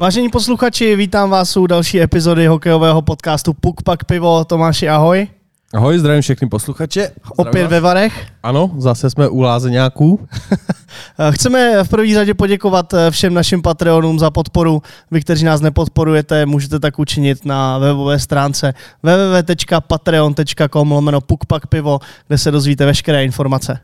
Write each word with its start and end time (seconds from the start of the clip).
Vážení 0.00 0.28
posluchači, 0.28 0.96
vítám 0.96 1.30
vás 1.30 1.56
u 1.56 1.66
další 1.66 2.00
epizody 2.00 2.46
hokejového 2.46 3.02
podcastu 3.02 3.52
Puk 3.52 3.82
Pak 3.82 4.04
Pivo. 4.04 4.44
Tomáši, 4.44 4.88
ahoj. 4.88 5.39
Ahoj, 5.74 5.98
zdravím 5.98 6.22
všechny 6.22 6.48
posluchače. 6.48 7.10
Opět 7.36 7.66
ve 7.66 7.80
Varech. 7.80 8.26
Ano, 8.42 8.70
zase 8.78 9.10
jsme 9.10 9.28
u 9.28 9.40
Lázeňáků. 9.40 10.28
Chceme 11.30 11.84
v 11.84 11.88
první 11.88 12.14
řadě 12.14 12.34
poděkovat 12.34 12.94
eh, 12.94 13.10
všem 13.10 13.34
našim 13.34 13.62
Patreonům 13.62 14.18
za 14.18 14.30
podporu. 14.30 14.82
Vy, 15.10 15.20
kteří 15.20 15.44
nás 15.44 15.60
nepodporujete, 15.60 16.46
můžete 16.46 16.80
tak 16.80 16.98
učinit 16.98 17.44
na 17.44 17.78
webové 17.78 18.18
stránce 18.18 18.74
www.patreon.com 19.02 20.92
lomeno 20.92 21.20
pivo, 21.68 21.98
kde 22.28 22.38
se 22.38 22.50
dozvíte 22.50 22.86
veškeré 22.86 23.24
informace. 23.24 23.78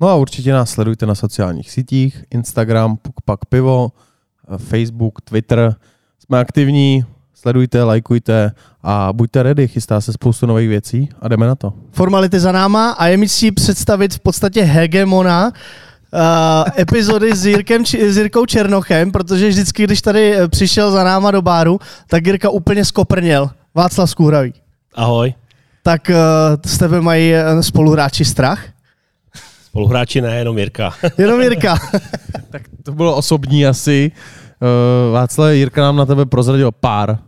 No 0.00 0.08
a 0.08 0.14
určitě 0.14 0.52
nás 0.52 0.70
sledujte 0.70 1.06
na 1.06 1.14
sociálních 1.14 1.70
sítích, 1.70 2.24
Instagram, 2.30 2.96
pukpak 2.96 3.44
pivo, 3.44 3.92
Facebook, 4.56 5.20
Twitter. 5.20 5.74
Jsme 6.18 6.40
aktivní, 6.40 7.04
sledujte, 7.42 7.82
lajkujte 7.82 8.52
a 8.82 9.12
buďte 9.12 9.42
ready, 9.42 9.68
chystá 9.68 10.00
se 10.00 10.12
spoustu 10.12 10.46
nových 10.46 10.68
věcí 10.68 11.08
a 11.20 11.28
jdeme 11.28 11.46
na 11.46 11.54
to. 11.54 11.72
Formality 11.92 12.40
za 12.40 12.52
náma 12.52 12.90
a 12.90 13.06
je 13.06 13.16
mi 13.16 13.28
si 13.28 13.52
představit 13.52 14.14
v 14.14 14.20
podstatě 14.20 14.62
hegemona 14.62 15.46
uh, 15.46 15.50
epizody 16.78 17.36
s, 17.36 17.46
Jirkem, 17.46 17.86
s 17.86 18.16
Jirkou 18.16 18.46
Černochem, 18.46 19.12
protože 19.12 19.48
vždycky, 19.48 19.84
když 19.84 20.02
tady 20.02 20.36
eh, 20.36 20.48
přišel 20.48 20.90
za 20.90 21.04
náma 21.04 21.30
do 21.30 21.42
báru, 21.42 21.78
tak 22.06 22.26
Jirka 22.26 22.50
úplně 22.50 22.84
skoprněl. 22.84 23.50
Václav 23.74 24.10
Skůravý. 24.10 24.52
Ahoj. 24.94 25.34
Tak 25.82 26.10
uh, 26.10 26.16
s 26.66 26.78
tebe 26.78 27.00
mají 27.00 27.32
spoluhráči 27.60 28.24
strach? 28.24 28.64
Spoluhráči 29.66 30.20
ne, 30.20 30.38
jenom 30.38 30.58
Jirka. 30.58 30.94
jenom 31.18 31.40
Jirka. 31.40 31.78
tak 32.50 32.62
to 32.82 32.92
bylo 32.92 33.16
osobní 33.16 33.66
asi. 33.66 34.12
Uh, 34.62 35.14
Václav, 35.14 35.52
Jirka 35.52 35.82
nám 35.82 35.96
na 35.96 36.06
tebe 36.06 36.26
prozradil 36.26 36.72
pár 36.72 37.18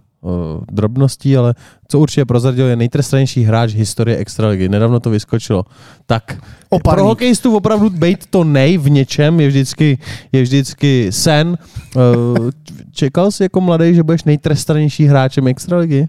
drobností, 0.72 1.36
ale 1.36 1.54
co 1.88 1.98
určitě 1.98 2.24
prozradil, 2.24 2.66
je 2.66 2.76
nejtrestanější 2.76 3.42
hráč 3.42 3.74
historie 3.74 4.16
Extraligy. 4.16 4.68
Nedávno 4.68 5.00
to 5.00 5.10
vyskočilo. 5.10 5.64
Tak 6.06 6.38
Oparník. 6.68 6.94
pro 6.94 7.04
hokejistů 7.04 7.56
opravdu 7.56 7.90
být 7.90 8.26
to 8.26 8.44
nej 8.44 8.78
v 8.78 8.90
něčem 8.90 9.40
je 9.40 9.48
vždycky, 9.48 9.98
je 10.32 10.42
vždycky 10.42 11.12
sen. 11.12 11.58
Uh, 11.96 12.50
čekal 12.92 13.30
jsi 13.30 13.42
jako 13.42 13.60
mladý, 13.60 13.94
že 13.94 14.02
budeš 14.02 14.24
nejtrestanější 14.24 15.04
hráčem 15.04 15.48
Extraligy? 15.48 16.06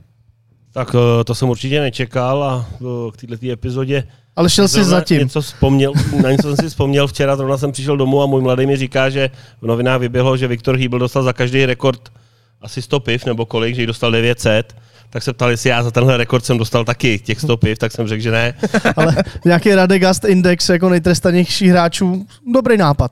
Tak 0.73 0.95
to 1.25 1.35
jsem 1.35 1.49
určitě 1.49 1.81
nečekal 1.81 2.43
a 2.43 2.65
k 3.13 3.17
této 3.17 3.51
epizodě 3.51 4.03
ale 4.35 4.49
šel 4.49 4.67
jsi 4.67 4.83
zatím. 4.83 5.19
Něco 5.19 5.41
vzpomněl, 5.41 5.93
na 6.23 6.31
něco 6.31 6.47
jsem 6.47 6.55
si 6.55 6.69
vzpomněl 6.69 7.07
včera, 7.07 7.35
zrovna 7.35 7.57
jsem 7.57 7.71
přišel 7.71 7.97
domů 7.97 8.21
a 8.21 8.25
můj 8.25 8.41
mladý 8.41 8.65
mi 8.65 8.77
říká, 8.77 9.09
že 9.09 9.29
v 9.61 9.67
novinách 9.67 9.99
vyběhlo, 9.99 10.37
že 10.37 10.47
Viktor 10.47 10.75
Hýbl 10.75 10.99
dostal 10.99 11.23
za 11.23 11.33
každý 11.33 11.65
rekord 11.65 12.11
asi 12.61 12.81
100 12.81 12.99
piv, 12.99 13.25
nebo 13.25 13.45
kolik, 13.45 13.75
že 13.75 13.81
jí 13.81 13.87
dostal 13.87 14.11
900 14.11 14.75
tak 15.15 15.23
se 15.23 15.33
ptali, 15.33 15.53
jestli 15.53 15.69
já 15.69 15.83
za 15.83 15.91
tenhle 15.91 16.17
rekord 16.17 16.45
jsem 16.45 16.57
dostal 16.57 16.85
taky 16.85 17.19
těch 17.19 17.41
100 17.41 17.57
piv, 17.57 17.77
tak 17.77 17.91
jsem 17.91 18.07
řekl, 18.07 18.23
že 18.23 18.31
ne. 18.31 18.53
Ale 18.95 19.15
nějaký 19.45 19.75
Radegast 19.75 20.25
Index 20.25 20.69
jako 20.69 20.89
nejtrestanějších 20.89 21.69
hráčů, 21.69 22.25
dobrý 22.53 22.77
nápad. 22.77 23.11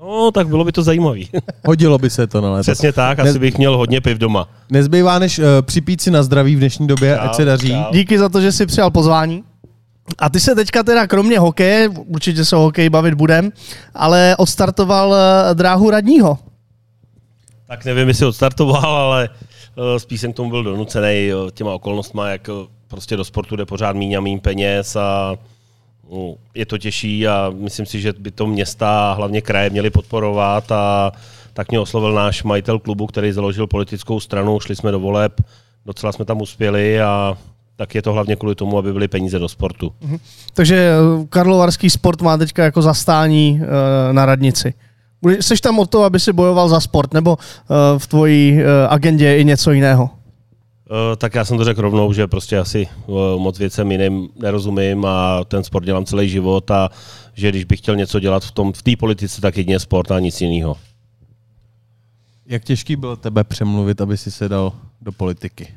No, 0.00 0.30
tak 0.30 0.48
bylo 0.48 0.64
by 0.64 0.72
to 0.72 0.82
zajímavý. 0.82 1.28
Hodilo 1.66 1.98
by 1.98 2.10
se 2.10 2.26
to 2.26 2.40
na 2.40 2.50
léto. 2.50 2.62
Přesně 2.62 2.92
tak, 2.92 3.18
asi 3.18 3.38
bych 3.38 3.58
měl 3.58 3.76
hodně 3.76 4.00
piv 4.00 4.18
doma. 4.18 4.48
Nezbývá 4.70 5.18
než 5.18 5.38
uh, 5.38 5.44
připít 5.62 6.00
si 6.00 6.10
na 6.10 6.22
zdraví 6.22 6.56
v 6.56 6.58
dnešní 6.58 6.86
době, 6.86 7.16
čau, 7.16 7.24
ať 7.24 7.34
se 7.34 7.44
daří. 7.44 7.68
Čau. 7.68 7.92
Díky 7.92 8.18
za 8.18 8.28
to, 8.28 8.40
že 8.40 8.52
jsi 8.52 8.66
přijal 8.66 8.90
pozvání. 8.90 9.44
A 10.18 10.30
ty 10.30 10.40
se 10.40 10.54
teďka 10.54 10.82
teda 10.82 11.06
kromě 11.06 11.38
hokeje, 11.38 11.88
určitě 11.88 12.44
se 12.44 12.56
o 12.56 12.60
hokeji 12.60 12.90
bavit 12.90 13.14
budem, 13.14 13.52
ale 13.94 14.34
odstartoval 14.38 15.14
eh, 15.14 15.54
dráhu 15.54 15.90
radního. 15.90 16.38
Tak 17.68 17.84
nevím, 17.84 18.08
jestli 18.08 18.26
odstartoval, 18.26 18.96
ale 18.96 19.28
eh, 19.28 19.98
spíš 20.00 20.20
jsem 20.20 20.32
k 20.32 20.36
tomu 20.36 20.50
byl 20.50 20.64
donucený 20.64 21.30
eh, 21.30 21.50
těma 21.50 21.72
okolnostma, 21.72 22.28
jak 22.28 22.50
prostě 22.88 23.16
do 23.16 23.24
sportu 23.24 23.56
jde 23.56 23.66
pořád 23.66 23.96
míň 23.96 24.14
a 24.14 24.20
míň 24.20 24.40
peněz 24.40 24.96
a 24.96 25.36
no, 26.10 26.34
je 26.54 26.66
to 26.66 26.78
těžší 26.78 27.28
a 27.28 27.52
myslím 27.58 27.86
si, 27.86 28.00
že 28.00 28.12
by 28.18 28.30
to 28.30 28.46
města 28.46 29.10
a 29.10 29.14
hlavně 29.14 29.40
kraje 29.40 29.70
měly 29.70 29.90
podporovat 29.90 30.72
a 30.72 31.12
tak 31.52 31.70
mě 31.70 31.80
oslovil 31.80 32.12
náš 32.12 32.42
majitel 32.42 32.78
klubu, 32.78 33.06
který 33.06 33.32
založil 33.32 33.66
politickou 33.66 34.20
stranu, 34.20 34.60
šli 34.60 34.76
jsme 34.76 34.90
do 34.90 35.00
voleb, 35.00 35.40
docela 35.86 36.12
jsme 36.12 36.24
tam 36.24 36.40
uspěli 36.40 37.00
a 37.00 37.38
tak 37.76 37.94
je 37.94 38.02
to 38.02 38.12
hlavně 38.12 38.36
kvůli 38.36 38.54
tomu, 38.54 38.78
aby 38.78 38.92
byly 38.92 39.08
peníze 39.08 39.38
do 39.38 39.48
sportu. 39.48 39.92
Mhm. 40.00 40.18
Takže 40.54 40.76
eh, 40.76 41.26
Karlovarský 41.28 41.90
sport 41.90 42.22
má 42.22 42.36
teďka 42.36 42.64
jako 42.64 42.82
zastání 42.82 43.60
na 44.12 44.26
radnici. 44.26 44.74
Jsi 45.22 45.56
tam 45.56 45.78
o 45.78 45.86
to, 45.86 46.02
aby 46.02 46.20
si 46.20 46.32
bojoval 46.32 46.68
za 46.68 46.80
sport, 46.80 47.14
nebo 47.14 47.30
uh, 47.30 47.98
v 47.98 48.06
tvojí 48.06 48.52
uh, 48.52 48.60
agendě 48.88 49.24
je 49.24 49.38
i 49.38 49.44
něco 49.44 49.70
jiného? 49.72 50.04
Uh, 50.04 51.16
tak 51.16 51.34
já 51.34 51.44
jsem 51.44 51.58
to 51.58 51.64
řekl 51.64 51.82
rovnou, 51.82 52.12
že 52.12 52.26
prostě 52.26 52.58
asi 52.58 52.88
moc 53.36 53.58
věcem 53.58 53.92
jiným 53.92 54.28
nerozumím 54.36 55.04
a 55.04 55.44
ten 55.44 55.64
sport 55.64 55.84
dělám 55.84 56.04
celý 56.04 56.28
život 56.28 56.70
a 56.70 56.88
že 57.34 57.50
když 57.50 57.64
bych 57.64 57.78
chtěl 57.80 57.96
něco 57.96 58.20
dělat 58.20 58.44
v 58.44 58.52
tom 58.52 58.72
v 58.72 58.82
té 58.82 58.96
politice, 58.96 59.40
tak 59.40 59.56
jedině 59.56 59.78
sport 59.78 60.10
a 60.10 60.20
nic 60.20 60.40
jiného. 60.40 60.76
Jak 62.46 62.64
těžký 62.64 62.96
bylo 62.96 63.16
tebe 63.16 63.44
přemluvit, 63.44 64.00
aby 64.00 64.16
si 64.16 64.30
se 64.30 64.48
dal 64.48 64.72
do 65.00 65.12
politiky? 65.12 65.74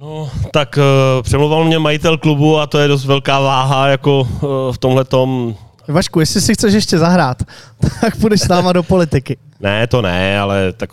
No, 0.00 0.30
tak 0.52 0.78
uh, 0.78 1.22
přemluval 1.22 1.64
mě 1.64 1.78
majitel 1.78 2.18
klubu 2.18 2.58
a 2.58 2.66
to 2.66 2.78
je 2.78 2.88
dost 2.88 3.04
velká 3.04 3.40
váha 3.40 3.88
jako 3.88 4.20
uh, 4.20 4.28
v 4.72 4.78
tomhle 4.78 5.04
tom. 5.04 5.54
Vašku, 5.88 6.20
jestli 6.20 6.40
si 6.40 6.54
chceš 6.54 6.74
ještě 6.74 6.98
zahrát, 6.98 7.42
tak 8.00 8.16
půjdeš 8.16 8.40
s 8.40 8.48
náma 8.48 8.72
do 8.72 8.82
politiky. 8.82 9.36
Ne, 9.60 9.86
to 9.86 10.02
ne, 10.02 10.40
ale 10.40 10.72
tak 10.72 10.90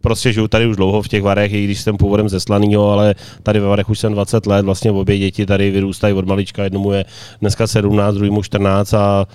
prostě 0.00 0.32
žiju 0.32 0.48
tady 0.48 0.66
už 0.66 0.76
dlouho 0.76 1.02
v 1.02 1.08
těch 1.08 1.22
Varech, 1.22 1.52
i 1.52 1.64
když 1.64 1.80
jsem 1.80 1.96
původem 1.96 2.28
ze 2.28 2.40
Slanýho, 2.40 2.90
ale 2.90 3.14
tady 3.42 3.60
ve 3.60 3.66
Varech 3.66 3.88
už 3.88 3.98
jsem 3.98 4.12
20 4.12 4.46
let, 4.46 4.64
vlastně 4.64 4.90
obě 4.90 5.18
děti 5.18 5.46
tady 5.46 5.70
vyrůstají 5.70 6.14
od 6.14 6.26
malička, 6.26 6.64
jednomu 6.64 6.92
je 6.92 7.04
dneska 7.40 7.66
17, 7.66 8.14
druhému 8.14 8.42
14 8.42 8.94
a 8.94 9.26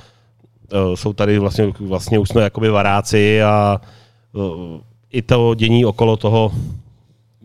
uh, 0.73 0.95
jsou 0.95 1.13
tady 1.13 1.39
vlastně, 1.39 1.73
vlastně 1.79 2.19
už 2.19 2.29
jsme 2.29 2.41
jakoby 2.41 2.69
varáci 2.69 3.43
a 3.43 3.81
uh, 4.33 4.43
i 5.11 5.21
to 5.21 5.55
dění 5.55 5.85
okolo 5.85 6.17
toho 6.17 6.51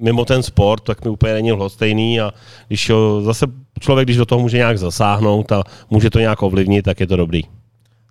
mimo 0.00 0.24
ten 0.24 0.42
sport, 0.42 0.82
tak 0.82 1.04
mi 1.04 1.10
úplně 1.10 1.32
není 1.32 1.52
lhostejný 1.52 2.20
a 2.20 2.32
když 2.68 2.90
zase 3.20 3.46
člověk, 3.80 4.06
když 4.06 4.16
do 4.16 4.26
toho 4.26 4.40
může 4.40 4.56
nějak 4.56 4.78
zasáhnout 4.78 5.52
a 5.52 5.62
může 5.90 6.10
to 6.10 6.18
nějak 6.18 6.42
ovlivnit, 6.42 6.84
tak 6.84 7.00
je 7.00 7.06
to 7.06 7.16
dobrý. 7.16 7.42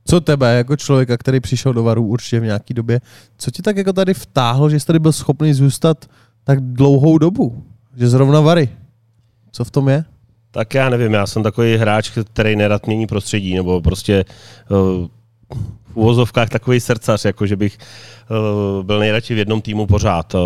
Co 0.06 0.22
tebe, 0.22 0.58
jako 0.58 0.76
člověka, 0.76 1.18
který 1.18 1.40
přišel 1.40 1.74
do 1.74 1.84
Varu 1.84 2.06
určitě 2.06 2.40
v 2.40 2.44
nějaký 2.44 2.74
době, 2.74 3.02
co 3.38 3.52
ti 3.52 3.62
tak 3.62 3.78
jako 3.78 3.94
tady 3.94 4.14
vtáhlo, 4.14 4.70
že 4.70 4.80
jsi 4.80 4.86
tady 4.86 5.00
byl 5.00 5.12
schopný 5.12 5.54
zůstat 5.54 6.06
tak 6.44 6.60
dlouhou 6.62 7.18
dobu? 7.18 7.64
Že 7.96 8.08
zrovna 8.10 8.42
Vary. 8.42 8.70
Co 9.52 9.64
v 9.64 9.72
tom 9.72 9.90
je? 9.90 10.06
Tak 10.52 10.74
já 10.74 10.90
nevím, 10.90 11.14
já 11.14 11.28
jsem 11.28 11.44
takový 11.44 11.78
hráč, 11.78 12.10
který 12.10 12.56
nerad 12.56 12.88
mění 12.88 13.08
prostředí, 13.08 13.56
nebo 13.56 13.82
prostě 13.82 14.26
uh, 15.56 15.58
uvozovkách 15.98 16.50
takový 16.50 16.80
srdcař, 16.80 17.26
jako 17.26 17.46
že 17.46 17.56
bych 17.56 17.78
uh, 18.30 18.84
byl 18.84 19.00
nejradši 19.00 19.34
v 19.34 19.38
jednom 19.38 19.62
týmu 19.62 19.86
pořád. 19.86 20.36
Uh, 20.36 20.42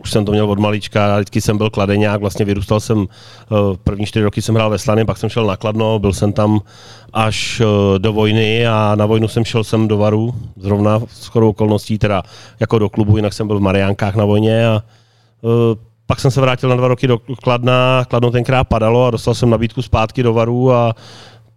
už 0.00 0.10
jsem 0.10 0.24
to 0.24 0.32
měl 0.32 0.50
od 0.50 0.58
malička, 0.58 1.16
vždycky 1.16 1.40
jsem 1.40 1.58
byl 1.58 1.70
kladeňák, 1.70 2.20
vlastně 2.20 2.44
vyrůstal 2.44 2.80
jsem, 2.80 2.98
uh, 2.98 3.06
první 3.84 4.06
čtyři 4.06 4.24
roky 4.24 4.42
jsem 4.42 4.54
hrál 4.54 4.70
ve 4.70 4.78
Slany, 4.78 5.04
pak 5.04 5.18
jsem 5.18 5.28
šel 5.28 5.46
na 5.46 5.56
Kladno, 5.56 5.98
byl 5.98 6.12
jsem 6.12 6.32
tam 6.32 6.60
až 7.12 7.62
do 7.98 8.12
vojny 8.12 8.66
a 8.66 8.94
na 8.94 9.06
vojnu 9.06 9.28
jsem 9.28 9.44
šel 9.44 9.64
sem 9.64 9.88
do 9.88 9.98
Varu, 9.98 10.34
zrovna 10.56 11.00
s 11.08 11.26
chodou 11.26 11.48
okolností, 11.48 11.98
teda 11.98 12.22
jako 12.60 12.78
do 12.78 12.88
klubu, 12.88 13.16
jinak 13.16 13.32
jsem 13.32 13.46
byl 13.46 13.58
v 13.58 13.62
Mariánkách 13.62 14.14
na 14.14 14.24
vojně 14.24 14.66
a 14.66 14.82
pak 16.06 16.20
jsem 16.20 16.30
se 16.30 16.40
vrátil 16.40 16.68
na 16.68 16.76
dva 16.76 16.88
roky 16.88 17.06
do 17.06 17.18
Kladna, 17.42 18.04
Kladno 18.08 18.30
tenkrát 18.30 18.64
padalo 18.64 19.06
a 19.06 19.10
dostal 19.10 19.34
jsem 19.34 19.50
nabídku 19.50 19.82
zpátky 19.82 20.22
do 20.22 20.32
Varu 20.32 20.72
a 20.72 20.94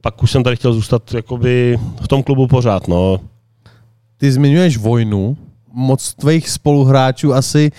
pak 0.02 0.24
už 0.24 0.32
jsem 0.32 0.44
tady 0.44 0.56
chtěl 0.56 0.74
zůstat 0.74 1.14
jakoby 1.14 1.80
v 2.02 2.08
tom 2.08 2.24
klubu 2.24 2.48
pořád, 2.48 2.88
no. 2.88 3.20
Ty 4.18 4.32
zmiňuješ 4.32 4.78
vojnu, 4.78 5.38
moc 5.74 6.14
tvých 6.14 6.50
spoluhráčů 6.50 7.34
asi 7.34 7.72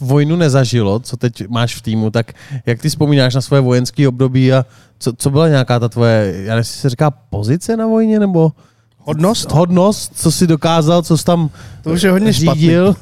vojnu 0.00 0.36
nezažilo, 0.36 1.00
co 1.00 1.16
teď 1.16 1.48
máš 1.48 1.74
v 1.76 1.82
týmu, 1.82 2.10
tak 2.10 2.32
jak 2.66 2.80
ty 2.80 2.88
vzpomínáš 2.88 3.34
na 3.34 3.40
svoje 3.40 3.60
vojenské 3.62 4.08
období 4.08 4.52
a 4.52 4.66
co, 4.98 5.12
co 5.12 5.30
byla 5.30 5.48
nějaká 5.48 5.78
ta 5.78 5.88
tvoje, 5.88 6.34
já 6.36 6.50
nevím, 6.54 6.64
se 6.64 6.90
říká 6.90 7.10
pozice 7.10 7.76
na 7.76 7.86
vojně, 7.86 8.20
nebo 8.20 8.52
hodnost? 8.98 9.52
Hodnost, 9.52 10.12
co 10.14 10.32
jsi 10.32 10.46
dokázal, 10.46 11.02
co 11.02 11.18
jsi 11.18 11.24
tam 11.24 11.50
To 11.82 11.90
už 11.90 12.02
je 12.02 12.10
hodně 12.10 12.32
řídil. 12.32 12.96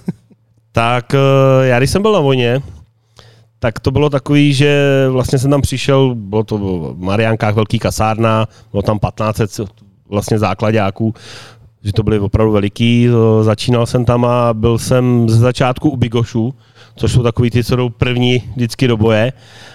tak 0.72 1.14
eh, 1.14 1.66
já 1.66 1.78
když 1.78 1.90
jsem 1.90 2.02
byl 2.02 2.12
na 2.12 2.20
vojně, 2.20 2.62
tak 3.60 3.80
to 3.80 3.90
bylo 3.90 4.10
takový, 4.10 4.54
že 4.54 5.06
vlastně 5.10 5.38
jsem 5.38 5.50
tam 5.50 5.60
přišel, 5.60 6.14
bylo 6.14 6.44
to 6.44 6.58
v 6.58 6.94
Mariánkách 6.98 7.54
velký 7.54 7.78
kasárna, 7.78 8.48
bylo 8.72 8.82
tam 8.82 8.98
15 8.98 9.40
vlastně 10.08 10.38
základáků, 10.38 11.14
že 11.84 11.92
to 11.92 12.02
byly 12.02 12.18
opravdu 12.18 12.52
veliký. 12.52 13.08
Začínal 13.42 13.86
jsem 13.86 14.04
tam 14.04 14.24
a 14.24 14.54
byl 14.54 14.78
jsem 14.78 15.28
ze 15.28 15.38
začátku 15.38 15.90
u 15.90 15.96
Bigošu, 15.96 16.54
což 16.96 17.12
jsou 17.12 17.22
takový 17.22 17.50
ty, 17.50 17.64
co 17.64 17.76
jdou 17.76 17.88
první 17.88 18.42
vždycky 18.56 18.88
do 18.88 18.96
boje, 18.96 19.32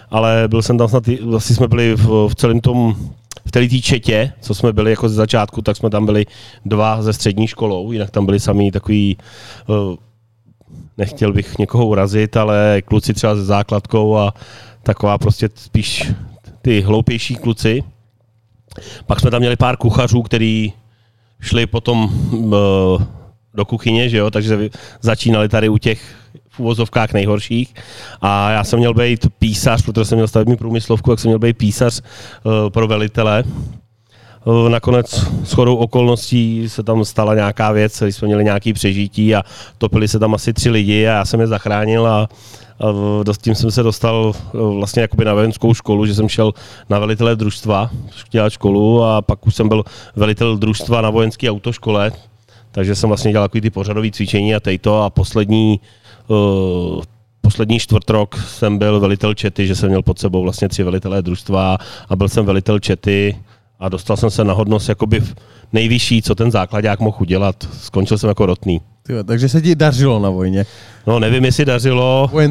ale 0.10 0.44
byl 0.48 0.62
jsem 0.62 0.78
tam 0.78 0.88
snad, 0.88 1.04
vlastně 1.24 1.56
jsme 1.56 1.68
byli 1.68 1.96
v, 1.96 2.28
v 2.28 2.36
celém 2.36 2.60
tom 2.60 2.96
v 3.46 3.52
té 3.52 3.70
četě, 3.70 4.34
co 4.42 4.56
jsme 4.56 4.74
byli 4.74 4.92
jako 4.92 5.10
ze 5.10 5.16
začátku, 5.16 5.62
tak 5.62 5.78
jsme 5.78 5.90
tam 5.90 6.06
byli 6.06 6.26
dva 6.66 7.02
ze 7.02 7.14
střední 7.14 7.48
školou, 7.48 7.92
jinak 7.92 8.12
tam 8.12 8.26
byli 8.26 8.40
sami 8.40 8.72
takový, 8.72 9.18
eh, 9.70 9.98
nechtěl 10.98 11.34
bych 11.34 11.58
někoho 11.58 11.86
urazit, 11.86 12.38
ale 12.38 12.82
kluci 12.86 13.14
třeba 13.14 13.36
se 13.36 13.46
základkou 13.46 14.18
a 14.18 14.34
taková 14.84 15.18
prostě 15.18 15.50
spíš 15.56 16.12
ty 16.62 16.82
hloupější 16.82 17.36
kluci. 17.36 17.84
Pak 19.06 19.20
jsme 19.20 19.32
tam 19.32 19.40
měli 19.40 19.56
pár 19.56 19.78
kuchařů, 19.78 20.22
který 20.22 20.74
šli 21.42 21.66
potom 21.66 22.04
uh, 22.32 22.52
do 23.54 23.66
kuchyně, 23.66 24.10
že 24.10 24.18
jo, 24.18 24.32
takže 24.32 24.70
začínali 25.02 25.50
tady 25.50 25.70
u 25.70 25.78
těch 25.78 26.16
v 26.50 26.60
uvozovkách 26.60 27.14
nejhorších. 27.14 27.74
A 28.22 28.52
já 28.52 28.64
jsem 28.64 28.80
měl 28.80 28.94
být 28.94 29.28
písař, 29.40 29.82
protože 29.82 30.06
jsem 30.06 30.18
měl 30.18 30.28
stavební 30.28 30.58
průmyslovku, 30.58 31.12
jak 31.12 31.20
jsem 31.20 31.30
měl 31.30 31.40
být 31.40 31.58
písař 31.58 32.02
uh, 32.02 32.70
pro 32.70 32.88
velitele. 32.88 33.44
Uh, 34.46 34.70
nakonec 34.70 35.26
s 35.44 35.54
chodou 35.54 35.76
okolností 35.76 36.70
se 36.70 36.84
tam 36.84 37.06
stala 37.06 37.36
nějaká 37.36 37.72
věc, 37.72 38.02
když 38.02 38.16
jsme 38.16 38.26
měli 38.28 38.44
nějaký 38.44 38.74
přežití 38.74 39.36
a 39.36 39.44
topili 39.78 40.08
se 40.08 40.20
tam 40.20 40.34
asi 40.34 40.54
tři 40.54 40.70
lidi 40.70 41.08
a 41.08 41.12
já 41.12 41.26
jsem 41.26 41.40
je 41.40 41.48
zachránil 41.48 42.08
a 42.08 42.30
a 42.80 43.34
tím 43.42 43.56
jsem 43.56 43.72
se 43.72 43.84
dostal 43.84 44.34
vlastně 44.54 45.02
jakoby 45.02 45.26
na 45.26 45.34
vojenskou 45.34 45.74
školu, 45.74 46.06
že 46.06 46.16
jsem 46.16 46.30
šel 46.30 46.54
na 46.90 47.00
velitele 47.00 47.36
družstva, 47.36 47.90
dělat 48.32 48.50
školu 48.50 49.04
a 49.04 49.22
pak 49.22 49.48
už 49.48 49.56
jsem 49.56 49.70
byl 49.70 49.84
velitel 50.16 50.58
družstva 50.58 51.02
na 51.02 51.10
vojenské 51.10 51.52
autoškole, 51.52 52.12
takže 52.72 52.96
jsem 52.96 53.08
vlastně 53.08 53.32
dělal 53.32 53.48
takový 53.48 53.62
ty 53.62 53.70
pořadové 53.70 54.12
cvičení 54.12 54.56
a 54.56 54.60
tejto 54.60 55.04
a 55.04 55.10
poslední 55.10 55.80
uh, 56.28 57.02
poslední 57.42 57.80
čtvrt 57.80 58.10
rok 58.10 58.36
jsem 58.48 58.78
byl 58.78 59.00
velitel 59.00 59.34
čety, 59.34 59.68
že 59.68 59.76
jsem 59.76 59.90
měl 59.90 60.02
pod 60.02 60.20
sebou 60.20 60.44
vlastně 60.44 60.70
tři 60.70 60.84
velitelé 60.84 61.22
družstva 61.22 61.78
a 62.10 62.16
byl 62.16 62.30
jsem 62.30 62.46
velitel 62.46 62.80
čety 62.80 63.36
a 63.80 63.90
dostal 63.90 64.18
jsem 64.18 64.30
se 64.30 64.44
na 64.44 64.54
hodnost 64.54 64.90
jakoby 64.90 65.24
nejvyšší, 65.74 66.22
co 66.22 66.36
ten 66.36 66.52
základák 66.52 67.00
mohl 67.00 67.18
udělat. 67.20 67.56
Skončil 67.82 68.18
jsem 68.18 68.28
jako 68.28 68.46
rotný. 68.46 68.82
Tyjo, 69.04 69.24
takže 69.24 69.50
se 69.50 69.62
ti 69.62 69.76
dařilo 69.76 70.20
na 70.20 70.30
vojně. 70.30 70.66
No 71.08 71.20
nevím, 71.20 71.46
jestli 71.46 71.66
dařilo. 71.66 72.30
Uh, 72.34 72.42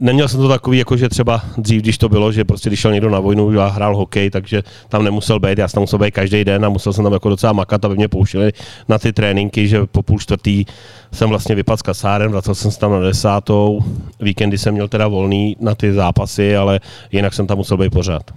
neměl 0.00 0.28
jsem 0.28 0.40
to 0.40 0.48
takový, 0.48 0.78
jako 0.78 0.96
že 0.96 1.08
třeba 1.08 1.42
dřív, 1.58 1.82
když 1.82 1.98
to 1.98 2.08
bylo, 2.08 2.32
že 2.32 2.44
prostě 2.44 2.68
když 2.68 2.80
šel 2.80 2.92
někdo 2.92 3.10
na 3.10 3.20
vojnu 3.20 3.60
a 3.60 3.68
hrál 3.68 3.96
hokej, 3.96 4.30
takže 4.30 4.62
tam 4.88 5.04
nemusel 5.04 5.40
být, 5.40 5.58
já 5.58 5.68
jsem 5.68 5.74
tam 5.74 5.82
musel 5.82 5.98
být 5.98 6.10
každý 6.10 6.44
den 6.44 6.64
a 6.64 6.68
musel 6.68 6.92
jsem 6.92 7.04
tam 7.04 7.12
jako 7.12 7.28
docela 7.28 7.52
makat, 7.52 7.84
aby 7.84 7.96
mě 7.96 8.08
pouštěli 8.08 8.52
na 8.88 8.98
ty 8.98 9.12
tréninky, 9.12 9.68
že 9.68 9.86
po 9.86 10.02
půl 10.02 10.18
čtvrtý 10.18 10.64
jsem 11.12 11.28
vlastně 11.28 11.54
vypadl 11.54 11.76
s 11.76 11.82
kasárem, 11.82 12.30
vracel 12.30 12.54
jsem 12.54 12.70
se 12.70 12.78
tam 12.78 12.92
na 12.92 13.00
desátou, 13.00 13.80
víkendy 14.20 14.58
jsem 14.58 14.74
měl 14.74 14.88
teda 14.88 15.08
volný 15.08 15.56
na 15.60 15.74
ty 15.74 15.92
zápasy, 15.92 16.56
ale 16.56 16.80
jinak 17.12 17.34
jsem 17.34 17.46
tam 17.46 17.58
musel 17.58 17.76
být 17.76 17.92
pořád. 17.92 18.30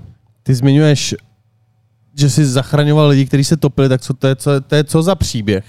Ty 0.48 0.56
zmiňuješ, 0.56 1.16
že 2.20 2.30
jsi 2.30 2.46
zachraňoval 2.46 3.08
lidi, 3.08 3.26
kteří 3.26 3.44
se 3.44 3.58
topili, 3.58 3.90
tak 3.90 4.02
co 4.02 4.14
to 4.14 4.28
je, 4.28 4.36
co, 4.36 4.62
to 4.62 4.76
je 4.76 4.84
co 4.84 5.02
za 5.02 5.16
příběh? 5.16 5.66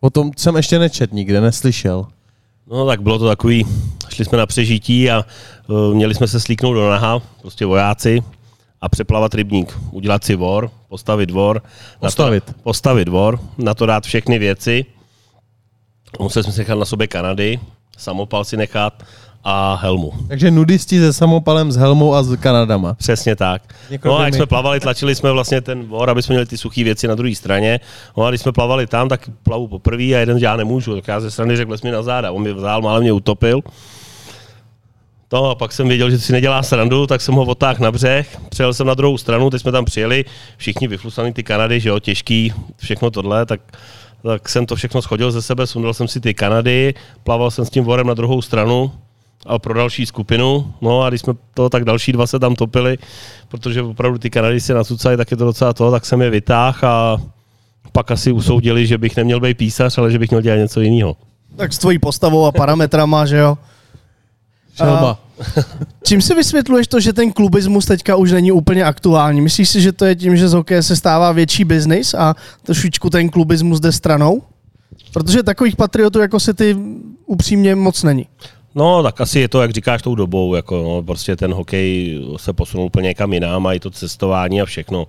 O 0.00 0.10
tom 0.10 0.30
jsem 0.36 0.56
ještě 0.56 0.78
nečet 0.78 1.12
nikde, 1.12 1.40
neslyšel. 1.40 2.06
No 2.66 2.86
tak 2.86 3.02
bylo 3.02 3.18
to 3.18 3.28
takový, 3.28 3.66
šli 4.08 4.24
jsme 4.24 4.38
na 4.38 4.46
přežití 4.46 5.10
a 5.10 5.24
uh, 5.66 5.94
měli 5.94 6.14
jsme 6.14 6.28
se 6.28 6.40
slíknout 6.40 6.74
do 6.74 6.90
naha, 6.90 7.22
prostě 7.40 7.66
vojáci, 7.66 8.22
a 8.80 8.88
přeplavat 8.88 9.34
rybník, 9.34 9.78
udělat 9.90 10.24
si 10.24 10.34
vor, 10.34 10.70
postavit 10.88 11.26
dvor. 11.26 11.62
Postavit. 12.00 12.46
Na 12.46 12.52
to, 12.52 12.60
postavit 12.62 13.04
dvor, 13.04 13.40
na 13.58 13.74
to 13.74 13.86
dát 13.86 14.04
všechny 14.04 14.38
věci. 14.38 14.84
Museli 16.20 16.44
jsme 16.44 16.52
si 16.52 16.58
nechat 16.58 16.78
na 16.78 16.84
sobě 16.84 17.06
Kanady, 17.06 17.60
samopal 17.98 18.44
si 18.44 18.56
nechat 18.56 19.02
a 19.50 19.78
helmu. 19.82 20.12
Takže 20.28 20.50
nudisti 20.50 20.98
se 20.98 21.12
samopalem, 21.12 21.72
s 21.72 21.76
helmou 21.76 22.14
a 22.14 22.22
s 22.22 22.36
Kanadama. 22.36 22.94
Přesně 22.94 23.36
tak. 23.36 23.62
no 24.04 24.18
a 24.18 24.24
jak 24.24 24.34
jsme 24.34 24.46
plavali, 24.46 24.80
tlačili 24.80 25.14
jsme 25.14 25.32
vlastně 25.32 25.60
ten 25.60 25.84
vor, 25.84 26.10
aby 26.10 26.22
jsme 26.22 26.32
měli 26.32 26.46
ty 26.46 26.58
suché 26.58 26.84
věci 26.84 27.08
na 27.08 27.14
druhé 27.14 27.34
straně. 27.34 27.80
No 28.16 28.24
a 28.24 28.30
když 28.30 28.40
jsme 28.40 28.52
plavali 28.52 28.86
tam, 28.86 29.08
tak 29.08 29.30
plavu 29.42 29.68
poprvé 29.68 30.04
a 30.04 30.18
jeden, 30.18 30.38
že 30.38 30.44
já 30.44 30.56
nemůžu, 30.56 30.94
tak 30.94 31.08
já 31.08 31.20
ze 31.20 31.30
strany 31.30 31.56
řekl, 31.56 31.76
mi 31.84 31.90
na 31.90 32.02
záda. 32.02 32.32
On 32.32 32.42
mi 32.42 32.52
vzal, 32.52 32.82
málem 32.82 33.02
mě 33.02 33.12
utopil. 33.12 33.60
No 35.32 35.50
a 35.50 35.54
pak 35.54 35.72
jsem 35.72 35.88
věděl, 35.88 36.10
že 36.10 36.18
si 36.18 36.32
nedělá 36.32 36.62
srandu, 36.62 37.06
tak 37.06 37.20
jsem 37.20 37.34
ho 37.34 37.42
otáhl 37.42 37.78
na 37.80 37.92
břeh, 37.92 38.40
přijel 38.48 38.74
jsem 38.74 38.86
na 38.86 38.94
druhou 38.94 39.18
stranu, 39.18 39.50
teď 39.50 39.60
jsme 39.60 39.72
tam 39.72 39.84
přijeli, 39.84 40.24
všichni 40.56 40.88
vyflusaný 40.88 41.32
ty 41.32 41.42
Kanady, 41.42 41.80
že 41.80 41.88
jo, 41.88 41.98
těžký, 41.98 42.52
všechno 42.76 43.10
tohle, 43.10 43.46
tak 43.46 43.60
tak 44.22 44.48
jsem 44.48 44.66
to 44.66 44.76
všechno 44.76 45.02
schodil 45.02 45.30
ze 45.30 45.42
sebe, 45.42 45.66
sundal 45.66 45.94
jsem 45.94 46.08
si 46.08 46.20
ty 46.20 46.34
Kanady, 46.34 46.94
plaval 47.24 47.50
jsem 47.50 47.64
s 47.64 47.70
tím 47.70 47.84
vorem 47.84 48.06
na 48.06 48.14
druhou 48.14 48.42
stranu, 48.42 48.92
a 49.46 49.58
pro 49.58 49.74
další 49.74 50.06
skupinu. 50.06 50.74
No 50.80 51.02
a 51.02 51.08
když 51.08 51.20
jsme 51.20 51.32
to, 51.54 51.70
tak 51.70 51.84
další 51.84 52.12
dva 52.12 52.26
se 52.26 52.38
tam 52.38 52.54
topili, 52.54 52.98
protože 53.48 53.82
opravdu 53.82 54.18
ty 54.18 54.30
Kanady 54.30 54.60
si 54.60 54.74
nasucají, 54.74 55.16
tak 55.16 55.30
je 55.30 55.36
to 55.36 55.44
docela 55.44 55.72
to, 55.72 55.90
tak 55.90 56.06
jsem 56.06 56.22
je 56.22 56.30
vytáhl 56.30 56.78
a 56.82 57.16
pak 57.92 58.10
asi 58.10 58.32
usoudili, 58.32 58.86
že 58.86 58.98
bych 58.98 59.16
neměl 59.16 59.40
být 59.40 59.56
písař, 59.56 59.98
ale 59.98 60.10
že 60.10 60.18
bych 60.18 60.30
měl 60.30 60.42
dělat 60.42 60.56
něco 60.56 60.80
jiného. 60.80 61.16
Tak 61.56 61.72
s 61.72 61.78
tvojí 61.78 61.98
postavou 61.98 62.46
a 62.46 62.52
parametrama, 62.52 63.26
že 63.26 63.36
jo? 63.36 63.58
Šelba. 64.76 65.18
Čím 66.04 66.22
si 66.22 66.34
vysvětluješ 66.34 66.86
to, 66.86 67.00
že 67.00 67.12
ten 67.12 67.32
klubismus 67.32 67.86
teďka 67.86 68.16
už 68.16 68.32
není 68.32 68.52
úplně 68.52 68.84
aktuální? 68.84 69.40
Myslíš 69.40 69.68
si, 69.68 69.80
že 69.80 69.92
to 69.92 70.04
je 70.04 70.16
tím, 70.16 70.36
že 70.36 70.48
z 70.48 70.52
hokeje 70.52 70.82
se 70.82 70.96
stává 70.96 71.32
větší 71.32 71.64
biznis 71.64 72.14
a 72.14 72.34
trošičku 72.62 73.10
ten 73.10 73.28
klubismus 73.28 73.80
jde 73.80 73.92
stranou? 73.92 74.42
Protože 75.12 75.42
takových 75.42 75.76
patriotů 75.76 76.18
jako 76.18 76.40
se 76.40 76.54
ty 76.54 76.76
upřímně 77.26 77.74
moc 77.74 78.02
není. 78.02 78.26
No, 78.78 79.02
tak 79.02 79.20
asi 79.20 79.40
je 79.40 79.48
to, 79.48 79.62
jak 79.62 79.70
říkáš, 79.70 80.02
tou 80.02 80.14
dobou. 80.14 80.54
Jako, 80.54 80.82
no, 80.82 81.02
prostě 81.02 81.36
ten 81.36 81.52
hokej 81.52 82.18
se 82.36 82.52
posunul 82.52 82.86
úplně 82.86 83.06
někam 83.06 83.32
jinam 83.32 83.66
a 83.66 83.72
i 83.72 83.80
to 83.80 83.90
cestování 83.90 84.62
a 84.62 84.64
všechno. 84.64 85.06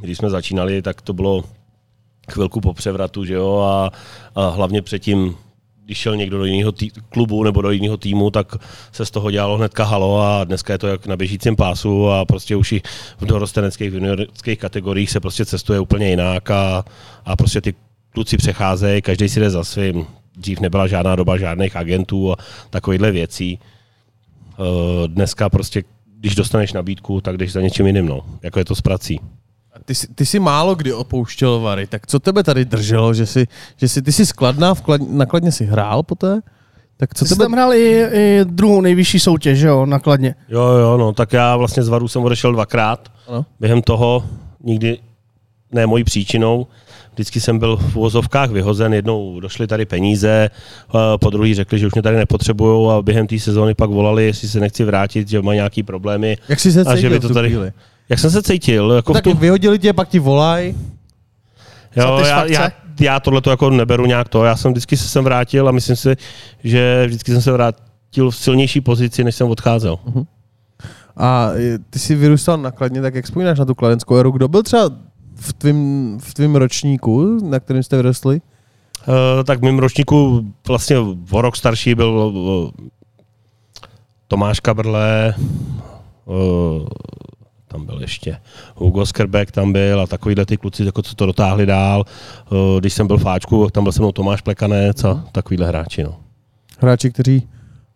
Když 0.00 0.18
jsme 0.18 0.30
začínali, 0.30 0.82
tak 0.82 1.02
to 1.02 1.12
bylo 1.12 1.44
chvilku 2.32 2.60
po 2.60 2.74
převratu, 2.74 3.24
že 3.24 3.34
jo, 3.34 3.58
a, 3.58 3.90
a 4.34 4.48
hlavně 4.48 4.82
předtím, 4.82 5.36
když 5.84 5.98
šel 5.98 6.16
někdo 6.16 6.38
do 6.38 6.44
jiného 6.44 6.72
tý, 6.72 6.90
klubu 7.08 7.44
nebo 7.44 7.62
do 7.62 7.70
jiného 7.70 7.96
týmu, 7.96 8.30
tak 8.30 8.56
se 8.92 9.06
z 9.06 9.10
toho 9.10 9.30
dělalo 9.30 9.56
hnedka 9.56 9.84
halo 9.84 10.20
a 10.20 10.44
dneska 10.44 10.72
je 10.72 10.78
to 10.78 10.86
jak 10.86 11.06
na 11.06 11.16
běžícím 11.16 11.56
pásu 11.56 12.10
a 12.10 12.24
prostě 12.24 12.56
už 12.56 12.72
i 12.72 12.82
v 13.18 13.26
dorosteneckých, 13.26 13.90
v 13.90 13.94
juniorských 13.94 14.58
kategoriích 14.58 15.10
se 15.10 15.20
prostě 15.20 15.44
cestuje 15.44 15.80
úplně 15.80 16.10
jinak 16.10 16.50
a, 16.50 16.84
a 17.24 17.36
prostě 17.36 17.60
ty 17.60 17.74
kluci 18.10 18.36
přecházejí, 18.36 19.02
každý 19.02 19.28
si 19.28 19.40
jde 19.40 19.50
za 19.50 19.64
svým 19.64 20.06
dřív 20.40 20.60
nebyla 20.60 20.86
žádná 20.86 21.16
doba 21.16 21.38
žádných 21.38 21.76
agentů 21.76 22.32
a 22.32 22.36
takovýchhle 22.70 23.10
věcí. 23.12 23.58
Eh, 24.60 25.08
dneska 25.08 25.48
prostě, 25.48 25.82
když 26.18 26.34
dostaneš 26.34 26.72
nabídku, 26.72 27.20
tak 27.20 27.36
jdeš 27.36 27.52
za 27.52 27.60
něčím 27.60 27.86
jiným, 27.86 28.06
no. 28.06 28.20
Jako 28.42 28.58
je 28.58 28.64
to 28.64 28.74
s 28.74 28.80
prací. 28.80 29.20
Ty 29.84 29.94
jsi, 29.94 30.06
ty 30.14 30.26
jsi 30.26 30.38
málo 30.38 30.74
kdy 30.74 30.92
opouštěl 30.92 31.60
Vary, 31.60 31.86
tak 31.86 32.06
co 32.06 32.20
tebe 32.20 32.42
tady 32.42 32.64
drželo, 32.64 33.14
že 33.14 33.26
jsi, 33.26 33.46
že 33.76 33.88
jsi 33.88 34.02
ty 34.02 34.12
jsi 34.12 34.26
skladná, 34.26 34.74
vklad, 34.74 35.00
nakladně 35.10 35.52
si 35.52 35.64
hrál 35.64 36.02
poté? 36.02 36.40
Tak 36.96 37.14
co 37.14 37.24
ty 37.24 37.28
tebe... 37.28 37.34
jsi 37.34 37.38
tam 37.38 37.52
hrál 37.52 37.74
i, 37.74 38.06
i 38.12 38.40
druhou 38.44 38.80
nejvyšší 38.80 39.20
soutěž, 39.20 39.60
jo, 39.60 39.86
nakladně. 39.86 40.34
Jo, 40.48 40.62
jo, 40.62 40.96
no, 40.96 41.12
tak 41.12 41.32
já 41.32 41.56
vlastně 41.56 41.82
z 41.82 41.88
Varu 41.88 42.08
jsem 42.08 42.22
odešel 42.22 42.52
dvakrát. 42.52 43.12
Ano. 43.28 43.46
Během 43.60 43.82
toho 43.82 44.24
nikdy 44.64 44.98
ne 45.72 45.86
mojí 45.86 46.04
příčinou, 46.04 46.66
vždycky 47.12 47.40
jsem 47.40 47.58
byl 47.58 47.76
v 47.76 47.96
uvozovkách 47.96 48.50
vyhozen, 48.50 48.94
jednou 48.94 49.40
došly 49.40 49.66
tady 49.66 49.86
peníze, 49.86 50.50
po 51.20 51.30
druhý 51.30 51.54
řekli, 51.54 51.78
že 51.78 51.86
už 51.86 51.94
mě 51.94 52.02
tady 52.02 52.16
nepotřebují 52.16 52.90
a 52.90 53.02
během 53.02 53.26
té 53.26 53.38
sezóny 53.38 53.74
pak 53.74 53.90
volali, 53.90 54.26
jestli 54.26 54.48
se 54.48 54.60
nechci 54.60 54.84
vrátit, 54.84 55.28
že 55.28 55.42
mají 55.42 55.56
nějaký 55.56 55.82
problémy. 55.82 56.36
Jak 56.48 56.60
jsi 56.60 56.72
se 56.72 56.84
cítil 56.84 56.92
a 56.92 56.96
že 56.96 57.10
by 57.10 57.20
to 57.20 57.34
tady... 57.34 57.72
Jak 58.08 58.18
jsem 58.18 58.30
se 58.30 58.42
cítil? 58.42 58.92
Jako 58.92 59.12
tak 59.12 59.24
tu... 59.24 59.34
vyhodili 59.34 59.78
tě, 59.78 59.92
pak 59.92 60.08
ti 60.08 60.18
volají. 60.18 60.74
Jo, 61.96 62.22
já, 62.26 62.44
já, 62.44 62.70
já 63.00 63.20
tohle 63.20 63.40
to 63.40 63.50
jako 63.50 63.70
neberu 63.70 64.06
nějak 64.06 64.28
to. 64.28 64.44
Já 64.44 64.56
jsem 64.56 64.72
vždycky 64.72 64.96
se 64.96 65.08
sem 65.08 65.24
vrátil 65.24 65.68
a 65.68 65.72
myslím 65.72 65.96
si, 65.96 66.16
že 66.64 67.04
vždycky 67.06 67.32
jsem 67.32 67.42
se 67.42 67.52
vrátil 67.52 68.30
v 68.30 68.36
silnější 68.36 68.80
pozici, 68.80 69.24
než 69.24 69.34
jsem 69.34 69.50
odcházel. 69.50 69.98
Uh-huh. 70.06 70.26
A 71.16 71.50
ty 71.90 71.98
jsi 71.98 72.14
vyrůstal 72.14 72.58
nakladně, 72.58 73.02
tak 73.02 73.14
jak 73.14 73.24
vzpomínáš 73.24 73.58
na 73.58 73.64
tu 73.64 73.74
kladenskou 73.74 74.16
éru? 74.16 74.30
Kdo 74.30 74.48
byl 74.48 74.62
třeba 74.62 74.90
v 75.40 75.52
tvém 75.52 76.18
v 76.20 76.34
tvým 76.34 76.56
ročníku, 76.56 77.38
na 77.48 77.60
kterém 77.60 77.82
jste 77.82 77.96
vyrostli? 77.96 78.40
Uh, 79.08 79.44
tak 79.44 79.58
v 79.58 79.62
mém 79.62 79.78
ročníku 79.78 80.46
vlastně 80.68 80.96
o 81.30 81.42
rok 81.42 81.56
starší 81.56 81.94
byl 81.94 82.08
uh, 82.08 82.70
Tomáš 84.28 84.60
Kabrle, 84.60 85.34
uh, 86.24 86.88
tam 87.68 87.86
byl 87.86 88.00
ještě 88.00 88.36
Hugo 88.74 89.06
Skrbek 89.06 89.50
tam 89.50 89.72
byl 89.72 90.00
a 90.00 90.06
takovýhle 90.06 90.46
ty 90.46 90.56
kluci, 90.56 90.84
jako 90.84 91.02
co 91.02 91.14
to 91.14 91.26
dotáhli 91.26 91.66
dál. 91.66 92.04
Uh, 92.50 92.80
když 92.80 92.92
jsem 92.92 93.06
byl 93.06 93.18
v 93.18 93.22
Fáčku, 93.22 93.70
tam 93.70 93.84
byl 93.84 93.92
se 93.92 94.00
mnou 94.00 94.12
Tomáš 94.12 94.40
Plekanec 94.40 95.04
a 95.04 95.24
takovýhle 95.32 95.66
hráči. 95.66 96.02
No. 96.02 96.16
Hráči, 96.78 97.10
kteří 97.10 97.48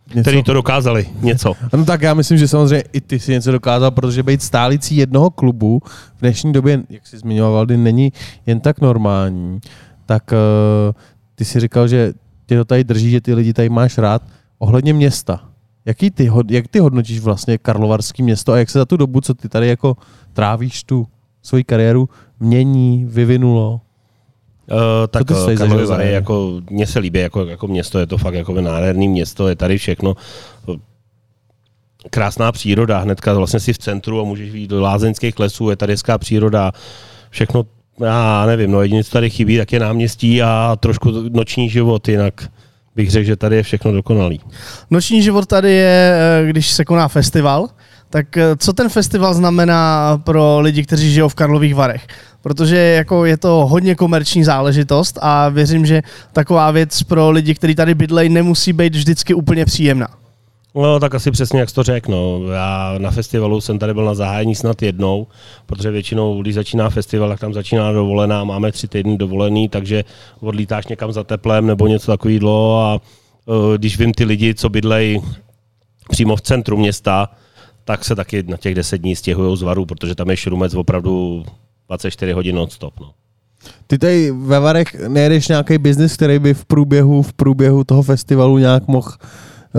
něco. 0.08 0.20
Který 0.20 0.42
to 0.42 0.52
dokázali, 0.52 1.06
něco. 1.20 1.54
No 1.72 1.84
tak 1.84 2.02
já 2.02 2.14
myslím, 2.14 2.38
že 2.38 2.48
samozřejmě 2.48 2.84
i 2.92 3.00
ty 3.00 3.18
si 3.18 3.32
něco 3.32 3.52
dokázal, 3.52 3.90
protože 3.90 4.22
být 4.22 4.42
stálicí 4.42 4.96
jednoho 4.96 5.30
klubu 5.30 5.82
v 6.16 6.20
dnešní 6.20 6.52
době, 6.52 6.82
jak 6.90 7.06
jsi 7.06 7.18
zmiňoval, 7.18 7.52
Valdy, 7.52 7.76
není 7.76 8.12
jen 8.46 8.60
tak 8.60 8.80
normální. 8.80 9.60
Tak 10.06 10.32
uh, 10.32 10.94
ty 11.34 11.44
si 11.44 11.60
říkal, 11.60 11.88
že 11.88 12.12
tě 12.46 12.56
to 12.56 12.64
tady 12.64 12.84
drží, 12.84 13.10
že 13.10 13.20
ty 13.20 13.34
lidi 13.34 13.52
tady 13.52 13.68
máš 13.68 13.98
rád. 13.98 14.22
Ohledně 14.58 14.92
města, 14.92 15.40
jaký 15.84 16.10
ty, 16.10 16.30
jak 16.50 16.68
ty 16.68 16.78
hodnotíš 16.78 17.20
vlastně 17.20 17.58
Karlovarský 17.58 18.22
město 18.22 18.52
a 18.52 18.58
jak 18.58 18.70
se 18.70 18.78
za 18.78 18.84
tu 18.84 18.96
dobu, 18.96 19.20
co 19.20 19.34
ty 19.34 19.48
tady 19.48 19.68
jako 19.68 19.96
trávíš 20.32 20.84
tu 20.84 21.06
svoji 21.42 21.64
kariéru, 21.64 22.08
mění, 22.40 23.04
vyvinulo? 23.08 23.80
Uh, 24.70 24.78
tak 25.10 25.26
Karlovy 25.58 25.86
Vary, 25.86 26.12
jako, 26.12 26.60
mně 26.70 26.86
se 26.86 26.98
líbí 26.98 27.18
jako, 27.18 27.44
jako 27.44 27.66
město, 27.66 27.98
je 27.98 28.06
to 28.06 28.18
fakt 28.18 28.34
jako 28.34 28.60
nádherný 28.60 29.08
město, 29.08 29.48
je 29.48 29.56
tady 29.56 29.78
všechno. 29.78 30.16
Krásná 32.10 32.52
příroda, 32.52 32.98
hnedka 32.98 33.34
vlastně 33.34 33.60
si 33.60 33.72
v 33.72 33.78
centru 33.78 34.20
a 34.20 34.24
můžeš 34.24 34.52
jít 34.52 34.70
do 34.70 34.80
lázeňských 34.80 35.38
lesů, 35.38 35.70
je 35.70 35.76
tady 35.76 35.92
hezká 35.92 36.18
příroda, 36.18 36.72
všechno, 37.30 37.66
já 38.00 38.46
nevím, 38.46 38.70
no 38.70 38.82
jediné, 38.82 39.04
co 39.04 39.10
tady 39.10 39.30
chybí, 39.30 39.56
tak 39.56 39.72
je 39.72 39.80
náměstí 39.80 40.42
a 40.42 40.76
trošku 40.80 41.10
noční 41.28 41.70
život, 41.70 42.08
jinak 42.08 42.48
bych 42.96 43.10
řekl, 43.10 43.26
že 43.26 43.36
tady 43.36 43.56
je 43.56 43.62
všechno 43.62 43.92
dokonalý. 43.92 44.40
Noční 44.90 45.22
život 45.22 45.46
tady 45.46 45.72
je, 45.72 46.14
eh, 46.14 46.46
když 46.46 46.70
se 46.70 46.84
koná 46.84 47.08
festival, 47.08 47.68
tak 48.10 48.36
eh, 48.36 48.56
co 48.56 48.72
ten 48.72 48.88
festival 48.88 49.34
znamená 49.34 50.12
pro 50.24 50.60
lidi, 50.60 50.82
kteří 50.82 51.12
žijou 51.12 51.28
v 51.28 51.34
Karlových 51.34 51.74
Varech? 51.74 52.06
Protože 52.42 52.76
jako 52.76 53.24
je 53.24 53.36
to 53.36 53.66
hodně 53.66 53.94
komerční 53.94 54.44
záležitost 54.44 55.18
a 55.22 55.48
věřím, 55.48 55.86
že 55.86 56.02
taková 56.32 56.70
věc 56.70 57.02
pro 57.02 57.30
lidi, 57.30 57.54
kteří 57.54 57.74
tady 57.74 57.94
bydlejí, 57.94 58.28
nemusí 58.28 58.72
být 58.72 58.94
vždycky 58.94 59.34
úplně 59.34 59.64
příjemná. 59.64 60.08
No, 60.74 61.00
tak 61.00 61.14
asi 61.14 61.30
přesně, 61.30 61.60
jak 61.60 61.68
jsi 61.68 61.74
to 61.74 61.82
řekl. 61.82 62.10
No. 62.10 62.48
Já 62.52 62.94
na 62.98 63.10
festivalu 63.10 63.60
jsem 63.60 63.78
tady 63.78 63.94
byl 63.94 64.04
na 64.04 64.14
zahájení 64.14 64.54
snad 64.54 64.82
jednou, 64.82 65.26
protože 65.66 65.90
většinou, 65.90 66.42
když 66.42 66.54
začíná 66.54 66.90
festival, 66.90 67.28
tak 67.28 67.40
tam 67.40 67.54
začíná 67.54 67.92
dovolená, 67.92 68.44
máme 68.44 68.72
tři 68.72 68.88
týdny 68.88 69.18
dovolený, 69.18 69.68
takže 69.68 70.04
odlítáš 70.40 70.86
někam 70.86 71.12
za 71.12 71.24
teplem 71.24 71.66
nebo 71.66 71.86
něco 71.86 72.12
takového 72.12 72.80
a 72.80 73.00
uh, 73.46 73.74
když 73.76 73.98
vím 73.98 74.14
ty 74.14 74.24
lidi, 74.24 74.54
co 74.54 74.68
bydlejí 74.68 75.20
přímo 76.10 76.36
v 76.36 76.42
centru 76.42 76.76
města, 76.76 77.28
tak 77.84 78.04
se 78.04 78.14
taky 78.14 78.42
na 78.42 78.56
těch 78.56 78.74
deset 78.74 78.98
dní 78.98 79.16
stěhují 79.16 79.56
z 79.56 79.62
varu, 79.62 79.86
protože 79.86 80.14
tam 80.14 80.30
je 80.30 80.36
šrumec 80.36 80.74
opravdu 80.74 81.44
24 81.88 82.32
hodin 82.32 82.56
non-stop. 82.56 83.00
No. 83.00 83.14
Ty 83.86 83.98
tady 83.98 84.30
ve 84.30 84.60
Varech 84.60 84.94
nejedeš 85.08 85.48
nějaký 85.48 85.78
biznis, 85.78 86.14
který 86.14 86.38
by 86.38 86.54
v 86.54 86.64
průběhu, 86.64 87.22
v 87.22 87.32
průběhu 87.32 87.84
toho 87.84 88.02
festivalu 88.02 88.58
nějak 88.58 88.88
mohl 88.88 89.10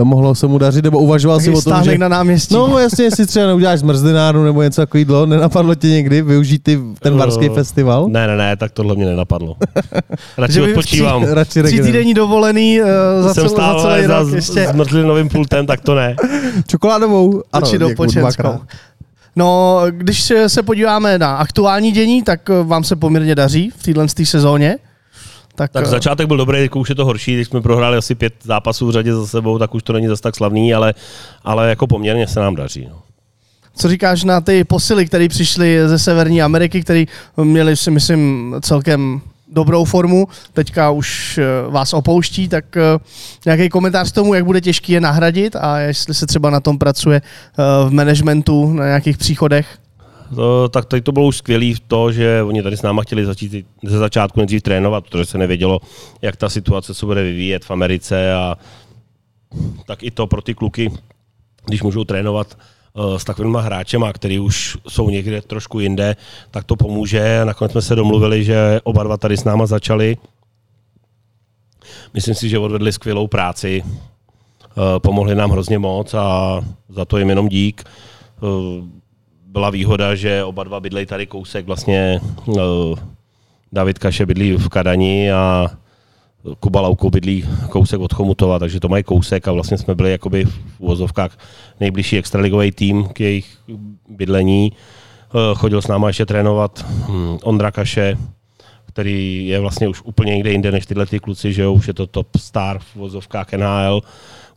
mohlo 0.03 0.35
se 0.35 0.47
mu 0.47 0.57
dařit, 0.57 0.83
nebo 0.83 0.99
uvažoval 0.99 1.39
si 1.39 1.49
o 1.51 1.61
tom, 1.61 1.83
že... 1.83 1.97
na 1.97 2.07
náměstí. 2.07 2.55
No 2.55 2.79
jasně, 2.79 3.03
jestli 3.05 3.25
třeba 3.25 3.45
neuděláš 3.45 3.79
zmrzlináru 3.79 4.43
nebo 4.43 4.63
něco 4.63 4.81
takového, 4.81 5.25
nenapadlo 5.25 5.75
tě 5.75 5.87
někdy 5.87 6.21
využít 6.21 6.63
ty, 6.63 6.79
ten 6.99 7.17
varský 7.17 7.45
Eh, 7.45 7.53
festival? 7.53 8.07
Ne, 8.07 8.27
ne, 8.27 8.37
ne, 8.37 8.57
tak 8.57 8.71
tohle 8.71 8.95
mě 8.95 9.05
nenapadlo. 9.05 9.55
Radši 10.37 10.61
odpočívám. 10.61 11.25
v 11.25 11.33
Radši 11.33 11.63
Tři 11.63 11.81
týdenní 11.81 12.13
dovolený 12.13 12.81
uh, 12.81 12.87
za, 13.21 13.33
Jsem 13.33 13.49
cel, 13.49 13.57
za 13.57 13.81
celý 13.81 14.05
za, 14.05 14.19
rok 14.19 14.29
za 14.29 14.35
ještě 14.35 14.67
zmrzlinovým 14.67 15.29
pultem, 15.29 15.65
tak 15.65 15.81
to 15.81 15.95
ne. 15.95 16.15
Čokoládovou? 16.67 17.43
ano, 17.53 17.67
či 17.67 17.77
do 17.77 17.89
děkuju, 17.89 18.07
Počenskou. 18.07 18.59
No, 19.35 19.81
když 19.89 20.33
se 20.47 20.63
podíváme 20.63 21.17
na 21.17 21.35
aktuální 21.35 21.91
dění, 21.91 22.23
tak 22.23 22.49
eh, 22.49 22.63
vám 22.63 22.83
se 22.83 22.95
poměrně 22.95 23.35
daří 23.35 23.71
v 23.77 23.83
téhle 23.83 24.07
sezóně. 24.23 24.77
Tak, 25.55 25.71
Tak 25.71 25.85
eh, 25.85 25.89
začátek 25.89 26.27
byl 26.27 26.37
dobrý, 26.37 26.57
teď 26.57 26.71
už 26.75 26.89
je 26.89 26.95
to 26.95 27.05
horší, 27.05 27.33
když 27.33 27.47
jsme 27.47 27.61
prohráli 27.61 27.97
asi 27.97 28.15
pět 28.15 28.33
zápasů 28.43 28.87
v 28.87 28.91
řadě 28.91 29.13
za 29.13 29.27
sebou, 29.27 29.59
tak 29.59 29.75
už 29.75 29.83
to 29.83 29.93
není 29.93 30.07
zase 30.07 30.21
tak 30.21 30.35
slavný, 30.35 30.73
ale, 30.73 30.93
ale 31.43 31.69
jako 31.69 31.87
poměrně 31.87 32.27
se 32.27 32.39
nám 32.39 32.55
daří. 32.55 32.87
No. 32.89 33.01
Co 33.75 33.89
říkáš 33.89 34.23
na 34.23 34.41
ty 34.41 34.63
posily, 34.63 35.05
které 35.05 35.27
přišly 35.29 35.79
ze 35.85 35.99
Severní 35.99 36.41
Ameriky, 36.41 36.81
které 36.81 37.05
měli 37.37 37.77
si 37.77 37.91
myslím 37.91 38.55
celkem 38.61 39.21
dobrou 39.51 39.85
formu, 39.85 40.27
teďka 40.53 40.91
už 40.91 41.37
eh, 41.37 41.43
vás 41.69 41.93
opouští, 41.93 42.47
tak 42.47 42.77
eh, 42.77 42.81
nějaký 43.45 43.69
komentář 43.69 44.11
k 44.11 44.15
tomu, 44.15 44.33
jak 44.33 44.45
bude 44.45 44.61
těžký 44.61 44.93
je 44.93 45.01
nahradit 45.01 45.55
a 45.55 45.79
jestli 45.79 46.13
se 46.13 46.27
třeba 46.27 46.49
na 46.49 46.59
tom 46.59 46.77
pracuje 46.77 47.21
v 47.87 47.91
managementu, 47.91 48.73
na 48.73 48.85
nějakých 48.85 49.17
příchodech. 49.17 49.67
To, 50.35 50.69
tak 50.69 50.85
tady 50.85 51.01
to 51.01 51.11
bylo 51.11 51.25
už 51.25 51.37
skvělé 51.37 51.73
v 51.75 51.79
to, 51.79 52.11
že 52.11 52.43
oni 52.43 52.63
tady 52.63 52.77
s 52.77 52.81
náma 52.81 53.01
chtěli 53.01 53.25
začít 53.25 53.65
ze 53.83 53.97
začátku 53.97 54.39
nejdřív 54.39 54.61
trénovat, 54.61 55.03
protože 55.03 55.25
se 55.25 55.37
nevědělo, 55.37 55.79
jak 56.21 56.35
ta 56.35 56.49
situace 56.49 56.93
se 56.93 57.05
bude 57.05 57.23
vyvíjet 57.23 57.65
v 57.65 57.71
Americe 57.71 58.33
a 58.33 58.57
tak 59.85 60.03
i 60.03 60.11
to 60.11 60.27
pro 60.27 60.41
ty 60.41 60.53
kluky, 60.53 60.91
když 61.65 61.83
můžou 61.83 62.03
trénovat 62.03 62.57
eh, 62.57 63.19
s 63.19 63.23
takovýma 63.23 63.61
hráčema, 63.61 64.13
který 64.13 64.39
už 64.39 64.77
jsou 64.87 65.09
někde 65.09 65.41
trošku 65.41 65.79
jinde, 65.79 66.15
tak 66.51 66.63
to 66.63 66.75
pomůže. 66.75 67.41
Nakonec 67.45 67.71
jsme 67.71 67.81
se 67.81 67.95
domluvili, 67.95 68.43
že 68.43 68.79
oba 68.83 69.03
dva 69.03 69.17
tady 69.17 69.37
s 69.37 69.43
náma 69.43 69.65
začali. 69.65 70.17
Myslím 72.13 72.35
si, 72.35 72.49
že 72.49 72.59
odvedli 72.59 72.93
skvělou 72.93 73.27
práci. 73.27 73.83
Eh, 73.85 74.99
Pomohli 74.99 75.35
nám 75.35 75.51
hrozně 75.51 75.79
moc 75.79 76.13
a 76.13 76.61
za 76.89 77.05
to 77.05 77.17
jim 77.17 77.29
jenom 77.29 77.49
dík. 77.49 77.83
Eh, 77.83 79.04
Byla 79.55 79.69
výhoda, 79.69 80.15
že 80.15 80.43
oba 80.43 80.63
dva 80.63 80.79
bydlejí 80.79 81.05
tady 81.05 81.25
kousek 81.25 81.65
vlastně 81.65 82.19
eh, 82.49 82.61
David 83.71 83.99
Kaše 83.99 84.25
bydlí 84.25 84.51
v 84.51 84.69
Kadani 84.69 85.31
a 85.31 85.67
Kuba 86.59 86.81
Lauko 86.81 87.09
bydlí 87.09 87.45
kousek 87.69 87.99
od 87.99 88.13
Chomutova, 88.13 88.59
takže 88.59 88.79
to 88.79 88.89
mají 88.89 89.03
kousek 89.03 89.47
a 89.47 89.51
vlastně 89.51 89.77
jsme 89.77 89.95
byli 89.95 90.11
jakoby 90.11 90.45
v 90.45 90.79
uvozovkách 90.79 91.37
nejbližší 91.79 92.17
extraligový 92.17 92.71
tým 92.71 93.07
k 93.07 93.19
jejich 93.19 93.57
bydlení. 94.09 94.71
Eh, 94.73 95.55
Chodil 95.55 95.81
s 95.81 95.87
náma 95.87 96.07
ještě 96.07 96.25
trénovat 96.25 96.85
hm, 96.89 97.37
Ondra 97.43 97.71
Kaše, 97.71 98.17
který 98.85 99.47
je 99.47 99.59
vlastně 99.59 99.87
už 99.87 100.01
úplně 100.01 100.33
někde 100.33 100.51
jinde 100.51 100.71
než 100.71 100.85
tyhle 100.85 101.05
ty 101.05 101.19
kluci, 101.19 101.53
že 101.53 101.61
jo, 101.61 101.73
už 101.73 101.87
je 101.87 101.93
to 101.93 102.07
top 102.07 102.27
star 102.37 102.79
v 102.79 102.95
uvozovkách 102.95 103.53
NHL, 103.53 104.01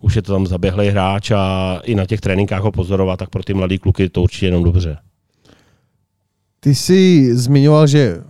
už 0.01 0.17
je 0.17 0.23
to 0.23 0.33
tam 0.33 0.47
zaběhlý 0.47 0.89
hráč 0.89 1.31
a 1.31 1.79
i 1.85 1.95
na 1.95 2.07
těch 2.07 2.21
tréninkách 2.21 2.63
ho 2.63 2.73
pozorovat, 2.73 3.19
tak 3.19 3.31
pro 3.31 3.43
ty 3.43 3.55
mladý 3.55 3.79
kluky 3.79 4.09
to 4.09 4.23
určitě 4.23 4.47
jenom 4.47 4.65
dobře. 4.65 4.97
Ty 6.61 6.75
jsi 6.75 7.31
zmiňoval, 7.37 7.87
že 7.87 8.23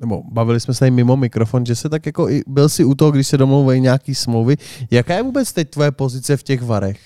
nebo 0.00 0.22
bavili 0.32 0.60
jsme 0.60 0.74
se 0.74 0.80
tady 0.80 0.90
mimo 0.90 1.16
mikrofon, 1.16 1.66
že 1.66 1.76
se 1.76 1.88
tak 1.88 2.06
jako 2.06 2.28
byl 2.46 2.68
si 2.68 2.84
u 2.84 2.94
toho, 2.94 3.10
když 3.10 3.26
se 3.26 3.38
domlouvají 3.38 3.80
nějaký 3.80 4.14
smlouvy. 4.14 4.56
Jaká 4.90 5.14
je 5.14 5.22
vůbec 5.22 5.52
teď 5.52 5.70
tvoje 5.70 5.90
pozice 5.90 6.36
v 6.36 6.42
těch 6.42 6.62
varech? 6.62 7.00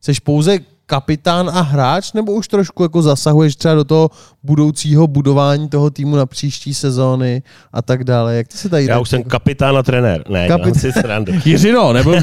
Jsi 0.00 0.12
pouze 0.24 0.58
kapitán 0.90 1.50
a 1.54 1.60
hráč, 1.60 2.12
nebo 2.12 2.32
už 2.32 2.48
trošku 2.48 2.82
jako 2.82 3.02
zasahuješ 3.02 3.56
třeba 3.56 3.74
do 3.74 3.84
toho 3.84 4.10
budoucího 4.42 5.06
budování 5.06 5.68
toho 5.68 5.90
týmu 5.90 6.16
na 6.16 6.26
příští 6.26 6.74
sezóny 6.74 7.42
a 7.72 7.82
tak 7.82 8.04
dále? 8.04 8.36
Jak 8.36 8.48
ty 8.48 8.56
se 8.56 8.68
tady... 8.68 8.84
Já 8.84 8.98
už 8.98 9.08
jsem 9.08 9.22
kapitán 9.22 9.76
a 9.76 9.82
trenér. 9.82 10.24
Ne, 10.28 10.48
Kapit- 10.48 10.64
dělám 10.64 10.74
si 10.74 10.92
srandu. 10.92 11.32
Jiřino, 11.44 11.92
nebo... 11.92 12.14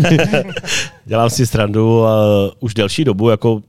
Dělám 1.05 1.29
si 1.29 1.47
srandu 1.47 2.05
a 2.05 2.17
už 2.59 2.74
delší 2.74 3.03
dobu 3.03 3.29
jako 3.29 3.62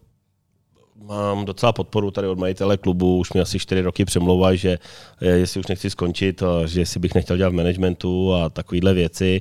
mám 1.08 1.44
docela 1.44 1.72
podporu 1.72 2.10
tady 2.10 2.28
od 2.28 2.38
majitele 2.38 2.76
klubu, 2.76 3.18
už 3.18 3.32
mi 3.32 3.40
asi 3.40 3.58
čtyři 3.58 3.80
roky 3.80 4.04
přemlouvají, 4.04 4.58
že 4.58 4.78
eh, 5.22 5.26
jestli 5.26 5.60
už 5.60 5.66
nechci 5.66 5.90
skončit, 5.90 6.42
a 6.42 6.66
že 6.66 6.80
jestli 6.80 7.00
bych 7.00 7.14
nechtěl 7.14 7.36
dělat 7.36 7.50
v 7.50 7.56
managementu 7.56 8.34
a 8.34 8.48
takovéhle 8.48 8.94
věci. 8.94 9.40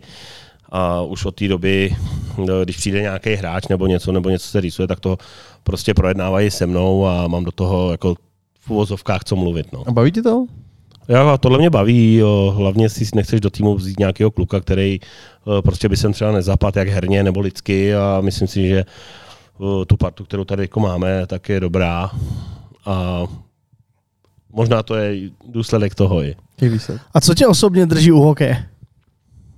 A 0.69 1.01
už 1.01 1.25
od 1.25 1.35
té 1.35 1.47
doby, 1.47 1.95
no, 2.37 2.63
když 2.63 2.77
přijde 2.77 3.01
nějaký 3.01 3.33
hráč 3.33 3.67
nebo 3.67 3.87
něco, 3.87 4.11
nebo 4.11 4.29
něco 4.29 4.47
se 4.47 4.61
rýsuje, 4.61 4.87
tak 4.87 4.99
to 4.99 5.17
prostě 5.63 5.93
projednávají 5.93 6.51
se 6.51 6.65
mnou 6.65 7.07
a 7.07 7.27
mám 7.27 7.43
do 7.43 7.51
toho 7.51 7.91
jako 7.91 8.15
v 8.59 8.69
uvozovkách 8.69 9.23
co 9.23 9.35
mluvit. 9.35 9.73
No. 9.73 9.83
A 9.87 9.91
baví 9.91 10.11
tě 10.11 10.21
to? 10.21 10.45
A 11.31 11.37
tohle 11.37 11.57
mě 11.57 11.69
baví, 11.69 12.15
jo. 12.15 12.53
hlavně 12.57 12.89
si 12.89 13.05
nechceš 13.15 13.41
do 13.41 13.49
týmu 13.49 13.75
vzít 13.75 13.99
nějakého 13.99 14.31
kluka, 14.31 14.59
který 14.59 14.99
eh, 15.01 15.61
prostě 15.61 15.89
by 15.89 15.97
sem 15.97 16.13
třeba 16.13 16.31
nezapadl 16.31 16.79
jak 16.79 16.87
herně 16.87 17.23
nebo 17.23 17.39
lidsky 17.39 17.95
a 17.95 18.21
myslím 18.21 18.47
si, 18.47 18.67
že 18.67 18.79
eh, 18.79 19.85
tu 19.85 19.97
partu, 19.97 20.23
kterou 20.23 20.43
tady 20.43 20.63
jako 20.63 20.79
máme, 20.79 21.27
tak 21.27 21.49
je 21.49 21.59
dobrá 21.59 22.11
a 22.85 23.23
možná 24.53 24.83
to 24.83 24.95
je 24.95 25.29
důsledek 25.47 25.95
toho 25.95 26.23
i. 26.23 26.35
A 27.13 27.21
co 27.21 27.35
tě 27.35 27.47
osobně 27.47 27.85
drží 27.85 28.11
u 28.11 28.19
hokeje? 28.19 28.65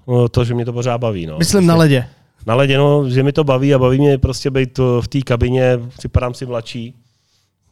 No, 0.09 0.29
To, 0.29 0.45
že 0.45 0.53
mě 0.53 0.65
to 0.65 0.73
pořád 0.73 0.97
baví. 0.97 1.25
No. 1.25 1.37
Myslím 1.37 1.65
na 1.65 1.75
ledě. 1.75 2.07
Na 2.47 2.55
ledě, 2.55 2.77
no, 2.77 3.09
že 3.09 3.23
mi 3.23 3.31
to 3.31 3.43
baví 3.43 3.73
a 3.73 3.79
baví 3.79 3.99
mě 3.99 4.17
prostě 4.17 4.51
být 4.51 4.79
eh, 4.79 5.01
v 5.01 5.07
té 5.07 5.21
kabině, 5.21 5.79
připadám 5.97 6.33
si 6.33 6.45
mladší, 6.45 6.93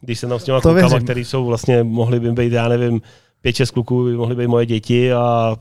když 0.02 0.20
jsem 0.20 0.30
tam 0.30 0.40
s 0.40 0.44
těma 0.44 0.62
To 0.62 0.70
klukama, 0.70 1.00
který 1.00 1.26
jsou 1.26 1.46
vlastně, 1.46 1.84
mohli 1.84 2.20
by 2.20 2.32
být, 2.32 2.54
já 2.54 2.68
nevím, 2.68 3.02
pět, 3.42 3.56
šest 3.56 3.72
kluků 3.72 4.06
by 4.06 4.14
mohly 4.14 4.36
být 4.36 4.48
moje 4.48 4.66
děti 4.66 5.14
a 5.14 5.56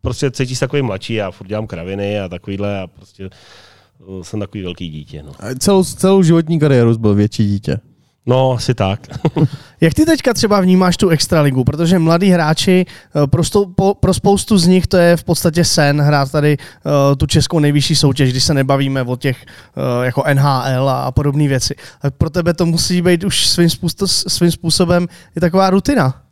prostě 0.00 0.30
cítíš 0.30 0.58
se 0.58 0.66
takový 0.66 0.82
mladší, 0.82 1.14
já 1.14 1.30
furt 1.30 1.46
dělám 1.46 1.66
kraviny 1.66 2.20
a 2.20 2.28
takovýhle 2.28 2.80
a 2.80 2.86
prostě 2.86 3.24
eh, 3.24 4.24
jsem 4.24 4.40
takový 4.40 4.62
velký 4.62 4.88
dítě. 4.88 5.22
No, 5.22 5.32
A 5.38 5.54
celou, 5.58 5.84
celou 5.84 6.22
životní 6.22 6.58
kariéru 6.58 6.98
byl 6.98 7.14
větší 7.14 7.46
dítě. 7.46 7.78
No 8.26 8.52
asi 8.52 8.74
tak. 8.74 9.00
Jak 9.80 9.94
ty 9.94 10.04
teďka 10.04 10.34
třeba 10.34 10.60
vnímáš 10.60 10.96
tu 10.96 11.08
extraligu? 11.08 11.64
Protože 11.64 11.98
mladí 11.98 12.28
hráči, 12.28 12.86
eh, 12.86 13.26
pro, 13.26 13.44
stou, 13.44 13.66
po, 13.66 13.94
pro 13.94 14.14
spoustu 14.14 14.58
z 14.58 14.66
nich 14.66 14.86
to 14.86 14.96
je 14.96 15.16
v 15.16 15.24
podstatě 15.24 15.64
sen 15.64 16.00
hrát 16.00 16.32
tady 16.32 16.56
uh, 16.58 16.92
tu 17.16 17.26
českou 17.26 17.58
nejvyšší 17.58 17.96
soutěž, 17.96 18.30
když 18.30 18.44
se 18.44 18.54
nebavíme 18.54 19.02
o 19.02 19.16
těch 19.16 19.36
uh, 19.76 20.04
jako 20.04 20.24
NHL 20.34 20.88
a, 20.88 21.04
a 21.04 21.10
podobné 21.10 21.48
věci. 21.48 21.74
Tak 22.02 22.14
pro 22.14 22.30
tebe 22.30 22.54
to 22.54 22.66
musí 22.66 23.02
být 23.02 23.24
už 23.24 23.46
svým, 23.46 23.70
způsob, 23.70 24.08
svým 24.08 24.50
způsobem 24.50 25.08
i 25.36 25.40
taková 25.40 25.70
rutina. 25.70 26.22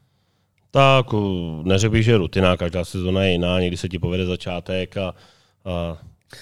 Tak, 0.70 1.06
neřekl 1.62 1.92
bych, 1.92 2.04
že 2.04 2.16
rutina, 2.16 2.56
každá 2.56 2.84
sezona 2.84 3.22
je 3.22 3.32
jiná, 3.32 3.60
někdy 3.60 3.76
se 3.76 3.88
ti 3.88 3.98
povede 3.98 4.26
začátek 4.26 4.96
a, 4.96 5.14
a 5.64 5.96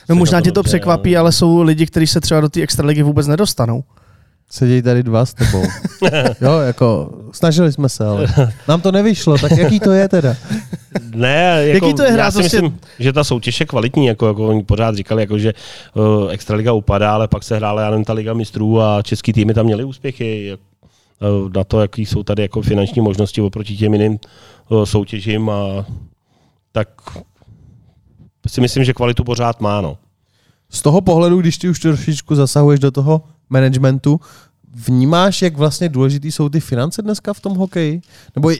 No 0.08 0.16
možná 0.16 0.40
tě 0.40 0.52
to 0.52 0.62
překvapí, 0.62 1.16
ale 1.16 1.32
jsou 1.32 1.62
lidi, 1.62 1.86
kteří 1.86 2.06
se 2.06 2.20
třeba 2.20 2.40
do 2.40 2.48
té 2.48 2.62
extraligy 2.62 3.02
vůbec 3.02 3.26
nedostanou. 3.26 3.84
Sedějí 4.50 4.82
tady 4.82 5.02
dva 5.02 5.26
s 5.26 5.34
tebou. 5.34 5.62
jo, 6.40 6.58
jako 6.58 7.10
snažili 7.32 7.72
jsme 7.72 7.88
se, 7.88 8.06
ale 8.06 8.26
nám 8.68 8.80
to 8.80 8.92
nevyšlo, 8.92 9.38
tak 9.38 9.52
jaký 9.52 9.80
to 9.80 9.92
je 9.92 10.08
teda? 10.08 10.36
Ne, 11.14 11.62
jako, 11.66 11.86
jaký 11.86 11.96
to 11.96 12.02
je 12.02 12.10
hrát 12.10 12.24
já 12.24 12.30
si 12.30 12.38
prostě... 12.38 12.62
myslím, 12.62 12.80
že 12.98 13.12
ta 13.12 13.24
soutěž 13.24 13.60
je 13.60 13.66
kvalitní, 13.66 14.06
jako, 14.06 14.26
jako 14.26 14.48
oni 14.48 14.64
pořád 14.64 14.94
říkali, 14.94 15.22
jako, 15.22 15.38
že 15.38 15.54
uh, 15.94 16.30
Extraliga 16.30 16.72
upadá, 16.72 17.14
ale 17.14 17.28
pak 17.28 17.44
se 17.44 17.56
hrála, 17.56 17.82
já 17.82 17.90
nevím, 17.90 18.04
ta 18.04 18.12
Liga 18.12 18.34
mistrů 18.34 18.80
a 18.80 19.02
český 19.02 19.32
týmy 19.32 19.54
tam 19.54 19.66
měli 19.66 19.84
úspěchy. 19.84 20.46
Jak, 20.46 20.60
uh, 21.44 21.52
na 21.52 21.64
to, 21.64 21.80
jaký 21.80 22.06
jsou 22.06 22.22
tady 22.22 22.42
jako 22.42 22.62
finanční 22.62 23.02
možnosti 23.02 23.40
oproti 23.40 23.76
těm 23.76 23.92
jiným 23.92 24.18
uh, 24.68 24.84
soutěžím 24.84 25.50
a 25.50 25.86
tak 26.72 26.88
si 28.46 28.60
myslím, 28.60 28.84
že 28.84 28.94
kvalitu 28.94 29.24
pořád 29.24 29.60
má. 29.60 29.80
No. 29.80 29.98
Z 30.70 30.82
toho 30.82 31.00
pohledu, 31.00 31.40
když 31.40 31.58
ty 31.58 31.68
už 31.68 31.80
trošičku 31.80 32.34
zasahuješ 32.34 32.80
do 32.80 32.90
toho 32.90 33.22
managementu, 33.50 34.20
vnímáš, 34.74 35.42
jak 35.42 35.56
vlastně 35.56 35.88
důležitý 35.88 36.32
jsou 36.32 36.48
ty 36.48 36.60
finance 36.60 37.02
dneska 37.02 37.32
v 37.32 37.40
tom 37.40 37.56
hokeji? 37.56 38.00
Nebo 38.36 38.50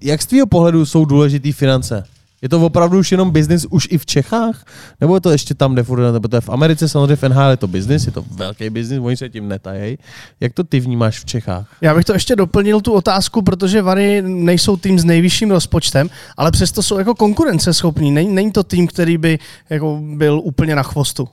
jak 0.00 0.22
z 0.22 0.26
tvého 0.26 0.46
pohledu 0.46 0.86
jsou 0.86 1.04
důležitý 1.04 1.52
finance? 1.52 2.04
Je 2.42 2.48
to 2.48 2.66
opravdu 2.66 2.98
už 2.98 3.12
jenom 3.12 3.30
biznis 3.30 3.66
už 3.70 3.88
i 3.90 3.98
v 3.98 4.06
Čechách? 4.06 4.64
Nebo 5.00 5.14
je 5.14 5.20
to 5.20 5.30
ještě 5.30 5.54
tam, 5.54 5.72
kde 5.72 5.82
furt, 5.82 6.12
nebo 6.12 6.28
to 6.28 6.36
je 6.36 6.40
v 6.40 6.48
Americe, 6.48 6.88
samozřejmě 6.88 7.16
v 7.16 7.22
NHL 7.22 7.50
je 7.50 7.56
to 7.56 7.68
biznis, 7.68 8.06
je 8.06 8.12
to 8.12 8.24
velký 8.30 8.70
biznis, 8.70 9.00
oni 9.02 9.16
se 9.16 9.28
tím 9.28 9.48
netají. 9.48 9.98
Jak 10.40 10.52
to 10.52 10.64
ty 10.64 10.80
vnímáš 10.80 11.20
v 11.20 11.24
Čechách? 11.24 11.76
Já 11.80 11.94
bych 11.94 12.04
to 12.04 12.12
ještě 12.12 12.36
doplnil 12.36 12.80
tu 12.80 12.92
otázku, 12.92 13.42
protože 13.42 13.82
Vary 13.82 14.22
nejsou 14.22 14.76
tým 14.76 14.98
s 14.98 15.04
nejvyšším 15.04 15.50
rozpočtem, 15.50 16.10
ale 16.36 16.50
přesto 16.50 16.82
jsou 16.82 16.98
jako 16.98 17.14
konkurenceschopní. 17.14 18.10
Není, 18.10 18.34
není 18.34 18.52
to 18.52 18.62
tým, 18.62 18.86
který 18.86 19.18
by 19.18 19.38
jako 19.70 20.00
byl 20.02 20.40
úplně 20.44 20.76
na 20.76 20.82
chvostu. 20.82 21.28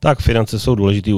Tak 0.00 0.20
finance 0.20 0.58
jsou 0.58 0.74
důležitý 0.74 1.14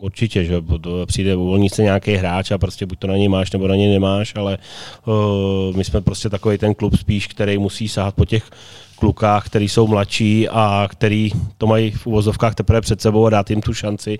Určitě, 0.00 0.44
že 0.44 0.62
přijde 1.06 1.36
uvolní 1.36 1.68
se 1.68 1.82
nějaký 1.82 2.12
hráč 2.14 2.50
a 2.50 2.58
prostě 2.58 2.86
buď 2.86 2.98
to 2.98 3.06
na 3.06 3.16
něj 3.16 3.28
máš, 3.28 3.52
nebo 3.52 3.68
na 3.68 3.76
něj 3.76 3.90
nemáš, 3.92 4.36
ale 4.36 4.58
uh, 5.06 5.76
my 5.76 5.84
jsme 5.84 6.00
prostě 6.00 6.28
takový 6.28 6.58
ten 6.58 6.74
klub 6.74 6.96
spíš, 6.96 7.26
který 7.26 7.58
musí 7.58 7.88
sahat 7.88 8.14
po 8.14 8.24
těch 8.24 8.50
klukách, 8.98 9.46
který 9.46 9.68
jsou 9.68 9.86
mladší 9.86 10.48
a 10.48 10.88
který 10.90 11.30
to 11.58 11.66
mají 11.66 11.90
v 11.90 12.06
uvozovkách 12.06 12.54
teprve 12.54 12.80
před 12.80 13.00
sebou 13.00 13.26
a 13.26 13.30
dát 13.30 13.50
jim 13.50 13.60
tu 13.60 13.74
šanci, 13.74 14.18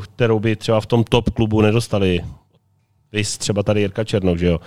kterou 0.00 0.40
by 0.40 0.56
třeba 0.56 0.80
v 0.80 0.86
tom 0.86 1.04
top 1.04 1.30
klubu 1.30 1.60
nedostali. 1.60 2.20
Vys 3.14 3.38
třeba 3.38 3.62
tady 3.62 3.80
Jirka 3.80 4.04
Černou, 4.04 4.36
že 4.36 4.46
jo. 4.46 4.60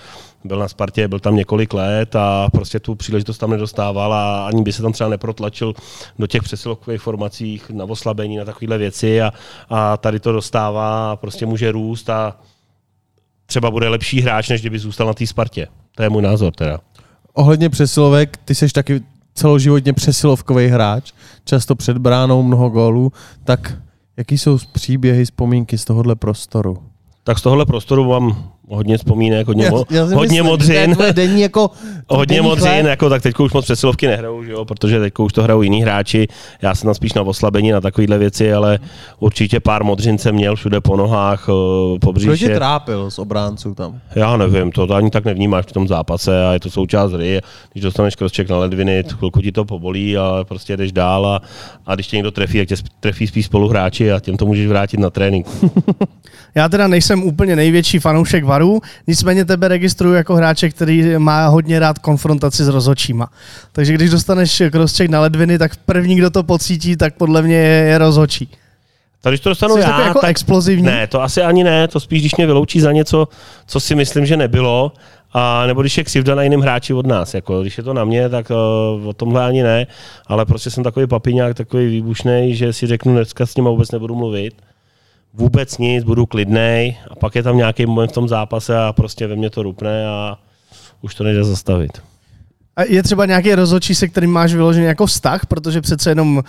Byl 0.44 0.60
na 0.60 0.68
Spartě, 0.68 1.08
byl 1.08 1.20
tam 1.20 1.36
několik 1.36 1.74
let 1.74 2.16
a 2.16 2.50
prostě 2.52 2.80
tu 2.80 2.96
příležitost 2.96 3.38
tam 3.38 3.52
nedostával 3.52 4.14
a 4.14 4.48
ani 4.48 4.64
by 4.64 4.74
se 4.74 4.82
tam 4.82 4.94
třeba 4.94 5.10
neprotlačil 5.10 5.74
do 6.20 6.28
těch 6.28 6.44
přesilovkových 6.44 7.02
formacích 7.02 7.70
na 7.70 7.86
oslabení, 7.86 8.38
na 8.38 8.46
takovéhle 8.46 8.78
věci 8.78 9.22
a, 9.22 9.34
a 9.70 9.98
tady 9.98 10.20
to 10.20 10.32
dostává 10.32 11.12
a 11.12 11.16
prostě 11.16 11.46
může 11.46 11.72
růst 11.72 12.10
a 12.10 12.40
třeba 13.46 13.72
bude 13.72 13.90
lepší 13.90 14.22
hráč, 14.22 14.50
než 14.50 14.62
kdyby 14.62 14.80
zůstal 14.80 15.08
na 15.08 15.14
té 15.14 15.28
Spartě. 15.28 15.68
To 15.96 16.04
je 16.04 16.10
můj 16.10 16.22
názor 16.22 16.54
teda. 16.54 16.80
Ohledně 17.34 17.70
přesilovek, 17.70 18.38
ty 18.38 18.56
seš 18.56 18.74
taky 18.74 19.02
celoživotně 19.34 19.94
přesilovkový 19.94 20.68
hráč, 20.68 21.12
často 21.46 21.76
před 21.76 21.98
bránou 21.98 22.44
mnoho 22.44 22.70
gólů, 22.70 23.12
tak 23.44 23.74
jaký 24.18 24.38
jsou 24.38 24.58
příběhy, 24.72 25.26
vzpomínky 25.26 25.78
z 25.78 25.86
tohohle 25.86 26.16
prostoru? 26.16 26.84
Tak 27.28 27.40
z 27.40 27.42
tohohle 27.42 27.66
prostoru 27.66 28.10
mám 28.10 28.52
hodně 28.70 28.98
vzpomínek, 28.98 29.48
hodně, 29.48 29.70
mo- 29.70 29.86
já 29.90 30.04
hodně 30.04 30.22
myslím, 30.22 30.46
modřin. 30.46 30.96
Denní 31.12 31.42
jako, 31.42 31.70
hodně 32.10 32.42
modřin, 32.42 32.86
jako, 32.86 33.10
tak 33.10 33.22
teď 33.22 33.40
už 33.40 33.54
moc 33.54 33.66
přesilovky 33.66 34.08
nehrajou, 34.08 34.44
že 34.44 34.52
jo, 34.52 34.66
protože 34.66 35.00
teď 35.00 35.14
už 35.20 35.34
to 35.34 35.44
hrajou 35.44 35.62
jiní 35.62 35.82
hráči. 35.82 36.28
Já 36.62 36.76
jsem 36.76 36.88
tam 36.88 36.94
spíš 36.94 37.14
na 37.14 37.22
oslabení, 37.22 37.72
na 37.72 37.82
takovéhle 37.82 38.18
věci, 38.18 38.54
ale 38.54 38.80
určitě 39.20 39.60
pár 39.60 39.84
modřin 39.84 40.18
jsem 40.18 40.36
měl 40.36 40.56
všude 40.56 40.82
po 40.82 40.98
nohách, 40.98 41.50
eh, 41.50 42.00
po 42.00 42.14
bříše. 42.14 42.28
Kdo 42.28 42.38
tě 42.38 42.56
trápil 42.56 43.12
z 43.12 43.20
obránců 43.20 43.74
tam? 43.74 44.00
Já 44.16 44.38
nevím, 44.38 44.72
to, 44.72 44.96
ani 44.96 45.10
tak 45.10 45.26
nevnímáš 45.26 45.66
v 45.66 45.72
tom 45.72 45.88
zápase 45.88 46.46
a 46.46 46.54
je 46.54 46.60
to 46.60 46.70
součást 46.70 47.12
hry. 47.12 47.42
Když 47.74 47.84
dostaneš 47.84 48.16
crosscheck 48.16 48.50
na 48.50 48.58
ledviny, 48.58 49.04
chvilku 49.18 49.42
ti 49.42 49.52
to 49.52 49.66
pobolí, 49.66 50.18
ale 50.18 50.46
prostě 50.46 50.78
jdeš 50.78 50.92
dál 50.92 51.26
a, 51.26 51.42
a 51.86 51.96
když 51.96 52.08
tě 52.08 52.16
někdo 52.16 52.32
trefí, 52.32 52.58
tak 52.58 52.68
tě 52.68 52.76
trefí 53.00 53.28
spíš 53.28 53.46
spoluhráči 53.46 54.12
a 54.12 54.20
těm 54.20 54.38
to 54.38 54.46
můžeš 54.46 54.68
vrátit 54.68 55.00
na 55.00 55.10
trénink. 55.10 55.48
Já 56.58 56.70
teda 56.70 56.88
nejsem 56.88 57.24
úplně 57.24 57.56
největší 57.56 58.00
fanoušek 58.00 58.44
varu, 58.44 58.82
nicméně 59.08 59.46
tebe 59.46 59.68
registruju 59.68 60.14
jako 60.14 60.36
hráče, 60.36 60.70
který 60.70 61.18
má 61.18 61.48
hodně 61.48 61.80
rád 61.80 62.00
konfrontaci 62.00 62.64
s 62.64 62.68
rozhočíma. 62.68 63.30
Takže 63.72 63.94
když 63.94 64.10
dostaneš 64.10 64.64
crosscheck 64.72 65.12
na 65.12 65.22
ledviny, 65.22 65.58
tak 65.58 65.72
první, 65.76 66.16
kdo 66.16 66.30
to 66.30 66.44
pocítí, 66.44 66.96
tak 66.96 67.14
podle 67.14 67.42
mě 67.42 67.56
je, 67.56 67.88
je 67.88 67.98
rozhočí. 67.98 68.50
Tak 69.22 69.32
když 69.32 69.40
to 69.40 69.50
dostanu 69.50 69.76
Jsi 69.76 69.82
já, 69.82 70.08
jako 70.08 70.20
tak, 70.20 70.30
explozivní? 70.30 70.86
Ne, 70.86 71.08
to 71.08 71.22
asi 71.22 71.42
ani 71.42 71.64
ne, 71.64 71.88
to 71.88 72.00
spíš, 72.00 72.22
když 72.22 72.36
mě 72.36 72.46
vyloučí 72.46 72.80
za 72.80 72.92
něco, 72.92 73.28
co 73.68 73.80
si 73.80 73.96
myslím, 73.96 74.26
že 74.26 74.38
nebylo, 74.38 74.92
a 75.34 75.66
nebo 75.68 75.82
když 75.82 75.98
je 75.98 76.04
křivda 76.04 76.36
na 76.36 76.44
jiném 76.44 76.62
hráči 76.62 76.94
od 76.94 77.08
nás. 77.08 77.34
Jako, 77.34 77.62
když 77.62 77.78
je 77.78 77.84
to 77.84 77.94
na 77.94 78.06
mě, 78.06 78.30
tak 78.30 78.50
uh, 78.50 79.08
o 79.08 79.14
tomhle 79.14 79.46
ani 79.46 79.64
ne, 79.64 79.88
ale 80.28 80.46
prostě 80.46 80.70
jsem 80.70 80.84
takový 80.84 81.08
papiňák, 81.08 81.58
takový 81.58 81.88
výbušný, 81.88 82.56
že 82.56 82.74
si 82.74 82.88
řeknu, 82.88 83.14
dneska 83.14 83.46
s 83.46 83.56
ním 83.56 83.66
vůbec 83.66 83.92
nebudu 83.92 84.16
mluvit 84.16 84.54
vůbec 85.38 85.78
nic, 85.78 86.04
budu 86.04 86.26
klidnej 86.26 86.98
a 87.12 87.16
pak 87.16 87.36
je 87.36 87.44
tam 87.44 87.58
nějaký 87.58 87.86
moment 87.86 88.08
v 88.08 88.14
tom 88.14 88.28
zápase 88.28 88.78
a 88.80 88.94
prostě 88.94 89.28
ve 89.28 89.36
mně 89.36 89.50
to 89.50 89.64
rupne 89.64 90.08
a 90.08 90.38
už 91.02 91.16
to 91.16 91.24
nejde 91.24 91.44
zastavit. 91.44 91.92
A 92.76 92.84
je 92.84 93.04
třeba 93.04 93.26
nějaký 93.26 93.56
rozhodčí, 93.56 93.96
se 93.96 94.08
kterým 94.08 94.32
máš 94.32 94.54
vyložený 94.54 94.86
jako 94.86 95.06
vztah, 95.06 95.46
protože 95.46 95.82
přece 95.82 96.12
jenom 96.12 96.38
uh, 96.38 96.44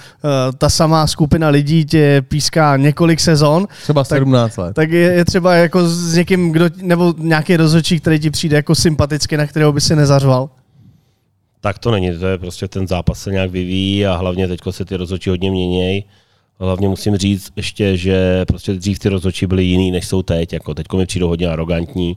ta 0.59 0.68
samá 0.68 1.07
skupina 1.07 1.48
lidí 1.48 1.85
tě 1.85 2.22
píská 2.29 2.77
několik 2.77 3.20
sezon. 3.20 3.68
Třeba 3.83 4.05
17 4.05 4.55
tak, 4.55 4.64
let. 4.64 4.74
Tak 4.74 4.90
je, 4.90 5.12
je 5.12 5.24
třeba 5.24 5.55
jako 5.55 5.88
s 5.88 6.14
někým, 6.14 6.53
kdo, 6.53 6.64
nebo 6.83 7.14
nějaký 7.18 7.57
rozhodčí, 7.57 8.01
který 8.01 8.18
ti 8.18 8.31
přijde 8.31 8.57
jako 8.57 8.74
sympaticky, 8.74 9.37
na 9.37 9.46
kterého 9.46 9.72
by 9.72 9.81
si 9.81 9.96
nezařval? 9.96 10.51
Tak 11.61 11.79
to 11.79 11.90
není, 11.90 12.18
to 12.18 12.27
je 12.27 12.38
prostě 12.38 12.68
ten 12.68 12.88
zápas 12.88 13.22
se 13.22 13.31
nějak 13.31 13.51
vyvíjí 13.51 14.07
a 14.07 14.16
hlavně 14.16 14.48
teď 14.48 14.61
se 14.70 14.85
ty 14.85 14.96
rozhodčí 14.96 15.31
hodně 15.31 15.51
měnějí 15.51 16.05
Hlavně 16.61 16.88
musím 16.88 17.16
říct 17.16 17.53
ještě, 17.57 17.97
že 17.97 18.44
prostě 18.44 18.73
dřív 18.73 18.99
ty 18.99 19.09
rozhodčí 19.09 19.47
byly 19.47 19.64
jiný, 19.64 19.90
než 19.90 20.07
jsou 20.07 20.23
teď. 20.23 20.53
Jako 20.53 20.75
teď 20.75 20.87
mi 20.97 21.07
přijdou 21.07 21.29
hodně 21.29 21.49
arrogantní, 21.49 22.16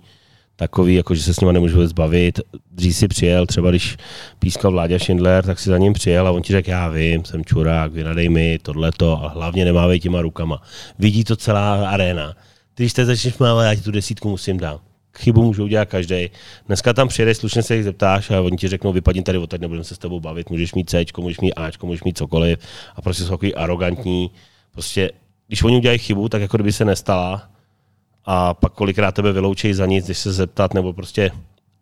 takový, 0.56 0.96
jako 0.96 1.16
že 1.16 1.24
se 1.24 1.34
s 1.34 1.40
nimi 1.40 1.54
nemůžu 1.54 1.76
vůbec 1.76 1.92
bavit. 1.92 2.40
Dřív 2.72 2.96
si 2.96 3.08
přijel, 3.08 3.46
třeba 3.46 3.70
když 3.70 3.98
pískal 4.40 4.72
Vláďa 4.72 5.00
Schindler, 5.00 5.46
tak 5.46 5.60
si 5.60 5.70
za 5.70 5.78
ním 5.78 5.94
přijel 5.94 6.28
a 6.28 6.32
on 6.32 6.42
ti 6.42 6.54
řekl, 6.54 6.70
já 6.70 6.90
vím, 6.90 7.26
jsem 7.26 7.46
čurák, 7.46 7.94
vynadej 7.94 8.30
mi 8.30 8.60
tohleto, 8.62 9.24
a 9.26 9.28
hlavně 9.28 9.66
nemávej 9.66 10.00
těma 10.00 10.22
rukama. 10.22 10.62
Vidí 11.00 11.24
to 11.24 11.36
celá 11.36 11.90
arena. 11.90 12.34
Ty, 12.74 12.84
když 12.84 12.94
teď 12.94 13.06
začneš 13.06 13.38
mávat, 13.38 13.64
já 13.64 13.76
ti 13.76 13.82
tu 13.82 13.92
desítku 13.92 14.30
musím 14.30 14.58
dát 14.58 14.91
chybu 15.18 15.44
může 15.44 15.62
udělat 15.62 15.90
každý. 15.90 16.30
Dneska 16.68 16.94
tam 16.94 17.08
přijede, 17.08 17.36
slušně 17.36 17.64
se 17.64 17.76
jich 17.76 17.84
zeptáš 17.84 18.32
a 18.32 18.42
oni 18.42 18.58
ti 18.58 18.68
řeknou, 18.68 18.94
vypadni 18.94 19.22
tady 19.22 19.38
odtaď, 19.38 19.62
nebudeme 19.62 19.84
se 19.84 19.96
s 19.96 19.98
tebou 19.98 20.20
bavit, 20.20 20.50
můžeš 20.50 20.74
mít 20.74 20.90
C, 20.90 21.06
můžeš 21.18 21.40
mít 21.40 21.54
A, 21.54 21.70
můžeš 21.84 22.04
mít 22.04 22.18
cokoliv 22.18 22.60
a 22.96 23.02
prostě 23.02 23.24
jsou 23.24 23.30
takový 23.30 23.56
arrogantní. 23.56 24.32
Prostě, 24.72 25.12
když 25.48 25.64
oni 25.64 25.78
udělají 25.78 26.00
chybu, 26.00 26.30
tak 26.30 26.42
jako 26.42 26.58
kdyby 26.58 26.74
se 26.74 26.86
nestala 26.86 27.50
a 28.26 28.54
pak 28.54 28.74
kolikrát 28.74 29.12
tebe 29.16 29.34
vyloučí 29.34 29.74
za 29.74 29.86
nic, 29.86 30.06
když 30.06 30.18
se 30.18 30.34
zeptat, 30.34 30.74
nebo 30.74 30.94
prostě 30.94 31.32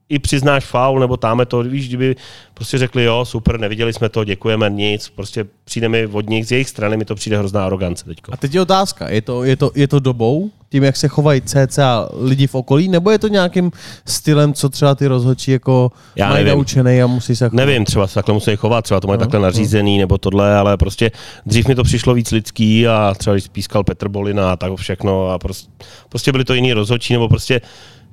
i 0.10 0.20
přiznáš 0.20 0.66
faul, 0.66 1.00
nebo 1.00 1.18
táme 1.18 1.46
to, 1.46 1.64
víš, 1.64 1.88
kdyby 1.88 2.16
prostě 2.54 2.78
řekli, 2.78 3.04
jo, 3.04 3.26
super, 3.26 3.60
neviděli 3.60 3.94
jsme 3.94 4.10
to, 4.10 4.24
děkujeme, 4.24 4.70
nic, 4.70 5.10
prostě 5.10 5.46
přijde 5.64 5.90
mi 5.90 6.08
od 6.08 6.30
nich, 6.30 6.48
z 6.48 6.52
jejich 6.52 6.70
strany 6.70 6.98
mi 6.98 7.06
to 7.06 7.16
přijde 7.16 7.38
hrozná 7.38 7.66
arogance 7.66 8.06
teďko. 8.06 8.34
A 8.34 8.38
teď 8.38 8.54
je 8.54 8.62
otázka, 8.62 9.10
je 9.10 9.22
to, 9.22 9.44
je 9.44 9.56
to, 9.56 9.72
je 9.76 9.88
to 9.88 10.00
dobou, 10.00 10.52
tím, 10.70 10.84
jak 10.84 10.96
se 10.96 11.08
chovají 11.08 11.42
CCA 11.42 12.10
lidi 12.22 12.48
v 12.48 12.56
okolí, 12.56 12.88
nebo 12.88 13.12
je 13.12 13.20
to 13.20 13.28
nějakým 13.28 13.72
stylem, 14.06 14.54
co 14.54 14.70
třeba 14.70 14.96
ty 14.96 15.08
rozhodčí 15.08 15.52
jako 15.52 15.92
Já 16.16 16.30
mají 16.30 16.46
naučený 16.46 17.02
a 17.02 17.08
musí 17.08 17.36
se 17.36 17.50
chovat? 17.50 17.66
Nevím, 17.66 17.86
třeba 17.86 18.08
se 18.08 18.14
takhle 18.14 18.34
musí 18.34 18.56
chovat, 18.56 18.82
třeba 18.82 19.00
to 19.00 19.08
mají 19.08 19.18
no, 19.18 19.20
takhle 19.20 19.40
no. 19.40 19.46
nařízený, 19.46 19.98
no. 19.98 20.02
nebo 20.02 20.18
tohle, 20.18 20.56
ale 20.56 20.78
prostě 20.78 21.12
dřív 21.46 21.68
mi 21.68 21.76
to 21.76 21.84
přišlo 21.84 22.14
víc 22.14 22.32
lidský 22.32 22.88
a 22.88 23.14
třeba 23.18 23.34
když 23.34 23.48
pískal 23.48 23.84
Petr 23.84 24.08
Bolina 24.08 24.52
a 24.52 24.56
tak 24.56 24.76
všechno 24.76 25.30
a 25.30 25.40
prostě, 25.40 25.72
prostě 26.10 26.32
byli 26.32 26.46
to 26.46 26.54
jiní 26.54 26.74
rozhodčí, 26.74 27.14
nebo 27.14 27.30
prostě 27.30 27.62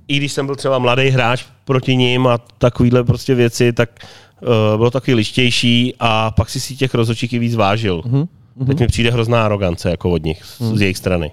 i 0.08 0.16
když 0.16 0.32
jsem 0.32 0.46
byl 0.46 0.56
třeba 0.56 0.78
mladý 0.78 1.08
hráč 1.08 1.44
proti 1.64 1.96
ním 1.96 2.26
a 2.26 2.38
takovýhle 2.58 3.04
prostě 3.04 3.34
věci, 3.34 3.72
tak 3.72 3.90
uh, 4.40 4.48
bylo 4.76 4.90
takový 4.90 5.14
lištější 5.14 5.94
a 6.00 6.30
pak 6.30 6.50
si 6.50 6.60
si 6.60 6.76
těch 6.76 6.94
rozhodčích 6.94 7.32
i 7.32 7.38
víc 7.38 7.54
vážil. 7.54 8.00
Mm-hmm. 8.00 8.28
Teď 8.66 8.80
mi 8.80 8.86
přijde 8.86 9.10
hrozná 9.10 9.44
arogance 9.44 9.90
jako 9.90 10.10
od 10.10 10.24
nich, 10.24 10.42
mm. 10.60 10.76
z 10.76 10.80
jejich 10.80 10.96
strany. 10.96 11.32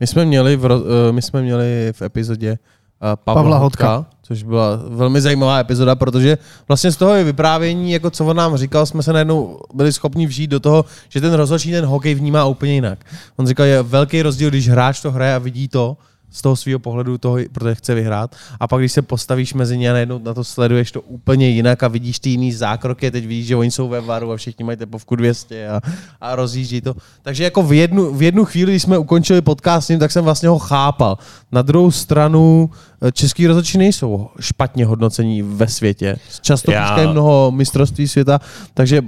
My 0.00 0.06
jsme 0.06 0.24
měli 0.24 0.56
v, 0.56 0.64
uh, 0.64 0.82
my 1.10 1.22
jsme 1.22 1.42
měli 1.42 1.92
v 1.92 2.02
epizodě 2.02 2.58
Pavla, 3.00 3.16
Pavla 3.16 3.58
Hodka, 3.58 3.96
Hodka. 3.96 4.10
což 4.22 4.42
byla 4.42 4.76
velmi 4.88 5.20
zajímavá 5.20 5.58
epizoda, 5.58 5.94
protože 5.94 6.38
vlastně 6.68 6.90
z 6.90 6.96
toho 6.96 7.14
je 7.14 7.24
vyprávění, 7.24 7.92
jako 7.92 8.10
co 8.10 8.26
on 8.26 8.36
nám 8.36 8.56
říkal, 8.56 8.86
jsme 8.86 9.02
se 9.02 9.12
najednou 9.12 9.60
byli 9.74 9.92
schopni 9.92 10.26
vžít 10.26 10.50
do 10.50 10.60
toho, 10.60 10.84
že 11.08 11.20
ten 11.20 11.34
rozhodčí 11.34 11.70
ten 11.70 11.84
hokej 11.84 12.14
vnímá 12.14 12.44
úplně 12.44 12.74
jinak. 12.74 12.98
On 13.36 13.46
říkal, 13.46 13.66
je 13.66 13.82
velký 13.82 14.22
rozdíl, 14.22 14.50
když 14.50 14.68
hráč 14.68 15.00
to 15.00 15.12
hraje 15.12 15.34
a 15.34 15.38
vidí 15.38 15.68
to, 15.68 15.96
z 16.30 16.42
toho 16.42 16.56
svého 16.56 16.78
pohledu, 16.78 17.18
toho, 17.18 17.38
protože 17.52 17.74
chce 17.74 17.94
vyhrát. 17.94 18.36
A 18.60 18.68
pak, 18.68 18.80
když 18.80 18.92
se 18.92 19.02
postavíš 19.02 19.54
mezi 19.54 19.78
ně 19.78 19.90
a 19.90 19.92
najednou 19.92 20.18
na 20.18 20.34
to 20.34 20.44
sleduješ 20.44 20.92
to 20.92 21.00
úplně 21.00 21.48
jinak 21.48 21.82
a 21.82 21.88
vidíš 21.88 22.18
ty 22.18 22.30
jiný 22.30 22.52
zákroky, 22.52 23.10
teď 23.10 23.26
vidíš, 23.26 23.46
že 23.46 23.56
oni 23.56 23.70
jsou 23.70 23.88
ve 23.88 24.00
varu 24.00 24.32
a 24.32 24.36
všichni 24.36 24.64
mají 24.64 24.78
tepovku 24.78 25.16
200 25.16 25.68
a, 25.68 25.80
a 26.20 26.36
rozjíždí 26.36 26.80
to. 26.80 26.94
Takže 27.22 27.44
jako 27.44 27.62
v 27.62 27.72
jednu, 27.72 28.14
v 28.14 28.22
jednu 28.22 28.44
chvíli, 28.44 28.72
když 28.72 28.82
jsme 28.82 28.98
ukončili 28.98 29.42
podcast 29.42 29.86
s 29.86 29.88
ním, 29.90 29.98
tak 29.98 30.12
jsem 30.12 30.24
vlastně 30.24 30.48
ho 30.48 30.58
chápal. 30.58 31.18
Na 31.52 31.62
druhou 31.62 31.90
stranu, 31.90 32.70
eh, 33.02 33.12
český 33.12 33.46
rozhodčí 33.46 33.78
nejsou 33.78 34.28
špatně 34.40 34.86
hodnocení 34.86 35.42
ve 35.42 35.68
světě. 35.68 36.16
Často 36.40 36.70
Já- 36.70 36.96
mnoho 37.12 37.50
mistrovství 37.54 38.08
světa, 38.08 38.40
takže 38.74 39.02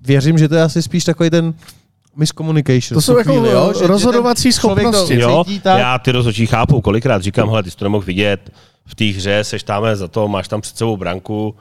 věřím, 0.00 0.38
že 0.38 0.48
to 0.48 0.54
je 0.54 0.62
asi 0.62 0.82
spíš 0.82 1.04
takový 1.04 1.30
ten 1.30 1.54
miscommunication. 2.16 2.94
To 2.96 3.00
jsou 3.02 3.18
jako 3.18 3.32
chvíli, 3.32 3.50
jo? 3.50 3.72
Že- 3.72 3.78
že 3.78 3.86
rozhodovací 3.86 4.52
schopnosti. 4.52 5.14
Jo, 5.20 5.44
tak. 5.62 5.78
já 5.78 5.98
ty 5.98 6.12
rozhodčí 6.12 6.46
chápu, 6.46 6.80
kolikrát 6.80 7.22
říkám, 7.22 7.48
hele, 7.48 7.62
ty 7.62 7.70
jsi 7.70 7.76
to 7.76 7.84
nemohl 7.84 8.04
vidět, 8.04 8.50
v 8.86 8.94
té 8.94 9.04
hře 9.04 9.44
seš 9.44 9.62
tam 9.62 9.84
za 9.94 10.08
to, 10.08 10.28
máš 10.28 10.48
tam 10.48 10.60
před 10.60 10.76
sebou 10.76 10.96
branku, 10.96 11.54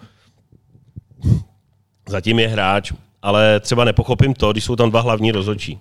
zatím 2.09 2.39
je 2.39 2.47
hráč, 2.47 2.91
ale 3.21 3.59
třeba 3.59 3.83
nepochopím 3.85 4.33
to, 4.33 4.51
když 4.51 4.63
jsou 4.63 4.75
tam 4.75 4.89
dva 4.89 5.01
hlavní 5.01 5.31
rozhodčí. 5.31 5.79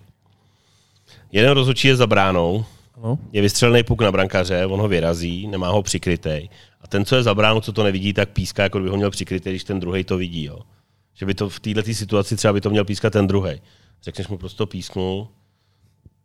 Jeden 1.32 1.50
rozhodčí 1.52 1.88
je 1.88 1.96
za 1.96 2.06
bránou, 2.06 2.64
No. 3.02 3.18
je 3.32 3.42
vystřelený 3.42 3.82
puk 3.82 4.02
na 4.02 4.12
brankaře, 4.12 4.66
on 4.66 4.80
ho 4.80 4.88
vyrazí, 4.88 5.46
nemá 5.46 5.68
ho 5.68 5.82
přikrytej. 5.82 6.48
A 6.80 6.86
ten, 6.88 7.04
co 7.04 7.16
je 7.16 7.22
za 7.22 7.34
bránu, 7.34 7.60
co 7.60 7.72
to 7.72 7.84
nevidí, 7.84 8.12
tak 8.12 8.28
píská, 8.28 8.62
jako 8.62 8.80
by 8.80 8.88
ho 8.88 8.96
měl 8.96 9.10
přikrytej, 9.10 9.52
když 9.52 9.64
ten 9.64 9.80
druhý 9.80 10.04
to 10.04 10.16
vidí. 10.16 10.44
Jo. 10.44 10.58
Že 11.14 11.26
by 11.26 11.34
to 11.34 11.48
v 11.48 11.60
této 11.60 11.82
situaci 11.94 12.36
třeba 12.36 12.52
by 12.52 12.60
to 12.60 12.70
měl 12.70 12.84
pískat 12.84 13.12
ten 13.12 13.26
druhý. 13.26 13.60
Řekneš 14.04 14.28
mu 14.28 14.38
prostě 14.38 14.66
písknul, 14.66 15.28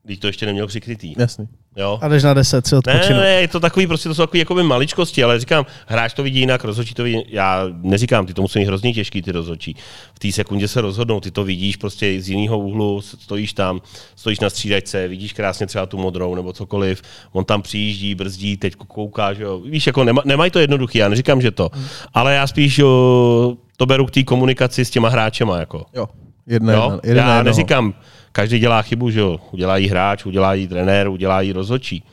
když 0.04 0.20
to 0.20 0.28
ještě 0.28 0.46
neměl 0.46 0.68
přikrytý. 0.68 1.14
Jasný. 1.18 1.48
Jo? 1.78 2.00
A 2.02 2.08
jdeš 2.08 2.24
na 2.24 2.34
10 2.34 2.68
si 2.68 2.76
Ne, 2.76 2.80
odpočinout. 2.80 3.20
ne, 3.22 3.30
je 3.30 3.48
to 3.48 3.60
takový, 3.60 3.88
prostě 3.88 4.10
to 4.10 4.16
jsou 4.16 4.24
takový 4.24 4.40
jakoby 4.40 4.64
maličkosti, 4.64 5.24
ale 5.24 5.40
říkám, 5.40 5.66
hráč 5.88 6.14
to 6.14 6.24
vidí 6.24 6.40
jinak, 6.40 6.64
rozhodčí 6.64 6.94
to 6.94 7.04
vidí, 7.04 7.24
já 7.28 7.64
neříkám, 7.82 8.26
ty 8.26 8.34
to 8.34 8.42
musí 8.42 8.60
mít 8.60 8.66
hrozně 8.66 8.94
těžký, 8.94 9.22
ty 9.22 9.32
rozhodčí. 9.32 9.76
V 10.14 10.20
té 10.20 10.32
sekundě 10.32 10.68
se 10.68 10.82
rozhodnou, 10.82 11.20
ty 11.20 11.32
to 11.32 11.44
vidíš 11.44 11.76
prostě 11.76 12.22
z 12.22 12.30
jiného 12.30 12.60
úhlu, 12.60 13.02
stojíš 13.02 13.54
tam, 13.54 13.82
stojíš 14.16 14.40
na 14.40 14.50
střídačce, 14.50 15.08
vidíš 15.08 15.34
krásně 15.34 15.68
třeba 15.68 15.86
tu 15.86 15.98
modrou 15.98 16.36
nebo 16.36 16.54
cokoliv, 16.54 17.02
on 17.32 17.46
tam 17.46 17.62
přijíždí, 17.62 18.16
brzdí, 18.16 18.58
teď 18.58 18.76
kouká, 18.76 19.34
že 19.34 19.44
jo. 19.44 19.60
Víš, 19.60 19.88
jako 19.88 20.04
nema, 20.04 20.22
nemají 20.26 20.52
to 20.52 20.60
jednoduchý, 20.60 20.98
já 20.98 21.10
neříkám, 21.10 21.42
že 21.42 21.52
to, 21.52 21.70
ale 22.14 22.34
já 22.34 22.48
spíš 22.48 22.78
jo, 22.78 23.54
to 23.78 23.86
beru 23.86 24.06
k 24.06 24.12
té 24.12 24.24
komunikaci 24.24 24.86
s 24.86 24.90
těma 24.90 25.10
hráčema, 25.10 25.60
jako. 25.60 25.86
Jo. 25.94 26.08
Jedna, 26.48 26.74
Jo? 26.74 26.82
jedna, 26.84 27.00
jeden 27.04 27.24
na 27.26 27.32
Já 27.32 27.38
jednoho. 27.38 27.56
neříkám, 27.58 27.94
každý 28.32 28.60
dělá 28.60 28.82
chybu, 28.82 29.10
že 29.10 29.20
jo. 29.20 29.40
Udělá 29.52 29.78
jí 29.78 29.88
hráč, 29.88 30.26
udělá 30.26 30.54
jí 30.54 30.68
trenér, 30.68 31.08
udělá 31.10 31.42
jí 31.42 31.52
rozhodčí. 31.54 32.04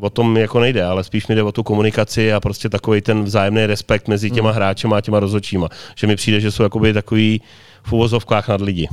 O 0.00 0.10
tom 0.10 0.36
jako 0.36 0.60
nejde, 0.60 0.84
ale 0.84 1.04
spíš 1.04 1.26
mi 1.26 1.34
jde 1.34 1.42
o 1.42 1.52
tu 1.52 1.62
komunikaci 1.62 2.32
a 2.32 2.40
prostě 2.40 2.68
takový 2.68 3.00
ten 3.00 3.24
vzájemný 3.24 3.66
respekt 3.66 4.08
mezi 4.08 4.28
Hmm. 4.28 4.34
těma 4.34 4.52
hráčema 4.52 4.96
a 4.96 5.00
těma 5.00 5.20
rozhodčíma. 5.20 5.68
Že 5.96 6.06
mi 6.06 6.16
přijde, 6.16 6.40
že 6.40 6.50
jsou 6.50 6.62
jakoby 6.62 6.92
takový 6.92 7.40
v 7.82 7.92
uvozovkách 7.92 8.48
nad 8.48 8.60
lidi. 8.60 8.88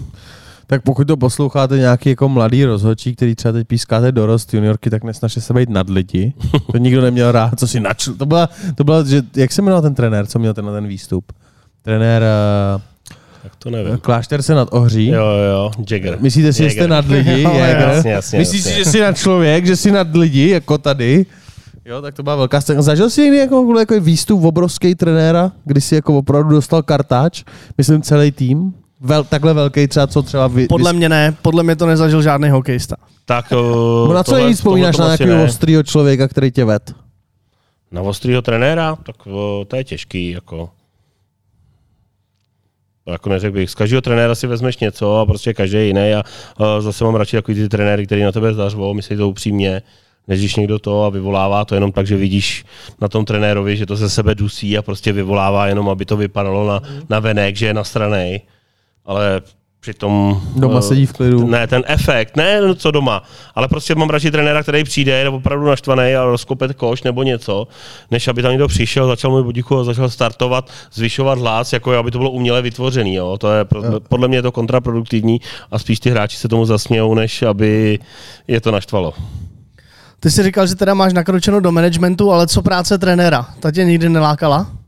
Tak 0.67 0.81
pokud 0.83 1.07
to 1.07 1.17
posloucháte 1.17 1.77
nějaký 1.77 2.09
jako 2.09 2.29
mladý 2.29 2.65
rozhodčí, 2.65 3.15
který 3.15 3.35
třeba 3.35 3.51
teď 3.51 3.67
pískáte 3.67 4.11
dorost 4.11 4.53
juniorky, 4.53 4.89
tak 4.89 5.03
nesnažte 5.03 5.41
se 5.41 5.53
být 5.53 5.69
nad 5.69 5.89
lidi. 5.89 6.33
To 6.71 6.77
nikdo 6.77 7.01
neměl 7.01 7.31
rád, 7.31 7.59
co 7.59 7.67
si 7.67 7.79
načl. 7.79 8.13
To 8.13 8.25
byla, 8.25 8.49
to 8.75 8.83
byla 8.83 9.03
že, 9.03 9.21
jak 9.35 9.51
se 9.51 9.61
jmenoval 9.61 9.81
ten 9.81 9.95
trenér, 9.95 10.25
co 10.25 10.39
měl 10.39 10.53
ten, 10.53 10.65
ten 10.65 10.87
výstup? 10.87 11.31
Trenér 11.81 12.21
uh, 12.75 12.81
Tak 13.45 13.55
to 13.55 13.69
nevím. 13.69 13.97
Klášter 13.97 14.41
se 14.41 14.55
nad 14.55 14.67
Ohří. 14.71 15.07
Jo, 15.07 15.25
jo, 15.25 15.71
Jagger. 15.91 16.17
Myslíte 16.21 16.53
si, 16.53 16.63
že 16.63 16.69
jste 16.69 16.87
nad 16.87 17.07
lidi? 17.07 17.41
Jo, 17.41 17.49
Jäger? 17.53 17.89
jasně, 17.95 18.11
jasně, 18.11 18.39
Myslíš 18.39 18.63
si, 18.63 18.69
jasně. 18.69 18.83
že 18.83 18.89
jsi 18.91 18.99
nad 19.01 19.17
člověk, 19.17 19.65
že 19.65 19.75
jsi 19.75 19.91
nad 19.91 20.15
lidi, 20.15 20.49
jako 20.49 20.77
tady? 20.77 21.25
Jo, 21.85 22.01
tak 22.01 22.13
to 22.13 22.23
byla 22.23 22.35
velká 22.35 22.61
scéna. 22.61 22.81
Zažil 22.81 23.09
jsi 23.09 23.21
někdy 23.21 23.37
jako, 23.37 23.79
jako 23.79 23.99
výstup 23.99 24.43
obrovský 24.43 24.95
trenéra, 24.95 25.51
kdy 25.65 25.81
jsi 25.81 25.95
jako 25.95 26.17
opravdu 26.17 26.49
dostal 26.49 26.83
kartáč, 26.83 27.43
myslím 27.77 28.01
celý 28.01 28.31
tým? 28.31 28.73
Vel, 29.01 29.23
takhle 29.23 29.53
velký 29.53 29.87
třeba, 29.87 30.07
co 30.07 30.21
třeba 30.21 30.47
vy, 30.47 30.67
Podle 30.67 30.93
mě 30.93 31.09
ne, 31.09 31.35
podle 31.41 31.63
mě 31.63 31.75
to 31.75 31.85
nezažil 31.85 32.21
žádný 32.21 32.49
hokejista. 32.49 32.95
Tak, 33.25 33.51
No 33.51 34.03
uh, 34.07 34.13
na 34.13 34.23
co 34.23 34.35
nejvíc 34.35 34.57
vzpomínáš 34.57 34.97
na 34.97 35.05
nějakého 35.05 35.43
ostrýho 35.43 35.83
člověka, 35.83 36.27
který 36.27 36.51
tě 36.51 36.65
ved? 36.65 36.93
Na 37.91 38.01
ostrýho 38.01 38.41
trenéra? 38.41 38.95
Tak 38.95 39.27
uh, 39.27 39.33
to 39.67 39.75
je 39.75 39.83
těžký, 39.83 40.31
jako. 40.31 40.69
To 43.05 43.11
Jako 43.11 43.29
neřekl 43.29 43.53
bych, 43.53 43.69
z 43.69 43.75
každého 43.75 44.01
trenéra 44.01 44.35
si 44.35 44.47
vezmeš 44.47 44.77
něco 44.77 45.17
a 45.17 45.25
prostě 45.25 45.53
každý 45.53 45.87
jiný 45.87 46.13
a 46.13 46.23
uh, 46.59 46.65
zase 46.79 47.03
mám 47.03 47.15
radši 47.15 47.37
takový 47.37 47.57
ty 47.57 47.69
trenéry, 47.69 48.05
který 48.05 48.23
na 48.23 48.31
tebe 48.31 48.53
zařvou, 48.53 48.93
myslí 48.93 49.17
to 49.17 49.29
upřímně, 49.29 49.81
než 50.27 50.39
když 50.39 50.55
někdo 50.55 50.79
to 50.79 51.03
a 51.03 51.09
vyvolává 51.09 51.65
to 51.65 51.75
jenom 51.75 51.91
tak, 51.91 52.07
že 52.07 52.17
vidíš 52.17 52.65
na 53.01 53.07
tom 53.07 53.25
trenérovi, 53.25 53.77
že 53.77 53.85
to 53.85 53.95
ze 53.95 54.09
sebe 54.09 54.35
dusí 54.35 54.77
a 54.77 54.81
prostě 54.81 55.13
vyvolává 55.13 55.67
jenom, 55.67 55.89
aby 55.89 56.05
to 56.05 56.17
vypadalo 56.17 56.67
na, 56.67 56.81
na 57.09 57.19
venek, 57.19 57.55
že 57.55 57.65
je 57.65 57.73
nastranej. 57.73 58.41
Ale 59.05 59.41
přitom... 59.85 60.41
Doma 60.55 60.79
eh, 60.79 60.81
sedí 60.81 61.05
v 61.05 61.13
klidu. 61.13 61.47
Ne, 61.47 61.67
ten 61.67 61.83
efekt, 61.87 62.35
ne 62.35 62.61
no, 62.61 62.75
co 62.75 62.91
doma, 62.91 63.23
ale 63.55 63.67
prostě 63.67 63.95
mám 63.95 64.09
radši 64.09 64.31
trenéra, 64.31 64.63
který 64.63 64.83
přijde, 64.83 65.11
je 65.11 65.29
opravdu 65.29 65.65
naštvaný 65.65 66.15
a 66.15 66.25
rozkope 66.25 66.73
koš 66.73 67.03
nebo 67.03 67.23
něco, 67.23 67.67
než 68.11 68.27
aby 68.27 68.41
tam 68.41 68.51
někdo 68.51 68.67
přišel, 68.67 69.07
začal 69.07 69.31
mu 69.31 69.43
budiku 69.43 69.77
a 69.77 69.83
začal 69.83 70.09
startovat, 70.09 70.69
zvyšovat 70.93 71.39
hlas, 71.39 71.73
jako 71.73 71.91
aby 71.91 72.11
to 72.11 72.17
bylo 72.17 72.31
uměle 72.31 72.61
vytvořený. 72.61 73.15
Jo? 73.15 73.37
To 73.37 73.53
je, 73.53 73.65
podle 74.09 74.27
mě 74.27 74.37
je 74.37 74.41
to 74.41 74.51
kontraproduktivní 74.51 75.41
a 75.71 75.79
spíš 75.79 75.99
ty 75.99 76.09
hráči 76.09 76.37
se 76.37 76.47
tomu 76.47 76.65
zasmějou, 76.65 77.13
než 77.13 77.41
aby 77.41 77.99
je 78.47 78.61
to 78.61 78.71
naštvalo. 78.71 79.13
Ty 80.19 80.31
jsi 80.31 80.43
říkal, 80.43 80.67
že 80.67 80.75
teda 80.75 80.93
máš 80.93 81.13
nakročeno 81.13 81.59
do 81.59 81.71
managementu, 81.71 82.31
ale 82.31 82.47
co 82.47 82.61
práce 82.61 82.97
trenéra? 82.97 83.45
Ta 83.59 83.71
tě 83.71 83.83
nikdy 83.83 84.09
nelákala? 84.09 84.84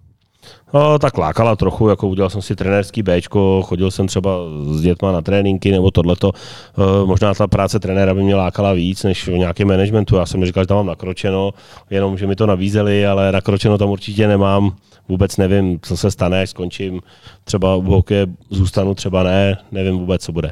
No, 0.73 0.99
tak 0.99 1.17
lákala 1.17 1.56
trochu, 1.56 1.89
jako 1.89 2.08
udělal 2.08 2.30
jsem 2.30 2.41
si 2.41 2.56
trenérský 2.56 3.03
Bčko, 3.03 3.63
chodil 3.65 3.91
jsem 3.91 4.08
třeba 4.08 4.38
s 4.71 4.82
dětma 4.82 5.12
na 5.12 5.21
tréninky 5.21 5.71
nebo 5.71 5.91
tohleto. 5.91 6.32
Eh, 6.34 7.06
Možná 7.06 7.34
ta 7.34 7.47
práce 7.47 7.80
trenéra 7.80 8.13
by 8.13 8.23
mě 8.23 8.36
lákala 8.36 8.73
víc 8.73 9.03
než 9.03 9.27
v 9.27 9.32
nějakém 9.32 9.67
managementu. 9.67 10.15
Já 10.15 10.25
jsem 10.25 10.45
říkal, 10.45 10.63
že 10.63 10.67
tam 10.67 10.77
mám 10.77 10.86
nakročeno, 10.86 11.51
jenom 11.89 12.17
že 12.17 12.27
mi 12.27 12.36
to 12.36 12.45
nabízeli, 12.45 13.08
ale 13.08 13.32
nakročeno 13.32 13.77
tam 13.77 13.89
určitě 13.89 14.27
nemám. 14.27 14.75
Vůbec 15.10 15.38
nevím, 15.38 15.80
co 15.82 15.97
se 15.97 16.12
stane, 16.12 16.41
až 16.41 16.49
skončím. 16.49 17.01
Třeba 17.43 17.75
u 17.75 17.82
hokeje 17.82 18.27
zůstanu, 18.49 18.93
třeba 18.93 19.23
ne, 19.23 19.58
nevím 19.71 19.97
vůbec, 19.97 20.23
co 20.23 20.32
bude. 20.32 20.51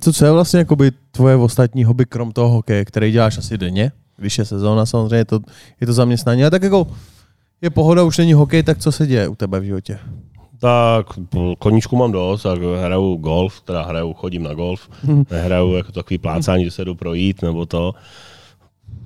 Co, 0.00 0.24
je 0.24 0.30
vlastně 0.30 0.58
jakoby 0.58 0.90
tvoje 1.10 1.36
ostatní 1.36 1.84
hobby, 1.84 2.06
krom 2.06 2.32
toho 2.32 2.48
hokeje, 2.48 2.84
který 2.84 3.10
děláš 3.10 3.38
asi 3.38 3.58
denně, 3.58 3.92
je 4.38 4.44
sezóna, 4.44 4.86
samozřejmě 4.86 5.16
je 5.16 5.24
to, 5.24 5.40
je 5.80 5.86
to 5.86 5.92
zaměstnání, 5.92 6.42
ale 6.42 6.50
tak 6.50 6.62
jako 6.62 6.86
je 7.62 7.70
pohoda, 7.70 8.02
už 8.02 8.18
není 8.18 8.32
hokej, 8.32 8.62
tak 8.62 8.78
co 8.78 8.92
se 8.92 9.06
děje 9.06 9.28
u 9.28 9.34
tebe 9.34 9.60
v 9.60 9.64
životě? 9.64 9.98
Tak 10.60 11.06
koníčku 11.58 11.96
mám 11.96 12.12
dost, 12.12 12.42
tak 12.42 12.58
hraju 12.62 13.16
golf, 13.16 13.60
teda 13.60 13.82
hraju, 13.82 14.12
chodím 14.12 14.42
na 14.42 14.54
golf, 14.54 14.88
nehraju 15.30 15.74
jako 15.74 15.92
takový 15.92 16.18
plácání, 16.18 16.64
že 16.64 16.70
se 16.70 16.84
jdu 16.84 16.94
projít, 16.94 17.42
nebo 17.42 17.66
to. 17.66 17.94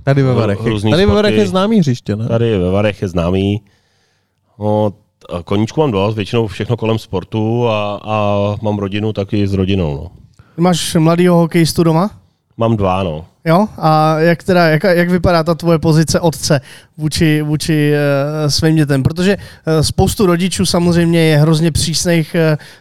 Tady 0.03 0.23
ve 0.23 0.35
Varech. 0.35 0.59
Tady 0.90 1.07
ve 1.07 1.14
Varech 1.14 1.35
je 1.35 1.47
známý 1.47 1.79
hřiště, 1.79 2.16
ne? 2.16 2.29
Tady 2.29 2.59
ve 2.59 2.71
Varech 2.71 3.03
je 3.03 3.09
známý. 3.09 3.62
No, 4.59 4.92
koníčku 5.45 5.81
mám 5.81 5.90
dost, 5.90 6.14
většinou 6.14 6.47
všechno 6.47 6.77
kolem 6.77 6.99
sportu 6.99 7.69
a, 7.69 8.01
a 8.05 8.38
mám 8.62 8.79
rodinu 8.79 9.12
taky 9.12 9.49
s 9.49 9.53
rodinou. 9.53 9.95
No. 9.97 10.11
Máš 10.57 10.95
mladýho 10.95 11.37
hokejistu 11.37 11.83
doma? 11.83 12.11
Mám 12.59 12.77
dva, 12.77 13.03
no. 13.03 13.25
Jo? 13.45 13.69
A 13.79 14.19
jak 14.19 14.42
teda, 14.42 14.69
jak, 14.69 14.85
jak 14.85 15.11
vypadá 15.11 15.45
ta 15.45 15.55
tvoje 15.55 15.79
pozice 15.79 16.21
otce 16.21 16.61
vůči, 16.97 17.42
vůči 17.42 17.92
uh, 17.92 18.51
svým 18.51 18.77
dětem? 18.77 19.03
Protože 19.03 19.37
uh, 19.37 19.81
spoustu 19.81 20.27
rodičů 20.27 20.66
samozřejmě 20.66 21.21
je 21.21 21.38
hrozně 21.38 21.73
přísných 21.73 22.37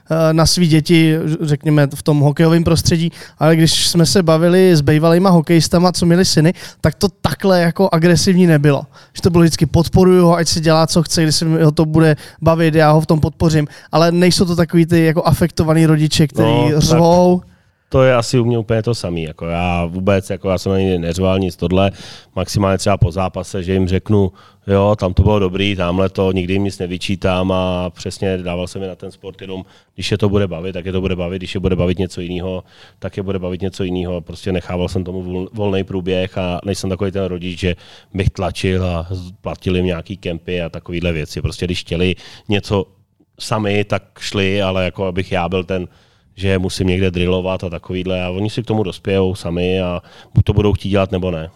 uh, 0.09 0.17
na 0.31 0.45
svý 0.45 0.67
děti, 0.67 1.17
řekněme 1.41 1.87
v 1.95 2.03
tom 2.03 2.19
hokejovém 2.19 2.63
prostředí, 2.63 3.11
ale 3.39 3.55
když 3.55 3.87
jsme 3.87 4.05
se 4.05 4.23
bavili 4.23 4.75
s 4.75 4.81
bývalýma 4.81 5.29
hokejistama, 5.29 5.91
co 5.91 6.05
měli 6.05 6.25
syny, 6.25 6.53
tak 6.81 6.95
to 6.95 7.07
takhle 7.21 7.61
jako 7.61 7.89
agresivní 7.91 8.47
nebylo. 8.47 8.85
Že 9.13 9.21
to 9.21 9.29
bylo 9.29 9.41
vždycky 9.41 9.65
podporuju 9.65 10.25
ho, 10.25 10.35
ať 10.35 10.47
si 10.47 10.61
dělá, 10.61 10.87
co 10.87 11.03
chce, 11.03 11.23
když 11.23 11.35
se 11.35 11.45
mi 11.45 11.63
ho 11.63 11.71
to 11.71 11.85
bude 11.85 12.15
bavit, 12.41 12.75
já 12.75 12.91
ho 12.91 13.01
v 13.01 13.05
tom 13.05 13.19
podpořím, 13.19 13.67
ale 13.91 14.11
nejsou 14.11 14.45
to 14.45 14.55
takový 14.55 14.85
ty 14.85 15.05
jako 15.05 15.23
afektovaný 15.23 15.85
rodiče, 15.85 16.27
kteří 16.27 16.47
No, 16.47 16.69
no, 16.69 17.41
tak. 17.41 17.54
To 17.89 18.03
je 18.03 18.15
asi 18.15 18.39
u 18.39 18.45
mě 18.45 18.57
úplně 18.57 18.83
to 18.83 18.95
samé. 18.95 19.19
Jako 19.19 19.45
já 19.45 19.85
vůbec, 19.85 20.29
jako 20.29 20.49
já 20.49 20.57
jsem 20.57 20.71
ani 20.71 20.99
neřval 20.99 21.39
nic 21.39 21.55
tohle, 21.55 21.91
maximálně 22.35 22.77
třeba 22.77 22.97
po 22.97 23.11
zápase, 23.11 23.63
že 23.63 23.73
jim 23.73 23.87
řeknu, 23.87 24.31
jo, 24.67 24.95
tam 24.99 25.13
to 25.13 25.23
bylo 25.23 25.39
dobrý, 25.39 25.75
tamhle 25.75 26.09
to, 26.09 26.31
nikdy 26.31 26.53
jim 26.53 26.63
nic 26.63 26.79
nevyčítám 26.79 27.51
a 27.51 27.89
přesně 27.89 28.37
dával 28.37 28.67
jsem 28.67 28.81
mi 28.81 28.87
na 28.87 28.95
ten 28.95 29.11
sport 29.11 29.41
jenom, 29.41 29.65
když 29.95 30.11
je 30.11 30.17
to 30.17 30.29
bude 30.29 30.47
bavit, 30.47 30.73
tak 30.73 30.85
je 30.85 30.91
to 30.91 31.01
bude 31.01 31.15
bavit, 31.15 31.39
když 31.39 31.53
je 31.53 31.59
bude 31.59 31.75
bavit 31.75 31.99
něco 31.99 32.21
jiného, 32.21 32.63
tak 32.99 33.17
je 33.17 33.23
bude 33.23 33.39
bavit 33.39 33.61
něco 33.61 33.83
jiného. 33.83 34.21
Prostě 34.21 34.51
nechával 34.51 34.89
jsem 34.89 35.03
tomu 35.03 35.47
volný 35.53 35.83
průběh 35.83 36.37
a 36.37 36.59
nejsem 36.65 36.89
takový 36.89 37.11
ten 37.11 37.25
rodič, 37.25 37.59
že 37.59 37.75
bych 38.13 38.29
tlačil 38.29 38.85
a 38.85 39.07
platil 39.41 39.75
jim 39.75 39.85
nějaký 39.85 40.17
kempy 40.17 40.61
a 40.61 40.69
takovéhle 40.69 41.11
věci. 41.11 41.41
Prostě 41.41 41.65
když 41.65 41.79
chtěli 41.79 42.15
něco 42.49 42.85
sami, 43.39 43.83
tak 43.83 44.03
šli, 44.19 44.61
ale 44.61 44.85
jako 44.85 45.05
abych 45.05 45.31
já 45.31 45.49
byl 45.49 45.63
ten, 45.63 45.87
že 46.35 46.59
musím 46.59 46.87
někde 46.87 47.11
drillovat 47.11 47.63
a 47.63 47.69
takovýhle 47.69 48.23
a 48.23 48.29
oni 48.29 48.49
si 48.49 48.63
k 48.63 48.65
tomu 48.65 48.83
dospějou 48.83 49.35
sami 49.35 49.81
a 49.81 50.01
buď 50.33 50.45
to 50.45 50.53
budou 50.53 50.73
chtít 50.73 50.89
dělat 50.89 51.11
nebo 51.11 51.31
ne. 51.31 51.49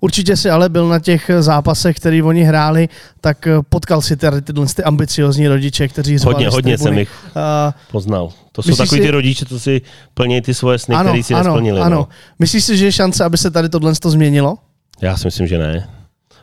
Určitě 0.00 0.36
si 0.36 0.50
ale 0.50 0.68
byl 0.68 0.88
na 0.88 0.98
těch 0.98 1.30
zápasech, 1.40 1.96
který 1.96 2.22
oni 2.22 2.42
hráli, 2.42 2.88
tak 3.20 3.48
potkal 3.68 4.02
si 4.02 4.16
tady 4.16 4.42
tyhle 4.42 4.66
ty 4.66 4.82
ambiciozní 4.82 5.48
rodiče, 5.48 5.88
kteří 5.88 6.16
Hodně, 6.24 6.48
hodně 6.48 6.78
jsem 6.78 6.98
jich 6.98 7.10
uh, 7.36 7.42
poznal. 7.90 8.32
To 8.52 8.62
jsou 8.62 8.76
takový 8.76 9.00
si... 9.00 9.06
ty 9.06 9.10
rodiče, 9.10 9.44
co 9.44 9.60
si 9.60 9.80
plní 10.14 10.40
ty 10.40 10.54
svoje 10.54 10.78
sny, 10.78 10.96
které 11.00 11.22
si 11.22 11.34
ano, 11.34 11.44
nesplnili. 11.44 11.80
Ano. 11.80 11.96
No. 11.96 12.08
Myslíš 12.38 12.64
si, 12.64 12.76
že 12.76 12.84
je 12.84 12.92
šance, 12.92 13.24
aby 13.24 13.38
se 13.38 13.50
tady 13.50 13.68
tohle 13.68 13.92
změnilo? 14.04 14.58
Já 15.00 15.16
si 15.16 15.26
myslím, 15.26 15.46
že 15.46 15.58
ne. 15.58 15.88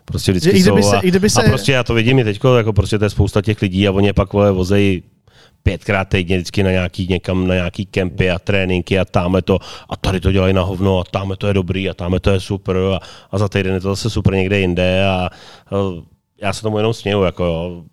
Prostě 0.06 0.32
vždycky 0.32 0.50
i 0.50 0.62
kdyby 0.62 0.84
jsou. 0.84 0.90
Se, 0.90 0.98
a, 0.98 1.00
i 1.00 1.08
kdyby 1.08 1.30
se... 1.30 1.44
a 1.44 1.50
prostě 1.50 1.72
já 1.72 1.84
to 1.84 1.94
vidím 1.94 2.20
i 2.20 2.24
teď, 2.24 2.40
jako 2.58 2.74
prostě 2.74 3.00
to 3.00 3.06
je 3.06 3.10
spousta 3.10 3.42
těch 3.42 3.62
lidí 3.62 3.88
a 3.88 3.92
oni 3.92 4.14
pak 4.14 4.34
vole, 4.34 4.52
vozejí 4.52 5.04
pětkrát 5.64 6.10
týdně 6.10 6.38
vždycky 6.38 6.64
na 6.64 6.72
nějaký, 6.72 7.08
někam 7.10 7.48
na 7.48 7.56
nějaký 7.56 7.86
kempy 7.86 8.32
a 8.32 8.40
tréninky 8.40 9.00
a 9.00 9.06
tamhle 9.06 9.42
to 9.42 9.60
a 9.90 9.96
tady 9.96 10.20
to 10.20 10.32
dělají 10.32 10.54
na 10.54 10.62
hovno 10.62 11.00
a 11.00 11.04
tamhle 11.04 11.38
to 11.38 11.48
je 11.48 11.54
dobrý 11.54 11.90
a 11.90 11.94
tamhle 11.94 12.20
to 12.20 12.30
je 12.30 12.40
super 12.40 12.78
a, 12.78 13.00
a 13.32 13.38
za 13.38 13.50
týden 13.50 13.74
je 13.74 13.80
to 13.80 13.90
zase 13.90 14.10
super 14.10 14.34
někde 14.34 14.60
jinde 14.60 15.06
a, 15.06 15.10
a 15.10 15.30
já 16.42 16.54
se 16.54 16.62
tomu 16.62 16.78
jenom 16.78 16.94
směju, 16.94 17.24
jako 17.24 17.44
jo, 17.44 17.84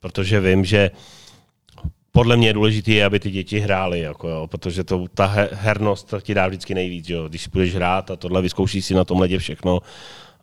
protože 0.00 0.40
vím, 0.40 0.64
že 0.64 0.90
podle 2.16 2.36
mě 2.36 2.48
je 2.48 2.52
důležité, 2.52 3.04
aby 3.04 3.20
ty 3.20 3.30
děti 3.30 3.58
hrály, 3.58 4.00
jako 4.00 4.28
jo, 4.28 4.46
protože 4.46 4.84
to, 4.84 5.04
ta 5.14 5.26
hernost 5.52 6.14
ti 6.22 6.34
dá 6.34 6.46
vždycky 6.48 6.74
nejvíc. 6.74 7.08
Jo. 7.08 7.28
Když 7.28 7.48
budeš 7.48 7.74
hrát 7.74 8.10
a 8.10 8.16
tohle 8.16 8.42
vyzkoušíš 8.42 8.84
si 8.84 8.94
na 8.94 9.04
tom 9.04 9.20
ledě 9.20 9.38
všechno, 9.38 9.80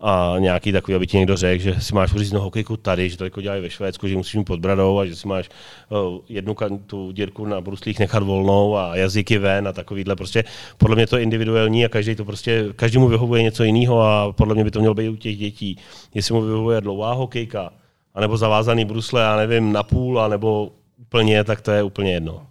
a 0.05 0.35
nějaký 0.39 0.71
takový, 0.71 0.95
aby 0.95 1.07
ti 1.07 1.17
někdo 1.17 1.37
řekl, 1.37 1.63
že 1.63 1.75
si 1.81 1.95
máš 1.95 2.13
uříznout 2.13 2.43
hokejku 2.43 2.77
tady, 2.77 3.09
že 3.09 3.17
to 3.17 3.23
jako 3.23 3.41
dělají 3.41 3.61
ve 3.61 3.69
Švédsku, 3.69 4.07
že 4.07 4.17
musíš 4.17 4.35
mít 4.35 4.43
pod 4.43 4.59
bradou 4.59 4.99
a 4.99 5.05
že 5.05 5.15
si 5.15 5.27
máš 5.27 5.49
uh, 5.89 6.19
jednu 6.29 6.55
tu 6.85 7.11
dírku 7.11 7.45
na 7.45 7.61
bruslích 7.61 7.99
nechat 7.99 8.23
volnou 8.23 8.77
a 8.77 8.95
jazyky 8.95 9.37
ven 9.37 9.67
a 9.67 9.73
takovýhle. 9.73 10.15
Prostě 10.15 10.43
podle 10.77 10.95
mě 10.95 11.07
to 11.07 11.17
je 11.17 11.23
individuální 11.23 11.85
a 11.85 11.89
každý 11.89 12.15
to 12.15 12.25
prostě, 12.25 12.65
každému 12.75 13.07
vyhovuje 13.07 13.43
něco 13.43 13.63
jiného 13.63 14.01
a 14.01 14.31
podle 14.31 14.55
mě 14.55 14.63
by 14.63 14.71
to 14.71 14.79
mělo 14.79 14.95
být 14.95 15.09
u 15.09 15.15
těch 15.15 15.37
dětí. 15.37 15.77
Jestli 16.13 16.33
mu 16.33 16.41
vyhovuje 16.41 16.81
dlouhá 16.81 17.13
hokejka, 17.13 17.69
anebo 18.13 18.37
zavázaný 18.37 18.85
brusle, 18.85 19.21
já 19.21 19.35
nevím, 19.35 19.71
na 19.71 19.83
půl, 19.83 20.21
anebo 20.21 20.71
úplně, 21.01 21.43
tak 21.43 21.61
to 21.61 21.71
je 21.71 21.83
úplně 21.83 22.13
jedno. 22.13 22.47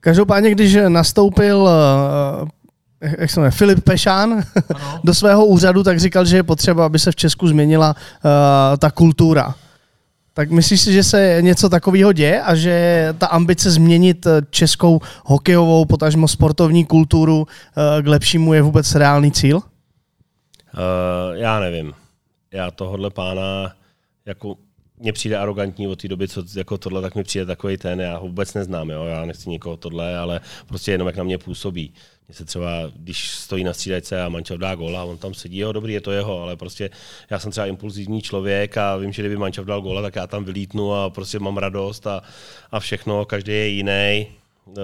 Každopádně, 0.00 0.50
když 0.50 0.76
nastoupil 0.88 1.68
jak 3.18 3.30
se 3.30 3.40
jmenuje, 3.40 3.50
Filip 3.50 3.84
Pešán 3.84 4.42
do 5.04 5.14
svého 5.14 5.46
úřadu, 5.46 5.82
tak 5.82 6.00
říkal, 6.00 6.24
že 6.24 6.36
je 6.36 6.42
potřeba, 6.42 6.86
aby 6.86 6.98
se 6.98 7.12
v 7.12 7.16
Česku 7.16 7.48
změnila 7.48 7.94
uh, 7.94 8.30
ta 8.78 8.90
kultura. 8.90 9.54
Tak 10.34 10.50
myslíš 10.50 10.80
si, 10.80 10.92
že 10.92 11.04
se 11.04 11.38
něco 11.40 11.68
takového 11.68 12.12
děje 12.12 12.42
a 12.42 12.54
že 12.54 13.08
ta 13.18 13.26
ambice 13.26 13.70
změnit 13.70 14.26
eh, 14.26 14.42
českou 14.50 15.00
hokejovou, 15.24 15.84
potažmo 15.84 16.28
sportovní 16.28 16.84
kulturu 16.84 17.38
uh, 17.38 17.46
k 18.02 18.06
lepšímu 18.06 18.54
je 18.54 18.62
vůbec 18.62 18.94
reálný 18.94 19.32
cíl? 19.32 19.56
Uh, 19.56 19.62
já 21.32 21.60
nevím. 21.60 21.92
Já 22.52 22.70
tohle 22.70 23.10
pána 23.10 23.72
jako 24.26 24.56
mně 25.00 25.12
přijde 25.12 25.38
arrogantní 25.38 25.88
od 25.88 26.02
té 26.02 26.08
doby, 26.08 26.28
co 26.28 26.44
jako 26.56 26.78
tohle, 26.78 27.02
tak 27.02 27.14
mi 27.14 27.24
přijde 27.24 27.46
takový 27.46 27.76
ten, 27.76 28.00
já 28.00 28.16
ho 28.16 28.26
vůbec 28.26 28.54
neznám, 28.54 28.90
jo? 28.90 29.04
já 29.04 29.24
nechci 29.24 29.50
nikoho 29.50 29.76
tohle, 29.76 30.18
ale 30.18 30.40
prostě 30.66 30.92
jenom 30.92 31.06
jak 31.06 31.16
na 31.16 31.24
mě 31.24 31.38
působí. 31.38 31.92
Mně 32.28 32.34
se 32.34 32.44
třeba, 32.44 32.68
když 32.96 33.30
stojí 33.30 33.64
na 33.64 33.72
střídajce 33.72 34.22
a 34.22 34.28
Mančov 34.28 34.58
dá 34.58 34.74
gól 34.74 34.98
a 34.98 35.04
on 35.04 35.18
tam 35.18 35.34
sedí, 35.34 35.58
jo, 35.58 35.72
dobrý, 35.72 35.92
je 35.92 36.00
to 36.00 36.12
jeho, 36.12 36.42
ale 36.42 36.56
prostě 36.56 36.90
já 37.30 37.38
jsem 37.38 37.50
třeba 37.50 37.66
impulzivní 37.66 38.22
člověk 38.22 38.76
a 38.76 38.96
vím, 38.96 39.12
že 39.12 39.22
kdyby 39.22 39.36
Mančov 39.36 39.66
dal 39.66 39.80
góla, 39.80 40.02
tak 40.02 40.16
já 40.16 40.26
tam 40.26 40.44
vylítnu 40.44 40.94
a 40.94 41.10
prostě 41.10 41.38
mám 41.38 41.56
radost 41.56 42.06
a, 42.06 42.22
a 42.72 42.80
všechno, 42.80 43.24
každý 43.24 43.52
je 43.52 43.68
jiný. 43.68 44.26
Uh, 44.66 44.76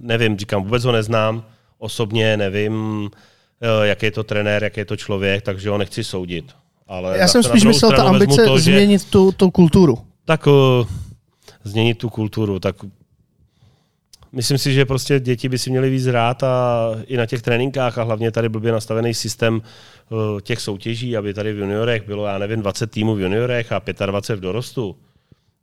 nevím, 0.00 0.38
říkám, 0.38 0.62
vůbec 0.62 0.84
ho 0.84 0.92
neznám, 0.92 1.44
osobně 1.78 2.36
nevím, 2.36 2.74
uh, 3.02 3.84
jaký 3.84 4.06
je 4.06 4.12
to 4.12 4.24
trenér, 4.24 4.64
jaký 4.64 4.80
je 4.80 4.84
to 4.84 4.96
člověk, 4.96 5.44
takže 5.44 5.70
ho 5.70 5.78
nechci 5.78 6.04
soudit. 6.04 6.54
Ale 6.88 7.18
já 7.18 7.28
jsem 7.28 7.42
spíš 7.42 7.64
myslel 7.64 7.92
ta 7.92 8.02
ambice 8.02 8.44
to, 8.44 8.58
změnit 8.58 9.04
tu, 9.10 9.32
tu 9.32 9.50
kulturu. 9.50 9.98
Tak 10.24 10.46
uh, 10.46 10.52
změnit 11.64 11.98
tu 11.98 12.08
kulturu, 12.08 12.58
tak 12.58 12.76
Myslím 14.32 14.58
si, 14.58 14.72
že 14.72 14.84
prostě 14.84 15.20
děti 15.20 15.48
by 15.48 15.58
si 15.58 15.70
měly 15.70 15.90
víc 15.90 16.06
hrát 16.06 16.42
a 16.42 16.88
i 17.06 17.16
na 17.16 17.26
těch 17.26 17.42
tréninkách 17.42 17.98
a 17.98 18.02
hlavně 18.02 18.30
tady 18.30 18.48
blbě 18.48 18.72
nastavený 18.72 19.14
systém 19.14 19.54
uh, 20.10 20.40
těch 20.40 20.60
soutěží, 20.60 21.16
aby 21.16 21.34
tady 21.34 21.52
v 21.52 21.58
juniorech 21.58 22.06
bylo, 22.06 22.26
já 22.26 22.38
nevím, 22.38 22.60
20 22.60 22.90
týmů 22.90 23.14
v 23.14 23.20
juniorech 23.20 23.72
a 23.72 23.82
25 24.06 24.36
v 24.36 24.40
dorostu. 24.40 24.96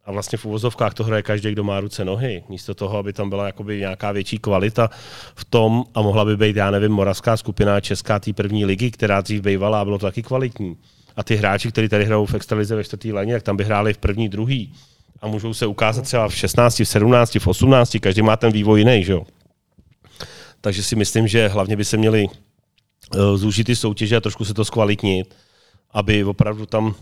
A 0.06 0.12
vlastně 0.12 0.38
v 0.38 0.46
uvozovkách 0.46 0.94
to 0.94 1.04
hraje 1.04 1.22
každý, 1.22 1.52
kdo 1.52 1.64
má 1.64 1.80
ruce, 1.80 2.06
nohy. 2.06 2.44
Místo 2.50 2.74
toho, 2.74 2.98
aby 2.98 3.14
tam 3.14 3.30
byla 3.30 3.46
jakoby 3.46 3.80
nějaká 3.80 4.12
větší 4.12 4.38
kvalita 4.38 4.90
v 5.36 5.46
tom 5.46 5.84
a 5.94 6.02
mohla 6.02 6.26
by 6.26 6.38
být, 6.38 6.56
já 6.56 6.72
nevím, 6.72 6.92
moravská 6.92 7.38
skupina 7.38 7.82
česká 7.82 8.20
té 8.20 8.34
první 8.34 8.66
ligy, 8.66 8.92
která 8.92 9.22
dřív 9.22 9.42
bývala 9.42 9.82
a 9.82 9.86
bylo 9.86 9.98
to 9.98 10.06
taky 10.06 10.24
kvalitní. 10.24 10.78
A 11.16 11.24
ty 11.24 11.36
hráči, 11.36 11.72
kteří 11.72 11.90
tady 11.90 12.06
hrajou 12.06 12.26
v 12.26 12.34
extralize 12.34 12.76
ve 12.76 12.84
čtvrtý 12.84 13.14
léně, 13.14 13.34
tak 13.34 13.44
tam 13.44 13.58
by 13.58 13.64
hráli 13.64 13.94
v 13.94 13.98
první, 13.98 14.30
druhý 14.30 14.74
a 15.22 15.28
můžou 15.28 15.54
se 15.54 15.68
ukázat 15.68 16.02
třeba 16.02 16.28
v 16.28 16.36
16, 16.36 16.80
v 16.80 16.86
17, 16.86 17.36
v 17.36 17.48
18, 17.48 17.98
každý 18.02 18.22
má 18.22 18.38
ten 18.38 18.52
vývoj 18.52 18.80
jiný, 18.80 19.04
že 19.04 19.12
jo. 19.12 19.26
Takže 20.62 20.84
si 20.84 20.96
myslím, 20.96 21.28
že 21.28 21.48
hlavně 21.48 21.76
by 21.78 21.86
se 21.86 21.98
měli 21.98 22.26
uh, 22.26 23.38
zúžit 23.38 23.64
ty 23.64 23.76
soutěže 23.76 24.16
a 24.16 24.22
trošku 24.22 24.46
se 24.46 24.54
to 24.54 24.66
zkvalitnit, 24.66 25.36
aby 25.92 26.24
opravdu 26.24 26.66
tam 26.66 26.96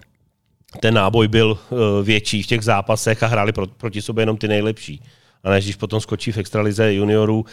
ten 0.79 0.93
náboj 0.93 1.27
byl 1.27 1.51
uh, 1.51 1.79
větší 2.03 2.43
v 2.43 2.47
těch 2.47 2.61
zápasech 2.61 3.23
a 3.23 3.27
hráli 3.27 3.51
pro, 3.51 3.67
proti 3.67 4.01
sobě 4.01 4.21
jenom 4.21 4.37
ty 4.37 4.47
nejlepší. 4.47 5.01
A 5.43 5.49
než 5.49 5.65
když 5.65 5.75
potom 5.75 6.01
skočí 6.01 6.31
v 6.31 6.37
extralize 6.37 6.93
juniorů 6.93 7.45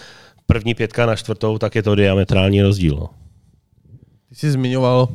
první 0.46 0.74
pětka 0.74 1.06
na 1.06 1.16
čtvrtou, 1.16 1.58
tak 1.58 1.74
je 1.74 1.82
to 1.82 1.94
diametrální 1.94 2.62
rozdíl. 2.62 2.96
No. 2.96 3.10
Ty 4.28 4.34
jsi 4.34 4.50
zmiňoval, 4.50 5.08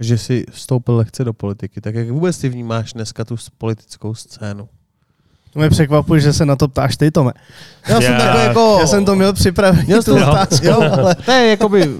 že 0.00 0.18
jsi 0.18 0.44
vstoupil 0.50 0.96
lehce 0.96 1.24
do 1.24 1.32
politiky. 1.32 1.80
Tak 1.80 1.94
jak 1.94 2.10
vůbec 2.10 2.38
ty 2.38 2.48
vnímáš 2.48 2.92
dneska 2.92 3.24
tu 3.24 3.36
politickou 3.58 4.14
scénu? 4.14 4.68
To 5.52 5.58
mě 5.58 5.70
překvapuje, 5.70 6.20
že 6.20 6.32
se 6.32 6.46
na 6.46 6.56
to 6.56 6.68
ptáš 6.68 6.96
ty, 6.96 7.10
Tome. 7.10 7.32
Já, 7.88 8.00
jsem 8.00 8.16
takový 8.18 8.44
jako... 8.44 8.76
Já 8.80 8.86
jsem 8.86 9.04
to 9.04 9.14
měl 9.14 9.32
připravený, 9.32 9.84
měl 9.86 10.02
tu 10.02 10.16
otázku. 10.16 10.66
Jo, 10.66 10.80
ale... 10.80 11.14
To 11.14 11.30
je 11.32 11.50
jakoby 11.50 11.90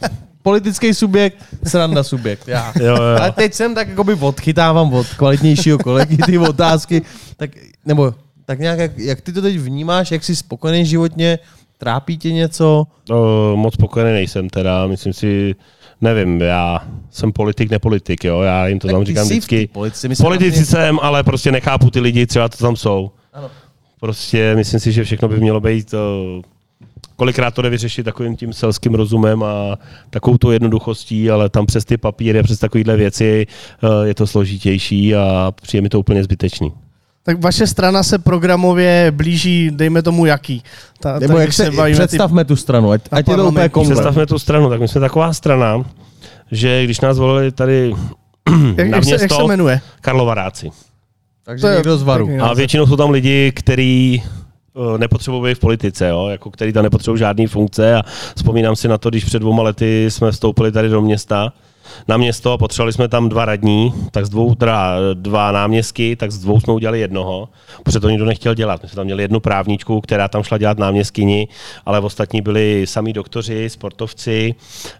politický 0.43 0.95
subjekt, 0.95 1.37
sranda 1.67 2.03
subjekt. 2.03 2.49
Já. 2.49 2.73
Jo, 2.81 2.87
jo. 2.87 3.19
Ale 3.21 3.33
teď 3.33 3.55
jsem 3.55 3.75
tak 3.75 3.89
jakoby 3.89 4.15
odchytávám 4.15 4.95
od 4.95 5.07
kvalitnějšího 5.07 5.79
kolegy 5.79 6.17
ty 6.17 6.39
otázky. 6.39 7.03
Tak, 7.37 7.51
nebo 7.85 8.15
tak 8.45 8.59
nějak, 8.59 8.79
jak, 8.79 8.99
jak 8.99 9.21
ty 9.21 9.33
to 9.33 9.43
teď 9.43 9.59
vnímáš, 9.59 10.11
jak 10.11 10.25
jsi 10.25 10.37
spokojený 10.37 10.87
životně, 10.87 11.39
trápí 11.79 12.19
tě 12.19 12.33
něco? 12.33 12.87
No, 13.11 13.57
moc 13.57 13.75
spokojený 13.75 14.13
nejsem 14.13 14.51
teda, 14.51 14.87
myslím 14.87 15.13
si, 15.13 15.55
nevím, 16.03 16.41
já 16.41 16.89
jsem 17.11 17.33
politik, 17.33 17.71
nepolitik, 17.71 18.25
jo, 18.25 18.41
já 18.41 18.67
jim 18.67 18.79
to 18.79 18.87
tak 18.87 18.95
tam 18.95 19.05
říkám 19.05 19.27
vždycky. 19.27 19.69
Politici, 19.73 20.09
Politici 20.23 20.67
jsem, 20.67 20.99
ale 21.03 21.23
prostě 21.23 21.53
nechápu 21.53 21.91
ty 21.91 22.01
lidi, 22.01 22.27
třeba 22.27 22.49
to 22.49 22.57
tam 22.57 22.77
jsou. 22.77 23.11
Ano. 23.33 23.51
Prostě 24.01 24.55
myslím 24.57 24.81
si, 24.81 24.93
že 24.93 25.05
všechno 25.05 25.29
by 25.29 25.41
mělo 25.41 25.61
být 25.61 25.95
uh, 25.95 26.43
kolikrát 27.17 27.55
to 27.55 27.63
jde 27.63 27.71
vyřešit 27.71 28.03
takovým 28.03 28.37
tím 28.37 28.53
selským 28.53 28.95
rozumem 28.95 29.43
a 29.43 29.79
takovou 30.11 30.39
tu 30.39 30.51
jednoduchostí, 30.51 31.31
ale 31.31 31.49
tam 31.49 31.67
přes 31.67 31.85
ty 31.85 31.97
papíry 31.97 32.39
a 32.39 32.43
přes 32.43 32.59
takovéhle 32.59 32.97
věci 32.97 33.47
uh, 33.83 34.03
je 34.03 34.15
to 34.15 34.27
složitější 34.27 35.15
a 35.15 35.53
přijde 35.63 35.83
mi 35.83 35.89
to 35.89 36.01
úplně 36.01 36.25
zbytečný. 36.25 36.73
Tak 37.25 37.41
vaše 37.41 37.67
strana 37.67 38.03
se 38.03 38.19
programově 38.19 39.11
blíží, 39.11 39.71
dejme 39.71 40.03
tomu 40.03 40.27
jaký. 40.27 40.63
Ta, 41.01 41.19
Nebo 41.19 41.39
jak 41.39 41.53
se, 41.53 41.65
se 41.65 41.93
představme 41.93 42.45
ty, 42.45 42.49
tu 42.49 42.57
stranu, 42.57 42.91
ať, 42.91 43.01
ať 43.11 43.29
je 43.29 43.37
to 43.37 43.49
úplně. 43.49 43.69
Představme 43.69 44.27
tu 44.27 44.39
stranu, 44.39 44.71
tak 44.71 44.81
my 44.81 44.89
jsme 44.89 45.01
taková 45.01 45.33
strana, 45.33 45.85
že 46.51 46.85
když 46.85 47.01
nás 47.01 47.19
volili 47.19 47.53
tady 47.53 47.95
jak, 48.77 48.89
na 48.89 48.99
město, 48.99 49.23
jak 49.25 49.33
se 49.33 49.45
jmenuje? 49.45 49.81
Karlovaráci. 50.01 50.71
Takže 51.45 51.63
to 51.63 51.75
někdo 51.75 51.97
z 51.97 52.03
varu. 52.03 52.29
A 52.41 52.55
většinou 52.55 52.87
jsou 52.87 52.97
tam 52.97 53.11
lidi, 53.11 53.53
kteří 53.55 54.23
eh, 54.23 54.99
nepotřebují 54.99 55.43
být 55.43 55.55
v 55.55 55.61
politice, 55.61 56.09
jo? 56.09 56.29
Jako, 56.29 56.51
který 56.51 56.73
tam 56.73 56.83
nepotřebují 56.83 57.19
žádný 57.19 57.47
funkce 57.47 57.95
a 57.95 58.03
vzpomínám 58.37 58.77
si 58.77 58.89
na 58.89 58.99
to, 58.99 59.11
když 59.11 59.25
před 59.25 59.39
dvěma 59.39 59.63
lety 59.63 60.07
jsme 60.09 60.33
vstoupili 60.33 60.73
tady 60.73 60.89
do 60.89 61.01
města 61.01 61.53
na 62.09 62.17
město 62.17 62.59
potřebovali 62.59 62.93
jsme 62.93 63.09
tam 63.09 63.29
dva 63.29 63.45
radní, 63.45 63.95
tak 64.11 64.27
z 64.27 64.29
dvou, 64.29 64.55
teda 64.55 64.97
dva 65.15 65.53
náměstky, 65.53 66.17
tak 66.17 66.31
z 66.31 66.39
dvou 66.39 66.61
jsme 66.61 66.73
udělali 66.73 67.01
jednoho, 67.01 67.49
protože 67.83 68.01
to 68.01 68.11
nikdo 68.11 68.25
nechtěl 68.25 68.55
dělat. 68.55 68.83
My 68.83 68.89
jsme 68.89 68.97
tam 68.97 69.05
měli 69.05 69.23
jednu 69.23 69.41
právničku, 69.41 70.01
která 70.01 70.29
tam 70.29 70.43
šla 70.43 70.59
dělat 70.59 70.79
náměstkyni, 70.79 71.49
ale 71.87 72.01
ostatní 72.01 72.41
byli 72.41 72.87
sami 72.87 73.13
doktoři, 73.13 73.71
sportovci 73.71 74.55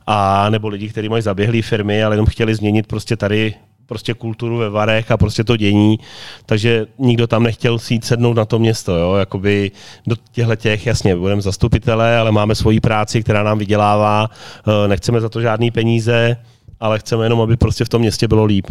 a 0.07 0.51
nebo 0.51 0.69
lidi, 0.69 0.89
kteří 0.89 1.09
mají 1.09 1.23
zaběhlé 1.23 1.63
firmy, 1.63 2.05
ale 2.05 2.15
jenom 2.15 2.27
chtěli 2.27 2.55
změnit 2.55 2.87
prostě 2.87 3.17
tady 3.17 3.55
prostě 3.87 4.15
kulturu 4.15 4.57
ve 4.57 4.71
Varech 4.71 5.11
a 5.11 5.17
prostě 5.17 5.45
to 5.45 5.57
dění, 5.57 5.99
takže 6.47 6.87
nikdo 6.99 7.27
tam 7.27 7.43
nechtěl 7.43 7.79
si 7.79 7.95
jít 7.95 8.05
sednout 8.05 8.35
na 8.35 8.45
to 8.45 8.59
město, 8.59 8.97
jo, 8.97 9.15
jakoby 9.15 9.71
do 10.07 10.17
těchto 10.33 10.57
těch, 10.57 10.87
jasně, 10.87 11.17
budeme 11.17 11.43
zastupitelé, 11.43 12.19
ale 12.19 12.33
máme 12.33 12.55
svoji 12.55 12.81
práci, 12.81 13.23
která 13.23 13.43
nám 13.43 13.59
vydělává, 13.59 14.31
eh, 14.31 14.89
nechceme 14.89 15.21
za 15.21 15.29
to 15.29 15.41
žádný 15.41 15.71
peníze, 15.71 16.37
ale 16.83 16.99
chceme 16.99 17.25
jenom, 17.25 17.41
aby 17.41 17.57
prostě 17.57 17.85
v 17.85 17.89
tom 17.89 18.01
městě 18.01 18.29
bylo 18.29 18.45
líp. 18.45 18.67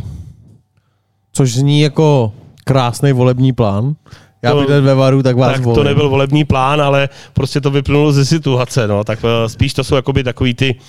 Což 1.33 1.53
zní 1.53 1.81
jako 1.81 2.33
krásný 2.63 3.11
volební 3.13 3.53
plán. 3.53 3.95
Já 4.41 4.51
To- 4.51 4.59
bydlet 4.59 4.83
ve 4.83 4.95
Varu, 4.95 5.23
tak 5.23 5.37
vás 5.37 5.53
tak 5.53 5.61
volím. 5.61 5.75
to 5.75 5.83
nebyl 5.83 6.09
volební 6.09 6.45
plán, 6.45 6.81
ale 6.81 7.09
prostě 7.33 7.61
to 7.61 7.71
vyplynulo 7.71 8.11
ze 8.11 8.25
situace, 8.25 8.87
no, 8.87 9.03
tak 9.03 9.19
eh, 9.23 9.49
spíš 9.49 9.73
to 9.73 9.83
jsou 9.83 9.95
jakoby 9.95 10.23
takový 10.23 10.53
ty 10.53 10.75
uh, 10.75 10.81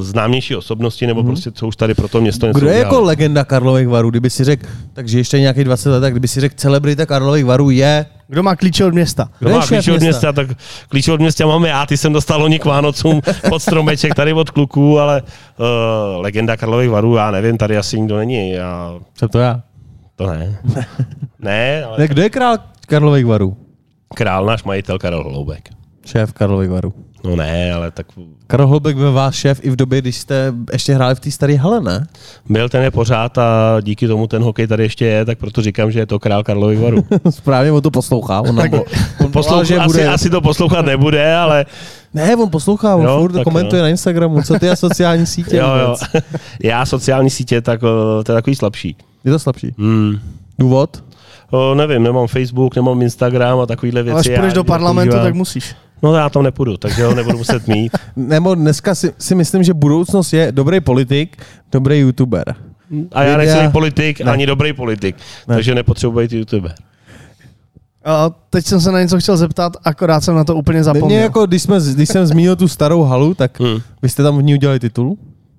známější 0.00 0.56
osobnosti, 0.56 1.06
nebo 1.06 1.24
prostě 1.24 1.50
co 1.52 1.66
už 1.68 1.76
tady 1.76 1.94
pro 1.94 2.08
to 2.08 2.20
město 2.20 2.46
něco. 2.46 2.58
Kdo 2.58 2.68
je 2.68 2.78
jako 2.78 2.88
udělali. 2.88 3.06
legenda 3.06 3.44
Karlových 3.44 3.88
Varů? 3.88 4.10
Kdyby 4.10 4.30
si 4.30 4.44
řekl, 4.44 4.66
takže 4.92 5.18
ještě 5.18 5.40
nějakých 5.40 5.64
20 5.64 5.90
let, 5.90 6.00
tak 6.00 6.12
kdyby 6.12 6.28
si 6.28 6.40
řekl, 6.40 6.54
celebrita 6.58 7.06
Karlových 7.06 7.44
Varů 7.44 7.70
je... 7.70 8.06
Kdo 8.28 8.42
má 8.42 8.56
klíče 8.56 8.84
od 8.84 8.94
města? 8.94 9.28
Kdo 9.38 9.48
Kdo 9.50 9.58
má 9.58 9.66
klíče 9.66 9.92
od 9.92 10.00
města? 10.00 10.04
města, 10.04 10.32
tak 10.32 10.48
klíče 10.88 11.12
od 11.12 11.20
města 11.20 11.46
máme 11.46 11.68
já, 11.68 11.86
ty 11.86 11.96
jsem 11.96 12.12
dostal 12.12 12.40
loni 12.40 12.58
k 12.58 12.64
Vánocům 12.64 13.20
pod 13.48 13.58
stromeček 13.62 14.14
tady 14.14 14.32
od 14.32 14.50
kluků, 14.50 14.98
ale 14.98 15.22
uh, 15.22 15.66
legenda 16.22 16.56
Karlových 16.56 16.90
varů, 16.90 17.14
já 17.16 17.30
nevím, 17.30 17.58
tady 17.58 17.76
asi 17.76 18.00
nikdo 18.00 18.16
není, 18.16 18.50
já, 18.50 18.94
Jsem 19.18 19.28
to 19.28 19.38
já. 19.38 19.62
to 20.16 20.26
ne. 20.26 20.58
ne, 21.40 21.84
ale 21.84 21.98
Ne, 21.98 22.08
kdo 22.08 22.22
je 22.22 22.30
král 22.30 22.56
Karlových 22.86 23.26
Varů? 23.26 23.56
král 24.14 24.46
náš 24.46 24.64
majitel 24.64 24.98
Karel 24.98 25.24
Holoubek. 25.24 25.68
Šéf 26.06 26.32
Karlových 26.32 26.70
Varů. 26.70 26.94
No 27.24 27.36
ne, 27.36 27.72
ale 27.72 27.90
tak 27.90 28.06
Karel 28.46 28.66
Holbek 28.66 28.96
byl 28.96 29.12
váš 29.12 29.34
šéf 29.34 29.60
i 29.62 29.70
v 29.70 29.76
době, 29.76 30.00
když 30.00 30.16
jste 30.16 30.54
ještě 30.72 30.94
hráli 30.94 31.14
v 31.14 31.20
té 31.20 31.30
staré 31.30 31.56
hale, 31.56 31.80
ne? 31.80 32.06
byl 32.48 32.68
ten 32.68 32.82
je 32.82 32.90
pořád 32.90 33.38
a 33.38 33.76
díky 33.80 34.08
tomu 34.08 34.26
ten 34.26 34.42
hokej 34.42 34.66
tady 34.66 34.82
ještě 34.82 35.06
je, 35.06 35.24
tak 35.24 35.38
proto 35.38 35.62
říkám, 35.62 35.90
že 35.90 35.98
je 35.98 36.06
to 36.06 36.18
král 36.18 36.44
Karlových 36.44 36.78
varů. 36.78 37.04
Správně 37.30 37.72
on 37.72 37.82
to 37.82 37.90
poslouchá. 37.90 38.40
On, 38.40 38.56
tak, 38.56 38.72
on 39.20 39.32
Poslouch, 39.32 39.46
volal, 39.50 39.64
že 39.64 39.78
asi, 39.78 39.86
bude... 39.86 40.08
asi 40.08 40.30
to 40.30 40.40
poslouchat 40.40 40.84
nebude, 40.84 41.36
ale 41.36 41.66
Ne, 42.14 42.36
on 42.36 42.50
poslouchá, 42.50 42.96
on 42.96 43.04
Jo, 43.04 43.18
furt 43.20 43.44
komentuje 43.44 43.78
jo. 43.78 43.82
na 43.82 43.88
Instagramu, 43.88 44.42
co 44.42 44.58
ty 44.58 44.70
a 44.70 44.76
sociální 44.76 45.26
sítě. 45.36 45.56
jo, 45.56 45.66
jo. 45.76 46.20
já 46.62 46.86
sociální 46.86 47.30
sítě, 47.30 47.60
tak 47.60 47.82
o, 47.82 48.24
to 48.24 48.32
je 48.32 48.36
takový 48.36 48.56
slabší. 48.56 48.96
Je 49.24 49.32
to 49.32 49.38
slabší. 49.38 49.74
Hmm. 49.78 50.18
Důvod? 50.58 51.04
O, 51.50 51.74
nevím, 51.74 52.02
nemám 52.02 52.26
Facebook, 52.26 52.76
nemám 52.76 53.02
Instagram 53.02 53.60
a 53.60 53.66
takovýhle 53.66 54.02
věci. 54.02 54.12
Ale 54.12 54.20
až 54.20 54.38
půjdeš 54.38 54.52
do 54.52 54.64
parlamentu, 54.64 55.16
tak 55.16 55.34
musíš. 55.34 55.74
No 56.02 56.14
já 56.14 56.28
tam 56.30 56.42
nepůjdu, 56.42 56.76
takže 56.76 57.04
ho 57.04 57.14
nebudu 57.14 57.38
muset 57.38 57.66
mít. 57.68 57.92
Nebo 58.16 58.54
dneska 58.54 58.94
si, 58.94 59.12
si 59.18 59.34
myslím, 59.34 59.62
že 59.62 59.74
budoucnost 59.74 60.32
je 60.32 60.52
dobrý 60.52 60.80
politik, 60.80 61.36
dobrý 61.72 61.98
youtuber. 61.98 62.54
A 63.12 63.22
já 63.22 63.36
nejsem 63.36 63.58
ani 63.60 63.68
politik, 63.72 64.20
Ne. 64.20 64.32
ani 64.32 64.46
dobrý 64.46 64.72
politik, 64.72 65.16
Ne. 65.48 65.54
takže 65.54 65.74
nepotřebuji 65.74 66.18
být 66.18 66.32
youtuber. 66.32 66.74
A 68.04 68.30
teď 68.50 68.66
jsem 68.66 68.80
se 68.80 68.92
na 68.92 69.00
něco 69.00 69.20
chtěl 69.20 69.36
zeptat, 69.36 69.72
akorát 69.84 70.20
jsem 70.20 70.34
na 70.34 70.44
to 70.44 70.54
úplně 70.54 70.84
zapomněl. 70.84 71.08
Mě 71.08 71.18
jako, 71.18 71.46
když, 71.46 71.62
jsme, 71.62 71.78
když 71.94 72.08
jsem 72.08 72.26
zmínil 72.26 72.56
tu 72.56 72.68
starou 72.68 73.02
halu, 73.02 73.34
tak 73.34 73.60
Hmm. 73.60 73.78
vy 74.02 74.08
jste 74.08 74.22
tam 74.22 74.38
v 74.38 74.42
ní 74.42 74.54
udělali 74.54 74.80
titul. 74.80 75.16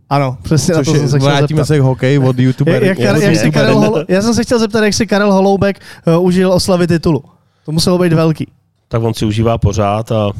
Ano, 0.09 0.37
přesně 0.43 0.73
na 0.73 0.79
Což 0.79 0.87
to 0.87 0.93
jsem 0.93 1.01
je, 1.03 1.09
se 1.09 1.17
chtěl 1.19 1.29
vrátíme 1.29 1.57
zeptat. 1.57 1.65
se 1.67 1.77
k 1.77 1.81
hokeji 1.81 2.19
od 2.19 2.39
youtuberů. 2.39 2.85
Jak, 2.85 2.99
jak, 2.99 3.17
od 3.17 3.21
jak 3.23 3.35
si. 3.35 3.51
Karel 3.51 4.05
já 4.07 4.21
jsem 4.21 4.33
se 4.33 4.43
chtěl 4.43 4.59
zeptat, 4.59 4.83
jak 4.83 4.93
si 4.93 5.07
Karel 5.07 5.33
Holoubek 5.33 5.79
uh, 6.17 6.25
užil 6.25 6.53
oslavy 6.53 6.87
titulu. 6.87 7.23
To 7.65 7.71
muselo 7.71 7.97
být 7.97 8.13
velký. 8.13 8.47
Tak 8.91 9.03
on 9.03 9.13
si 9.13 9.25
užívá 9.25 9.57
pořád 9.57 10.11
a 10.11 10.31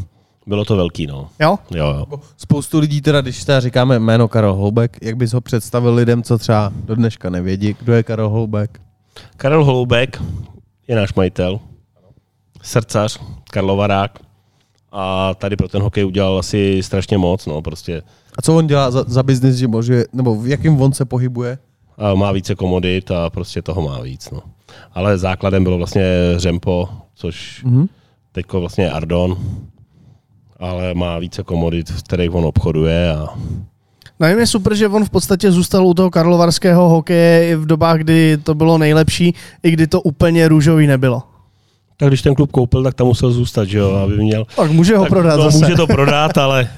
bylo 0.47 0.65
to 0.65 0.75
velký, 0.75 1.07
no. 1.07 1.29
Jo? 1.39 1.57
Jo, 1.71 1.85
jo. 1.87 2.05
Spoustu 2.37 2.79
lidí 2.79 3.01
teda, 3.01 3.21
když 3.21 3.43
teda 3.43 3.59
říkáme 3.59 3.99
jméno 3.99 4.27
Karel 4.27 4.53
Holbek, 4.53 4.97
jak 5.01 5.17
bys 5.17 5.33
ho 5.33 5.41
představil 5.41 5.93
lidem, 5.93 6.23
co 6.23 6.37
třeba 6.37 6.71
do 6.85 6.95
dneška 6.95 7.29
nevědí, 7.29 7.75
kdo 7.79 7.93
je 7.93 8.03
Karel 8.03 8.29
Holbek? 8.29 8.81
Karel 9.37 9.65
Holoubek 9.65 10.21
je 10.87 10.95
náš 10.95 11.13
majitel, 11.13 11.59
srdcař, 12.61 13.19
Karlovarák 13.51 14.19
a 14.91 15.33
tady 15.33 15.55
pro 15.55 15.67
ten 15.67 15.81
hokej 15.81 16.05
udělal 16.05 16.39
asi 16.39 16.79
strašně 16.83 17.17
moc, 17.17 17.45
no, 17.45 17.61
prostě 17.61 18.01
A 18.37 18.41
co 18.41 18.57
on 18.57 18.67
dělá 18.67 18.91
za, 18.91 19.03
za 19.07 19.23
biznis, 19.23 19.55
že 19.55 19.67
může, 19.67 20.03
nebo 20.13 20.35
v 20.35 20.47
jakém 20.47 20.81
on 20.81 20.93
se 20.93 21.05
pohybuje? 21.05 21.57
a 21.97 22.13
má 22.13 22.31
více 22.31 22.55
komodit 22.55 23.11
a 23.11 23.29
prostě 23.29 23.61
toho 23.61 23.81
má 23.81 24.01
víc, 24.01 24.29
no. 24.31 24.41
Ale 24.93 25.17
základem 25.17 25.63
bylo 25.63 25.77
vlastně 25.77 26.03
Řempo, 26.37 26.89
což 27.15 27.63
Mhm. 27.63 27.87
Teďko 28.31 28.59
vlastně 28.59 28.83
je 28.83 28.91
Ardon, 28.91 29.37
ale 30.59 30.93
má 30.93 31.19
více 31.19 31.43
komodit, 31.43 31.89
v 31.89 32.03
kterých 32.03 32.35
on 32.35 32.45
obchoduje 32.45 33.11
a 33.11 33.27
Nevím, 34.19 34.39
je 34.39 34.47
super, 34.47 34.75
že 34.75 34.87
on 34.87 35.05
v 35.05 35.09
podstatě 35.09 35.51
zůstal 35.51 35.87
u 35.87 35.93
toho 35.93 36.11
karlovarského 36.11 36.89
hokeje 36.89 37.49
i 37.49 37.55
v 37.55 37.65
dobách, 37.65 37.97
kdy 37.97 38.37
to 38.43 38.55
bylo 38.55 38.77
nejlepší, 38.77 39.35
i 39.63 39.71
kdy 39.71 39.87
to 39.87 40.01
úplně 40.01 40.47
růžový 40.47 40.87
nebylo. 40.87 41.23
tak 41.97 42.07
když 42.07 42.21
ten 42.21 42.35
klub 42.35 42.51
koupil, 42.51 42.83
tak 42.83 42.93
tam 42.93 43.07
musel 43.07 43.31
zůstat, 43.31 43.65
že 43.65 43.77
jo, 43.77 43.91
aby 43.95 44.17
měl. 44.17 44.45
Tak 44.55 44.71
může 44.71 44.97
ho 44.97 45.03
tak 45.03 45.09
prodat 45.09 45.37
no, 45.37 45.43
zase. 45.43 45.57
Může 45.57 45.75
to 45.75 45.87
prodat, 45.97 46.37
ale, 46.37 46.69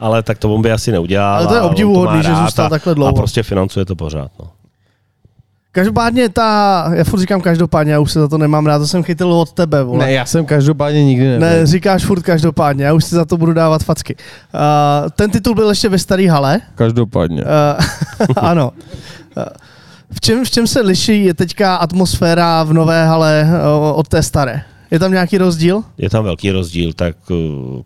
ale 0.00 0.22
tak 0.22 0.38
to 0.38 0.54
on 0.54 0.62
by 0.62 0.72
asi 0.72 0.92
neudělal. 0.92 1.36
Ale 1.36 1.46
to 1.46 1.54
je 1.54 1.60
obdivuhodný, 1.60 2.22
že 2.22 2.34
zůstal 2.34 2.66
a, 2.66 2.68
takhle 2.68 2.94
dlouho. 2.94 3.10
A 3.10 3.12
prostě 3.12 3.42
financuje 3.42 3.84
to 3.84 3.96
pořád. 3.96 4.30
No. 4.40 4.50
Každopádně 5.74 6.28
ta, 6.28 6.90
já 6.94 7.04
furt 7.04 7.20
říkám 7.20 7.40
každopádně, 7.40 7.92
já 7.92 8.00
už 8.00 8.12
se 8.12 8.20
za 8.20 8.28
to 8.28 8.38
nemám 8.38 8.66
rád, 8.66 8.78
to 8.78 8.86
jsem 8.86 9.02
chytil 9.02 9.32
od 9.32 9.52
tebe, 9.52 9.82
vole. 9.82 10.06
Ne, 10.06 10.12
já 10.12 10.26
jsem 10.26 10.46
každopádně 10.46 11.04
nikdy 11.04 11.28
nebyl. 11.28 11.48
Ne, 11.48 11.66
říkáš 11.66 12.04
furt 12.04 12.22
každopádně, 12.22 12.84
já 12.84 12.92
už 12.92 13.04
si 13.04 13.14
za 13.14 13.24
to 13.24 13.36
budu 13.36 13.52
dávat 13.52 13.82
facky. 13.82 14.14
Uh, 14.14 15.10
ten 15.10 15.30
titul 15.30 15.54
byl 15.54 15.68
ještě 15.68 15.88
ve 15.88 15.98
staré 15.98 16.30
hale. 16.30 16.60
Každopádně. 16.74 17.42
Uh, 17.42 17.48
ano. 18.36 18.72
Uh, 19.36 19.44
v 20.12 20.20
čem, 20.20 20.44
v 20.44 20.50
čem 20.50 20.66
se 20.66 20.80
liší 20.80 21.24
je 21.24 21.34
teďka 21.34 21.76
atmosféra 21.76 22.62
v 22.62 22.72
nové 22.72 23.06
hale 23.06 23.46
uh, 23.48 23.98
od 23.98 24.08
té 24.08 24.22
staré? 24.22 24.62
Je 24.90 24.98
tam 24.98 25.12
nějaký 25.12 25.38
rozdíl? 25.38 25.82
Je 25.98 26.10
tam 26.10 26.24
velký 26.24 26.50
rozdíl, 26.50 26.92
tak 26.92 27.16
uh, 27.30 27.36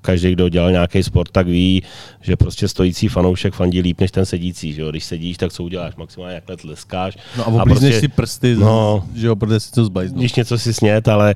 každý, 0.01 0.33
kdo 0.33 0.49
dělal 0.49 0.71
nějaký 0.71 1.03
sport, 1.03 1.31
tak 1.33 1.47
ví, 1.47 1.83
že 2.21 2.37
prostě 2.37 2.69
stojící 2.69 3.09
fanoušek 3.09 3.55
fandí 3.55 3.81
líp 3.81 4.01
než 4.01 4.11
ten 4.11 4.27
sedící. 4.27 4.73
Že 4.73 4.83
jo? 4.83 4.91
Když 4.91 5.05
sedíš, 5.05 5.37
tak 5.37 5.53
co 5.53 5.65
uděláš? 5.65 5.97
Maximálně 5.97 6.35
jakhle 6.35 6.57
tleskáš. 6.57 7.17
No 7.37 7.45
a 7.45 7.47
oblízneš 7.47 7.95
si 7.95 8.09
prsty, 8.09 8.57
No. 8.57 9.05
že 9.15 9.27
jo, 9.27 9.37
protože 9.37 9.61
si 9.61 9.73
to 9.73 9.85
zbajznu. 9.85 10.19
Když 10.19 10.35
něco 10.35 10.59
si 10.59 10.75
snět, 10.75 11.09
ale 11.09 11.35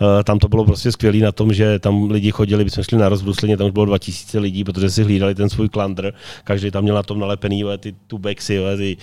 uh, 0.00 0.06
tam 0.24 0.38
to 0.38 0.48
bylo 0.48 0.64
prostě 0.64 0.92
skvělé 0.92 1.18
na 1.18 1.32
tom, 1.32 1.52
že 1.52 1.78
tam 1.78 2.10
lidi 2.10 2.30
chodili, 2.30 2.64
my 2.64 2.70
jsme 2.70 2.84
šli 2.84 2.98
na 2.98 3.08
rozbrusleně, 3.08 3.56
tam 3.56 3.66
už 3.66 3.72
bylo 3.72 3.84
2000 3.84 4.38
lidí, 4.38 4.64
protože 4.64 4.90
si 4.90 5.04
hlídali 5.04 5.34
ten 5.34 5.48
svůj 5.50 5.68
klandr, 5.68 6.12
každý 6.44 6.70
tam 6.70 6.82
měl 6.82 6.94
na 6.94 7.02
tom 7.02 7.18
nalepený 7.18 7.60
jo, 7.60 7.78
ty 7.78 7.94
tubexy, 8.06 8.54
jo, 8.54 8.64
ty, 8.76 8.96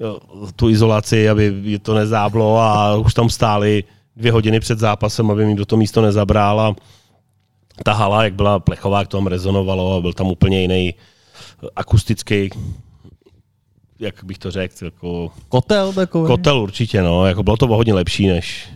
jo, 0.00 0.18
tu 0.56 0.68
izolaci, 0.68 1.28
aby 1.28 1.78
to 1.82 1.94
nezáblo 1.94 2.58
a 2.60 2.96
už 2.96 3.14
tam 3.14 3.30
stáli 3.30 3.84
dvě 4.16 4.32
hodiny 4.32 4.60
před 4.60 4.78
zápasem, 4.78 5.30
aby 5.30 5.46
mi 5.46 5.54
do 5.54 5.66
to 5.66 5.76
místo 5.76 6.02
nezabral 6.02 6.60
a 6.60 6.76
ta 7.84 7.92
hala, 7.92 8.24
jak 8.24 8.34
byla 8.34 8.58
plechová, 8.58 8.98
jak 8.98 9.08
to 9.08 9.16
tam 9.16 9.26
rezonovalo 9.26 9.96
a 9.96 10.00
byl 10.00 10.12
tam 10.12 10.26
úplně 10.26 10.60
jiný 10.60 10.94
akustický, 11.76 12.50
jak 13.98 14.24
bych 14.24 14.38
to 14.38 14.50
řekl, 14.50 14.84
jako 14.84 15.32
Kotel 15.48 15.92
takový? 15.92 16.26
Kotel 16.26 16.58
určitě, 16.58 17.02
no. 17.02 17.26
Jako 17.26 17.42
bylo 17.42 17.56
to 17.56 17.66
o 17.66 17.76
hodně 17.76 17.94
lepší, 17.94 18.26
než, 18.26 18.68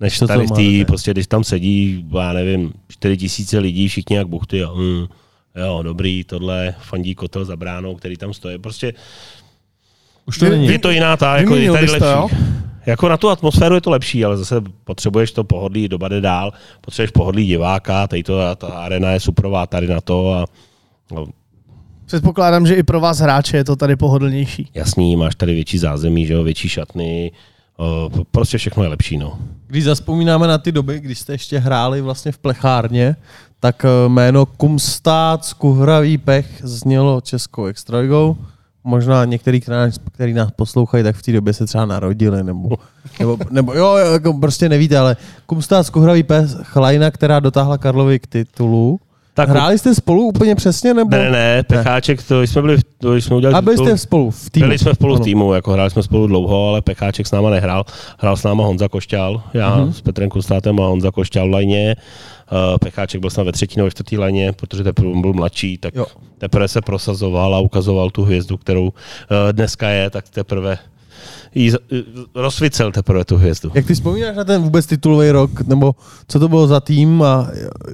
než 0.00 0.18
to 0.18 0.26
tady 0.26 0.46
v 0.46 0.50
té, 0.50 0.84
prostě 0.86 1.10
když 1.10 1.26
tam 1.26 1.44
sedí, 1.44 2.06
já 2.18 2.32
nevím, 2.32 2.72
4 2.88 3.16
tisíce 3.16 3.58
lidí, 3.58 3.88
všichni 3.88 4.16
jak 4.16 4.28
buchty 4.28 4.64
a 4.64 4.72
hm, 4.72 5.06
jo, 5.56 5.82
dobrý, 5.82 6.24
tohle, 6.24 6.74
fandí 6.78 7.14
kotel 7.14 7.44
za 7.44 7.56
bránou, 7.56 7.94
který 7.94 8.16
tam 8.16 8.34
stojí. 8.34 8.58
Prostě 8.58 8.94
Už 10.26 10.38
to 10.38 10.48
není. 10.48 10.66
je 10.66 10.78
to 10.78 10.90
jiná 10.90 11.16
ta, 11.16 11.36
jako 11.36 11.56
je 11.56 11.72
tady 11.72 11.86
bys 11.86 11.98
to, 11.98 12.20
lepší. 12.22 12.36
Jako 12.86 13.08
na 13.08 13.16
tu 13.16 13.28
atmosféru 13.28 13.74
je 13.74 13.80
to 13.80 13.90
lepší, 13.90 14.24
ale 14.24 14.36
zase 14.36 14.62
potřebuješ 14.84 15.32
to 15.32 15.44
pohodlí, 15.44 15.88
doba 15.88 16.08
jde 16.08 16.20
dál, 16.20 16.52
potřebuješ 16.80 17.10
pohodlí 17.10 17.46
diváka, 17.46 18.06
tady 18.06 18.22
to, 18.22 18.56
ta 18.56 18.66
arena 18.66 19.10
je 19.10 19.20
suprová 19.20 19.66
tady 19.66 19.86
na 19.86 20.00
to 20.00 20.32
a 20.32 20.46
no, 21.12 21.26
Předpokládám, 22.06 22.66
že 22.66 22.74
i 22.74 22.82
pro 22.82 23.00
vás 23.00 23.18
hráče 23.18 23.56
je 23.56 23.64
to 23.64 23.76
tady 23.76 23.96
pohodlnější. 23.96 24.70
jasný, 24.74 25.16
máš 25.16 25.34
tady 25.34 25.54
větší 25.54 25.78
zázemí, 25.78 26.26
že 26.26 26.32
jo, 26.32 26.42
větší 26.44 26.68
šatny, 26.68 27.32
o, 27.76 28.10
prostě 28.30 28.58
všechno 28.58 28.82
je 28.82 28.88
lepší, 28.88 29.18
no. 29.18 29.38
Když 29.66 29.84
zaspomínáme 29.84 30.46
na 30.46 30.58
ty 30.58 30.72
doby, 30.72 31.00
když 31.00 31.18
jste 31.18 31.32
ještě 31.32 31.58
hráli 31.58 32.00
vlastně 32.00 32.32
v 32.32 32.38
plechárně, 32.38 33.16
tak 33.60 33.84
eh, 33.84 34.08
jméno 34.08 34.46
Kumstát 34.46 35.44
Skuhravý 35.44 36.18
pech 36.18 36.46
znělo 36.62 37.20
českou 37.20 37.66
extrajgou. 37.66 38.36
Možná 38.84 39.24
některý, 39.24 39.60
který 39.60 39.76
nás, 39.76 39.98
který 40.12 40.32
nás 40.32 40.50
poslouchají, 40.56 41.04
tak 41.04 41.16
v 41.16 41.22
té 41.22 41.32
době 41.32 41.52
se 41.52 41.66
třeba 41.66 41.86
narodili, 41.86 42.44
nebo, 42.44 42.76
nebo, 43.20 43.38
nebo 43.50 43.74
jo, 43.74 43.96
jako 43.96 44.32
prostě 44.34 44.68
nevíte, 44.68 44.98
ale 44.98 45.16
Kumstát 45.46 45.86
Skuhravý 45.86 46.22
pech, 46.22 46.50
chlajna, 46.62 47.10
která 47.10 47.40
dotáhla 47.40 47.78
Karlovi 47.78 48.18
k 48.18 48.26
titulu, 48.26 49.00
Tak 49.34 49.48
Hráli 49.48 49.78
jste 49.78 49.94
spolu 49.94 50.22
úplně 50.22 50.54
přesně, 50.54 50.94
nebo? 50.94 51.10
Ne, 51.16 51.30
ne, 51.30 51.62
Pecháček, 51.62 52.22
to 52.22 52.42
jsme 52.42 52.62
byli, 52.62 52.78
to 52.98 53.14
jsme 53.14 53.36
udělali 53.36 53.58
A 53.58 53.62
byli 53.62 53.76
jste 53.76 53.98
spolu 53.98 54.30
v 54.30 54.50
týmu? 54.50 54.66
Byli 54.66 54.78
jsme 54.78 54.94
spolu 54.94 55.16
v 55.16 55.20
týmu, 55.20 55.54
jako 55.54 55.72
hráli 55.72 55.90
jsme 55.90 56.02
spolu 56.02 56.26
dlouho, 56.26 56.68
ale 56.68 56.82
Pecháček 56.82 57.26
s 57.26 57.32
náma 57.32 57.50
nehrál. 57.50 57.84
Hrál 58.18 58.36
s 58.36 58.42
náma 58.42 58.64
Honza 58.64 58.88
Košťál, 58.88 59.42
já 59.54 59.78
mm-hmm. 59.78 59.92
s 59.92 60.00
Petrem 60.00 60.28
Konstátem 60.28 60.80
a 60.80 60.86
Honza 60.86 61.10
Košťál 61.10 61.48
v 61.48 61.52
lajně. 61.52 61.96
Uh, 62.54 62.78
Pecháček 62.78 63.20
byl 63.20 63.30
snad 63.30 63.44
ve 63.44 63.52
třetí 63.52 63.76
nebo 63.76 63.90
čtvrtý 63.90 64.18
lajně, 64.18 64.52
protože 64.52 64.84
teprve 64.84 65.20
byl 65.20 65.32
mladší, 65.32 65.78
tak 65.78 65.94
Jo. 65.94 66.06
teprve 66.38 66.68
se 66.68 66.80
prosazoval 66.80 67.54
a 67.54 67.58
ukazoval 67.60 68.10
tu 68.10 68.24
hvězdu, 68.24 68.56
kterou 68.56 68.82
uh, 68.86 68.92
dneska 69.52 69.88
je, 69.88 70.10
tak 70.10 70.28
teprve 70.28 70.78
jí 71.54 71.70
z- 71.70 71.76
rozsvícel 72.34 72.92
teprve 72.92 73.24
tu 73.24 73.36
hvězdu. 73.36 73.70
Jak 73.74 73.86
ty 73.86 73.94
vzpomínáš 73.94 74.36
na 74.36 74.44
ten 74.44 74.62
vůbec 74.62 74.86
titulový 74.86 75.30
rok, 75.30 75.60
nebo 75.60 75.94
co 76.28 76.38
to 76.40 76.48
bylo 76.48 76.66
za 76.66 76.80
tým 76.80 77.22
a 77.22 77.48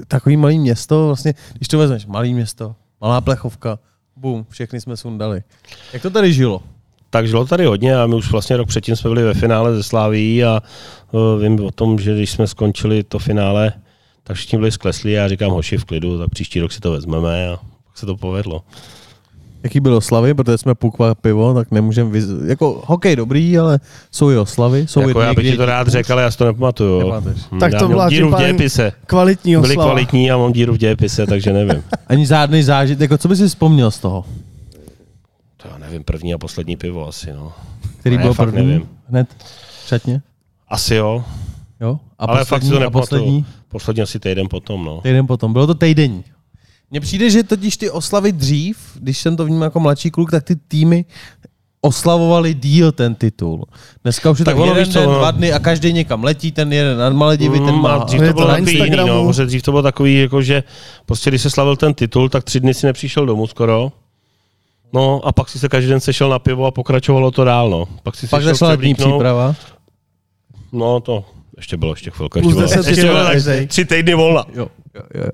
takový 0.09 0.37
malý 0.37 0.59
město, 0.59 1.07
vlastně, 1.07 1.35
když 1.55 1.69
to 1.69 1.79
vezmeš, 1.79 2.07
malý 2.07 2.35
město, 2.35 2.75
malá 3.01 3.21
plechovka, 3.21 3.79
bum, 4.17 4.47
všechny 4.49 4.81
jsme 4.81 4.97
sundali. 4.97 5.43
Jak 5.93 6.03
to 6.03 6.11
tady 6.11 6.33
žilo? 6.33 6.63
Tak 7.11 7.29
žilo 7.29 7.47
tady 7.47 7.65
hodně 7.67 7.97
a 7.97 8.07
my 8.07 8.15
už 8.15 8.31
vlastně 8.33 8.57
rok 8.57 8.69
předtím 8.69 8.97
jsme 8.97 9.11
byli 9.11 9.23
ve 9.23 9.35
finále 9.35 9.77
ze 9.77 9.83
Sláví 9.83 10.45
a 10.45 10.63
uh, 11.13 11.43
vím 11.43 11.61
o 11.65 11.71
tom, 11.71 11.99
že 11.99 12.15
když 12.15 12.31
jsme 12.31 12.47
skončili 12.47 13.03
to 13.03 13.19
finále, 13.19 13.73
tak 14.25 14.37
všichni 14.37 14.59
byli 14.59 14.73
skleslí 14.73 15.19
a 15.19 15.23
já 15.23 15.29
říkám 15.29 15.51
hoši 15.51 15.77
v 15.79 15.85
klidu, 15.85 16.19
tak 16.19 16.31
příští 16.31 16.61
rok 16.61 16.73
si 16.73 16.81
to 16.81 16.93
vezmeme 16.93 17.49
a 17.49 17.57
pak 17.87 17.99
se 17.99 18.07
to 18.07 18.17
povedlo. 18.17 18.63
Jaký 19.63 19.81
bylo 19.81 19.97
oslavy, 19.97 20.35
protože 20.35 20.59
jsme 20.59 20.75
pukva 20.75 21.15
pivo, 21.15 21.55
tak 21.55 21.71
nemůžeme 21.71 22.11
vyz... 22.11 22.25
Jako 22.47 22.83
hokej 22.87 23.17
dobrý, 23.17 23.59
ale 23.59 23.81
jsou 24.11 24.31
i 24.31 24.39
oslavy. 24.39 24.87
Jsou 24.87 25.01
jako 25.09 25.23
i 25.23 25.25
já 25.25 25.35
bych 25.35 25.51
ti 25.51 25.57
to 25.57 25.67
rád 25.67 25.89
řekl, 25.89 26.13
ale 26.13 26.23
já 26.23 26.31
si 26.31 26.39
to 26.39 26.45
nepamatuju. 26.45 26.91
jo. 26.91 26.99
Nepamatuješ. 26.99 27.41
Hm, 27.53 27.59
Tak 27.59 27.73
já 27.73 27.79
to 27.79 27.89
byla 27.89 28.09
díru 28.11 28.31
v 28.31 28.39
dějepise. 28.39 28.93
Kvalitní 29.07 29.57
Byli 29.57 29.69
oslava. 29.75 29.91
kvalitní 29.91 30.31
a 30.31 30.37
mám 30.37 30.53
díru 30.53 30.73
v 30.75 30.77
dějepise, 30.79 31.27
takže 31.27 31.53
nevím. 31.53 31.83
Ani 32.07 32.27
žádný 32.27 32.63
zážitek, 32.63 33.01
jako 33.01 33.19
co 33.19 33.29
bys 33.29 33.39
si 33.39 33.49
vzpomněl 33.49 33.91
z 33.91 33.99
toho? 33.99 34.25
To 35.57 35.69
já 35.69 35.79
nevím, 35.79 36.05
první 36.05 36.35
a 36.35 36.39
poslední 36.39 36.77
pivo 36.77 37.09
asi, 37.09 37.33
no. 37.33 37.53
Který 38.01 38.19
byl 38.19 38.33
fakt 38.35 38.51
první? 38.51 38.67
nevím. 38.67 38.89
Hned? 39.09 39.29
Šatně? 39.87 40.23
Asi 40.69 40.95
jo, 40.95 41.25
Jo? 41.81 41.99
A 42.19 42.25
ale 42.25 42.45
fakt 42.45 42.63
si 42.63 42.71
to 42.71 42.77
a 42.77 42.81
nepamatuju. 42.81 43.45
Poslední? 43.71 44.01
Poslední 44.01 44.03
asi 44.03 44.21
týden 44.21 44.49
potom, 44.49 44.85
no. 44.85 45.01
Týden 45.01 45.27
potom. 45.27 45.53
Bylo 45.53 45.67
to 45.67 45.75
týdenní. 45.75 46.25
Mně 46.91 47.01
přijde, 47.01 47.31
že 47.31 47.43
totiž 47.43 47.77
ty 47.77 47.91
oslavy 47.91 48.33
dřív, 48.33 48.79
když 48.95 49.19
jsem 49.19 49.37
to 49.37 49.45
vnímal 49.45 49.65
jako 49.65 49.81
mladší 49.81 50.11
kluk, 50.11 50.31
tak 50.31 50.45
ty 50.45 50.57
týmy 50.57 51.05
oslavovali 51.81 52.55
díl 52.55 52.93
ten 52.93 53.15
titul. 53.15 53.65
Dneska 54.05 54.31
už 54.31 54.39
je 54.39 54.45
tak, 54.45 54.55
Tak 54.55 54.63
ono, 54.63 54.73
jeden 54.73 54.85
víš 54.85 54.93
co, 54.95 55.01
dva 55.07 55.31
dny 55.31 55.53
a 55.53 55.59
každý 55.59 55.93
někam 55.93 56.25
letí, 56.25 56.53
ten 56.53 56.73
jeden 56.73 56.99
na 56.99 57.11
Maledivy, 57.11 57.59
ten 57.59 57.75
Mm, 57.75 57.81
má... 57.83 57.95
a 57.95 58.05
dřív 58.05 58.21
to 58.21 58.27
to 58.27 58.33
bylo 58.33 58.49
na 58.49 58.55
takový 58.55 58.79
jiný, 58.79 58.97
no, 58.97 59.27
protože 59.27 59.47
dřív 59.47 59.63
to 59.63 59.71
bylo 59.71 59.83
takový, 59.83 60.21
jako 60.21 60.43
že 60.43 60.63
prostě 61.07 61.31
když 61.31 61.43
se 61.43 61.51
slavil 61.51 61.77
ten 61.77 61.95
titul, 61.95 62.29
tak 62.29 62.45
tři 62.45 62.61
dny 62.61 62.75
si 62.75 62.87
nepřišel 62.87 63.27
domů 63.27 63.47
skoro. 63.47 63.93
No 64.93 65.21
a 65.25 65.33
pak 65.33 65.49
si 65.49 65.59
se 65.59 65.69
každý 65.69 65.91
den 65.91 66.01
sešel 66.01 66.29
na 66.29 66.39
pivo 66.39 66.67
a 66.67 66.71
pokračovalo 66.71 67.31
to 67.31 67.45
dál, 67.45 67.71
no. 67.71 67.85
Pak 68.03 68.17
si 68.17 68.27
Pak 68.27 68.43
se 68.43 68.55
šel 68.57 68.69
letní 68.69 68.95
příprava. 68.95 69.55
No 70.73 71.01
to 71.01 71.25
ještě 71.61 71.77
bylo, 71.77 71.93
ještě 71.93 72.11
chvilku. 72.11 72.41
Plus 72.41 72.57
Ještě 72.57 72.75
bylo, 72.75 72.77
10 72.77 72.91
ještě 72.91 73.07
bylo 73.07 73.25
každej. 73.27 73.67
tři 73.67 73.85
týdny 73.85 74.15
volna. 74.15 74.45
Jo, 74.55 74.69
jo, 74.95 75.03
jo. 75.15 75.25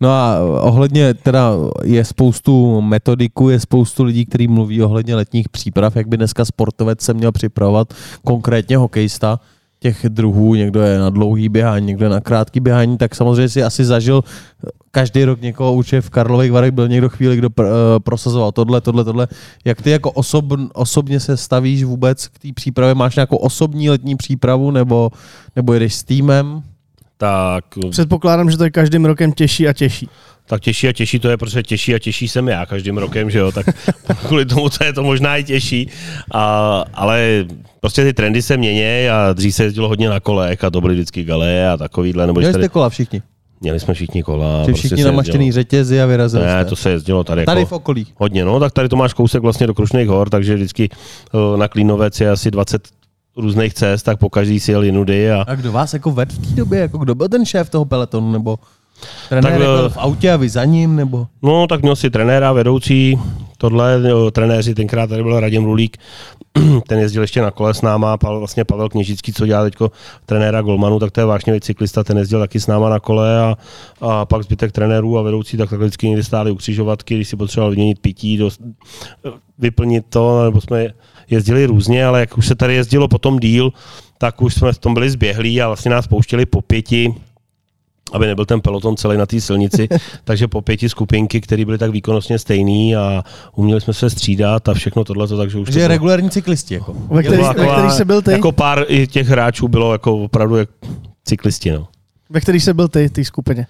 No 0.00 0.10
a 0.10 0.38
ohledně, 0.60 1.14
teda 1.14 1.50
je 1.84 2.04
spoustu 2.04 2.80
metodiků, 2.80 3.48
je 3.48 3.60
spoustu 3.60 4.04
lidí, 4.04 4.26
kteří 4.26 4.48
mluví 4.48 4.82
ohledně 4.82 5.16
letních 5.16 5.48
příprav, 5.48 5.96
jak 5.96 6.08
by 6.08 6.16
dneska 6.16 6.44
sportovec 6.44 7.00
se 7.00 7.14
měl 7.14 7.32
připravovat, 7.32 7.94
konkrétně 8.24 8.76
hokejista 8.76 9.40
těch 9.84 10.08
druhů, 10.08 10.54
někdo 10.54 10.80
je 10.80 10.98
na 10.98 11.10
dlouhý 11.10 11.48
běhání, 11.48 11.86
někdo 11.86 12.04
je 12.04 12.10
na 12.10 12.20
krátký 12.20 12.60
běhání, 12.60 12.96
tak 12.96 13.14
samozřejmě 13.14 13.48
si 13.48 13.62
asi 13.62 13.84
zažil 13.84 14.24
každý 14.90 15.24
rok 15.24 15.40
někoho 15.40 15.72
určitě 15.72 16.00
v 16.00 16.10
Karlových 16.10 16.52
Varech 16.52 16.70
byl 16.70 16.88
někdo 16.88 17.08
chvíli, 17.08 17.36
kdo 17.36 17.48
pr- 17.48 17.68
eh, 17.68 18.00
prosazoval 18.00 18.52
tohle, 18.52 18.80
tohle, 18.80 19.04
tohle. 19.04 19.28
Jak 19.64 19.82
ty 19.82 19.90
jako 19.90 20.10
osob, 20.10 20.44
osobně 20.72 21.20
se 21.20 21.36
stavíš 21.36 21.84
vůbec 21.84 22.28
k 22.28 22.38
té 22.38 22.48
přípravě? 22.54 22.94
Máš 22.94 23.16
nějakou 23.16 23.36
osobní 23.36 23.90
letní 23.90 24.16
přípravu 24.16 24.70
nebo, 24.70 25.10
nebo 25.56 25.72
jedeš 25.72 25.94
s 25.94 26.04
týmem? 26.04 26.62
Tak, 27.16 27.64
Předpokládám, 27.90 28.50
že 28.50 28.56
to 28.56 28.64
je 28.64 28.70
každým 28.70 29.04
rokem 29.04 29.32
těžší 29.32 29.68
a 29.68 29.72
těžší. 29.72 30.08
tak 30.46 30.60
těžší 30.60 30.88
a 30.88 30.92
těžší 30.92 31.18
to 31.18 31.28
je, 31.28 31.36
protože 31.36 31.62
těžší 31.62 31.94
a 31.94 31.98
těžší 31.98 32.28
jsem 32.28 32.48
já 32.48 32.66
každým 32.66 32.98
rokem, 32.98 33.30
že 33.30 33.38
jo, 33.38 33.52
tak 33.52 33.66
kvůli 34.26 34.46
tomu 34.46 34.68
to 34.68 34.84
je 34.84 34.92
to 34.92 35.02
možná 35.02 35.36
i 35.36 35.44
těžší, 35.44 35.88
a, 36.34 36.84
ale 36.94 37.44
prostě 37.80 38.04
ty 38.04 38.12
trendy 38.12 38.42
se 38.42 38.56
mění 38.56 39.08
a 39.08 39.32
dřív 39.32 39.54
se 39.54 39.64
jezdilo 39.64 39.88
hodně 39.88 40.08
na 40.08 40.20
kolech 40.20 40.64
a 40.64 40.70
to 40.70 40.80
byly 40.80 40.94
vždycky 40.94 41.24
galeje 41.24 41.68
a 41.70 41.76
takovýhle, 41.76 42.26
nebo 42.26 42.38
Měli 42.40 42.52
tady, 42.52 42.64
jste 42.64 42.68
kola 42.68 42.88
všichni? 42.88 43.22
měli 43.60 43.80
jsme 43.80 43.94
všichni 43.94 44.22
kola. 44.22 44.58
Že 44.60 44.64
prostě 44.64 44.88
všichni 44.88 45.02
se 45.02 45.08
namaštěný 45.08 45.52
řetězy 45.52 46.00
a 46.02 46.06
vyrazili 46.06 46.44
Ne, 46.44 46.52
jste. 46.52 46.64
to 46.64 46.76
se 46.76 46.90
jezdilo 46.90 47.24
tady, 47.24 47.44
Tady 47.44 47.60
v 47.60 47.62
jako 47.64 47.76
okolí. 47.76 48.06
hodně, 48.16 48.44
no, 48.44 48.60
tak 48.60 48.72
tady 48.72 48.88
to 48.88 48.96
máš 48.96 49.12
kousek 49.14 49.42
vlastně 49.42 49.66
do 49.66 49.74
Krušných 49.74 50.08
hor, 50.08 50.30
takže 50.30 50.54
vždycky 50.54 50.88
eh, 50.92 51.58
na 51.58 51.68
Klínovec 51.68 52.20
je 52.20 52.30
asi 52.30 52.50
20 52.50 52.82
různých 53.36 53.74
cest, 53.74 54.02
tak 54.02 54.18
po 54.18 54.30
každý 54.30 54.60
si 54.60 54.70
jel 54.72 54.82
jinudy 54.82 55.32
a 55.32 55.42
A 55.42 55.54
kdo 55.54 55.72
vás 55.72 55.94
jako 55.94 56.10
ved 56.10 56.32
v 56.32 56.48
té 56.48 56.54
době? 56.54 56.80
Jako 56.80 56.98
kdo 56.98 57.14
byl 57.14 57.28
ten 57.28 57.44
šéf 57.44 57.70
toho 57.70 57.84
peletonu? 57.84 58.32
Nebo 58.32 58.58
trenér 59.28 59.52
Tak, 59.52 59.60
byl 59.60 59.82
eh, 59.86 59.88
v 59.88 59.96
autě 59.96 60.32
a 60.32 60.36
vy 60.36 60.48
za 60.48 60.64
ním? 60.64 60.96
Nebo 60.96 61.26
No, 61.42 61.66
tak 61.66 61.82
měl 61.82 61.96
si 61.96 62.10
trenéra, 62.10 62.52
vedoucí, 62.52 63.18
tohle, 63.58 64.00
jo, 64.08 64.30
trenéři, 64.30 64.74
tenkrát 64.74 65.06
tady 65.06 65.22
byl 65.22 65.40
Radim 65.40 65.64
Rulík, 65.64 65.96
ten 66.88 66.98
jezdil 66.98 67.22
ještě 67.22 67.42
na 67.42 67.50
kole 67.50 67.74
s 67.74 67.82
náma, 67.82 68.16
Pavel, 68.16 68.38
vlastně 68.38 68.64
Pavel 68.64 68.88
Kněžický, 68.88 69.32
co 69.32 69.46
dělá 69.46 69.62
teďko 69.62 69.90
trenéra 70.26 70.62
Golmanu, 70.62 70.98
tak 70.98 71.10
to 71.10 71.20
je 71.20 71.24
vážně 71.26 71.60
cyklista, 71.60 72.04
ten 72.04 72.18
jezdil 72.18 72.40
taky 72.40 72.60
s 72.60 72.66
náma 72.66 72.88
na 72.88 73.00
kole 73.00 73.40
a, 73.40 73.56
a 74.00 74.24
pak 74.24 74.42
zbytek 74.42 74.72
trenérů 74.72 75.18
a 75.18 75.22
vedoucí, 75.22 75.56
tak 75.56 75.70
takhle 75.70 75.86
vždycky 75.86 76.08
někdy 76.08 76.24
stáli 76.24 76.50
u 76.50 76.54
křižovatky, 76.54 77.14
když 77.14 77.28
si 77.28 77.36
potřeboval 77.36 77.70
vyměnit 77.70 77.98
pití, 77.98 78.36
dost, 78.36 78.60
vyplnit 79.58 80.04
to, 80.08 80.44
nebo 80.44 80.60
jsme 80.60 80.86
jezdili 81.30 81.66
různě, 81.66 82.06
ale 82.06 82.20
jak 82.20 82.38
už 82.38 82.46
se 82.46 82.54
tady 82.54 82.74
jezdilo 82.74 83.08
potom 83.08 83.38
díl, 83.38 83.72
tak 84.18 84.42
už 84.42 84.54
jsme 84.54 84.72
v 84.72 84.78
tom 84.78 84.94
byli 84.94 85.10
zběhlí 85.10 85.62
a 85.62 85.66
vlastně 85.66 85.90
nás 85.90 86.06
pouštěli 86.06 86.46
po 86.46 86.62
pěti, 86.62 87.14
aby 88.12 88.26
nebyl 88.26 88.44
ten 88.44 88.60
peloton 88.60 88.96
celý 88.96 89.18
na 89.18 89.26
té 89.26 89.40
silnici, 89.40 89.88
takže 90.24 90.48
po 90.48 90.62
pěti 90.62 90.88
skupinky, 90.88 91.40
které 91.40 91.64
byly 91.64 91.78
tak 91.78 91.90
výkonnostně 91.90 92.38
stejný 92.38 92.96
a 92.96 93.24
uměli 93.54 93.80
jsme 93.80 93.94
se 93.94 94.10
střídat 94.10 94.68
a 94.68 94.74
všechno 94.74 95.04
tohle, 95.04 95.28
takže 95.28 95.58
už 95.58 95.66
to 95.66 95.72
že 95.72 95.78
bylo, 95.78 95.88
regulární 95.88 96.30
cyklisti? 96.30 96.74
Jako. 96.74 96.94
Ve 97.10 97.22
který, 97.22 97.36
bylo 97.36 97.54
ve 97.54 97.72
který 97.72 97.90
jsi 97.90 98.04
byl 98.04 98.22
ty? 98.22 98.30
Jako 98.30 98.52
pár 98.52 98.84
i 98.88 99.06
těch 99.06 99.28
hráčů 99.28 99.68
bylo 99.68 99.92
jako 99.92 100.18
opravdu 100.18 100.56
jak 100.56 100.68
cyklisti, 101.24 101.70
no. 101.70 101.88
Ve 102.30 102.40
který 102.40 102.60
jsi 102.60 102.74
byl 102.74 102.88
ty, 102.88 103.08
té 103.08 103.24
skupině? 103.24 103.66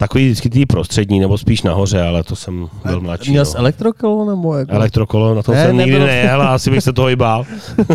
Takový 0.00 0.24
vždycky 0.26 0.50
tý 0.50 0.66
prostřední, 0.66 1.20
nebo 1.20 1.38
spíš 1.38 1.62
nahoře, 1.62 2.02
ale 2.02 2.22
to 2.22 2.36
jsem 2.36 2.68
byl 2.86 3.00
mladší. 3.00 3.30
Měl 3.30 3.44
No. 3.44 3.50
jsi 3.50 3.56
elektrokolo? 3.56 4.30
Nebo 4.30 4.56
jako? 4.56 4.72
Elektrokolo, 4.72 5.34
na 5.34 5.42
to 5.42 5.52
Ne, 5.52 5.66
jsem 5.66 5.76
nikdy 5.76 5.92
nebylo. 5.92 6.06
nejel 6.06 6.42
a 6.42 6.48
asi 6.54 6.70
bych 6.70 6.82
se 6.84 6.92
toho 6.92 7.08
i 7.08 7.16
bál. 7.16 7.44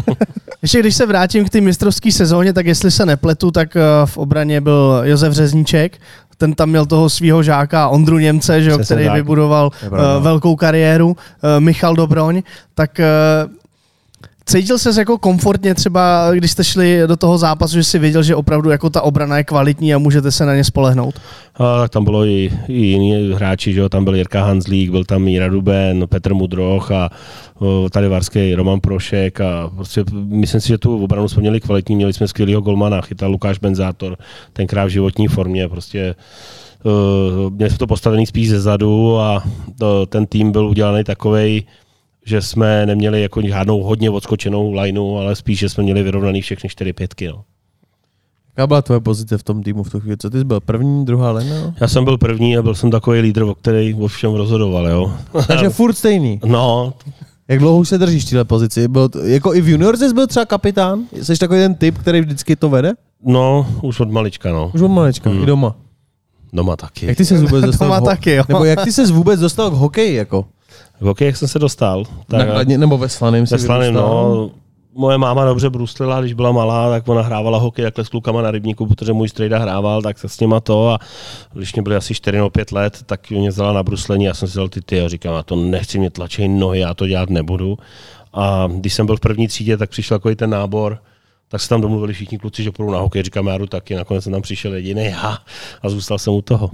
Ještě 0.62 0.80
když 0.80 0.96
se 0.96 1.06
vrátím 1.06 1.46
k 1.46 1.50
té 1.50 1.62
mistrovské 1.62 2.12
sezóně, 2.12 2.54
tak 2.54 2.66
jestli 2.66 2.92
se 2.92 3.06
nepletu, 3.06 3.52
tak 3.52 3.76
eh, 3.76 3.82
v 4.06 4.18
obraně 4.18 4.62
byl 4.62 5.02
Josef 5.04 5.34
Řezníček, 5.34 5.98
ten 6.38 6.54
tam 6.54 6.70
měl 6.70 6.86
toho 6.86 7.10
svého 7.10 7.44
žáka 7.44 7.88
Ondru 7.88 8.18
Němce, 8.18 8.62
že 8.64 8.70
Přesně 8.70 8.84
který 8.86 9.06
tak. 9.06 9.14
vybudoval 9.16 9.70
uh, 9.92 9.98
velkou 10.24 10.56
kariéru, 10.56 11.08
uh, 11.08 11.16
Michal 11.60 11.96
Dobroň, 11.96 12.42
tak 12.74 13.00
uh, 13.48 13.52
cítil 14.46 14.80
ses 14.80 14.98
jako 14.98 15.18
komfortně 15.18 15.76
třeba, 15.76 16.32
když 16.34 16.52
jste 16.52 16.64
šli 16.64 17.02
do 17.08 17.18
toho 17.18 17.38
zápasu, 17.38 17.76
že 17.76 17.84
si 17.84 18.00
věděl, 18.00 18.24
že 18.24 18.36
opravdu 18.36 18.70
jako 18.70 18.90
ta 18.90 19.02
obrana 19.02 19.38
je 19.38 19.44
kvalitní 19.44 19.94
a 19.94 19.98
můžete 19.98 20.32
se 20.32 20.46
na 20.46 20.56
ně 20.56 20.64
spolehnout? 20.64 21.16
A 21.56 21.82
tak 21.82 21.92
tam 21.92 22.04
bylo 22.04 22.26
i, 22.26 22.52
i 22.68 22.74
jiní 22.74 23.34
hráči, 23.34 23.74
že 23.74 23.80
jo? 23.80 23.90
tam 23.90 24.04
byl 24.04 24.16
Jirka 24.16 24.44
Hanzlík, 24.44 24.92
byl 24.92 25.04
tam 25.04 25.22
Míra 25.22 25.48
Duben, 25.48 26.08
Petr 26.08 26.34
Mudroch 26.34 26.92
a 26.92 27.10
o, 27.60 27.90
tady 27.90 28.08
Varský 28.08 28.56
Roman 28.56 28.80
Prošek 28.80 29.42
a 29.42 29.72
prostě 29.76 30.04
myslím 30.14 30.62
si, 30.62 30.68
že 30.68 30.78
tu 30.78 31.04
obranu 31.04 31.28
jsme 31.28 31.42
měli 31.42 31.60
kvalitní, 31.60 31.96
měli 31.96 32.14
jsme 32.14 32.28
skvělého 32.28 32.62
golmana, 32.62 33.02
chytal 33.02 33.32
Lukáš 33.32 33.60
Benzátor, 33.60 34.18
tenkrát 34.54 34.86
v 34.86 34.90
životní 34.90 35.28
formě, 35.28 35.68
prostě 35.70 36.16
uh, 36.84 37.54
měli 37.54 37.70
jsme 37.70 37.78
to 37.78 37.88
postavený 37.88 38.26
spíš 38.26 38.50
ze 38.50 38.62
zadu 38.62 39.20
a 39.20 39.44
to, 39.80 40.06
ten 40.06 40.26
tým 40.26 40.52
byl 40.52 40.68
udělaný 40.68 41.04
takovej, 41.04 41.64
že 42.26 42.42
jsme 42.42 42.86
neměli 42.86 43.22
jako 43.22 43.42
žádnou 43.42 43.84
hodně 43.84 44.10
odskočenou 44.10 44.74
lineu, 44.74 45.16
ale 45.18 45.36
spíš, 45.36 45.60
že 45.60 45.70
jsme 45.70 45.84
měli 45.84 46.04
vyrovnaný 46.04 46.42
všechny 46.42 46.70
čtyři 46.70 46.94
pětky. 46.94 47.28
No. 47.28 47.44
Jaká 48.58 48.68
byla 48.68 48.82
tvoje 48.82 49.00
pozice 49.00 49.38
v 49.38 49.44
tom 49.44 49.64
týmu 49.64 49.84
v 49.84 49.90
tu 49.90 50.00
chvíli? 50.00 50.18
Co 50.18 50.30
ty 50.30 50.38
jsi 50.38 50.44
byl? 50.44 50.60
První, 50.60 51.06
druhá 51.06 51.32
lena? 51.32 51.74
Já 51.82 51.88
jsem 51.88 52.04
byl 52.04 52.18
první 52.18 52.58
a 52.58 52.62
byl 52.62 52.76
jsem 52.76 52.92
takový 52.92 53.20
lídr, 53.20 53.44
o 53.44 53.56
který 53.56 53.94
o 53.94 54.08
všem 54.08 54.34
rozhodoval, 54.34 54.88
jo. 54.88 55.14
Takže 55.48 55.70
furt 55.80 55.94
stejný. 55.94 56.40
No, 56.46 56.94
Jak 57.48 57.60
dlouho 57.60 57.78
už 57.80 57.90
se 57.90 57.98
držíš 57.98 58.26
v 58.26 58.30
téhle 58.30 58.44
pozici? 58.46 58.88
Byl 58.88 59.10
to, 59.10 59.20
jako 59.20 59.54
i 59.56 59.62
v 59.62 59.70
junior 59.70 59.98
jsi 59.98 60.14
byl 60.14 60.28
třeba 60.28 60.46
kapitán? 60.46 61.04
Jsi 61.22 61.38
takový 61.38 61.60
ten 61.60 61.76
typ, 61.76 61.98
který 61.98 62.22
vždycky 62.22 62.56
to 62.56 62.70
vede? 62.70 62.92
no, 63.26 63.68
už 63.82 64.00
od 64.00 64.12
malička, 64.12 64.52
no. 64.52 64.72
Už 64.76 64.82
od 64.82 64.88
malečka, 64.88 65.30
Hmm. 65.30 65.44
i 65.44 65.46
doma. 65.46 65.76
Doma 66.54 66.76
taky. 66.76 67.06
Jak 67.06 67.18
ty 67.18 67.26
se 67.26 67.38
vůbec 67.38 67.66
dostal? 67.66 67.88
Doma 67.88 68.00
ho- 68.00 68.06
taky, 68.06 68.32
jo. 68.32 68.44
Nebo 68.48 68.64
jak 68.66 68.84
ty 68.84 68.92
se 68.92 69.06
vůbec 69.12 69.40
dostal 69.40 69.70
k 69.70 69.74
hokeji? 69.74 70.16
Jako? 70.16 70.46
V 71.02 71.06
hokeji, 71.06 71.28
jak 71.28 71.38
jsem 71.38 71.48
se 71.48 71.60
dostal? 71.60 72.04
Tak, 72.28 72.48
Nakladně, 72.48 72.78
nebo 72.78 72.98
ve 72.98 73.10
Slaném 73.10 73.44
ve 73.44 73.48
se 73.48 73.60
Slaném, 73.60 73.94
no, 73.94 74.52
moje 74.96 75.18
máma 75.18 75.46
dobře 75.46 75.70
bruslila, 75.70 76.22
když 76.22 76.34
byla 76.34 76.52
malá, 76.52 76.90
tak 76.90 77.08
ona 77.08 77.22
hrávala 77.22 77.58
hokej 77.58 77.86
takhle 77.86 78.06
s 78.06 78.10
klukama 78.10 78.42
na 78.42 78.52
rybníku, 78.52 78.86
protože 78.86 79.14
můj 79.14 79.30
strejda 79.30 79.58
hrával, 79.58 80.02
tak 80.02 80.20
se 80.20 80.30
s 80.30 80.40
nima 80.40 80.60
to 80.60 80.90
a 80.90 81.00
když 81.54 81.74
mě 81.74 81.82
byly 81.82 81.96
asi 81.96 82.14
4 82.14 82.38
nebo 82.38 82.50
5 82.50 82.72
let, 82.72 83.00
tak 83.06 83.30
mě 83.30 83.50
vzala 83.50 83.74
na 83.74 83.84
bruslení, 83.84 84.26
já 84.26 84.34
jsem 84.34 84.48
si 84.48 84.58
dal 84.58 84.70
ty 84.70 84.82
ty 84.82 85.02
a 85.02 85.08
říkám, 85.08 85.36
já 85.36 85.44
to 85.44 85.56
nechci 85.56 86.00
mě 86.00 86.10
tlačit 86.10 86.48
nohy, 86.48 86.80
já 86.80 86.94
to 86.94 87.08
dělat 87.08 87.30
nebudu. 87.30 87.78
A 88.34 88.68
když 88.72 88.94
jsem 88.94 89.06
byl 89.06 89.18
v 89.18 89.20
první 89.20 89.48
třídě, 89.48 89.78
tak 89.78 89.90
přišel 89.90 90.18
takový 90.18 90.36
ten 90.36 90.50
nábor, 90.50 91.00
tak 91.48 91.62
se 91.62 91.70
tam 91.70 91.82
domluvili 91.82 92.14
všichni 92.14 92.38
kluci, 92.38 92.64
že 92.64 92.72
půjdou 92.72 92.92
na 92.92 93.00
hokej, 93.00 93.24
říkám, 93.24 93.48
já 93.48 93.58
jdu 93.58 93.66
taky, 93.66 93.96
nakonec 93.96 94.24
jsem 94.24 94.34
tam 94.34 94.42
přišel 94.42 94.74
jediný 94.74 95.06
já 95.06 95.38
a 95.82 95.90
zůstal 95.90 96.20
jsem 96.20 96.34
u 96.34 96.42
toho. 96.42 96.70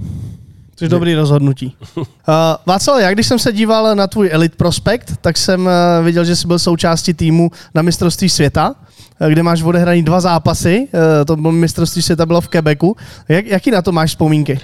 Což 0.76 0.88
dobrý 0.88 1.14
rozhodnutí. 1.14 1.76
Uh, 1.96 2.04
Václav, 2.66 3.00
já 3.00 3.10
když 3.10 3.26
jsem 3.26 3.38
se 3.38 3.52
díval 3.52 3.94
na 3.94 4.06
tvůj 4.06 4.28
Elite 4.32 4.56
Prospekt, 4.56 5.12
tak 5.20 5.38
jsem 5.38 5.60
uh, 5.60 6.04
viděl, 6.04 6.24
že 6.24 6.36
jsi 6.36 6.46
byl 6.46 6.58
součástí 6.58 7.14
týmu 7.14 7.50
na 7.74 7.82
mistrovství 7.82 8.28
světa, 8.28 8.74
uh, 9.20 9.28
kde 9.28 9.42
máš 9.42 9.62
odehraný 9.62 10.02
dva 10.02 10.20
zápasy. 10.20 10.88
Uh, 10.94 11.00
to 11.26 11.36
bylo 11.36 11.52
mistrovství 11.52 12.02
světa 12.02 12.26
bylo 12.26 12.40
v 12.40 12.48
Quebecu. 12.48 12.96
Jak, 13.28 13.46
jaký 13.46 13.70
na 13.70 13.82
to 13.82 13.92
máš 13.92 14.10
vzpomínky? 14.10 14.60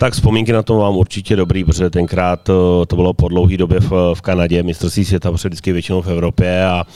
Tak 0.00 0.12
vzpomínky 0.12 0.52
na 0.52 0.62
to 0.62 0.78
mám 0.78 0.96
určitě 0.96 1.36
dobrý, 1.36 1.64
protože 1.64 1.90
tenkrát 1.90 2.40
to, 2.86 2.96
bylo 2.96 3.14
po 3.14 3.28
dlouhé 3.28 3.56
době 3.56 3.80
v, 3.80 4.14
v 4.14 4.20
Kanadě, 4.20 4.62
mistrovství 4.62 5.04
světa, 5.04 5.32
protože 5.32 5.48
vždycky 5.48 5.72
většinou 5.72 6.02
v 6.02 6.08
Evropě 6.08 6.64
a, 6.64 6.86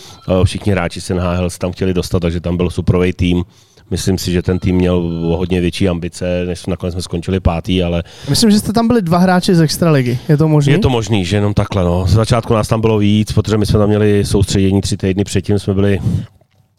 všichni 0.44 0.72
hráči 0.72 1.00
se 1.00 1.14
NHL 1.14 1.50
se 1.50 1.58
tam 1.58 1.72
chtěli 1.72 1.94
dostat, 1.94 2.20
takže 2.20 2.40
tam 2.40 2.56
byl 2.56 2.70
superový 2.70 3.12
tým. 3.12 3.44
Myslím 3.90 4.18
si, 4.18 4.32
že 4.32 4.42
ten 4.42 4.58
tým 4.58 4.76
měl 4.76 5.00
hodně 5.36 5.60
větší 5.60 5.88
ambice, 5.88 6.44
než 6.46 6.66
nakonec 6.66 6.94
jsme 6.94 7.02
skončili 7.02 7.40
pátý, 7.40 7.82
ale... 7.82 8.02
Myslím, 8.28 8.50
že 8.50 8.58
jste 8.58 8.72
tam 8.72 8.88
byli 8.88 9.02
dva 9.02 9.18
hráči 9.18 9.54
z 9.54 9.60
Extraligy. 9.60 10.18
Je 10.28 10.36
to 10.36 10.48
možné? 10.48 10.72
Je 10.72 10.78
to 10.78 10.90
možný, 10.90 11.24
že 11.24 11.36
jenom 11.36 11.54
takhle. 11.54 11.84
No. 11.84 12.06
Z 12.06 12.12
začátku 12.12 12.54
nás 12.54 12.68
tam 12.68 12.80
bylo 12.80 12.98
víc, 12.98 13.32
protože 13.32 13.58
my 13.58 13.66
jsme 13.66 13.78
tam 13.78 13.88
měli 13.88 14.24
soustředění 14.24 14.80
tři 14.80 14.96
týdny 14.96 15.24
předtím, 15.24 15.58
jsme 15.58 15.74
byli 15.74 15.98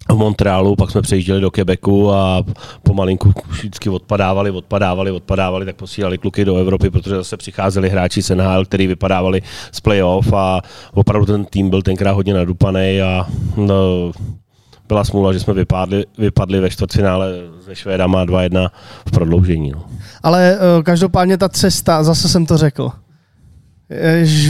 v 0.10 0.16
Montrealu, 0.16 0.76
pak 0.76 0.91
jsme 0.91 1.01
přejížděli 1.01 1.41
do 1.41 1.51
Quebecu 1.51 2.12
a 2.12 2.43
pomalinku 2.84 3.34
vždycky 3.49 3.89
odpadávali, 3.89 4.51
odpadávali, 4.51 5.12
odpadávali, 5.12 5.66
tak 5.66 5.76
posílali 5.76 6.18
kluky 6.18 6.45
do 6.45 6.56
Evropy, 6.56 6.89
protože 6.89 7.16
zase 7.16 7.38
přicházeli 7.38 7.89
hráči 7.89 8.22
z 8.22 8.36
NHL, 8.36 8.66
který 8.66 8.88
vypadávali 8.88 9.41
z 9.72 9.80
playoff 9.80 10.34
a 10.34 10.62
opravdu 10.93 11.26
ten 11.26 11.45
tým 11.45 11.70
byl 11.70 11.82
tenkrát 11.82 12.12
hodně 12.12 12.34
nadupaný 12.34 13.01
a 13.01 13.28
no, 13.58 14.12
byla 14.88 15.04
smůla, 15.04 15.34
že 15.34 15.40
jsme 15.40 15.54
vypadli, 15.54 16.06
vypadli 16.18 16.60
ve 16.60 16.70
čtvrtfinále 16.70 17.32
se 17.66 17.76
Švédama 17.76 18.26
2-1 18.26 18.70
v 19.08 19.12
prodloužení. 19.12 19.72
No. 19.72 19.86
Ale 20.24 20.58
uh, 20.78 20.84
každopádně 20.84 21.38
ta 21.38 21.50
cesta, 21.50 22.04
zase 22.04 22.30
jsem 22.30 22.46
to 22.46 22.58
řekl, 22.58 22.92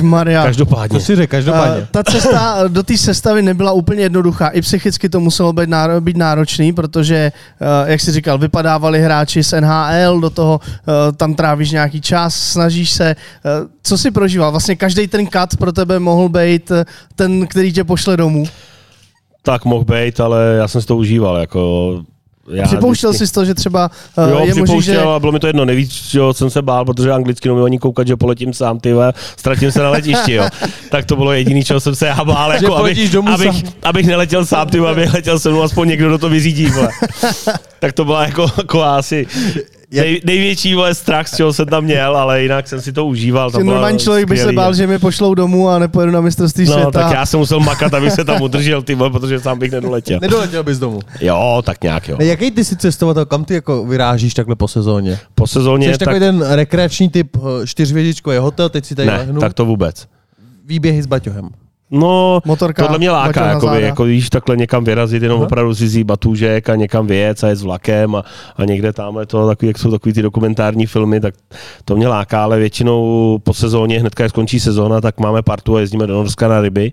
Maria. 0.01 0.43
Každopádně. 0.43 0.99
To 0.99 1.05
si 1.05 1.15
řek, 1.15 1.29
každopádně. 1.29 1.81
Uh, 1.81 1.87
ta 1.91 2.03
cesta 2.03 2.63
do 2.67 2.83
té 2.83 2.97
sestavy 2.97 3.41
nebyla 3.41 3.71
úplně 3.71 4.01
jednoduchá. 4.01 4.47
I 4.47 4.61
psychicky 4.61 5.09
to 5.09 5.19
muselo 5.19 5.53
být, 5.53 5.69
náro, 5.69 6.01
být 6.01 6.17
náročný, 6.17 6.73
protože, 6.73 7.31
uh, 7.61 7.89
jak 7.89 8.01
jsi 8.01 8.11
říkal, 8.11 8.37
vypadávali 8.37 9.01
hráči 9.01 9.43
z 9.43 9.61
NHL, 9.61 10.19
do 10.19 10.29
toho 10.29 10.59
uh, 10.63 10.93
tam 11.17 11.35
trávíš 11.35 11.71
nějaký 11.71 12.01
čas, 12.01 12.35
snažíš 12.35 12.91
se. 12.91 13.15
Uh, 13.15 13.67
co 13.83 13.97
si 13.97 14.11
prožíval? 14.11 14.51
Vlastně 14.51 14.75
každý 14.75 15.07
ten 15.07 15.27
cut 15.27 15.57
pro 15.59 15.71
tebe 15.71 15.99
mohl 15.99 16.29
být 16.29 16.71
ten, 17.15 17.47
který 17.47 17.73
tě 17.73 17.83
pošle 17.83 18.17
domů. 18.17 18.45
Tak 19.45 19.65
mohl 19.65 19.85
být, 19.85 20.19
ale 20.19 20.55
já 20.57 20.67
jsem 20.67 20.81
si 20.81 20.87
to 20.87 20.97
užíval. 20.97 21.37
Jako 21.37 22.01
já 22.49 22.63
připouštěl 22.63 23.09
vždycky... 23.09 23.27
jsi 23.27 23.33
to, 23.33 23.45
že 23.45 23.53
třeba 23.53 23.91
uh, 24.17 24.29
jo, 24.29 24.45
je 24.45 24.55
možný, 24.55 24.81
že... 24.81 25.01
a 25.01 25.19
bylo 25.19 25.31
mi 25.31 25.39
to 25.39 25.47
jedno, 25.47 25.65
nevíc, 25.65 26.13
jo, 26.13 26.33
jsem 26.33 26.49
se 26.49 26.61
bál, 26.61 26.85
protože 26.85 27.11
anglicky 27.11 27.47
neumím 27.47 27.65
ani 27.65 27.79
koukat, 27.79 28.07
že 28.07 28.15
poletím 28.15 28.53
sám, 28.53 28.79
ty 28.79 28.93
ztratím 29.37 29.71
se 29.71 29.83
na 29.83 29.89
letišti, 29.89 30.33
jo. 30.33 30.47
tak 30.91 31.05
to 31.05 31.15
bylo 31.15 31.33
jediný, 31.33 31.63
čeho 31.63 31.79
jsem 31.79 31.95
se 31.95 32.07
já 32.07 32.23
bál, 32.23 32.53
jako, 32.53 32.75
abych, 32.75 33.11
domů 33.11 33.29
abych, 33.29 33.47
sám. 33.47 33.73
abych, 33.83 34.07
neletěl 34.07 34.45
sám, 34.45 34.67
ty 34.67 34.79
abych 34.79 35.13
letěl 35.13 35.39
se 35.39 35.49
mnou, 35.49 35.61
aspoň 35.61 35.87
někdo 35.87 36.09
do 36.09 36.17
to 36.17 36.29
vyřídí, 36.29 36.71
tak 37.79 37.93
to 37.93 38.05
byla 38.05 38.25
jako, 38.25 38.47
jako 38.57 38.83
asi 38.83 39.27
Nej, 40.01 40.21
největší 40.25 40.75
vole, 40.75 40.95
strach, 40.95 41.27
z 41.27 41.35
čeho 41.35 41.53
jsem 41.53 41.65
tam 41.65 41.83
měl, 41.83 42.17
ale 42.17 42.41
jinak 42.41 42.67
jsem 42.67 42.81
si 42.81 42.93
to 42.93 43.05
užíval. 43.05 43.51
Tam 43.51 43.65
normální 43.65 43.99
člověk 43.99 44.29
by 44.29 44.37
se 44.37 44.51
bál, 44.51 44.73
že 44.73 44.87
mě 44.87 44.99
pošlou 44.99 45.33
domů 45.33 45.69
a 45.69 45.79
nepojedu 45.79 46.11
na 46.11 46.21
mistrovství 46.21 46.65
no, 46.65 46.73
světa. 46.73 46.91
tak 46.91 47.11
já 47.11 47.25
jsem 47.25 47.39
musel 47.39 47.59
makat, 47.59 47.93
aby 47.93 48.11
se 48.11 48.25
tam 48.25 48.41
udržel, 48.41 48.81
ty 48.81 48.95
vole, 48.95 49.09
protože 49.09 49.39
sám 49.39 49.59
bych 49.59 49.71
nedoletěl. 49.71 50.19
Nedoletěl 50.21 50.63
bys 50.63 50.79
domů. 50.79 50.99
Jo, 51.21 51.61
tak 51.65 51.83
nějak 51.83 52.09
jo. 52.09 52.15
Ne, 52.19 52.25
jaký 52.25 52.51
ty 52.51 52.65
si 52.65 52.75
cestovatel, 52.75 53.25
kam 53.25 53.45
ty 53.45 53.53
jako 53.53 53.85
vyrážíš 53.85 54.33
takhle 54.33 54.55
po 54.55 54.67
sezóně? 54.67 55.19
Po 55.35 55.47
sezóně. 55.47 55.93
Jsi 55.93 55.97
tak... 55.97 55.99
takový 55.99 56.19
ten 56.19 56.41
rekreační 56.41 57.09
typ 57.09 57.37
eh, 57.37 57.67
čtyřvědičkový 57.67 58.37
hotel, 58.37 58.69
teď 58.69 58.85
si 58.85 58.95
tady 58.95 59.07
ne, 59.07 59.17
lehnu. 59.17 59.39
tak 59.39 59.53
to 59.53 59.65
vůbec. 59.65 60.07
Výběhy 60.65 61.03
s 61.03 61.05
baťohem. 61.05 61.49
No, 61.91 62.41
Motorka, 62.45 62.83
tohle 62.83 62.97
mě 62.97 63.11
láká, 63.11 63.47
jakoby, 63.47 63.81
jako 63.81 64.03
víš, 64.03 64.29
takhle 64.29 64.57
někam 64.57 64.83
vyrazit, 64.83 65.23
jenom 65.23 65.37
Aha. 65.37 65.45
opravdu 65.45 65.73
zizí 65.73 66.03
batůžek 66.03 66.69
a 66.69 66.75
někam 66.75 67.07
věc 67.07 67.43
a 67.43 67.47
je 67.47 67.55
s 67.55 67.63
vlakem 67.63 68.15
a, 68.15 68.23
a 68.57 68.65
někde 68.65 68.93
tamhle 68.93 69.25
to, 69.25 69.47
takový, 69.47 69.67
jak 69.67 69.77
jsou 69.77 69.91
takový 69.91 70.13
ty 70.13 70.21
dokumentární 70.21 70.85
filmy, 70.85 71.19
tak 71.19 71.35
to 71.85 71.95
mě 71.95 72.07
láká, 72.07 72.43
ale 72.43 72.59
většinou 72.59 73.39
po 73.43 73.53
sezóně, 73.53 73.99
hnedka 73.99 74.23
jak 74.23 74.29
skončí 74.29 74.59
sezóna, 74.59 75.01
tak 75.01 75.19
máme 75.19 75.41
partu 75.41 75.75
a 75.75 75.79
jezdíme 75.79 76.07
do 76.07 76.13
Norska 76.13 76.47
na 76.47 76.61
ryby. 76.61 76.91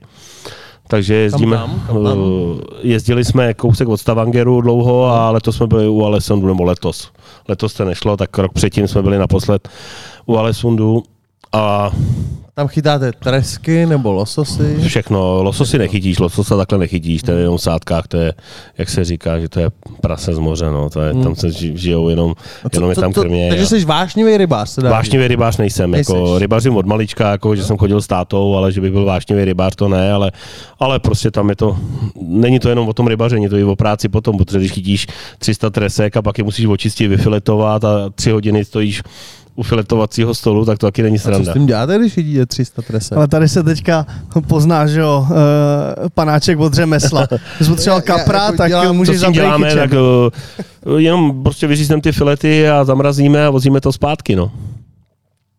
Takže 0.88 1.14
jezdíme, 1.14 1.56
tam, 1.56 1.82
tam, 1.86 2.04
tam. 2.04 2.18
jezdili 2.82 3.24
jsme 3.24 3.54
kousek 3.54 3.88
od 3.88 3.96
Stavangeru 3.96 4.60
dlouho 4.60 5.06
a 5.06 5.30
letos 5.30 5.56
jsme 5.56 5.66
byli 5.66 5.88
u 5.88 6.04
Alessundu, 6.04 6.46
nebo 6.46 6.64
letos. 6.64 7.10
Letos 7.48 7.74
to 7.74 7.84
nešlo, 7.84 8.16
tak 8.16 8.38
rok 8.38 8.52
předtím 8.52 8.88
jsme 8.88 9.02
byli 9.02 9.18
naposled 9.18 9.68
u 10.26 10.36
Alessundu 10.36 11.02
a 11.52 11.92
tam 12.54 12.68
chytáte 12.68 13.12
tresky 13.12 13.86
nebo 13.86 14.12
lososy? 14.12 14.76
Všechno. 14.86 15.42
Lososy 15.42 15.78
nechytíš, 15.78 16.18
lososa 16.18 16.56
takhle 16.56 16.78
nechytíš, 16.78 17.22
to 17.22 17.30
je 17.30 17.38
jenom 17.38 17.56
v 17.56 17.62
sádkách, 17.62 18.08
to 18.08 18.16
je, 18.16 18.32
jak 18.78 18.88
se 18.88 19.04
říká, 19.04 19.40
že 19.40 19.48
to 19.48 19.60
je 19.60 19.70
prase 20.00 20.34
z 20.34 20.38
moře, 20.38 20.70
no. 20.70 20.90
to 20.90 21.00
je, 21.00 21.12
hmm. 21.12 21.22
tam 21.22 21.36
se 21.36 21.50
žijou 21.52 22.08
jenom, 22.08 22.34
co, 22.72 22.76
jenom 22.76 22.90
je 22.90 22.96
tam 22.96 23.12
krmě. 23.12 23.48
Takže 23.48 23.66
jsi 23.66 23.84
vášnivý 23.84 24.36
rybář? 24.36 24.70
Se 24.70 24.80
vášnivý 24.80 25.28
rybář 25.28 25.56
nejsem, 25.56 25.90
Nejseš. 25.90 26.14
jako 26.14 26.38
rybařím 26.38 26.76
od 26.76 26.86
malička, 26.86 27.30
jako, 27.30 27.56
že 27.56 27.64
jsem 27.64 27.78
chodil 27.78 28.02
s 28.02 28.06
tátou, 28.06 28.56
ale 28.56 28.72
že 28.72 28.80
bych 28.80 28.92
byl 28.92 29.04
vášnivý 29.04 29.44
rybář, 29.44 29.74
to 29.74 29.88
ne, 29.88 30.12
ale, 30.12 30.32
ale 30.78 31.00
prostě 31.00 31.30
tam 31.30 31.48
je 31.48 31.56
to, 31.56 31.76
není 32.22 32.58
to 32.58 32.68
jenom 32.68 32.88
o 32.88 32.92
tom 32.92 33.06
rybaření, 33.06 33.48
to 33.48 33.56
je 33.56 33.64
o 33.64 33.76
práci 33.76 34.08
potom, 34.08 34.36
protože 34.36 34.58
když 34.58 34.72
chytíš 34.72 35.06
300 35.38 35.70
tresek 35.70 36.16
a 36.16 36.22
pak 36.22 36.38
je 36.38 36.44
musíš 36.44 36.66
očistit, 36.66 37.08
vyfiletovat 37.08 37.84
a 37.84 38.10
tři 38.14 38.30
hodiny 38.30 38.64
stojíš 38.64 39.02
u 39.54 39.62
filetovacího 39.62 40.34
stolu, 40.34 40.64
tak 40.64 40.78
to 40.78 40.86
taky 40.86 41.02
není 41.02 41.18
sranda. 41.18 41.42
A 41.42 41.44
co 41.44 41.50
s 41.50 41.54
tím 41.54 41.66
děláte, 41.66 41.98
když 41.98 42.16
vidíte 42.16 42.46
300 42.46 42.82
tresek? 42.82 43.18
Ale 43.18 43.28
tady 43.28 43.48
se 43.48 43.62
teďka 43.62 44.06
pozná, 44.46 44.86
že 44.86 45.00
jo, 45.00 45.26
uh, 45.30 45.36
panáček 46.14 46.58
od 46.58 46.74
řemesla. 46.74 47.28
Když 47.56 47.68
potřeboval 47.68 48.02
kapra, 48.02 48.38
já, 48.38 48.44
jako 48.44 48.56
tak 48.56 48.68
dělám, 48.68 48.96
můžeš 48.96 49.18
za 49.18 49.30
děláme, 49.30 49.74
tak 49.74 49.90
uh, 49.92 50.98
jenom 50.98 51.42
prostě 51.42 51.66
vyřízneme 51.66 52.02
ty 52.02 52.12
filety 52.12 52.68
a 52.68 52.84
zamrazíme 52.84 53.46
a 53.46 53.50
vozíme 53.50 53.80
to 53.80 53.92
zpátky, 53.92 54.36
no. 54.36 54.52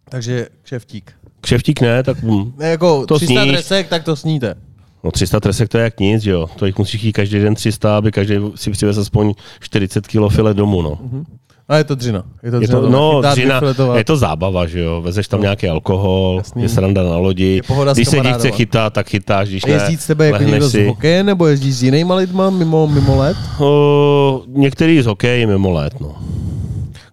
Takže 0.10 0.48
kšeftík. 0.64 1.12
Kšeftík 1.42 1.82
ne, 1.82 2.04
tak 2.04 2.18
hm, 2.24 2.54
ne, 2.58 2.70
jako 2.70 3.06
to 3.06 3.16
300 3.16 3.42
sníš. 3.42 3.54
tresek, 3.54 3.88
tak 3.88 4.04
to 4.04 4.16
sníte. 4.16 4.56
No 5.04 5.12
300 5.12 5.40
tresek 5.40 5.70
to 5.70 5.78
je 5.78 5.84
jak 5.84 6.00
nic, 6.00 6.26
jo. 6.26 6.50
To 6.56 6.66
jich 6.66 6.78
musíš 6.78 7.04
jít 7.04 7.14
každý 7.14 7.40
den 7.40 7.56
300, 7.56 7.98
aby 7.98 8.12
každý 8.12 8.36
si 8.56 8.72
přivez 8.72 8.98
aspoň 8.98 9.34
40 9.60 10.08
kg 10.08 10.30
filet 10.30 10.58
domů, 10.58 10.82
no. 10.82 10.90
Uh-huh. 10.92 11.26
A 11.68 11.78
je 11.78 11.84
to 11.84 11.96
dřina. 11.96 12.24
Je 12.44 12.52
to, 12.52 12.60
dřina, 12.60 12.78
je 12.78 12.84
to 12.84 12.90
no, 12.90 13.22
dřina, 13.32 13.62
je 13.96 14.04
to 14.04 14.18
zábava, 14.18 14.68
že 14.68 14.80
jo. 14.80 15.02
Vezeš 15.02 15.28
tam 15.28 15.40
no. 15.40 15.44
nějaký 15.44 15.68
alkohol, 15.70 16.36
Jasný. 16.38 16.64
je 16.64 16.70
sranda 16.70 17.04
na 17.04 17.18
lodi. 17.18 17.62
Když 17.94 18.08
se 18.08 18.20
dívce 18.20 18.52
chytá, 18.52 18.90
tak 18.90 19.10
chytáš, 19.10 19.50
když 19.50 19.66
ne, 19.66 19.74
Jezdí 19.74 19.98
s 19.98 20.08
tebe 20.08 20.26
jako 20.26 20.44
někdo 20.44 20.70
si. 20.70 20.84
z 20.84 20.88
hokeje, 20.88 21.24
nebo 21.24 21.48
jezdíš 21.48 21.76
s 21.76 21.84
jinýma 21.84 22.16
lidma 22.16 22.50
mimo, 22.50 22.88
mimo 22.88 23.18
let? 23.18 23.38
O, 23.60 24.44
některý 24.48 25.02
z 25.02 25.06
hokeje 25.06 25.48
mimo 25.48 25.72
let, 25.72 25.94
no. 26.00 26.16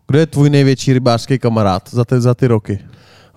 Kdo 0.07 0.19
je 0.19 0.27
tvůj 0.27 0.51
největší 0.51 0.93
rybářský 0.93 1.39
kamarád 1.39 1.91
za 1.91 2.05
ty, 2.05 2.21
za 2.21 2.35
ty 2.35 2.47
roky? 2.47 2.79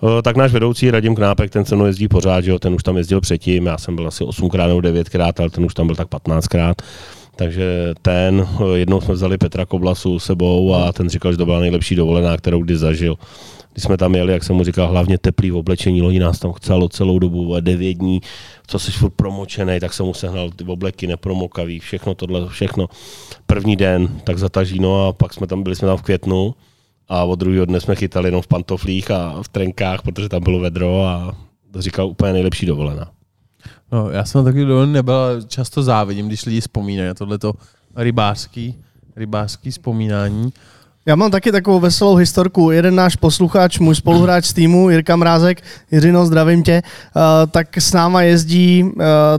O, 0.00 0.22
tak 0.22 0.36
náš 0.36 0.52
vedoucí 0.52 0.90
Radim 0.90 1.14
Knápek, 1.14 1.50
ten 1.50 1.64
se 1.64 1.76
mnou 1.76 1.86
jezdí 1.86 2.08
pořád, 2.08 2.40
že 2.40 2.50
jo, 2.50 2.58
ten 2.58 2.74
už 2.74 2.82
tam 2.82 2.96
jezdil 2.96 3.20
předtím, 3.20 3.66
já 3.66 3.78
jsem 3.78 3.96
byl 3.96 4.06
asi 4.06 4.24
8krát 4.24 4.68
nebo 4.68 4.80
9krát, 4.80 5.32
ale 5.38 5.50
ten 5.50 5.64
už 5.64 5.74
tam 5.74 5.86
byl 5.86 5.96
tak 5.96 6.08
15krát. 6.08 6.74
Takže 7.36 7.94
ten, 8.02 8.48
jednou 8.74 9.00
jsme 9.00 9.14
vzali 9.14 9.38
Petra 9.38 9.66
Koblasu 9.66 10.18
sebou 10.18 10.74
a 10.74 10.92
ten 10.92 11.08
říkal, 11.08 11.32
že 11.32 11.38
to 11.38 11.44
byla 11.44 11.60
nejlepší 11.60 11.94
dovolená, 11.94 12.36
kterou 12.36 12.62
kdy 12.62 12.76
zažil. 12.76 13.16
Když 13.72 13.84
jsme 13.84 13.96
tam 13.96 14.14
jeli, 14.14 14.32
jak 14.32 14.44
jsem 14.44 14.56
mu 14.56 14.64
říkal, 14.64 14.88
hlavně 14.88 15.18
teplý 15.18 15.50
v 15.50 15.56
oblečení, 15.56 16.02
loni 16.02 16.18
nás 16.18 16.38
tam 16.38 16.52
chcelo 16.52 16.88
celou 16.88 17.18
dobu, 17.18 17.60
devět 17.60 17.94
dní, 17.94 18.20
co 18.66 18.78
jsi 18.78 18.92
furt 18.92 19.10
promočený, 19.10 19.80
tak 19.80 19.92
jsem 19.92 20.06
mu 20.06 20.14
sehnal 20.14 20.50
ty 20.50 20.64
obleky 20.64 21.06
nepromokavý, 21.06 21.80
všechno 21.80 22.14
tohle, 22.14 22.48
všechno. 22.48 22.88
První 23.46 23.76
den, 23.76 24.20
tak 24.24 24.38
zataží, 24.38 24.80
no 24.80 25.06
a 25.08 25.12
pak 25.12 25.34
jsme 25.34 25.46
tam 25.46 25.62
byli 25.62 25.76
jsme 25.76 25.88
tam 25.88 25.96
v 25.96 26.02
květnu 26.02 26.54
a 27.08 27.24
od 27.24 27.38
druhého 27.38 27.64
dne 27.64 27.80
jsme 27.80 27.94
chytali 27.94 28.28
jenom 28.28 28.42
v 28.42 28.46
pantoflích 28.46 29.10
a 29.10 29.42
v 29.42 29.48
trenkách, 29.48 30.02
protože 30.02 30.28
tam 30.28 30.42
bylo 30.42 30.58
vedro 30.58 31.02
a 31.02 31.36
říkal 31.78 32.06
úplně 32.06 32.32
nejlepší 32.32 32.66
dovolená. 32.66 33.10
No, 33.92 34.10
já 34.10 34.24
jsem 34.24 34.44
taky 34.44 34.64
dovolený 34.64 34.92
nebyl, 34.92 35.42
často 35.46 35.82
závidím, 35.82 36.26
když 36.26 36.44
lidi 36.44 36.60
vzpomínají 36.60 37.08
na 37.08 37.14
tohleto 37.14 37.52
rybářský, 37.96 38.74
rybářský 39.16 39.70
vzpomínání. 39.70 40.52
Já 41.06 41.16
mám 41.16 41.30
taky 41.30 41.52
takovou 41.52 41.80
veselou 41.80 42.14
historku. 42.14 42.70
Jeden 42.70 42.94
náš 42.94 43.16
posluchač, 43.16 43.78
můj 43.78 43.94
spoluhráč 43.94 44.44
z 44.44 44.52
týmu, 44.52 44.90
Jirka 44.90 45.16
Mrázek, 45.16 45.60
Jiřino, 45.92 46.26
zdravím 46.26 46.62
tě, 46.62 46.82
uh, 47.16 47.22
tak 47.50 47.76
s 47.78 47.92
náma 47.92 48.22
jezdí 48.22 48.82
uh, 48.84 48.90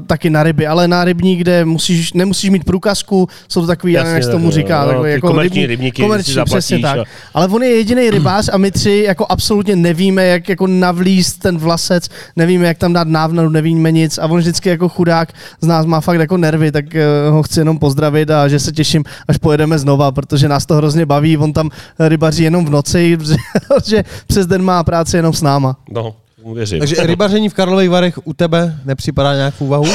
taky 0.08 0.30
na 0.30 0.44
ryby, 0.44 0.68
ale 0.68 0.88
na 0.88 1.04
rybník, 1.04 1.40
kde 1.40 1.66
musíš, 1.66 2.14
nemusíš 2.14 2.50
mít 2.50 2.64
průkazku, 2.64 3.28
jsou 3.50 3.62
to 3.62 3.68
takový, 3.68 3.94
nevím, 3.94 4.14
jak 4.14 4.24
se 4.24 4.30
tomu 4.32 4.52
říká. 4.52 4.84
no, 4.86 4.92
takový, 4.92 5.12
jako 5.12 5.28
komerční 5.28 5.62
rybník- 5.62 5.68
rybníky, 5.68 6.02
komerční, 6.02 6.32
si 6.32 6.36
zaplatíš 6.36 6.66
přesně 6.66 6.80
tak. 6.80 6.98
a- 7.00 7.04
Ale 7.34 7.48
on 7.48 7.64
je 7.64 7.70
jediný 7.76 8.10
rybář 8.10 8.50
a 8.54 8.58
my 8.58 8.72
tři 8.72 9.04
jako 9.08 9.26
absolutně 9.30 9.76
nevíme, 9.76 10.26
jak 10.26 10.50
jako 10.50 10.68
navlíst 10.68 11.40
ten 11.40 11.58
vlasec, 11.58 12.10
nevíme, 12.36 12.68
jak 12.68 12.78
tam 12.78 12.94
dát 12.94 13.08
návnadu, 13.08 13.50
nevíme 13.50 13.92
nic 13.92 14.18
a 14.18 14.26
on 14.28 14.40
vždycky 14.40 14.70
jako 14.70 14.90
chudák 14.90 15.34
z 15.62 15.68
nás 15.68 15.86
má 15.86 16.02
fakt 16.02 16.20
jako 16.20 16.38
nervy, 16.38 16.72
tak 16.72 16.86
uh, 16.86 17.34
ho 17.36 17.44
chci 17.44 17.60
jenom 17.60 17.80
pozdravit 17.80 18.30
a 18.32 18.48
že 18.48 18.60
se 18.60 18.72
těším, 18.72 19.04
až 19.28 19.38
pojedeme 19.38 19.80
znova, 19.80 20.12
protože 20.12 20.48
nás 20.50 20.66
to 20.66 20.76
hrozně 20.76 21.06
baví, 21.06 21.38
on 21.38 21.54
tam 21.56 21.70
rybaří 22.00 22.44
jenom 22.44 22.66
v 22.66 22.70
noci, 22.70 23.18
že 23.86 24.04
přes 24.28 24.48
den 24.48 24.62
má 24.62 24.84
práci 24.84 25.18
jenom 25.18 25.34
s 25.34 25.42
náma. 25.42 25.78
No, 25.90 26.16
mu 26.44 26.54
věřím. 26.54 26.80
Takže 26.80 26.96
rybaření 27.08 27.50
v 27.50 27.54
Karlových 27.54 27.90
Varech 27.90 28.28
u 28.28 28.34
tebe 28.34 28.80
nepřipadá 28.86 29.36
nějak 29.36 29.54
v 29.54 29.62
úvahu? 29.62 29.86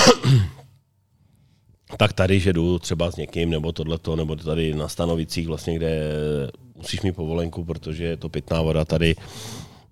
tak 1.96 2.12
tady, 2.12 2.40
že 2.40 2.52
jdu 2.52 2.78
třeba 2.78 3.10
s 3.10 3.16
někým, 3.16 3.50
nebo 3.50 3.72
tohleto, 3.72 4.16
nebo 4.16 4.36
tady 4.36 4.74
na 4.74 4.88
stanovicích, 4.88 5.48
vlastně, 5.48 5.76
kde 5.76 6.02
musíš 6.76 7.02
mít 7.02 7.12
povolenku, 7.12 7.64
protože 7.64 8.04
je 8.04 8.16
to 8.16 8.28
pitná 8.28 8.62
voda 8.62 8.84
tady, 8.84 9.14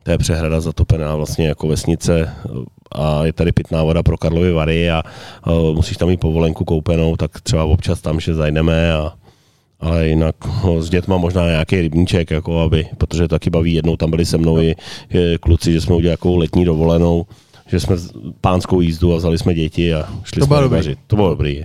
to 0.03 0.11
je 0.11 0.19
přehrada 0.19 0.61
zatopená 0.61 1.17
vlastně 1.17 1.49
jako 1.49 1.69
vesnice 1.69 2.35
a 2.93 3.25
je 3.25 3.33
tady 3.33 3.53
pitná 3.53 3.83
voda 3.83 4.03
pro 4.03 4.19
Karlovy 4.19 4.53
Vary 4.53 4.91
a, 4.91 5.03
a 5.43 5.51
musíš 5.75 5.97
tam 5.97 6.09
mít 6.09 6.21
povolenku 6.21 6.65
koupenou, 6.65 7.17
tak 7.17 7.41
třeba 7.41 7.65
občas 7.65 8.01
tam, 8.01 8.21
že 8.21 8.35
zajdeme 8.35 8.93
a 8.93 9.13
ale 9.81 10.09
jinak 10.09 10.35
s 10.81 10.91
dětma 10.91 11.17
možná 11.17 11.47
nějaký 11.47 11.81
rybníček, 11.81 12.31
jako 12.31 12.61
aby, 12.61 12.87
protože 12.99 13.23
to 13.23 13.29
taky 13.29 13.51
baví, 13.51 13.75
jednou 13.75 13.97
tam 13.97 14.11
byli 14.11 14.25
se 14.25 14.39
mnou 14.39 14.59
i, 14.59 14.75
i 15.11 15.39
kluci, 15.41 15.73
že 15.73 15.81
jsme 15.81 15.95
udělali 15.95 16.09
nějakou 16.09 16.37
letní 16.37 16.65
dovolenou, 16.65 17.27
že 17.67 17.81
jsme 17.81 17.97
pánskou 18.41 18.81
jízdu 18.81 19.15
a 19.15 19.17
vzali 19.17 19.39
jsme 19.39 19.55
děti 19.55 19.95
a 19.95 20.09
šli 20.25 20.41
To 20.41 20.47
jsme 20.47 20.61
rybařit. 20.61 20.99
To 21.07 21.17
bylo 21.17 21.29
dobrý. 21.29 21.65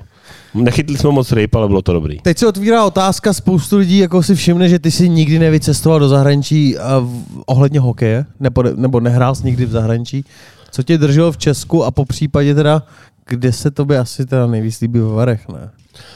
Nechytli 0.53 0.97
jsme 0.97 1.11
moc 1.11 1.32
ryb, 1.32 1.55
ale 1.55 1.68
bylo 1.68 1.82
to 1.82 1.93
dobrý. 1.93 2.20
Teď 2.20 2.38
se 2.38 2.47
otvírá 2.47 2.86
otázka, 2.86 3.34
spoustu 3.34 3.78
lidí 3.78 3.97
jako 3.97 4.24
si 4.24 4.36
všimne, 4.36 4.70
že 4.70 4.80
ty 4.80 4.91
si 4.91 5.09
nikdy 5.09 5.39
nevycestoval 5.39 5.99
do 5.99 6.09
zahraničí 6.09 6.76
v, 6.99 7.43
ohledně 7.45 7.80
hokeje, 7.80 8.26
nebo, 8.39 8.64
nebo 8.76 8.99
nehrál 8.99 9.36
jsi 9.36 9.45
nikdy 9.45 9.66
v 9.66 9.72
zahraničí. 9.72 10.26
Co 10.72 10.84
tě 10.84 10.97
drželo 10.97 11.32
v 11.32 11.38
Česku 11.38 11.84
a 11.84 11.91
po 11.91 12.05
případě 12.05 12.55
teda, 12.55 12.84
kde 13.28 13.51
se 13.51 13.72
tobě 13.72 13.99
asi 13.99 14.26
teda 14.26 14.47
nejvíc 14.47 14.82
líbí 14.82 14.99
ve 14.99 15.07
Varech, 15.07 15.47
ne? 15.47 15.70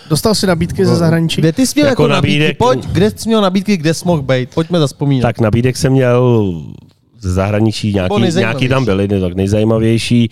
Dostal 0.09 0.35
si 0.35 0.47
nabídky 0.47 0.85
ze 0.85 0.95
zahraničí? 0.95 1.41
Kde 1.41 1.51
ty 1.53 1.67
jsi 1.67 1.73
měl 1.75 1.87
jako, 1.87 2.03
Jako 2.03 2.13
nabídky? 2.13 2.39
nabídek- 2.39 2.57
Pojď, 2.57 2.85
kde 2.85 3.11
jsi 3.11 3.29
měl 3.29 3.41
nabídky, 3.41 3.77
kde 3.77 3.93
jsi 3.93 4.05
mohl 4.05 4.21
být? 4.21 4.49
Pojďme 4.53 4.79
zaspomínat. 4.79 5.21
Tak 5.21 5.39
nabídek 5.39 5.77
jsem 5.77 5.91
měl 5.91 6.51
ze 7.19 7.33
zahraničí, 7.33 7.93
nějaký, 7.93 8.21
nějaký 8.37 8.67
tam 8.67 8.85
byly, 8.85 9.07
ne, 9.07 9.19
tak 9.19 9.33
nejzajímavější. 9.35 10.29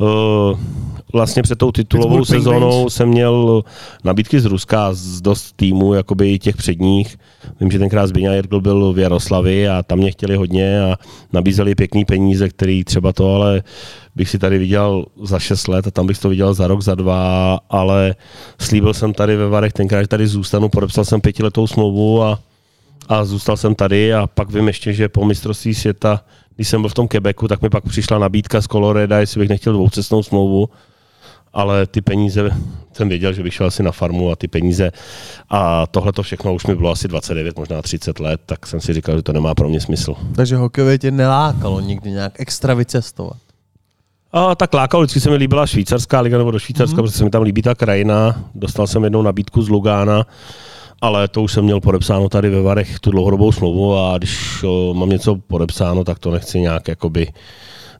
Uh, 0.00 0.58
vlastně 1.12 1.42
před 1.42 1.58
tou 1.58 1.72
titulovou 1.72 2.16
Pittsburgh 2.18 2.40
sezónou 2.40 2.90
jsem 2.90 3.08
měl 3.08 3.62
nabídky 4.04 4.40
z 4.40 4.44
Ruska, 4.44 4.88
z 4.92 5.20
dost 5.20 5.52
týmů, 5.56 5.94
jakoby 5.94 6.38
těch 6.38 6.56
předních. 6.56 7.16
Vím, 7.60 7.70
že 7.70 7.78
tenkrát 7.78 8.06
Zběňa 8.06 8.34
Jirgl 8.34 8.60
byl 8.60 8.92
v 8.92 8.98
Jaroslavi 8.98 9.68
a 9.68 9.82
tam 9.82 9.98
mě 9.98 10.10
chtěli 10.10 10.36
hodně 10.36 10.82
a 10.82 10.96
nabízeli 11.32 11.74
pěkný 11.74 12.04
peníze, 12.04 12.48
který 12.48 12.84
třeba 12.84 13.12
to, 13.12 13.34
ale 13.34 13.62
bych 14.16 14.30
si 14.30 14.38
tady 14.38 14.58
viděl 14.58 15.04
za 15.22 15.38
6 15.38 15.68
let 15.68 15.86
a 15.86 15.90
tam 15.90 16.06
bych 16.06 16.18
to 16.18 16.28
viděl 16.28 16.54
za 16.54 16.66
rok, 16.66 16.82
za 16.82 16.94
dva, 16.94 17.60
ale 17.70 18.14
slíbil 18.58 18.94
jsem 18.94 19.14
tady 19.14 19.36
ve 19.36 19.48
Varech 19.48 19.72
tenkrát, 19.72 20.00
že 20.00 20.08
tady 20.08 20.26
zůstanu, 20.26 20.68
podepsal 20.68 21.04
jsem 21.04 21.20
pětiletou 21.20 21.66
smlouvu 21.66 22.22
a 22.22 22.38
a 23.08 23.24
zůstal 23.24 23.56
jsem 23.56 23.74
tady 23.74 24.14
a 24.14 24.26
pak 24.26 24.50
vím 24.50 24.66
ještě, 24.66 24.92
že 24.92 25.08
po 25.08 25.24
mistrovství 25.24 25.74
světa, 25.74 26.24
když 26.56 26.68
jsem 26.68 26.80
byl 26.80 26.90
v 26.90 26.94
tom 26.94 27.08
Quebecu, 27.08 27.48
tak 27.48 27.62
mi 27.62 27.70
pak 27.70 27.84
přišla 27.84 28.18
nabídka 28.18 28.60
z 28.60 28.66
Coloreda, 28.66 29.18
jestli 29.18 29.40
bych 29.40 29.48
nechtěl 29.48 29.72
dvoucestnou 29.72 30.22
smlouvu, 30.22 30.68
ale 31.52 31.86
ty 31.86 32.00
peníze, 32.00 32.50
jsem 32.92 33.08
věděl, 33.08 33.32
že 33.32 33.42
bych 33.42 33.54
šel 33.54 33.66
asi 33.66 33.82
na 33.82 33.92
farmu 33.92 34.30
a 34.30 34.36
ty 34.36 34.48
peníze 34.48 34.90
a 35.50 35.86
tohle 35.86 36.12
to 36.12 36.22
všechno 36.22 36.54
už 36.54 36.66
mi 36.66 36.74
bylo 36.74 36.90
asi 36.90 37.08
29, 37.08 37.58
možná 37.58 37.82
30 37.82 38.20
let, 38.20 38.40
tak 38.46 38.66
jsem 38.66 38.80
si 38.80 38.94
říkal, 38.94 39.16
že 39.16 39.22
to 39.22 39.32
nemá 39.32 39.54
pro 39.54 39.68
mě 39.68 39.80
smysl. 39.80 40.14
Takže 40.34 40.56
hokejově 40.56 40.98
tě 40.98 41.10
nelákalo 41.10 41.80
nikdy 41.80 42.10
nějak 42.10 42.40
extra 42.40 42.74
vycestovat. 42.74 43.36
A 44.32 44.54
tak 44.54 44.74
lákalo, 44.74 45.02
vždycky 45.02 45.20
se 45.20 45.30
mi 45.30 45.36
líbila 45.36 45.66
švýcarská 45.66 46.20
liga 46.20 46.38
nebo 46.38 46.50
do 46.50 46.58
Švýcarska, 46.58 46.96
mm. 46.96 47.02
protože 47.02 47.18
se 47.18 47.24
mi 47.24 47.30
tam 47.30 47.42
líbí 47.42 47.62
ta 47.62 47.74
krajina. 47.74 48.44
Dostal 48.54 48.86
jsem 48.86 49.04
jednou 49.04 49.22
nabídku 49.22 49.62
z 49.62 49.68
Lugána, 49.68 50.26
ale 51.00 51.28
to 51.28 51.42
už 51.42 51.52
jsem 51.52 51.64
měl 51.64 51.80
podepsáno 51.80 52.28
tady 52.28 52.50
ve 52.50 52.62
Varech 52.62 53.00
tu 53.00 53.10
dlouhodobou 53.10 53.52
smlouvu 53.52 53.98
a 53.98 54.18
když 54.18 54.62
o, 54.62 54.94
mám 54.94 55.08
něco 55.08 55.36
podepsáno, 55.36 56.04
tak 56.04 56.18
to 56.18 56.30
nechci 56.30 56.60
nějak 56.60 56.88
jakoby 56.88 57.32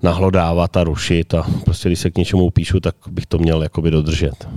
nahlodávat 0.02 0.76
a 0.76 0.84
rušit 0.84 1.34
a 1.34 1.46
prostě 1.64 1.88
když 1.88 1.98
se 1.98 2.10
k 2.10 2.18
něčemu 2.18 2.44
upíšu, 2.44 2.80
tak 2.80 2.94
bych 3.10 3.26
to 3.26 3.38
měl 3.38 3.62
jakoby 3.62 3.90
dodržet. 3.90 4.48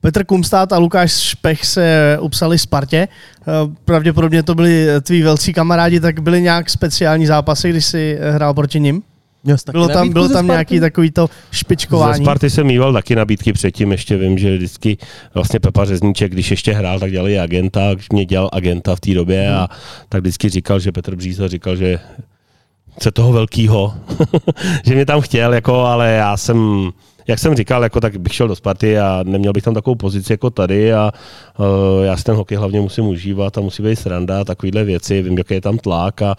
Petr 0.00 0.24
Kumstát 0.24 0.72
a 0.72 0.78
Lukáš 0.78 1.12
Špech 1.12 1.66
se 1.66 2.18
upsali 2.20 2.58
Spartě. 2.58 3.08
Eh, 3.08 3.52
Pravděpodobně 3.84 4.42
to 4.42 4.54
byli 4.54 4.86
tví 5.02 5.22
velcí 5.22 5.52
kamarádi, 5.52 6.00
tak 6.00 6.20
byly 6.20 6.42
nějak 6.42 6.70
speciální 6.70 7.26
zápasy, 7.26 7.70
když 7.70 7.84
si 7.84 8.18
eh, 8.20 8.30
hrál 8.30 8.54
proti 8.54 8.80
nim? 8.80 9.02
Jsi 9.56 9.64
taky 9.64 9.72
Bylo 9.72 9.88
tam, 9.88 10.12
bylo 10.12 10.28
ze 10.28 10.34
tam 10.34 10.46
nějaký 10.46 10.80
takový 10.80 11.10
to 11.10 11.26
Ze 11.26 11.32
špičkování. 11.58 12.24
Sparty 12.24 12.50
jsem 12.50 12.66
mýval 12.66 12.92
taky 12.92 13.16
nabídky 13.16 13.52
předtím, 13.52 13.92
ještě 13.92 14.16
vím, 14.16 14.38
že 14.38 14.56
vždycky 14.56 14.98
vlastně 15.34 15.60
Pepa 15.60 15.84
Řezníček, 15.84 16.32
když 16.32 16.50
ještě 16.50 16.72
hrál, 16.72 17.00
tak 17.00 17.10
dělali 17.10 17.38
agenta, 17.38 17.94
když 17.94 18.08
mě 18.12 18.24
dělal 18.24 18.50
agenta 18.52 18.96
v 18.96 19.00
té 19.00 19.14
době 19.14 19.54
a 19.54 19.68
tak 20.08 20.20
vždycky 20.20 20.48
říkal, 20.48 20.80
že 20.80 20.92
Petr 20.92 21.16
Bříza 21.16 21.48
říkal, 21.48 21.76
že 21.76 21.98
chce 22.98 23.10
toho 23.10 23.32
velkýho, 23.32 23.94
že 24.86 24.94
mě 24.94 25.06
tam 25.06 25.20
chtěl, 25.20 25.54
jako, 25.54 25.74
ale 25.74 26.10
já 26.10 26.36
jsem, 26.36 26.90
jak 27.28 27.38
jsem 27.38 27.54
říkal, 27.54 27.82
jako, 27.82 28.00
tak 28.00 28.16
bych 28.16 28.34
šel 28.34 28.48
do 28.48 28.56
Sparty 28.56 28.98
a 28.98 29.22
neměl 29.26 29.52
bych 29.52 29.64
tam 29.64 29.74
takovou 29.74 29.94
pozici 29.94 30.32
jako 30.32 30.50
tady 30.50 30.92
a 30.92 31.12
uh, 31.58 31.66
já 32.04 32.16
si 32.16 32.24
ten 32.24 32.34
hokej 32.34 32.58
hlavně 32.58 32.80
musím 32.80 33.06
užívat 33.06 33.58
a 33.58 33.60
musí 33.60 33.82
být 33.82 33.96
sranda 33.96 34.40
a 34.40 34.44
takovéhle 34.44 34.84
věci, 34.84 35.22
vím, 35.22 35.38
jaký 35.38 35.54
je 35.54 35.60
tam 35.60 35.78
tlak 35.78 36.22
a 36.22 36.36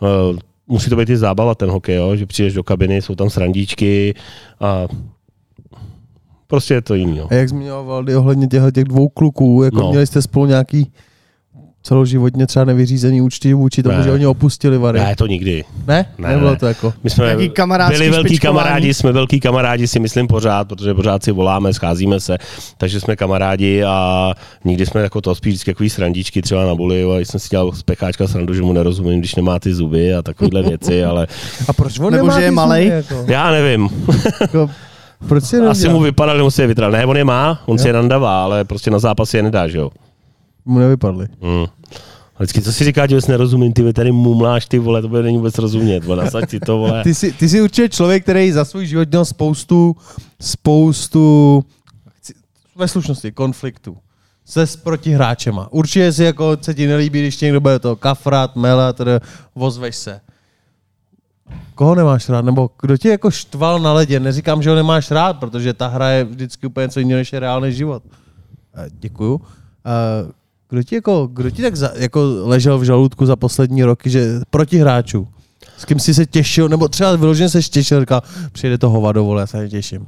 uh, 0.00 0.38
musí 0.66 0.90
to 0.90 0.96
být 0.96 1.10
i 1.10 1.16
zábava 1.16 1.54
ten 1.54 1.70
hokej, 1.70 1.96
jo? 1.96 2.16
že 2.16 2.26
přijdeš 2.26 2.54
do 2.54 2.64
kabiny, 2.64 3.02
jsou 3.02 3.14
tam 3.14 3.30
srandíčky 3.30 4.14
a 4.60 4.86
prostě 6.46 6.74
je 6.74 6.82
to 6.82 6.94
jiný. 6.94 7.18
Jo. 7.18 7.26
A 7.30 7.34
jak 7.34 7.48
zmiňoval 7.48 7.84
Valdy 7.84 8.16
ohledně 8.16 8.46
těchto 8.46 8.70
těch 8.70 8.84
dvou 8.84 9.08
kluků, 9.08 9.62
jako 9.64 9.80
no. 9.80 9.90
měli 9.90 10.06
jste 10.06 10.22
spolu 10.22 10.46
nějaký 10.46 10.92
celoživotně 11.88 12.46
třeba 12.46 12.64
nevyřízený 12.64 13.20
účty 13.22 13.54
vůči 13.54 13.82
tomu, 13.82 13.98
Ne. 13.98 14.04
že 14.04 14.12
oni 14.12 14.26
opustili 14.26 14.78
Vary? 14.78 14.98
Ne, 14.98 15.16
to 15.16 15.26
nikdy. 15.26 15.64
Ne? 15.86 16.06
Ne, 16.18 16.28
Nebylo 16.28 16.50
ne. 16.50 16.56
to 16.56 16.66
jako... 16.66 16.94
My 17.04 17.10
jsme 17.10 17.36
byli 17.36 17.48
velký 18.10 18.28
špičkování. 18.28 18.38
kamarádi, 18.38 18.94
jsme 18.94 19.12
velký 19.12 19.40
kamarádi 19.40 19.88
si 19.88 20.00
myslím 20.00 20.26
pořád, 20.26 20.68
protože 20.68 20.94
pořád 20.94 21.22
si 21.24 21.32
voláme, 21.32 21.72
scházíme 21.72 22.20
se, 22.20 22.38
takže 22.78 23.00
jsme 23.00 23.16
kamarádi 23.16 23.84
a 23.84 24.32
nikdy 24.64 24.86
jsme 24.86 25.00
jako 25.00 25.20
to 25.20 25.34
spíš 25.34 25.50
vždycky 25.52 25.72
takový 25.72 25.90
srandičky 25.90 26.42
třeba 26.42 26.66
na 26.66 26.74
buli, 26.74 27.04
a 27.04 27.18
jsem 27.18 27.40
si 27.40 27.48
dělal 27.48 27.72
z 27.72 27.82
pecháčka 27.82 28.26
srandu, 28.28 28.54
že 28.54 28.62
mu 28.62 28.72
nerozumím, 28.72 29.18
když 29.18 29.34
nemá 29.34 29.58
ty 29.58 29.74
zuby 29.74 30.14
a 30.14 30.22
takovéhle 30.22 30.62
věci, 30.62 31.04
ale 31.10 31.26
A 31.68 31.72
proč 31.72 31.98
on 31.98 32.12
Nebo 32.12 32.26
nemá 32.26 32.38
že 32.40 32.44
je 32.44 32.50
malej? 32.50 32.86
Jako? 32.86 33.24
já 33.26 33.50
nevím. 33.50 33.88
jako, 34.40 34.70
proč 35.28 35.44
si 35.44 35.56
Asi 35.70 35.88
mu 35.88 36.00
vypadal, 36.00 36.36
že 36.36 36.42
musí 36.42 36.60
je 36.62 36.66
vytrat. 36.68 36.92
Ne, 36.92 37.06
on 37.06 37.16
je 37.16 37.24
má, 37.24 37.62
on 37.66 37.78
si 37.78 37.86
je 37.88 37.92
nandavá, 37.92 38.44
ale 38.44 38.64
prostě 38.64 38.90
na 38.90 38.98
zápasy 38.98 39.36
je 39.36 39.42
nedá, 39.42 39.68
že 39.68 39.78
jo. 39.78 39.90
Mu 40.68 40.78
nevypadly. 40.78 41.26
Hmm. 41.42 41.66
Vždycky, 42.38 42.62
co 42.62 42.72
si 42.72 42.84
říká, 42.84 43.06
že 43.06 43.14
vůbec 43.14 43.26
nerozumím, 43.26 43.72
ty 43.72 43.92
tady 43.92 44.12
mumláš, 44.12 44.66
ty 44.66 44.78
vole, 44.78 45.02
to 45.02 45.08
bude 45.08 45.22
není 45.22 45.36
vůbec 45.36 45.58
rozumět, 45.58 46.04
vole, 46.04 46.24
nasaď 46.24 46.50
si 46.50 46.60
to, 46.60 46.78
vole. 46.78 47.02
Ty 47.02 47.14
jsi, 47.14 47.32
ty 47.32 47.48
jsi 47.48 47.62
určitě 47.62 47.88
člověk, 47.88 48.22
který 48.22 48.52
za 48.52 48.64
svůj 48.64 48.86
život 48.86 49.08
měl 49.08 49.24
spoustu, 49.24 49.96
spoustu 50.40 51.64
chci- 52.18 52.34
ve 52.76 52.88
slušnosti, 52.88 53.32
konfliktů 53.32 53.96
se 54.44 54.66
s 54.66 54.76
protihráčema. 54.76 55.68
Určitě 55.72 56.12
si 56.12 56.24
jako 56.24 56.56
se 56.60 56.74
ti 56.74 56.86
nelíbí, 56.86 57.20
když 57.20 57.40
někdo 57.40 57.60
bude 57.60 57.78
to 57.78 57.96
kafrat, 57.96 58.56
mele, 58.56 58.92
tedy 58.92 59.10
vozveš 59.54 59.96
se. 59.96 60.20
Koho 61.74 61.94
nemáš 61.94 62.28
rád? 62.28 62.44
Nebo 62.44 62.70
kdo 62.80 62.96
tě 62.96 63.08
jako 63.08 63.30
štval 63.30 63.80
na 63.80 63.92
ledě? 63.92 64.20
Neříkám, 64.20 64.62
že 64.62 64.70
ho 64.70 64.76
nemáš 64.76 65.10
rád, 65.10 65.32
protože 65.32 65.74
ta 65.74 65.86
hra 65.86 66.08
je 66.10 66.24
vždycky 66.24 66.66
úplně 66.66 66.84
něco 66.84 67.00
jiného, 67.00 67.18
než 67.18 67.32
je 67.32 67.40
reálný 67.40 67.72
život. 67.72 68.02
Eh, 68.74 68.86
Děkuju. 68.92 69.40
Eh, 69.86 70.32
Kdo 70.70 70.82
ti, 70.82 70.94
jako, 70.94 71.26
kdo 71.32 71.50
ti 71.50 71.62
tak 71.62 71.76
za, 71.76 71.90
jako 71.94 72.20
ležel 72.44 72.78
v 72.78 72.82
žaludku 72.84 73.26
za 73.26 73.36
poslední 73.36 73.84
roky, 73.84 74.10
že 74.10 74.40
proti 74.50 74.78
hráčů? 74.78 75.28
S 75.78 75.84
kým 75.84 75.98
jsi 76.00 76.14
se 76.14 76.26
těšil, 76.26 76.68
nebo 76.68 76.88
třeba 76.88 77.16
vyloženě 77.16 77.48
se 77.48 77.62
těšil, 77.62 78.00
říkal, 78.00 78.22
přijde 78.52 78.78
to 78.78 78.90
hovado, 78.90 79.24
vole, 79.24 79.42
já 79.42 79.46
se 79.46 79.56
netěším. 79.58 80.06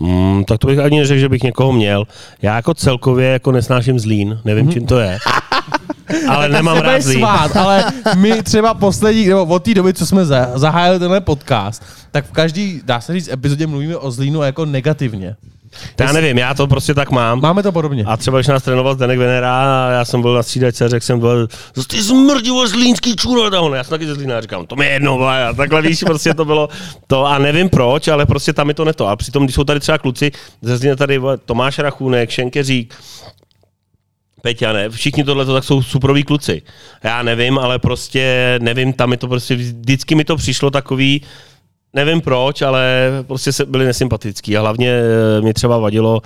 Mm, 0.00 0.44
tak 0.44 0.58
to 0.58 0.66
bych 0.66 0.78
ani 0.78 0.98
neřekl, 0.98 1.20
že 1.20 1.28
bych 1.28 1.42
někoho 1.42 1.72
měl. 1.72 2.04
Já 2.42 2.56
jako 2.56 2.74
celkově 2.74 3.28
jako 3.28 3.52
nesnáším 3.52 3.98
zlín, 3.98 4.40
nevím, 4.44 4.72
čím 4.72 4.86
to 4.86 4.98
je. 4.98 5.18
Ale 6.28 6.48
nemám 6.48 6.78
rád 6.78 7.02
zlín. 7.02 7.18
svát, 7.18 7.56
ale 7.56 7.84
my 8.16 8.42
třeba 8.42 8.74
poslední, 8.74 9.26
nebo 9.28 9.44
od 9.46 9.62
té 9.64 9.74
doby, 9.74 9.94
co 9.94 10.06
jsme 10.06 10.24
za- 10.24 10.50
zahájili 10.58 10.98
tenhle 10.98 11.20
podcast, 11.20 11.82
tak 12.10 12.26
v 12.26 12.32
každý, 12.32 12.80
dá 12.84 13.00
se 13.00 13.12
říct, 13.12 13.28
epizodě 13.32 13.66
mluvíme 13.66 13.96
o 13.96 14.10
Zlínu 14.10 14.42
jako 14.42 14.64
negativně. 14.64 15.36
To 15.96 16.02
já 16.02 16.12
nevím, 16.12 16.38
já 16.38 16.54
to 16.54 16.66
prostě 16.66 16.94
tak 16.94 17.10
mám. 17.10 17.40
Máme 17.40 17.62
to 17.62 17.72
podobně. 17.72 18.04
A 18.06 18.16
třeba, 18.16 18.38
když 18.38 18.46
nás 18.46 18.62
trénoval 18.62 18.94
Zdenek 18.94 19.18
Venera, 19.18 19.88
a 19.88 19.90
já 19.90 20.04
jsem 20.04 20.22
byl 20.22 20.34
na 20.34 20.42
střídačce 20.42 20.84
a 20.84 20.88
řekl 20.88 21.06
jsem, 21.06 21.20
vole, 21.20 21.46
ty 21.86 22.02
zmrdivo 22.02 22.68
zlínský 22.68 23.16
čuro, 23.16 23.56
a 23.56 23.60
on, 23.60 23.74
já 23.74 23.84
jsem 23.84 23.90
taky 23.90 24.06
ze 24.06 24.14
Zlína, 24.14 24.40
říkám, 24.40 24.66
to 24.66 24.76
mi 24.76 24.86
je 24.86 24.92
jedno, 24.92 25.18
vole, 25.18 25.46
a 25.46 25.52
takhle 25.52 25.82
víš, 25.82 26.00
prostě 26.06 26.34
to 26.34 26.44
bylo 26.44 26.68
to 27.06 27.26
a 27.26 27.38
nevím 27.38 27.68
proč, 27.68 28.08
ale 28.08 28.26
prostě 28.26 28.52
tam 28.52 28.68
je 28.68 28.74
to 28.74 28.84
neto. 28.84 29.08
A 29.08 29.16
přitom, 29.16 29.44
když 29.44 29.54
jsou 29.54 29.64
tady 29.64 29.80
třeba 29.80 29.98
kluci, 29.98 30.32
ze 30.62 30.76
Zlína 30.76 30.96
tady 30.96 31.18
vole, 31.18 31.38
Tomáš 31.38 31.78
Rachunek, 31.78 32.30
Šenkeřík, 32.30 32.94
Peťa, 34.42 34.72
ne, 34.72 34.90
všichni 34.90 35.24
tohle 35.24 35.46
tak 35.46 35.64
jsou 35.64 35.82
superoví 35.82 36.22
kluci. 36.22 36.62
Já 37.02 37.22
nevím, 37.22 37.58
ale 37.58 37.78
prostě 37.78 38.58
nevím, 38.62 38.92
tam 38.92 39.10
mi 39.10 39.16
to 39.16 39.28
prostě, 39.28 39.56
vždycky 39.56 40.14
mi 40.14 40.24
to 40.24 40.36
přišlo 40.36 40.70
takový, 40.70 41.22
nevím 41.94 42.20
proč, 42.20 42.62
ale 42.62 43.10
prostě 43.26 43.52
se 43.52 43.66
byli 43.66 43.84
nesympatický 43.84 44.56
a 44.56 44.60
hlavně 44.60 44.90
eh, 45.38 45.40
mi 45.40 45.54
třeba 45.54 45.78
vadilo 45.78 46.20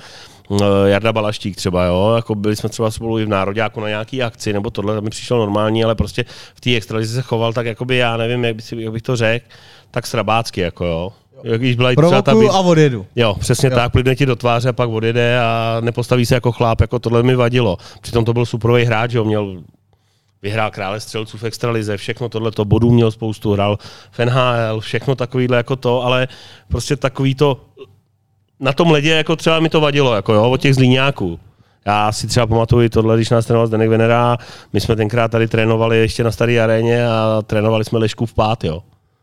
eh, 0.60 0.64
Jarda 0.84 1.12
Balaštík 1.12 1.56
třeba, 1.56 1.84
jo, 1.84 2.12
jako 2.16 2.34
byli 2.34 2.56
jsme 2.56 2.68
třeba 2.68 2.90
spolu 2.90 3.18
i 3.18 3.24
v 3.24 3.28
Národě 3.28 3.60
jako 3.60 3.80
na 3.80 3.88
nějaký 3.88 4.22
akci, 4.22 4.52
nebo 4.52 4.70
tohle, 4.70 4.94
to 4.94 5.02
mi 5.02 5.10
přišlo 5.10 5.38
normální, 5.38 5.84
ale 5.84 5.94
prostě 5.94 6.24
v 6.54 6.60
té 6.60 6.76
extralize 6.76 7.14
se 7.14 7.22
choval 7.22 7.52
tak, 7.52 7.66
jakoby 7.66 7.96
já 7.96 8.16
nevím, 8.16 8.44
jak, 8.44 8.56
by 8.56 8.62
si, 8.62 8.76
jak 8.82 8.92
bych 8.92 9.02
to 9.02 9.16
řekl, 9.16 9.46
tak 9.90 10.06
srabácky, 10.06 10.60
jako 10.60 10.84
jo. 10.84 11.12
Když 11.56 11.76
byla 11.76 11.92
i 11.92 11.96
třeba 11.96 12.10
ta 12.10 12.22
Provokuju 12.22 12.48
bit- 12.48 12.56
a 12.56 12.60
odjedu. 12.60 13.06
Jo, 13.16 13.34
přesně 13.40 13.68
jo. 13.68 13.74
tak, 13.74 13.92
plivne 13.92 14.16
ti 14.16 14.26
do 14.26 14.36
tváře 14.36 14.68
a 14.68 14.72
pak 14.72 14.90
odjede 14.90 15.40
a 15.40 15.76
nepostaví 15.80 16.26
se 16.26 16.34
jako 16.34 16.52
chláp, 16.52 16.80
jako 16.80 16.98
tohle 16.98 17.22
mi 17.22 17.34
vadilo. 17.34 17.76
Přitom 18.00 18.24
to 18.24 18.32
byl 18.32 18.46
superový 18.46 18.84
hráč, 18.84 19.12
jo, 19.12 19.24
měl 19.24 19.62
vyhrál 20.46 20.70
krále 20.70 21.00
střelců 21.00 21.38
v 21.38 21.44
extralize, 21.44 21.96
všechno 21.96 22.28
tohle 22.28 22.50
to 22.50 22.64
bodů 22.64 22.90
měl 22.90 23.10
spoustu, 23.10 23.52
hrál 23.52 23.78
v 24.10 24.18
NHL, 24.18 24.80
všechno 24.80 25.14
takovýhle 25.14 25.56
jako 25.56 25.76
to, 25.76 26.02
ale 26.02 26.28
prostě 26.68 26.96
takový 26.96 27.34
to, 27.34 27.60
na 28.60 28.72
tom 28.72 28.90
ledě 28.90 29.10
jako 29.10 29.36
třeba 29.36 29.60
mi 29.60 29.68
to 29.68 29.80
vadilo, 29.80 30.14
jako 30.14 30.32
jo, 30.32 30.50
od 30.50 30.60
těch 30.60 30.74
zlíňáků. 30.74 31.40
Já 31.86 32.12
si 32.12 32.26
třeba 32.26 32.46
pamatuju 32.46 32.88
tohle, 32.88 33.16
když 33.16 33.30
nás 33.30 33.46
trénoval 33.46 33.66
Zdeněk 33.66 33.90
Venera, 33.90 34.38
my 34.72 34.80
jsme 34.80 34.96
tenkrát 34.96 35.30
tady 35.30 35.48
trénovali 35.48 35.98
ještě 35.98 36.24
na 36.24 36.30
staré 36.30 36.60
aréně 36.60 37.08
a 37.08 37.42
trénovali 37.46 37.84
jsme 37.84 37.98
Lešku 37.98 38.26
v 38.26 38.34
pát, 38.34 38.64
jo. 38.64 38.82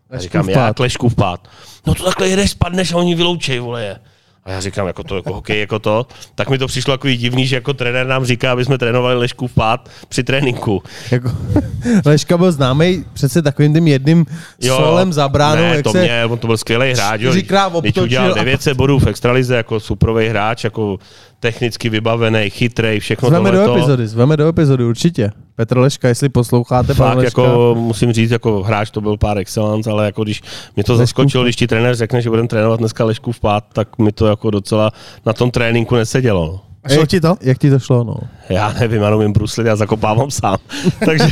A 0.10 0.14
Lešku 0.14 0.24
říkám, 0.24 0.48
v 0.48 0.54
pát. 0.54 0.68
jak 0.68 0.80
Lešku 0.80 1.10
v 1.10 1.16
pát. 1.16 1.48
No 1.88 1.96
to 1.96 2.04
takhle 2.04 2.28
jedeš, 2.28 2.52
spadneš 2.52 2.94
a 2.94 2.98
oni 2.98 3.16
vyloučej, 3.16 3.60
vole 3.60 3.84
je. 3.84 4.00
A 4.46 4.52
já 4.52 4.62
říkám, 4.62 4.88
jako 4.88 5.04
to, 5.04 5.16
jako 5.16 5.34
hokej, 5.34 5.60
jako 5.60 5.80
to. 5.80 6.08
Tak 6.36 6.50
mi 6.50 6.58
to 6.58 6.68
přišlo 6.68 6.94
jako 6.94 7.08
divný, 7.08 7.48
že 7.48 7.56
jako 7.56 7.74
trenér 7.74 8.08
nám 8.08 8.26
říká, 8.26 8.52
aby 8.52 8.66
jsme 8.66 8.78
trénovali 8.78 9.16
Lešku 9.16 9.48
v 9.48 9.54
pát 9.54 9.90
při 10.10 10.24
tréninku. 10.24 10.84
Jako, 11.12 11.32
Leška 12.06 12.38
byl 12.38 12.52
známý 12.52 13.06
přece 13.14 13.42
takovým 13.42 13.74
tím 13.74 13.88
jedným 13.88 14.26
solem 14.62 15.14
za 15.14 15.30
bránou, 15.30 15.62
ne, 15.62 15.76
jak 15.76 15.84
to 15.84 15.92
se... 15.92 16.02
mě, 16.02 16.26
on 16.26 16.38
to 16.38 16.48
byl 16.48 16.58
skvělý 16.58 16.94
hráč. 16.94 17.22
jo. 17.22 17.34
obtočil 17.74 18.04
udělal 18.04 18.32
a- 18.32 18.36
900 18.36 18.78
bodů 18.78 19.00
v 19.00 19.08
extralize 19.08 19.56
jako 19.56 19.80
superový 19.80 20.28
hráč, 20.28 20.64
jako 20.64 20.98
technicky 21.40 21.90
vybavený, 21.90 22.50
chytrý, 22.50 23.00
všechno 23.00 23.30
Zveme 23.30 23.52
do 23.52 23.76
epizody, 23.76 24.08
zveme 24.08 24.38
do 24.38 24.48
epizody, 24.48 24.84
určitě. 24.84 25.32
Petr 25.56 25.78
Leška, 25.78 26.08
jestli 26.08 26.30
posloucháte, 26.30 26.94
Fakt 26.94 27.18
Leška. 27.18 27.42
jako, 27.42 27.76
musím 27.80 28.14
říct, 28.14 28.32
jako 28.32 28.64
hráč 28.64 28.90
to 28.92 29.02
byl 29.02 29.18
pár 29.18 29.38
excellence, 29.38 29.90
ale 29.90 30.06
jako 30.06 30.24
když 30.24 30.42
mě 30.76 30.84
to 30.84 30.96
zaskočilo, 30.98 31.44
když 31.44 31.56
ti 31.56 31.68
trenér 31.68 31.96
řekne, 31.96 32.22
že 32.22 32.30
budeme 32.30 32.48
trénovat 32.48 32.80
dneska 32.80 33.06
Lešku 33.06 33.32
v 33.32 33.40
pát, 33.40 33.64
tak 33.74 33.98
mi 33.98 34.12
to 34.12 34.28
jako 34.28 34.50
docela 34.52 34.92
na 35.26 35.34
tom 35.34 35.52
tréninku 35.52 35.96
nesedělo. 35.96 36.46
no. 36.52 36.60
A 36.84 36.90
šlo 36.90 37.06
ti 37.06 37.22
to? 37.22 37.36
Jak 37.42 37.58
ti 37.58 37.70
to 37.70 37.80
šlo, 37.80 38.04
no? 38.04 38.16
Já 38.50 38.74
nevím, 38.80 39.02
já 39.02 39.10
nevím 39.10 39.34
bruslit, 39.34 39.68
já 39.68 39.76
zakopávám 39.76 40.32
sám. 40.32 40.58
Takže 41.06 41.28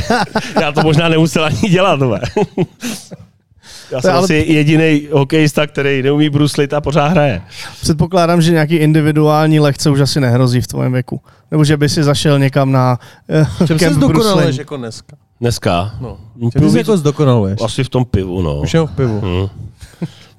já 0.60 0.72
to 0.72 0.82
možná 0.82 1.08
nemusel 1.08 1.44
ani 1.44 1.58
dělat. 1.70 2.00
Ne? 2.00 2.20
Já 3.90 4.00
jsem 4.00 4.10
ale- 4.10 4.24
asi 4.24 4.34
jediný 4.34 5.08
hokejista, 5.12 5.66
který 5.66 6.02
neumí 6.02 6.30
bruslit 6.30 6.72
a 6.72 6.80
pořád 6.80 7.06
hraje. 7.08 7.42
Předpokládám, 7.80 8.42
že 8.42 8.52
nějaký 8.52 8.74
individuální 8.76 9.60
lekce 9.60 9.90
už 9.90 10.00
asi 10.00 10.20
nehrozí 10.20 10.60
v 10.60 10.66
tvém 10.66 10.92
věku. 10.92 11.20
Nebo 11.50 11.64
že 11.64 11.76
by 11.76 11.88
si 11.88 12.02
zašel 12.02 12.38
někam 12.38 12.72
na 12.72 12.98
uh, 13.60 13.66
Čem 13.66 13.78
se 13.78 13.94
zdokonaluješ 13.94 14.56
jako 14.56 14.76
dneska? 14.76 15.16
Dneska? 15.40 15.94
No. 16.00 16.16
Čem 16.52 16.70
se 16.70 16.78
jako 16.78 16.96
zdokonaluješ? 16.96 17.58
Asi 17.64 17.84
v 17.84 17.88
tom 17.88 18.04
pivu, 18.04 18.42
no. 18.42 18.60
Už 18.60 18.74
v 18.74 18.96
pivu. 18.96 19.20
Hm. 19.20 19.48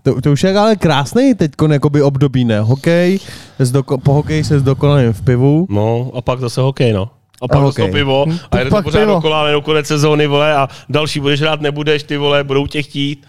To, 0.03 0.21
to 0.21 0.31
už 0.31 0.43
je 0.43 0.57
ale 0.57 0.75
krásný 0.75 1.35
teď 1.35 1.51
jakoby 1.71 2.01
období, 2.01 2.45
ne? 2.45 2.59
Hokej, 2.59 3.19
zdoko, 3.59 3.97
po 3.97 4.13
hokeji 4.13 4.43
se 4.43 4.59
zdokonalím 4.59 5.13
v 5.13 5.21
pivu. 5.21 5.67
No 5.69 6.11
a 6.15 6.21
pak 6.21 6.39
zase 6.39 6.61
hokej, 6.61 6.93
no. 6.93 7.09
A 7.43 7.47
pak 7.47 7.75
to 7.75 7.87
pivo 7.87 8.25
Hm, 8.27 8.37
a 8.51 8.57
jede 8.57 8.69
pak 8.69 8.83
to 8.83 8.83
pořád 8.83 8.99
pivo. 8.99 9.13
dokola, 9.13 9.39
ale 9.39 9.51
do 9.51 9.61
konec 9.61 9.87
sezóny, 9.87 10.27
vole, 10.27 10.55
a 10.55 10.67
další 10.89 11.19
budeš 11.19 11.41
hrát, 11.41 11.61
nebudeš, 11.61 12.03
ty 12.03 12.17
vole, 12.17 12.43
budou 12.43 12.67
tě 12.67 12.81
chtít. 12.83 13.25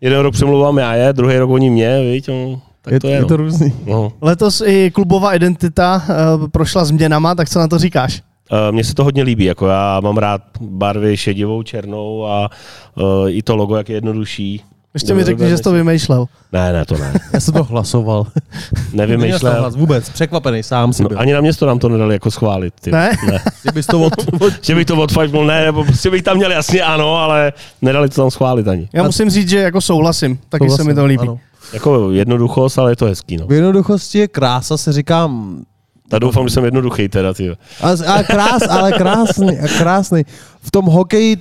Jeden 0.00 0.20
rok 0.20 0.34
přemluvám 0.34 0.78
já 0.78 0.94
je, 0.94 1.12
druhý 1.12 1.38
rok 1.38 1.50
oni 1.50 1.70
mě, 1.70 2.00
víš, 2.12 2.26
no, 2.26 2.60
tak 2.82 2.92
je, 2.92 3.00
to 3.00 3.08
je, 3.08 3.14
je 3.14 3.20
no. 3.20 3.28
to 3.28 3.36
různý. 3.36 3.72
no. 3.86 4.12
Letos 4.20 4.62
i 4.66 4.90
klubová 4.90 5.34
identita 5.34 6.02
uh, 6.38 6.48
prošla 6.48 6.84
změnama, 6.84 7.34
tak 7.34 7.48
co 7.50 7.58
na 7.58 7.68
to 7.68 7.78
říkáš? 7.78 8.22
Eh, 8.52 8.72
Mně 8.72 8.84
se 8.84 8.94
to 8.94 9.04
hodně 9.04 9.22
líbí, 9.22 9.44
jako 9.44 9.66
já 9.66 10.00
mám 10.00 10.16
rád 10.16 10.42
barvy 10.60 11.16
šedivou, 11.16 11.62
černou 11.62 12.26
a 12.26 12.50
uh, 12.94 13.30
i 13.30 13.42
to 13.42 13.56
logo, 13.56 13.76
jak 13.76 13.88
je 13.88 13.96
jednodušší. 13.96 14.62
Ještě 14.94 15.14
mi 15.14 15.24
řekni, 15.24 15.48
že 15.48 15.56
jsi 15.56 15.62
to 15.62 15.72
vymýšlel. 15.72 16.26
Ne, 16.52 16.72
ne, 16.72 16.84
to 16.84 16.98
ne. 16.98 17.12
Já 17.32 17.40
jsem 17.40 17.54
to 17.54 17.64
hlasoval. 17.64 18.26
Nevymýšlel. 18.92 19.60
hlas 19.60 19.76
vůbec, 19.76 20.08
překvapený 20.10 20.62
sám 20.62 20.92
si 20.92 21.02
No, 21.02 21.08
byl. 21.08 21.20
ani 21.20 21.32
na 21.32 21.40
město 21.40 21.66
nám 21.66 21.78
to 21.78 21.88
nedali 21.88 22.14
jako 22.14 22.30
schválit. 22.30 22.74
Ty. 22.80 22.90
Ne? 22.90 23.10
ne. 23.30 23.40
Kdybys 23.62 23.86
to 23.86 24.00
od, 24.02 24.12
od, 24.40 24.52
Že 24.64 24.74
bych 24.74 24.86
to 24.86 24.96
odfajfnul, 24.96 25.46
ne, 25.46 25.64
nebo 25.64 25.84
prostě 25.84 26.10
bych 26.10 26.22
tam 26.22 26.36
měl 26.36 26.52
jasně 26.52 26.82
ano, 26.82 27.16
ale 27.16 27.52
nedali 27.82 28.08
to 28.08 28.14
tam 28.22 28.30
schválit 28.30 28.68
ani. 28.68 28.88
Já 28.92 29.02
musím 29.02 29.30
říct, 29.30 29.48
že 29.48 29.58
jako 29.58 29.80
souhlasím. 29.80 30.38
Taky 30.48 30.70
se 30.70 30.84
mi 30.84 30.94
to 30.94 31.04
líbí. 31.04 31.22
Ano. 31.22 31.38
Jako 31.72 32.10
jednoduchost, 32.10 32.78
ale 32.78 32.92
je 32.92 32.96
to 32.96 33.04
hezký, 33.06 33.36
no. 33.36 33.46
V 33.46 33.52
jednoduchosti 33.52 34.18
je 34.18 34.28
krása, 34.28 34.76
se 34.76 34.92
říkám, 34.92 35.62
Tak 36.08 36.20
doufám, 36.20 36.48
že 36.48 36.54
jsem 36.54 36.64
jednoduchý 36.64 37.08
teda, 37.08 37.34
ty. 37.34 37.56
ale, 37.80 37.96
ale, 38.06 38.24
krás, 38.24 38.62
ale 38.70 38.92
krásný, 38.92 39.58
a 39.58 39.68
krásný. 39.78 40.22
V 40.62 40.70
tom 40.70 40.84
hokeji, 40.84 41.36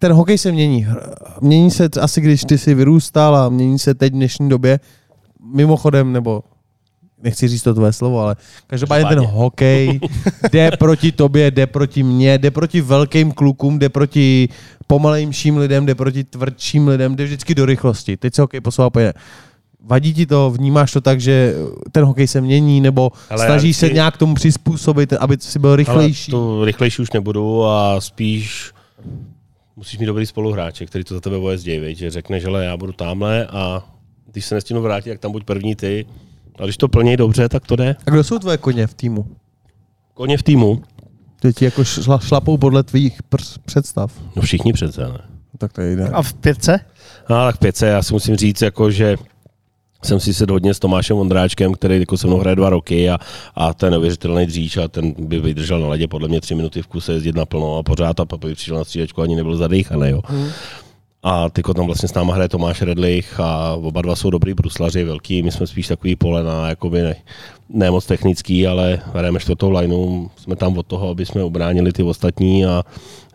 ten 0.00 0.12
hokej 0.12 0.38
se 0.38 0.52
mění. 0.52 0.86
Mění 1.40 1.70
se 1.70 1.88
asi, 2.00 2.20
když 2.20 2.44
ty 2.44 2.58
jsi 2.58 2.74
vyrůstal 2.74 3.36
a 3.36 3.48
mění 3.48 3.78
se 3.78 3.94
teď 3.94 4.12
v 4.12 4.16
dnešní 4.16 4.48
době. 4.48 4.80
Mimochodem, 5.54 6.12
nebo 6.12 6.42
nechci 7.22 7.48
říct 7.48 7.62
to 7.62 7.74
tvoje 7.74 7.92
slovo, 7.92 8.20
ale 8.20 8.36
každopádně 8.66 9.08
ten 9.08 9.18
hokej 9.18 10.00
jde 10.52 10.70
proti 10.70 11.12
tobě, 11.12 11.50
jde 11.50 11.66
proti 11.66 12.02
mně, 12.02 12.38
jde 12.38 12.50
proti 12.50 12.80
velkým 12.80 13.32
klukům, 13.32 13.78
jde 13.78 13.88
proti 13.88 14.48
pomalejším 14.86 15.56
lidem, 15.56 15.86
jde 15.86 15.94
proti 15.94 16.24
tvrdším 16.24 16.88
lidem, 16.88 17.16
jde 17.16 17.24
vždycky 17.24 17.54
do 17.54 17.66
rychlosti. 17.66 18.16
Teď 18.16 18.34
se 18.34 18.42
hokej 18.42 18.60
posouvá 18.60 18.90
pojede. 18.90 19.12
Vadí 19.84 20.14
ti 20.14 20.26
to, 20.26 20.50
vnímáš 20.50 20.92
to 20.92 21.00
tak, 21.00 21.20
že 21.20 21.54
ten 21.92 22.04
hokej 22.04 22.26
se 22.26 22.40
mění, 22.40 22.80
nebo 22.80 23.12
Ale 23.30 23.46
snažíš 23.46 23.76
se 23.76 23.88
nějak 23.88 24.16
tomu 24.16 24.34
přizpůsobit, 24.34 25.12
aby 25.12 25.36
si 25.40 25.58
byl 25.58 25.76
rychlejší? 25.76 26.32
Ale 26.32 26.40
to 26.40 26.64
rychlejší 26.64 27.02
už 27.02 27.12
nebudu 27.12 27.64
a 27.64 28.00
spíš 28.00 28.72
musíš 29.76 29.98
mít 29.98 30.06
dobrý 30.06 30.26
spoluhráče, 30.26 30.86
který 30.86 31.04
to 31.04 31.14
za 31.14 31.20
tebe 31.20 31.36
vojezdí, 31.36 31.78
viď? 31.78 31.98
že 31.98 32.10
řekne, 32.10 32.40
že 32.40 32.48
já 32.60 32.76
budu 32.76 32.92
tamhle 32.92 33.46
a 33.46 33.84
když 34.32 34.44
se 34.44 34.54
nestihnu 34.54 34.82
vrátit, 34.82 35.10
tak 35.10 35.18
tam 35.18 35.32
buď 35.32 35.44
první 35.44 35.76
ty. 35.76 36.06
A 36.58 36.64
když 36.64 36.76
to 36.76 36.88
plněj 36.88 37.16
dobře, 37.16 37.48
tak 37.48 37.66
to 37.66 37.76
jde. 37.76 37.96
A 38.06 38.10
kdo 38.10 38.24
jsou 38.24 38.38
tvoje 38.38 38.56
koně 38.58 38.86
v 38.86 38.94
týmu? 38.94 39.26
Koně 40.14 40.38
v 40.38 40.42
týmu. 40.42 40.82
Ty 41.40 41.52
ti 41.52 41.64
jako 41.64 41.84
šla, 41.84 42.18
šlapou 42.18 42.58
podle 42.58 42.82
tvých 42.82 43.22
pr- 43.22 43.58
představ. 43.64 44.12
No 44.36 44.42
všichni 44.42 44.72
přece, 44.72 45.00
ne? 45.00 45.18
Tak 45.58 45.72
to 45.72 45.82
jde. 45.82 46.08
A 46.08 46.22
v 46.22 46.34
pětce? 46.34 46.80
No, 47.30 47.36
tak 47.46 47.56
v 47.56 47.58
pětce, 47.58 47.86
já 47.86 48.02
si 48.02 48.12
musím 48.12 48.36
říct, 48.36 48.62
jako, 48.62 48.90
že 48.90 49.16
jsem 50.04 50.20
si 50.20 50.34
sedl 50.34 50.52
hodně 50.52 50.74
s 50.74 50.78
Tomášem 50.78 51.16
Vondráčkem, 51.16 51.74
který 51.74 52.00
jako 52.00 52.16
se 52.16 52.26
mnou 52.26 52.38
hraje 52.38 52.56
dva 52.56 52.70
roky 52.70 53.10
a, 53.10 53.18
a 53.54 53.74
ten 53.74 53.90
neuvěřitelný 53.90 54.46
dříč 54.46 54.76
a 54.76 54.88
ten 54.88 55.14
by 55.18 55.40
vydržel 55.40 55.80
na 55.80 55.88
ledě 55.88 56.08
podle 56.08 56.28
mě 56.28 56.40
tři 56.40 56.54
minuty 56.54 56.82
v 56.82 56.86
kuse 56.86 57.12
jezdit 57.12 57.36
naplno 57.36 57.76
a 57.76 57.82
pořád 57.82 58.20
a 58.20 58.24
by 58.36 58.54
přišel 58.54 58.76
na 58.76 58.84
střídačku 58.84 59.22
ani 59.22 59.36
nebyl 59.36 59.56
zadýchaný. 59.56 60.10
Jo. 60.10 60.20
A 61.22 61.50
tyko 61.50 61.74
tam 61.74 61.86
vlastně 61.86 62.08
s 62.08 62.14
náma 62.14 62.34
hraje 62.34 62.48
Tomáš 62.48 62.82
Redlich 62.82 63.40
a 63.40 63.74
oba 63.74 64.02
dva 64.02 64.16
jsou 64.16 64.30
dobrý 64.30 64.54
bruslaři, 64.54 65.04
velký, 65.04 65.42
my 65.42 65.52
jsme 65.52 65.66
spíš 65.66 65.88
takový 65.88 66.16
polena, 66.16 66.68
jakoby 66.68 67.02
ne, 67.02 67.16
ne 67.68 67.90
moc 67.90 68.06
technický, 68.06 68.66
ale 68.66 68.98
hrajeme 69.14 69.40
čtvrtou 69.40 69.70
lineu, 69.70 70.28
jsme 70.36 70.56
tam 70.56 70.78
od 70.78 70.86
toho, 70.86 71.08
aby 71.08 71.26
jsme 71.26 71.44
ubránili 71.44 71.92
ty 71.92 72.02
ostatní 72.02 72.66
a 72.66 72.82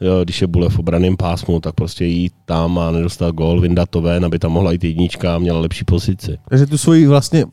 jo, 0.01 0.23
když 0.23 0.41
je 0.41 0.47
Bule 0.47 0.69
v 0.69 0.79
obraném 0.79 1.17
pásmu, 1.17 1.59
tak 1.59 1.75
prostě 1.75 2.05
jít 2.05 2.33
tam 2.45 2.79
a 2.79 2.91
nedostat 2.91 3.35
gol, 3.35 3.61
vyndat 3.61 3.89
to 3.89 4.01
ven, 4.01 4.25
aby 4.25 4.39
tam 4.39 4.51
mohla 4.51 4.71
jít 4.71 4.83
jednička 4.83 5.35
a 5.35 5.39
měla 5.39 5.59
lepší 5.59 5.85
pozici. 5.85 6.37
Takže 6.49 6.65
tu 6.65 6.77
svoji 6.77 7.07
vlastně... 7.07 7.45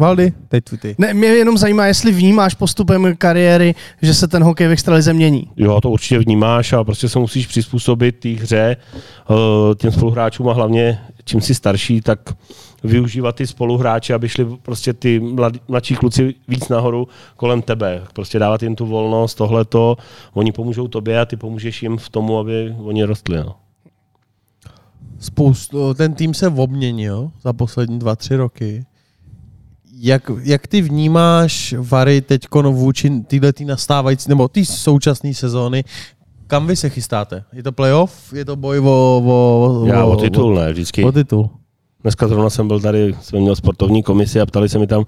Valdy, 0.00 0.32
teď 0.48 0.64
ty. 0.64 0.78
ty. 0.78 0.94
Ne, 0.98 1.14
mě 1.14 1.28
jenom 1.28 1.58
zajímá, 1.58 1.86
jestli 1.86 2.12
vnímáš 2.12 2.54
postupem 2.54 3.16
kariéry, 3.16 3.74
že 4.02 4.14
se 4.14 4.28
ten 4.28 4.42
hokej 4.42 4.68
v 4.68 4.70
extralize 4.70 5.12
mění. 5.12 5.50
Jo, 5.56 5.80
to 5.80 5.90
určitě 5.90 6.18
vnímáš 6.18 6.72
a 6.72 6.84
prostě 6.84 7.08
se 7.08 7.18
musíš 7.18 7.46
přizpůsobit 7.46 8.18
té 8.18 8.28
hře 8.28 8.76
eh, 8.76 9.34
těm 9.74 9.92
spoluhráčům 9.92 10.48
a 10.48 10.52
hlavně 10.52 10.98
čím 11.24 11.40
jsi 11.40 11.54
starší, 11.54 12.00
tak 12.00 12.18
využívat 12.84 13.36
ty 13.36 13.46
spoluhráče, 13.46 14.14
aby 14.14 14.28
šli 14.28 14.46
prostě 14.62 14.92
ty 14.92 15.20
mlad, 15.20 15.52
mladší 15.68 15.94
kluci 15.94 16.34
víc 16.48 16.68
nahoru 16.68 17.08
kolem 17.36 17.62
tebe. 17.62 18.02
Prostě 18.12 18.38
dávat 18.38 18.62
jim 18.62 18.76
tu 18.76 18.86
volnost, 18.86 19.34
tohleto, 19.34 19.96
oni 20.32 20.52
pomůžou 20.52 20.88
tobě 20.88 21.20
a 21.20 21.24
ty 21.24 21.36
pomůžeš 21.36 21.82
jim 21.82 21.98
v 21.98 22.08
tomu, 22.08 22.38
aby 22.38 22.74
oni 22.78 23.04
rostli. 23.04 23.36
No. 23.36 23.54
Spoustu, 25.18 25.94
ten 25.94 26.14
tým 26.14 26.34
se 26.34 26.48
obměnil 26.48 27.30
za 27.42 27.52
poslední 27.52 27.98
dva, 27.98 28.16
tři 28.16 28.36
roky. 28.36 28.84
Jak, 30.02 30.30
jak 30.42 30.66
ty 30.66 30.82
vnímáš 30.82 31.74
Vary 31.78 32.20
teď 32.20 32.42
vůči 32.54 33.10
této 33.10 33.64
nastávající, 33.64 34.28
nebo 34.28 34.48
té 34.48 34.64
současné 34.64 35.34
sezóny, 35.34 35.84
kam 36.46 36.66
vy 36.66 36.76
se 36.76 36.88
chystáte? 36.88 37.44
Je 37.52 37.62
to 37.62 37.72
playoff? 37.72 38.32
Je 38.32 38.44
to 38.44 38.56
boj 38.56 38.78
o, 38.78 39.22
o, 39.26 39.86
Já 39.86 40.04
o 40.04 40.16
titul 40.16 40.54
ne, 40.54 40.72
vždycky. 40.72 41.04
O 41.04 41.12
titul. 41.12 41.50
Dneska 42.02 42.28
zrovna 42.28 42.50
jsem 42.50 42.68
byl 42.68 42.80
tady, 42.80 43.14
jsem 43.20 43.40
měl 43.40 43.56
sportovní 43.56 44.02
komisi 44.02 44.40
a 44.40 44.46
ptali 44.46 44.68
se 44.68 44.78
mi 44.78 44.86
tam, 44.86 45.04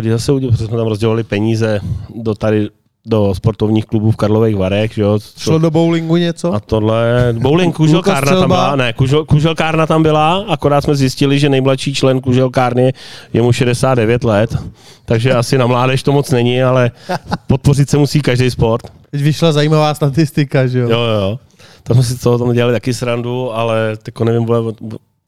kdy 0.00 0.10
zase 0.10 0.32
udělali, 0.32 0.52
protože 0.52 0.66
jsme 0.66 0.76
tam 0.76 0.86
rozdělali 0.86 1.24
peníze 1.24 1.80
do 2.22 2.34
tady 2.34 2.68
do 3.06 3.34
sportovních 3.34 3.86
klubů 3.86 4.10
v 4.10 4.16
Karlových 4.16 4.56
Varech. 4.56 4.94
Že 4.94 5.02
jo, 5.02 5.18
Šlo 5.38 5.58
do 5.58 5.70
bowlingu 5.70 6.16
něco? 6.16 6.54
A 6.54 6.60
tohle, 6.60 7.34
bowling, 7.38 7.76
kuželkárna 7.76 8.40
tam 8.40 8.48
byla, 8.48 8.76
ne, 8.76 8.92
kužel, 8.92 9.24
kuželkárna 9.24 9.86
tam 9.86 10.02
byla, 10.02 10.44
akorát 10.48 10.80
jsme 10.80 10.94
zjistili, 10.94 11.38
že 11.38 11.48
nejmladší 11.48 11.94
člen 11.94 12.20
kuželkárny 12.20 12.92
je 13.32 13.42
mu 13.42 13.52
69 13.52 14.24
let, 14.24 14.56
takže 15.04 15.34
asi 15.34 15.58
na 15.58 15.66
mládež 15.66 16.02
to 16.02 16.12
moc 16.12 16.30
není, 16.30 16.62
ale 16.62 16.90
podpořit 17.46 17.90
se 17.90 17.98
musí 17.98 18.20
každý 18.20 18.50
sport. 18.50 18.82
Teď 19.10 19.22
vyšla 19.22 19.52
zajímavá 19.52 19.94
statistika, 19.94 20.66
že 20.66 20.78
jo? 20.78 20.90
Jo, 20.90 20.98
jo. 20.98 21.38
Tam 21.82 21.94
jsme 21.94 22.04
si 22.04 22.18
to 22.18 22.38
tam 22.38 22.52
dělali 22.52 22.72
taky 22.72 22.94
srandu, 22.94 23.52
ale 23.52 23.96
teď 24.02 24.20
nevím, 24.20 24.46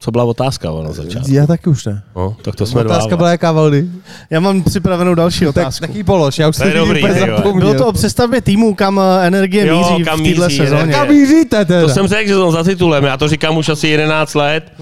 co 0.01 0.11
byla 0.11 0.25
otázka 0.25 0.71
na 0.83 0.93
začátku? 0.93 1.33
Já 1.33 1.47
taky 1.47 1.71
už 1.71 1.85
ne. 1.85 2.03
No, 2.17 2.37
tak 2.43 2.57
to 2.57 2.67
jsme 2.67 2.81
Otázka 2.81 3.17
byla 3.17 3.31
jaká, 3.31 3.53
Valdy? 3.53 3.89
Já 4.31 4.41
mám 4.41 4.63
připravenou 4.63 5.15
další 5.15 5.47
otázku. 5.47 5.81
Tak, 5.81 5.89
taký 5.89 6.05
polož, 6.05 6.39
já 6.39 6.49
už 6.49 6.57
jsem 6.57 6.73
dobrý, 6.73 7.05
Bylo 7.59 7.75
to 7.75 7.87
o 7.87 7.93
přestavbě 7.93 8.41
týmu, 8.41 8.75
kam 8.75 9.01
eh, 9.01 9.27
energie 9.27 9.67
Jo, 9.67 9.79
míří 9.79 10.05
kam 10.05 10.21
v 10.21 10.35
této 10.35 10.51
sezóně. 10.51 10.93
Kam 10.93 11.09
míříte 11.09 11.65
teda? 11.65 11.83
To 11.83 11.89
jsem 11.89 12.07
řekl, 12.07 12.29
že 12.29 12.35
jsem 12.35 12.51
za 12.51 12.65
titulem, 12.65 13.05
já 13.05 13.17
to 13.17 13.29
říkám 13.29 13.57
už 13.57 13.69
asi 13.69 13.89
11 13.89 14.35
let, 14.35 14.73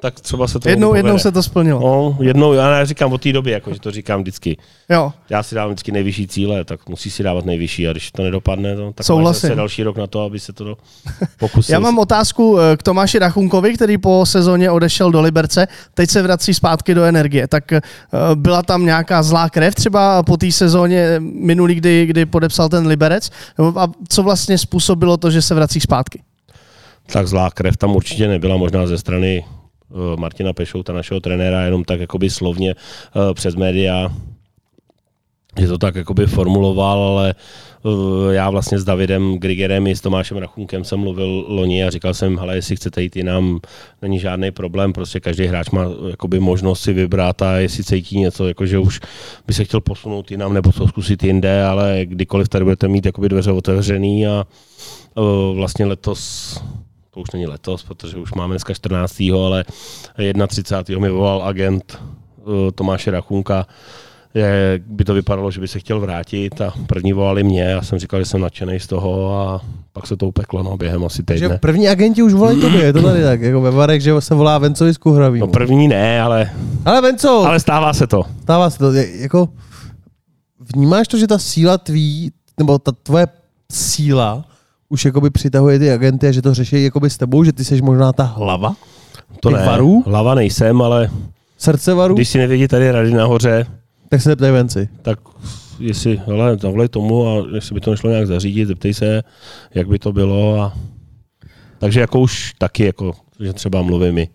tak 0.00 0.20
třeba 0.20 0.48
se 0.48 0.60
to 0.60 0.68
Jednou, 0.68 0.94
jednou 0.94 1.18
se 1.18 1.32
to 1.32 1.42
splnilo. 1.42 1.80
No, 1.80 2.16
jednou, 2.24 2.52
já 2.52 2.70
neříkám 2.78 3.12
od 3.12 3.22
té 3.22 3.32
doby, 3.32 3.50
jako, 3.50 3.74
že 3.74 3.80
to 3.80 3.90
říkám 3.90 4.20
vždycky. 4.20 4.56
Jo, 4.90 5.12
Já 5.30 5.42
si 5.42 5.54
dávám 5.54 5.70
vždycky 5.70 5.92
nejvyšší 5.92 6.26
cíle, 6.28 6.64
tak 6.64 6.88
musí 6.88 7.10
si 7.10 7.22
dávat 7.22 7.44
nejvyšší 7.44 7.88
a 7.88 7.92
když 7.92 8.10
to 8.12 8.22
nedopadne, 8.22 8.74
no, 8.74 8.86
tak 8.92 8.98
máš 8.98 9.06
Souhlasím. 9.06 9.48
zase 9.48 9.54
další 9.56 9.82
rok 9.82 9.96
na 9.96 10.06
to, 10.06 10.20
aby 10.20 10.40
se 10.40 10.52
to 10.52 10.76
pokusil. 11.38 11.72
Já 11.72 11.78
mám 11.80 11.98
otázku 11.98 12.58
eh, 12.58 12.76
k 12.76 12.82
Tomáši 12.82 13.18
Rachunkovi, 13.18 13.74
který 13.74 13.98
po 13.98 14.26
sezóně 14.26 14.70
odešel 14.70 15.10
do 15.10 15.20
Liberce, 15.20 15.66
teď 15.94 16.10
se 16.10 16.22
vrací 16.22 16.54
zpátky 16.54 16.94
do 16.94 17.04
energie. 17.04 17.48
Tak 17.48 17.72
eh, 17.72 17.80
byla 18.34 18.62
tam 18.62 18.84
nějaká 18.84 19.22
zlá 19.22 19.50
krev 19.50 19.74
třeba 19.74 20.22
po 20.22 20.36
té 20.36 20.52
sezóně 20.52 21.14
minulý, 21.20 21.74
kdy, 21.74 22.06
kdy 22.06 22.26
podepsal 22.26 22.68
ten 22.68 22.86
Liberec? 22.86 23.30
A 23.76 23.86
co 24.08 24.22
vlastně 24.22 24.58
způsobilo 24.58 25.16
to, 25.16 25.30
že 25.30 25.42
se 25.42 25.54
vrací 25.54 25.80
zpátky? 25.80 26.22
tak 27.12 27.28
zlá 27.28 27.50
krev 27.50 27.76
tam 27.76 27.96
určitě 27.96 28.28
nebyla, 28.28 28.56
možná 28.56 28.86
ze 28.86 28.98
strany 28.98 29.44
eh, 29.46 29.57
Martina 30.16 30.52
Pešouta, 30.52 30.92
našeho 30.92 31.20
trenéra, 31.20 31.64
jenom 31.64 31.84
tak 31.84 32.00
jakoby 32.00 32.30
slovně 32.30 32.74
eh, 32.74 33.34
přes 33.34 33.54
média, 33.54 34.08
že 35.60 35.68
to 35.68 35.78
tak 35.78 35.94
jakoby 35.94 36.26
formuloval, 36.26 37.02
ale 37.02 37.34
eh, 37.34 38.34
já 38.34 38.50
vlastně 38.50 38.78
s 38.78 38.84
Davidem 38.84 39.38
Grigerem 39.38 39.86
i 39.86 39.96
s 39.96 40.00
Tomášem 40.00 40.36
Rachunkem 40.36 40.84
jsem 40.84 41.00
mluvil 41.00 41.44
loni 41.48 41.84
a 41.84 41.90
říkal 41.90 42.14
jsem, 42.14 42.38
hele, 42.38 42.54
jestli 42.54 42.76
chcete 42.76 43.02
jít 43.02 43.16
jinam, 43.16 43.60
není 44.02 44.18
žádný 44.18 44.50
problém, 44.50 44.92
prostě 44.92 45.20
každý 45.20 45.44
hráč 45.46 45.70
má 45.70 45.84
jakoby 46.10 46.40
možnost 46.40 46.80
si 46.80 46.92
vybrat 46.92 47.42
a 47.42 47.56
jestli 47.56 47.84
cítí 47.84 48.18
něco, 48.18 48.48
jakože 48.48 48.78
už 48.78 49.00
by 49.46 49.54
se 49.54 49.64
chtěl 49.64 49.80
posunout 49.80 50.30
jinam 50.30 50.54
nebo 50.54 50.72
to 50.72 50.88
zkusit 50.88 51.22
jinde, 51.22 51.64
ale 51.64 52.00
kdykoliv 52.04 52.48
tady 52.48 52.64
budete 52.64 52.88
mít 52.88 53.06
jakoby 53.06 53.28
dveře 53.28 53.52
otevřený 53.52 54.26
a 54.26 54.46
eh, 55.18 55.54
vlastně 55.54 55.86
letos 55.86 56.60
to 57.18 57.22
už 57.22 57.30
není 57.32 57.46
letos, 57.46 57.82
protože 57.84 58.16
už 58.16 58.32
máme 58.34 58.52
dneska 58.52 58.74
14. 58.74 59.20
ale 59.44 59.64
31. 60.48 61.00
mi 61.00 61.08
volal 61.10 61.42
agent 61.42 61.98
uh, 62.36 62.52
Tomáše 62.74 63.10
Rachunka, 63.10 63.66
je, 64.34 64.80
by 64.86 65.04
to 65.04 65.14
vypadalo, 65.14 65.50
že 65.50 65.60
by 65.60 65.68
se 65.68 65.78
chtěl 65.78 66.00
vrátit 66.00 66.60
a 66.60 66.72
první 66.86 67.12
volali 67.12 67.44
mě, 67.44 67.62
já 67.62 67.82
jsem 67.82 67.98
říkal, 67.98 68.20
že 68.20 68.26
jsem 68.26 68.40
nadšený 68.40 68.80
z 68.80 68.86
toho 68.86 69.40
a 69.40 69.60
pak 69.92 70.06
se 70.06 70.16
to 70.16 70.26
upeklo 70.26 70.62
no, 70.62 70.76
během 70.76 71.04
asi 71.04 71.22
Že 71.28 71.34
týdne. 71.34 71.58
první 71.58 71.88
agenti 71.88 72.22
už 72.22 72.32
volají 72.32 72.60
tobě, 72.60 72.84
je 72.84 72.92
to 72.92 73.02
tady 73.02 73.22
tak, 73.22 73.40
jako 73.40 73.60
ve 73.60 73.70
Varech, 73.70 74.02
že 74.02 74.20
se 74.20 74.34
volá 74.34 74.58
Vencovi 74.58 74.94
z 74.94 74.98
Kuhraví. 74.98 75.40
No 75.40 75.46
první 75.46 75.88
ne, 75.88 76.20
ale, 76.22 76.50
Ale 76.84 77.00
Venco, 77.00 77.44
ale 77.46 77.60
stává 77.60 77.92
se 77.92 78.06
to. 78.06 78.22
stává 78.42 78.70
se 78.70 78.78
to, 78.78 78.92
je- 78.92 79.20
jako 79.22 79.48
vnímáš 80.60 81.08
to, 81.08 81.18
že 81.18 81.26
ta 81.26 81.38
síla 81.38 81.78
tví, 81.78 82.32
nebo 82.58 82.78
ta 82.78 82.92
tvoje 82.92 83.26
síla 83.72 84.44
už 84.88 85.04
jakoby 85.04 85.30
přitahuje 85.30 85.78
ty 85.78 85.90
agenty 85.92 86.26
a 86.28 86.32
že 86.32 86.42
to 86.42 86.54
řeší 86.54 86.84
jakoby 86.84 87.10
s 87.10 87.16
tebou, 87.18 87.44
že 87.44 87.52
ty 87.52 87.64
jsi 87.64 87.82
možná 87.82 88.12
ta 88.12 88.22
hlava? 88.24 88.74
To 89.40 89.50
ne, 89.50 89.66
varů? 89.66 90.02
hlava 90.06 90.34
nejsem, 90.34 90.82
ale 90.82 91.10
Srdce 91.58 91.94
varu? 91.94 92.14
když 92.14 92.28
si 92.28 92.38
nevědí 92.38 92.68
tady 92.68 92.90
rady 92.90 93.10
nahoře, 93.10 93.66
Tak 94.08 94.22
se 94.22 94.28
zeptej 94.30 94.50
Venci. 94.52 94.88
tak 95.02 95.18
jestli, 95.78 96.20
hele, 96.26 96.56
zavolej 96.56 96.88
tomu 96.88 97.28
a 97.28 97.46
jestli 97.54 97.74
by 97.74 97.80
to 97.80 97.90
nešlo 97.90 98.10
nějak 98.10 98.26
zařídit, 98.26 98.68
zeptej 98.68 98.94
se, 98.94 99.22
jak 99.74 99.88
by 99.88 99.98
to 99.98 100.12
bylo 100.12 100.60
a 100.62 100.72
takže 101.78 102.00
jako 102.00 102.20
už 102.20 102.52
taky, 102.58 102.84
jako, 102.84 103.12
že 103.40 103.52
třeba 103.52 103.82
mluvím 103.82 104.18
i 104.18 104.28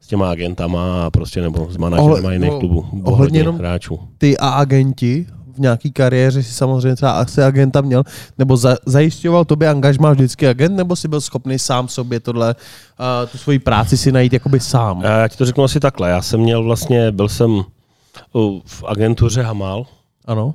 s 0.00 0.06
těma 0.06 0.30
agentama 0.30 1.06
a 1.06 1.10
prostě 1.10 1.40
nebo 1.42 1.68
s 1.70 1.76
manažerama 1.76 2.14
Ohle- 2.14 2.32
jiných 2.32 2.50
klubů, 2.58 2.86
ohledně 3.04 3.40
ohledně 3.42 3.58
hráčů. 3.58 4.00
Ty 4.18 4.38
a 4.38 4.48
agenti 4.48 5.26
v 5.56 5.58
nějaký 5.58 5.92
kariéře 5.92 6.42
si 6.42 6.52
samozřejmě 6.52 6.96
třeba 6.96 7.12
asi 7.12 7.42
agenta 7.42 7.80
měl, 7.80 8.02
nebo 8.38 8.56
za, 8.56 8.76
zajišťoval 8.86 9.44
tobě 9.44 9.68
angažmá 9.68 10.12
vždycky 10.12 10.48
agent, 10.48 10.76
nebo 10.76 10.96
si 10.96 11.08
byl 11.08 11.20
schopný 11.20 11.58
sám 11.58 11.88
sobě 11.88 12.20
tohle, 12.20 12.54
uh, 12.54 13.30
tu 13.30 13.38
svoji 13.38 13.58
práci 13.58 13.96
si 13.96 14.12
najít 14.12 14.32
jakoby 14.32 14.60
sám? 14.60 15.00
A 15.00 15.08
Já 15.08 15.28
ti 15.28 15.36
to 15.36 15.46
řeknu 15.46 15.64
asi 15.64 15.80
takhle, 15.80 16.10
já 16.10 16.22
jsem 16.22 16.40
měl 16.40 16.62
vlastně, 16.62 17.12
byl 17.12 17.28
jsem 17.28 17.62
v 18.64 18.84
agentuře 18.86 19.42
Hamal 19.42 19.86
Ano. 20.26 20.54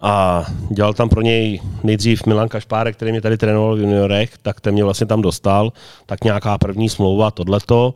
a 0.00 0.44
dělal 0.70 0.94
tam 0.94 1.08
pro 1.08 1.20
něj 1.20 1.60
nejdřív 1.84 2.26
Milan 2.26 2.48
Kašpárek, 2.48 2.96
který 2.96 3.10
mě 3.10 3.20
tady 3.20 3.36
trénoval 3.38 3.76
v 3.76 3.80
juniorech, 3.80 4.38
tak 4.42 4.60
ten 4.60 4.74
mě 4.74 4.84
vlastně 4.84 5.06
tam 5.06 5.22
dostal, 5.22 5.72
tak 6.06 6.24
nějaká 6.24 6.58
první 6.58 6.88
smlouva, 6.88 7.30
tohleto. 7.30 7.94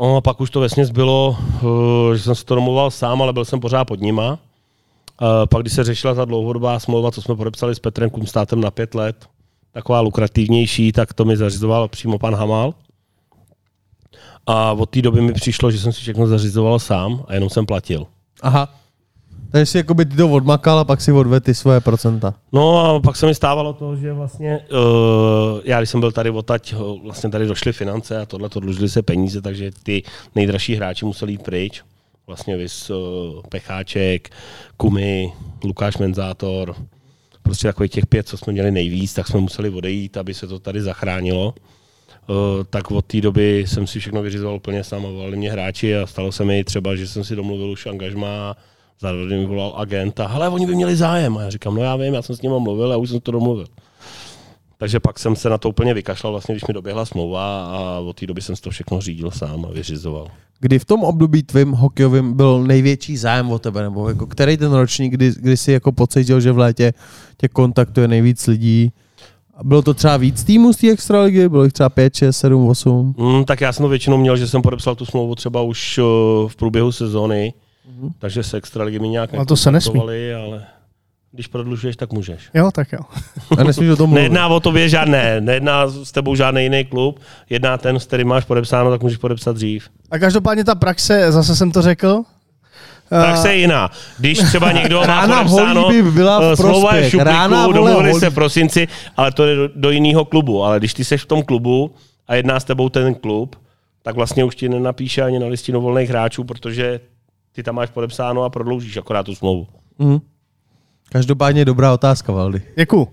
No, 0.00 0.16
a 0.16 0.20
pak 0.20 0.40
už 0.40 0.50
to 0.50 0.60
vesměs 0.60 0.90
bylo, 0.90 1.36
eh, 1.56 2.16
že 2.16 2.22
jsem 2.22 2.34
se 2.34 2.44
to 2.44 2.54
domluval 2.54 2.90
sám, 2.90 3.22
ale 3.22 3.32
byl 3.32 3.44
jsem 3.44 3.60
pořád 3.60 3.84
pod 3.84 4.00
nima. 4.00 4.38
Pak, 5.50 5.62
když 5.62 5.72
se 5.72 5.84
řešila 5.84 6.14
ta 6.14 6.24
dlouhodobá 6.24 6.78
smlouva, 6.78 7.12
co 7.12 7.22
jsme 7.22 7.36
podepsali 7.36 7.74
s 7.74 7.78
Petrem 7.78 8.10
Kumstátem 8.10 8.60
na 8.60 8.70
pět 8.70 8.94
let, 8.94 9.26
taková 9.72 10.00
lukrativnější, 10.00 10.92
tak 10.92 11.14
to 11.14 11.24
mi 11.24 11.36
zařizoval 11.36 11.88
přímo 11.88 12.18
pan 12.18 12.34
Hamal. 12.34 12.74
A 14.46 14.72
od 14.72 14.90
té 14.90 15.02
doby 15.02 15.20
mi 15.20 15.32
přišlo, 15.32 15.70
že 15.70 15.78
jsem 15.78 15.92
si 15.92 16.00
všechno 16.00 16.26
zařizoval 16.26 16.78
sám 16.78 17.24
a 17.28 17.34
jenom 17.34 17.50
jsem 17.50 17.66
platil. 17.66 18.06
Aha. 18.42 18.68
Takže 19.52 19.66
si 19.66 19.78
jakoby 19.78 20.04
ty 20.04 20.16
to 20.16 20.28
odmakal 20.28 20.78
a 20.78 20.84
pak 20.84 21.00
si 21.00 21.12
odvedl 21.12 21.44
ty 21.44 21.54
svoje 21.54 21.80
procenta. 21.80 22.34
No 22.52 22.78
a 22.78 23.00
pak 23.00 23.16
se 23.16 23.26
mi 23.26 23.34
stávalo 23.34 23.72
to, 23.72 23.96
že 23.96 24.12
vlastně 24.12 24.58
uh, 24.72 25.60
já, 25.64 25.80
když 25.80 25.90
jsem 25.90 26.00
byl 26.00 26.12
tady 26.12 26.30
odtaď, 26.30 26.74
uh, 26.74 27.02
vlastně 27.02 27.30
tady 27.30 27.46
došly 27.46 27.72
finance 27.72 28.20
a 28.20 28.26
tohle, 28.26 28.48
to 28.48 28.60
dlužili 28.60 28.88
se 28.88 29.02
peníze, 29.02 29.42
takže 29.42 29.70
ty 29.82 30.02
nejdražší 30.34 30.74
hráči 30.74 31.04
museli 31.04 31.32
jít 31.32 31.42
pryč. 31.42 31.82
Vlastně 32.32 32.56
vys 32.56 32.90
uh, 32.90 32.96
Pecháček, 33.48 34.30
Kumy, 34.76 35.32
Lukáš 35.64 35.96
Menzátor, 35.98 36.76
prostě 37.42 37.68
takových 37.68 37.92
těch 37.92 38.06
pět, 38.06 38.28
co 38.28 38.36
jsme 38.36 38.52
měli 38.52 38.70
nejvíc, 38.70 39.14
tak 39.14 39.26
jsme 39.26 39.40
museli 39.40 39.70
odejít, 39.70 40.16
aby 40.16 40.34
se 40.34 40.46
to 40.46 40.58
tady 40.58 40.82
zachránilo. 40.82 41.54
Uh, 42.28 42.36
tak 42.70 42.90
od 42.90 43.04
té 43.04 43.20
doby 43.20 43.64
jsem 43.66 43.86
si 43.86 44.00
všechno 44.00 44.22
vyřizoval 44.22 44.56
úplně 44.56 44.84
sám 44.84 45.06
a 45.06 45.10
volali 45.10 45.36
mě 45.36 45.52
hráči 45.52 45.96
a 45.96 46.06
stalo 46.06 46.32
se 46.32 46.44
mi 46.44 46.64
třeba, 46.64 46.96
že 46.96 47.08
jsem 47.08 47.24
si 47.24 47.36
domluvil 47.36 47.70
už 47.70 47.86
angažmá 47.86 48.56
Zároveň 49.02 49.40
mi 49.40 49.46
volal 49.46 49.74
agent 49.76 50.20
a 50.20 50.26
hele, 50.26 50.48
oni 50.48 50.66
by 50.66 50.74
měli 50.74 50.96
zájem. 50.96 51.36
A 51.36 51.42
já 51.42 51.50
říkám, 51.50 51.74
no 51.74 51.82
já 51.82 51.96
vím, 51.96 52.14
já 52.14 52.22
jsem 52.22 52.36
s 52.36 52.42
nimi 52.42 52.54
mluvil 52.60 52.92
a 52.92 52.96
už 52.96 53.10
jsem 53.10 53.20
to 53.20 53.32
domluvil. 53.32 53.66
Takže 54.82 55.00
pak 55.00 55.18
jsem 55.18 55.36
se 55.36 55.48
na 55.48 55.58
to 55.58 55.68
úplně 55.68 55.94
vykašlal, 55.94 56.32
vlastně, 56.32 56.54
když 56.54 56.66
mi 56.66 56.74
doběhla 56.74 57.04
smlouva 57.04 57.66
a 57.66 57.98
od 57.98 58.16
té 58.16 58.26
doby 58.26 58.42
jsem 58.42 58.56
si 58.56 58.62
to 58.62 58.70
všechno 58.70 59.00
řídil 59.00 59.30
sám 59.30 59.66
a 59.66 59.72
vyřizoval. 59.72 60.26
Kdy 60.60 60.78
v 60.78 60.84
tom 60.84 61.04
období 61.04 61.42
tvým 61.42 61.72
hokejovým 61.72 62.32
byl 62.32 62.62
největší 62.62 63.16
zájem 63.16 63.50
o 63.50 63.58
tebe, 63.58 63.82
nebo 63.82 64.08
jako 64.08 64.26
který 64.26 64.56
ten 64.56 64.72
ročník, 64.72 65.12
kdy, 65.12 65.32
kdy 65.36 65.56
jsi 65.56 65.72
jako 65.72 65.92
pocítil, 65.92 66.40
že 66.40 66.52
v 66.52 66.58
létě 66.58 66.92
tě 67.36 67.48
kontaktuje 67.48 68.08
nejvíc 68.08 68.46
lidí? 68.46 68.92
Bylo 69.62 69.82
to 69.82 69.94
třeba 69.94 70.16
víc 70.16 70.44
týmů 70.44 70.72
z 70.72 70.76
té 70.76 70.90
extraligy? 70.90 71.48
Bylo 71.48 71.64
jich 71.64 71.72
třeba 71.72 71.88
5, 71.88 72.14
6, 72.14 72.36
7, 72.36 72.68
8? 72.68 73.14
Mm, 73.18 73.44
tak 73.44 73.60
já 73.60 73.72
jsem 73.72 73.82
to 73.82 73.88
většinou 73.88 74.16
měl, 74.18 74.36
že 74.36 74.48
jsem 74.48 74.62
podepsal 74.62 74.94
tu 74.94 75.06
smlouvu 75.06 75.34
třeba 75.34 75.62
už 75.62 75.98
uh, 75.98 76.04
v 76.48 76.56
průběhu 76.56 76.92
sezóny, 76.92 77.54
mm-hmm. 77.88 78.10
takže 78.18 78.42
se 78.42 78.56
extraligy 78.56 78.98
mi 78.98 79.08
nějak 79.08 79.34
A 79.34 79.44
to 79.44 79.56
se 79.56 79.72
nesmí. 79.72 80.00
ale 80.00 80.66
když 81.32 81.46
prodlužuješ, 81.46 81.96
tak 81.96 82.12
můžeš. 82.12 82.50
Jo, 82.54 82.70
tak 82.70 82.92
jo. 82.92 82.98
A 83.58 83.64
nesmíš 83.64 83.90
o 83.90 83.96
tom 83.96 84.10
mluvit. 84.10 84.20
Nejedná 84.20 84.48
o 84.48 84.60
tobě 84.60 84.88
žádné, 84.88 85.40
nejedná 85.40 85.88
s 85.88 86.12
tebou 86.12 86.34
žádný 86.34 86.62
jiný 86.62 86.84
klub, 86.84 87.20
jedná 87.50 87.78
ten, 87.78 88.00
s 88.00 88.06
kterým 88.06 88.28
máš 88.28 88.44
podepsáno, 88.44 88.90
tak 88.90 89.02
můžeš 89.02 89.18
podepsat 89.18 89.56
dřív. 89.56 89.88
A 90.10 90.18
každopádně 90.18 90.64
ta 90.64 90.74
praxe, 90.74 91.32
zase 91.32 91.56
jsem 91.56 91.72
to 91.72 91.82
řekl, 91.82 92.22
Praxe 93.20 93.48
je 93.48 93.58
jiná. 93.58 93.90
Když 94.18 94.38
třeba 94.38 94.72
někdo 94.72 95.00
má 95.00 95.06
Rána 95.06 95.44
podepsáno, 95.44 95.88
by 95.88 96.02
byla 96.02 96.40
v 96.40 96.52
eh, 96.52 96.56
smlouva 96.56 96.94
je 96.94 97.02
v 97.02 97.10
prospěch. 97.10 97.22
Rána, 97.24 97.42
šuplíku, 97.42 97.62
vole, 97.62 97.74
domluvili 97.74 98.10
Holí. 98.10 98.20
se 98.20 98.30
v 98.30 98.34
prosinci, 98.34 98.88
ale 99.16 99.32
to 99.32 99.46
je 99.46 99.56
do, 99.56 99.68
do 99.76 99.90
jiného 99.90 100.24
klubu. 100.24 100.64
Ale 100.64 100.78
když 100.78 100.94
ty 100.94 101.04
seš 101.04 101.22
v 101.22 101.26
tom 101.26 101.42
klubu 101.42 101.94
a 102.28 102.34
jedná 102.34 102.60
s 102.60 102.64
tebou 102.64 102.88
ten 102.88 103.14
klub, 103.14 103.56
tak 104.02 104.14
vlastně 104.14 104.44
už 104.44 104.56
ti 104.56 104.68
nenapíše 104.68 105.22
ani 105.22 105.38
na 105.38 105.46
listinu 105.46 105.80
volných 105.80 106.08
hráčů, 106.08 106.44
protože 106.44 107.00
ty 107.52 107.62
tam 107.62 107.74
máš 107.74 107.90
podepsáno 107.90 108.42
a 108.42 108.50
prodloužíš 108.50 108.96
akorát 108.96 109.22
tu 109.26 109.34
smlouvu. 109.34 109.66
Mhm. 109.98 110.20
Každopádně 111.12 111.64
dobrá 111.64 111.92
otázka, 111.92 112.32
Valdy. 112.32 112.62
Děkuju. 112.76 113.08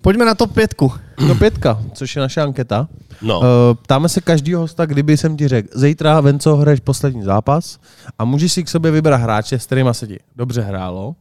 Pojďme 0.00 0.24
na 0.24 0.34
top 0.34 0.54
pětku. 0.54 0.92
No 1.28 1.34
pětka, 1.34 1.82
což 1.92 2.16
je 2.16 2.22
naše 2.22 2.40
anketa. 2.40 2.88
No, 3.22 3.38
Uh, 3.38 3.44
ptáme 3.82 4.08
se 4.08 4.20
každýho 4.20 4.60
hosta, 4.60 4.86
kdyby 4.86 5.16
jsem 5.16 5.36
ti 5.36 5.48
řekl, 5.48 5.68
zítra, 5.78 6.20
Venco, 6.20 6.56
hraješ 6.56 6.80
poslední 6.80 7.22
zápas 7.22 7.78
a 8.18 8.24
můžeš 8.24 8.52
si 8.52 8.64
k 8.64 8.68
sobě 8.68 8.90
vybrat 8.90 9.16
hráče, 9.20 9.58
s 9.58 9.66
kterými 9.66 9.90
se 9.92 10.06
ti 10.06 10.18
dobře 10.36 10.60
hrálo, 10.60 11.14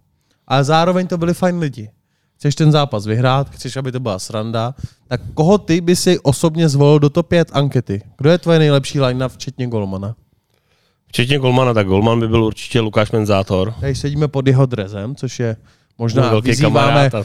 ale 0.48 0.64
zároveň 0.64 1.08
to 1.08 1.18
byli 1.18 1.34
fajn 1.34 1.60
lidi. 1.60 1.90
Chceš 2.36 2.56
ten 2.56 2.72
zápas 2.72 3.06
vyhrát, 3.06 3.50
chceš, 3.50 3.78
aby 3.78 3.92
to 3.92 4.00
byla 4.00 4.20
sranda, 4.20 4.76
tak 5.08 5.22
koho 5.34 5.58
ty 5.58 5.82
by 5.82 5.96
si 5.96 6.20
osobně 6.20 6.70
zvolil 6.70 7.00
do 7.00 7.10
top 7.10 7.28
5 7.28 7.50
ankety? 7.54 8.02
Kdo 8.18 8.30
je 8.30 8.38
tvoje 8.38 8.60
nejlepší 8.60 9.02
line 9.02 9.30
včetně 9.30 9.68
Golmana? 9.68 10.16
včetně 11.08 11.40
Golmana, 11.40 11.74
tak 11.74 11.88
Golman 11.88 12.20
by 12.20 12.28
byl 12.28 12.44
určitě 12.44 12.80
Lukáš 12.80 13.12
Menzátor. 13.12 13.74
Tady 13.82 13.96
sedíme 13.96 14.28
pod 14.28 14.48
jeho 14.48 14.66
drezem, 14.66 15.16
což 15.16 15.40
je 15.40 15.56
možná 15.98 16.22
Můj 16.22 16.32
velký 16.32 16.48
vyzýváme, 16.48 17.10
uh, 17.14 17.24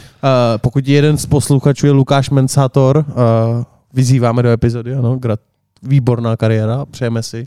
pokud 0.57 0.89
jeden 0.89 1.19
z 1.19 1.27
posluchačů 1.27 1.87
je 1.87 1.93
Lukáš 1.93 2.31
Mensátor, 2.31 3.05
uh, 3.09 3.15
vyzýváme 3.93 4.43
do 4.43 4.51
epizody, 4.51 4.95
ano, 4.95 5.17
grat, 5.17 5.41
výborná 5.83 6.37
kariéra, 6.37 6.85
přejeme 6.87 7.23
si 7.23 7.47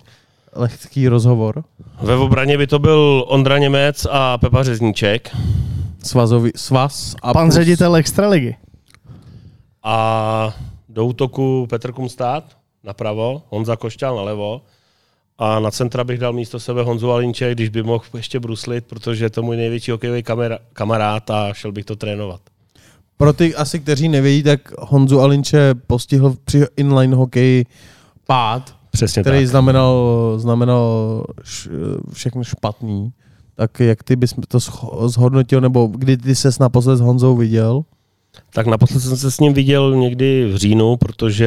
lehký 0.56 1.08
rozhovor. 1.08 1.64
Ve 2.02 2.16
obraně 2.16 2.58
by 2.58 2.68
to 2.68 2.80
byl 2.80 3.26
Ondra 3.28 3.58
Němec 3.58 4.08
a 4.12 4.38
Pepa 4.38 4.64
Řezníček. 4.64 5.36
Svazový, 6.04 6.52
svaz 6.56 7.16
a 7.22 7.34
Pan 7.34 7.48
plus- 7.48 7.54
ředitel 7.54 7.96
Extraligy. 7.96 8.56
A 9.84 10.54
do 10.90 11.06
útoku 11.06 11.68
Petr 11.70 11.92
Kumstát 11.92 12.44
napravo, 12.84 13.42
Honza 13.50 13.76
Košťál 13.76 14.16
nalevo. 14.16 14.62
A 15.38 15.60
na 15.60 15.72
centra 15.72 16.04
bych 16.04 16.20
dal 16.20 16.34
místo 16.34 16.60
sebe 16.60 16.82
Honzu 16.84 17.12
Alinče, 17.12 17.52
když 17.52 17.70
by 17.70 17.84
mohl 17.84 18.04
ještě 18.16 18.40
bruslit, 18.40 18.86
protože 18.86 19.26
je 19.26 19.30
to 19.30 19.44
můj 19.44 19.58
největší 19.58 19.92
hokejový 19.92 20.24
kamarád 20.74 21.30
a 21.30 21.54
šel 21.54 21.72
bych 21.72 21.86
to 21.86 21.96
trénovat. 21.96 22.42
Pro 23.18 23.34
ty 23.34 23.56
asi, 23.56 23.80
kteří 23.80 24.10
nevědí, 24.10 24.44
tak 24.44 24.60
Honzu 24.80 25.20
Alinče 25.22 25.74
postihl 25.88 26.36
při 26.46 26.66
inline 26.78 27.16
hokeji 27.16 27.66
pád, 28.28 28.76
Přesně 28.92 29.22
který 29.22 29.38
tak. 29.40 29.48
znamenal, 29.48 30.34
znamenal 30.38 31.24
š, 31.44 31.70
všechno 32.14 32.44
špatný. 32.44 33.14
Tak 33.56 33.80
jak 33.80 34.04
ty 34.04 34.16
bys 34.16 34.34
to 34.48 34.60
zhodnotil, 35.08 35.62
nebo 35.62 35.88
kdy 35.88 36.18
ty 36.18 36.36
ses 36.36 36.60
naposled 36.60 36.98
s 36.98 37.02
Honzou 37.02 37.36
viděl? 37.36 37.84
Tak 38.54 38.68
naposled 38.68 39.00
jsem 39.00 39.18
se 39.18 39.32
s 39.32 39.40
ním 39.40 39.54
viděl 39.54 39.96
někdy 39.96 40.46
v 40.54 40.56
říjnu, 40.56 40.98
protože 40.98 41.46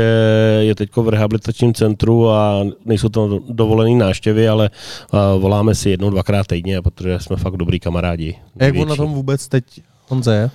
je 0.60 0.74
teď 0.74 0.96
v 0.96 1.08
rehabilitačním 1.08 1.74
centru 1.74 2.30
a 2.30 2.64
nejsou 2.84 3.08
to 3.08 3.40
dovolené 3.48 3.96
návštěvy, 3.96 4.48
ale 4.48 4.70
uh, 5.12 5.42
voláme 5.42 5.74
si 5.74 5.90
jednou, 5.90 6.10
dvakrát 6.10 6.46
týdně, 6.46 6.82
protože 6.82 7.18
jsme 7.20 7.36
fakt 7.36 7.56
dobrý 7.56 7.80
kamarádi. 7.80 8.36
A 8.60 8.64
jak 8.64 8.76
on 8.76 8.88
na 8.88 8.96
tom 8.96 9.12
vůbec 9.12 9.48
teď 9.48 9.64
Honze 10.08 10.34
je? 10.34 10.50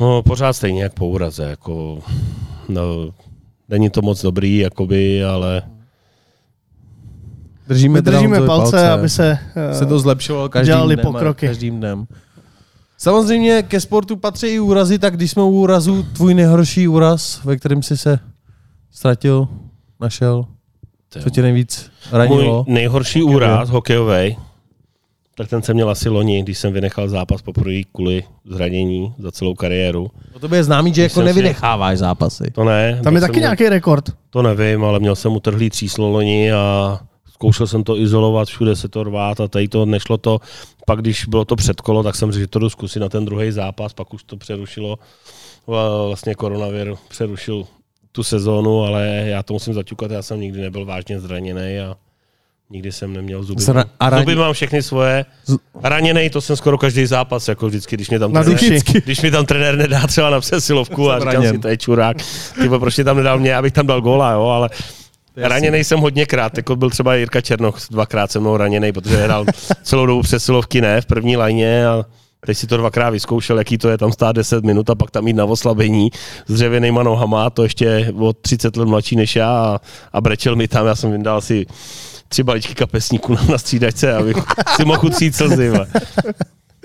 No, 0.00 0.22
pořád 0.22 0.52
stejně 0.52 0.82
jak 0.82 0.94
po 0.94 1.06
úraze, 1.08 1.44
jako, 1.44 1.98
no, 2.68 2.82
není 3.68 3.90
to 3.90 4.02
moc 4.02 4.22
dobrý, 4.22 4.58
jakoby, 4.58 5.24
ale 5.24 5.62
Držíme, 7.68 8.02
držíme 8.02 8.38
Honzovi 8.38 8.46
palce, 8.46 8.90
aby 8.90 9.08
se, 9.08 9.38
eh, 9.56 9.74
se 9.74 9.86
to 9.86 9.98
zlepšovalo 9.98 10.48
každým 10.48 10.74
dělali 10.74 10.96
dnem. 10.96 11.06
a 11.06 11.12
pokroky. 11.12 11.46
Každým 11.46 11.76
dnem. 11.78 12.06
Samozřejmě 13.02 13.62
ke 13.62 13.80
sportu 13.80 14.16
patří 14.16 14.46
i 14.46 14.60
úrazy, 14.60 14.98
tak 14.98 15.16
když 15.16 15.30
jsme 15.30 15.42
u 15.42 15.48
úrazu, 15.48 16.02
tvůj 16.02 16.34
nejhorší 16.34 16.88
úraz, 16.88 17.40
ve 17.44 17.56
kterém 17.56 17.82
jsi 17.82 17.96
se 17.96 18.18
ztratil, 18.90 19.48
našel, 20.00 20.44
co 21.22 21.30
tě 21.30 21.42
nejvíc 21.42 21.90
ranilo? 22.12 22.64
můj 22.66 22.74
nejhorší 22.74 23.22
úraz 23.22 23.70
hokejový, 23.70 24.36
tak 25.36 25.48
ten 25.48 25.62
jsem 25.62 25.74
měl 25.74 25.90
asi 25.90 26.08
loni, 26.08 26.42
když 26.42 26.58
jsem 26.58 26.72
vynechal 26.72 27.08
zápas 27.08 27.42
poprvé 27.42 27.82
kvůli 27.92 28.24
zranění 28.44 29.14
za 29.18 29.32
celou 29.32 29.54
kariéru. 29.54 30.10
O 30.34 30.38
tobě 30.38 30.58
je 30.58 30.64
známý, 30.64 30.94
že 30.94 31.02
jako 31.02 31.20
si- 31.20 31.24
nevynecháváš 31.24 31.98
zápasy. 31.98 32.50
To 32.50 32.64
ne. 32.64 33.00
Tam 33.04 33.14
je 33.14 33.20
taky 33.20 33.34
jsem- 33.34 33.40
nějaký 33.42 33.68
rekord. 33.68 34.04
To 34.30 34.42
nevím, 34.42 34.84
ale 34.84 35.00
měl 35.00 35.16
jsem 35.16 35.32
utrhlý 35.32 35.70
tříslo 35.70 36.08
loni 36.08 36.52
a 36.52 37.00
zkoušel 37.42 37.66
jsem 37.66 37.84
to 37.84 37.98
izolovat, 37.98 38.48
všude 38.48 38.76
se 38.76 38.88
to 38.88 39.02
rvát 39.04 39.40
a 39.40 39.48
tady 39.48 39.68
to 39.68 39.86
nešlo 39.86 40.16
to. 40.18 40.38
Pak 40.86 40.98
když 41.00 41.24
bylo 41.26 41.44
to 41.44 41.56
předkolo, 41.56 42.02
tak 42.02 42.14
jsem 42.16 42.32
řekl, 42.32 42.40
že 42.40 42.46
to 42.46 42.58
jdu 42.58 42.70
zkusit 42.70 43.00
na 43.00 43.08
ten 43.08 43.24
druhý 43.24 43.50
zápas, 43.50 43.92
pak 43.92 44.14
už 44.14 44.22
to 44.22 44.36
přerušilo. 44.36 44.98
Vla- 45.68 46.06
Vlastně 46.06 46.34
koronavir 46.34 46.94
přerušil 47.08 47.64
tu 48.12 48.22
sezónu, 48.22 48.82
ale 48.84 49.06
já 49.26 49.42
to 49.42 49.52
musím 49.52 49.74
zaťukat, 49.74 50.10
já 50.10 50.22
jsem 50.22 50.40
nikdy 50.40 50.60
nebyl 50.60 50.84
vážně 50.84 51.20
zraněný 51.20 51.78
a 51.78 51.96
nikdy 52.70 52.92
jsem 52.92 53.12
neměl 53.12 53.42
zuby. 53.42 53.62
Zra- 53.62 53.84
a 54.00 54.10
raně- 54.10 54.20
Zuby 54.22 54.34
mám 54.36 54.52
všechny 54.52 54.82
svoje. 54.82 55.24
Raněnej, 55.82 56.30
to 56.30 56.40
jsem 56.40 56.56
skoro 56.56 56.78
každý 56.78 57.06
zápas, 57.06 57.48
jako 57.48 57.66
vždycky, 57.66 57.96
když 57.96 58.10
mě 58.10 58.18
tam 58.18 58.32
Na 58.32 58.42
trenér, 58.42 58.60
duši. 58.60 59.00
když 59.04 59.20
mi 59.22 59.30
tam 59.30 59.46
trenér 59.46 59.76
nedá 59.76 60.06
třeba 60.06 60.30
na 60.30 60.40
přesilovku 60.40 61.10
a 61.10 61.18
říkám 61.18 61.34
raněn. 61.34 61.52
si, 61.54 61.58
to 61.58 61.68
je 61.68 61.76
čurák. 61.76 62.16
Ty 62.60 62.68
vole, 62.68 62.80
proč 62.80 62.96
mě 62.96 63.04
tam 63.04 63.16
nedal 63.16 63.38
mě, 63.38 63.56
abych 63.56 63.72
tam 63.72 63.86
dal 63.86 64.00
góla, 64.00 64.32
jo, 64.32 64.44
ale 64.44 64.70
Raněnej 65.36 65.84
jsem 65.84 65.98
hodněkrát, 65.98 66.56
jako 66.56 66.76
byl 66.76 66.90
třeba 66.90 67.14
Jirka 67.14 67.40
Černoch 67.40 67.78
dvakrát 67.90 68.32
se 68.32 68.40
mnou 68.40 68.56
raněnej, 68.56 68.92
protože 68.92 69.16
hrál 69.16 69.44
celou 69.82 70.06
dobu 70.06 70.22
přesilovky 70.22 70.80
ne, 70.80 71.00
v 71.00 71.06
první 71.06 71.36
lajně 71.36 71.86
a 71.86 72.04
teď 72.46 72.58
si 72.58 72.66
to 72.66 72.76
dvakrát 72.76 73.10
vyzkoušel, 73.10 73.58
jaký 73.58 73.78
to 73.78 73.88
je 73.88 73.98
tam 73.98 74.12
stát 74.12 74.36
10 74.36 74.64
minut 74.64 74.90
a 74.90 74.94
pak 74.94 75.10
tam 75.10 75.26
jít 75.26 75.32
na 75.32 75.44
oslabení 75.44 76.10
s 76.46 76.54
dřevěnýma 76.54 77.02
nohama, 77.02 77.50
to 77.50 77.62
ještě 77.62 78.12
o 78.18 78.32
30 78.32 78.76
let 78.76 78.88
mladší 78.88 79.16
než 79.16 79.36
já 79.36 79.50
a, 79.50 79.80
a 80.12 80.20
brečel 80.20 80.56
mi 80.56 80.68
tam, 80.68 80.86
já 80.86 80.94
jsem 80.94 81.12
jim 81.12 81.22
dal 81.22 81.40
si 81.40 81.66
tři 82.28 82.42
balíčky 82.42 82.74
kapesníků 82.74 83.34
na, 83.34 83.42
na 83.48 83.58
střídačce, 83.58 84.14
abych 84.14 84.36
si 84.76 84.84
mohl 84.84 85.06
utřít 85.06 85.36
slzy. 85.36 85.72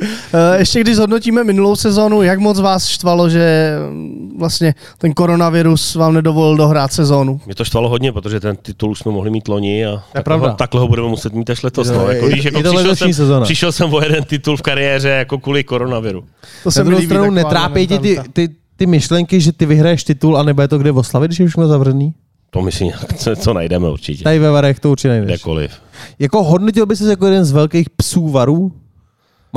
Eh, 0.01 0.57
Ještě 0.59 0.81
když 0.81 0.95
zhodnotíme 0.95 1.43
minulou 1.43 1.75
sezónu, 1.75 2.21
jak 2.21 2.39
moc 2.39 2.59
vás 2.59 2.87
štvalo, 2.87 3.29
že 3.29 3.75
mm, 3.91 4.31
vlastně 4.39 4.75
ten 4.97 5.13
koronavirus 5.13 5.95
vám 5.95 6.13
nedovolil 6.13 6.57
dohrát 6.57 6.93
sezónu? 6.93 7.41
Mě 7.45 7.55
to 7.55 7.65
štvalo 7.65 7.89
hodně, 7.89 8.11
protože 8.11 8.39
ten 8.39 8.55
titul 8.55 8.91
už 8.91 8.99
jsme 8.99 9.11
mohli 9.11 9.29
mít 9.29 9.47
loni 9.47 9.85
a 9.85 10.03
takhle, 10.13 10.37
ho, 10.37 10.49
takhle 10.55 10.81
ho 10.81 10.87
budeme 10.87 11.07
muset 11.07 11.33
mít 11.33 11.49
až 11.49 11.63
letos. 11.63 11.89
Je 11.89 11.95
No. 11.95 12.07
Jako, 12.11 12.25
je- 12.27 12.35
víš, 12.35 12.45
jako 12.45 12.57
je 12.57 12.63
to 12.63 12.73
přišel, 12.73 12.95
jsem, 12.95 13.13
sezóna. 13.13 13.41
přišel 13.45 13.71
jsem 13.71 13.93
o 13.93 14.01
jeden 14.01 14.23
titul 14.23 14.57
v 14.57 14.61
kariéře 14.61 15.09
jako 15.09 15.37
kvůli 15.37 15.63
koronaviru. 15.63 16.23
To 16.63 16.69
mi 16.83 16.89
druhou 16.89 17.01
stranu 17.05 17.31
netrápí 17.31 17.87
ti 17.87 17.99
ty, 17.99 18.07
mentalita. 18.07 18.23
ty, 18.33 18.49
ty 18.77 18.85
myšlenky, 18.85 19.41
že 19.41 19.51
ty 19.51 19.65
vyhraješ 19.65 20.03
titul 20.03 20.37
a 20.37 20.43
nebude 20.43 20.67
to 20.67 20.77
kde 20.77 20.91
oslavit, 20.91 21.27
když 21.29 21.39
je 21.39 21.47
všechno 21.47 21.67
zavřený? 21.67 22.13
To 22.49 22.61
my 22.61 22.71
si 22.71 22.85
nějak, 22.85 23.13
co, 23.17 23.35
co 23.35 23.53
najdeme 23.53 23.89
určitě. 23.89 24.23
Tady 24.23 24.39
ve 24.39 24.49
Varech 24.51 24.79
to 24.79 24.91
určitě 24.91 25.07
nejdeš. 25.09 25.27
Kdekoliv. 25.27 25.71
Jako 26.19 26.43
hodnotil 26.43 26.85
by 26.85 26.95
se 26.95 27.09
jako 27.09 27.25
jeden 27.25 27.45
z 27.45 27.51
velkých 27.51 27.89
psů 27.89 28.27
varů? 28.29 28.71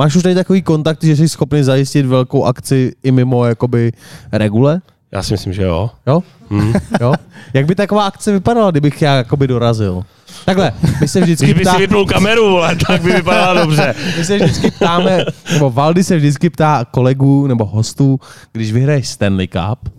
Máš 0.01 0.15
už 0.15 0.23
tady 0.23 0.35
takový 0.35 0.61
kontakt, 0.61 1.03
že 1.03 1.15
jsi 1.15 1.29
schopný 1.29 1.63
zajistit 1.63 2.05
velkou 2.05 2.45
akci 2.45 2.93
i 3.03 3.11
mimo 3.11 3.45
jakoby 3.45 3.91
regule? 4.31 4.81
Já 5.11 5.23
si 5.23 5.33
myslím, 5.33 5.53
že 5.53 5.63
jo. 5.63 5.89
Jo? 6.07 6.23
Hm. 6.49 6.73
jo? 7.01 7.13
Jak 7.53 7.65
by 7.65 7.75
taková 7.75 8.05
akce 8.05 8.31
vypadala, 8.31 8.71
kdybych 8.71 9.01
já 9.01 9.15
jakoby 9.15 9.47
dorazil? 9.47 10.03
Takhle, 10.45 10.71
my 11.01 11.07
se 11.07 11.21
vždycky 11.21 11.45
Když 11.45 11.57
by 11.57 11.61
ptá, 11.61 11.73
si 11.73 11.77
vypnul 11.77 12.05
kameru, 12.05 12.49
vole, 12.49 12.75
tak 12.87 13.01
by 13.01 13.11
vypadala 13.11 13.53
dobře. 13.65 13.95
my 14.17 14.25
se 14.25 14.37
vždycky 14.37 14.71
ptáme, 14.71 15.25
nebo 15.53 15.71
Valdy 15.71 16.03
se 16.03 16.17
vždycky 16.17 16.49
ptá 16.49 16.85
kolegů 16.91 17.47
nebo 17.47 17.65
hostů, 17.65 18.19
když 18.51 18.71
vyhraješ 18.71 19.07
Stanley 19.07 19.47
Cup, 19.47 19.89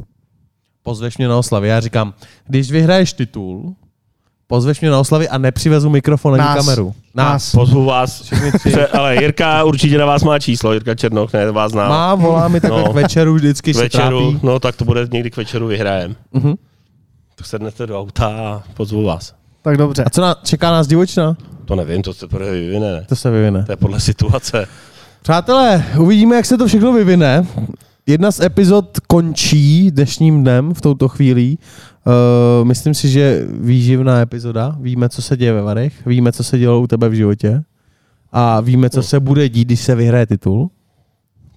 pozveš 0.82 1.18
mě 1.18 1.28
na 1.28 1.38
oslavy. 1.38 1.68
Já 1.68 1.80
říkám, 1.80 2.14
když 2.46 2.70
vyhraješ 2.70 3.12
titul, 3.12 3.74
pozveš 4.52 4.80
mě 4.80 4.90
na 4.90 5.00
oslavy 5.00 5.28
a 5.28 5.38
nepřivezu 5.38 5.90
mikrofon 5.90 6.34
ani 6.34 6.38
Nás. 6.42 6.56
kameru. 6.56 6.94
Nás. 7.14 7.52
Pozvu 7.52 7.84
vás. 7.84 8.22
Pře, 8.66 8.86
ale 8.86 9.14
Jirka 9.16 9.64
určitě 9.64 9.98
na 9.98 10.06
vás 10.06 10.22
má 10.24 10.38
číslo, 10.38 10.72
Jirka 10.72 10.94
Černoch, 10.94 11.32
ne, 11.32 11.50
vás 11.52 11.72
znám. 11.72 11.88
Má, 11.88 12.14
volá 12.14 12.48
mi 12.48 12.60
takhle 12.60 12.82
No. 12.82 12.88
k 12.90 12.94
večeru, 12.94 13.34
vždycky 13.34 13.72
k 13.72 13.76
se 13.76 13.82
večeru, 13.82 14.30
trápí. 14.32 14.46
no 14.46 14.58
tak 14.60 14.76
to 14.76 14.84
bude 14.84 15.06
někdy 15.12 15.30
k 15.30 15.36
večeru 15.36 15.66
vyhrajem. 15.66 16.16
Mhm. 16.32 16.54
Tak 17.36 17.46
sednete 17.46 17.86
do 17.86 18.00
auta 18.00 18.26
a 18.26 18.62
pozvu 18.74 19.04
vás. 19.04 19.34
Tak 19.62 19.76
dobře. 19.76 20.04
A 20.04 20.10
co 20.10 20.20
nás, 20.20 20.36
čeká 20.44 20.70
nás 20.70 20.86
divočina? 20.86 21.36
To 21.64 21.74
nevím, 21.76 22.02
to 22.02 22.14
se 22.14 22.20
teprve 22.20 22.50
vyvine. 22.50 22.92
ne? 22.92 23.04
To 23.08 23.16
se 23.16 23.30
vyvine. 23.30 23.64
To 23.64 23.72
je 23.72 23.76
podle 23.76 24.00
situace. 24.00 24.66
Přátelé, 25.22 25.84
uvidíme, 25.98 26.36
jak 26.36 26.46
se 26.46 26.58
to 26.58 26.66
všechno 26.66 26.92
vyvine. 26.92 27.46
Jedna 28.06 28.32
z 28.32 28.40
epizod 28.40 28.98
končí 29.06 29.90
dnešním 29.90 30.42
dnem 30.42 30.74
v 30.74 30.80
touto 30.80 31.08
chvíli. 31.08 31.56
Uh, 32.06 32.64
myslím 32.64 32.94
si, 32.94 33.08
že 33.08 33.46
výživná 33.50 34.20
epizoda. 34.20 34.76
Víme, 34.80 35.08
co 35.08 35.22
se 35.22 35.36
děje 35.36 35.52
ve 35.52 35.62
Varech, 35.62 36.06
víme, 36.06 36.32
co 36.32 36.44
se 36.44 36.58
dělo 36.58 36.80
u 36.80 36.86
tebe 36.86 37.08
v 37.08 37.12
životě 37.12 37.62
a 38.32 38.60
víme, 38.60 38.90
co 38.90 39.02
se 39.02 39.20
bude 39.20 39.48
dít, 39.48 39.64
když 39.64 39.80
se 39.80 39.94
vyhraje 39.94 40.26
titul. 40.26 40.70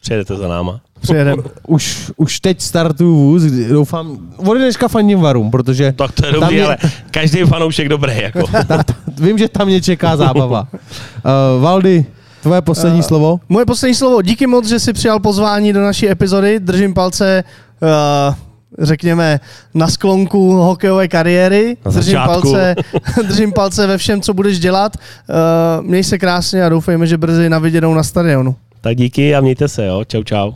Přijedete 0.01 0.35
za 0.35 0.47
náma. 0.47 0.81
Přijedem. 1.01 1.43
Už, 1.67 2.11
už 2.17 2.39
teď 2.39 2.61
startuju 2.61 3.15
vůz, 3.15 3.43
doufám, 3.43 4.17
od 4.37 4.53
dneška 4.53 4.87
fandím 4.87 5.19
Varům, 5.19 5.51
protože 5.51 5.91
Tak 5.91 6.11
to 6.11 6.25
je 6.25 6.31
dobrý, 6.31 6.55
je- 6.55 6.65
ale 6.65 6.77
každý 7.11 7.39
fanoušek 7.43 7.89
dobrý. 7.89 8.21
Jako. 8.21 8.39
vím, 9.21 9.37
že 9.37 9.47
tam 9.49 9.67
mě 9.67 9.81
čeká 9.81 10.17
zábava. 10.17 10.67
Uh, 10.73 11.63
Valdy, 11.63 12.05
tvoje 12.45 12.61
poslední 12.61 12.99
Eh, 12.99 13.03
slovo? 13.03 13.39
Moje 13.49 13.65
poslední 13.65 13.95
slovo. 13.95 14.21
Díky 14.21 14.47
moc, 14.47 14.67
že 14.67 14.79
jsi 14.79 14.93
přijal 14.93 15.19
pozvání 15.19 15.73
do 15.73 15.81
naší 15.81 16.09
epizody. 16.09 16.59
Držím 16.59 16.93
palce 16.93 17.43
uh, 17.81 18.35
řekněme, 18.79 19.39
na 19.73 19.87
sklonku 19.87 20.51
hokejové 20.51 21.07
kariéry. 21.07 21.77
Držím 21.91 22.19
palce, 22.25 22.75
držím 23.27 23.53
palce 23.53 23.87
ve 23.87 23.97
všem, 23.97 24.21
co 24.21 24.33
budeš 24.33 24.59
dělat. 24.59 24.97
Uh, 24.97 25.85
měj 25.85 26.03
se 26.03 26.17
krásně 26.17 26.65
a 26.65 26.69
doufejme, 26.69 27.07
že 27.07 27.17
brzy 27.17 27.49
na 27.49 27.59
viděnou 27.59 27.93
na 27.93 28.03
stadionu. 28.03 28.55
Tak 28.81 28.95
díky 28.95 29.35
a 29.35 29.41
mějte 29.41 29.67
se, 29.67 29.85
jo. 29.85 30.03
Čau, 30.07 30.23
čau. 30.23 30.51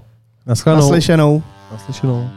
Naschledanou. 0.45 0.85
Naslyšenou. 0.85 1.43
Naslyšenou. 1.71 2.29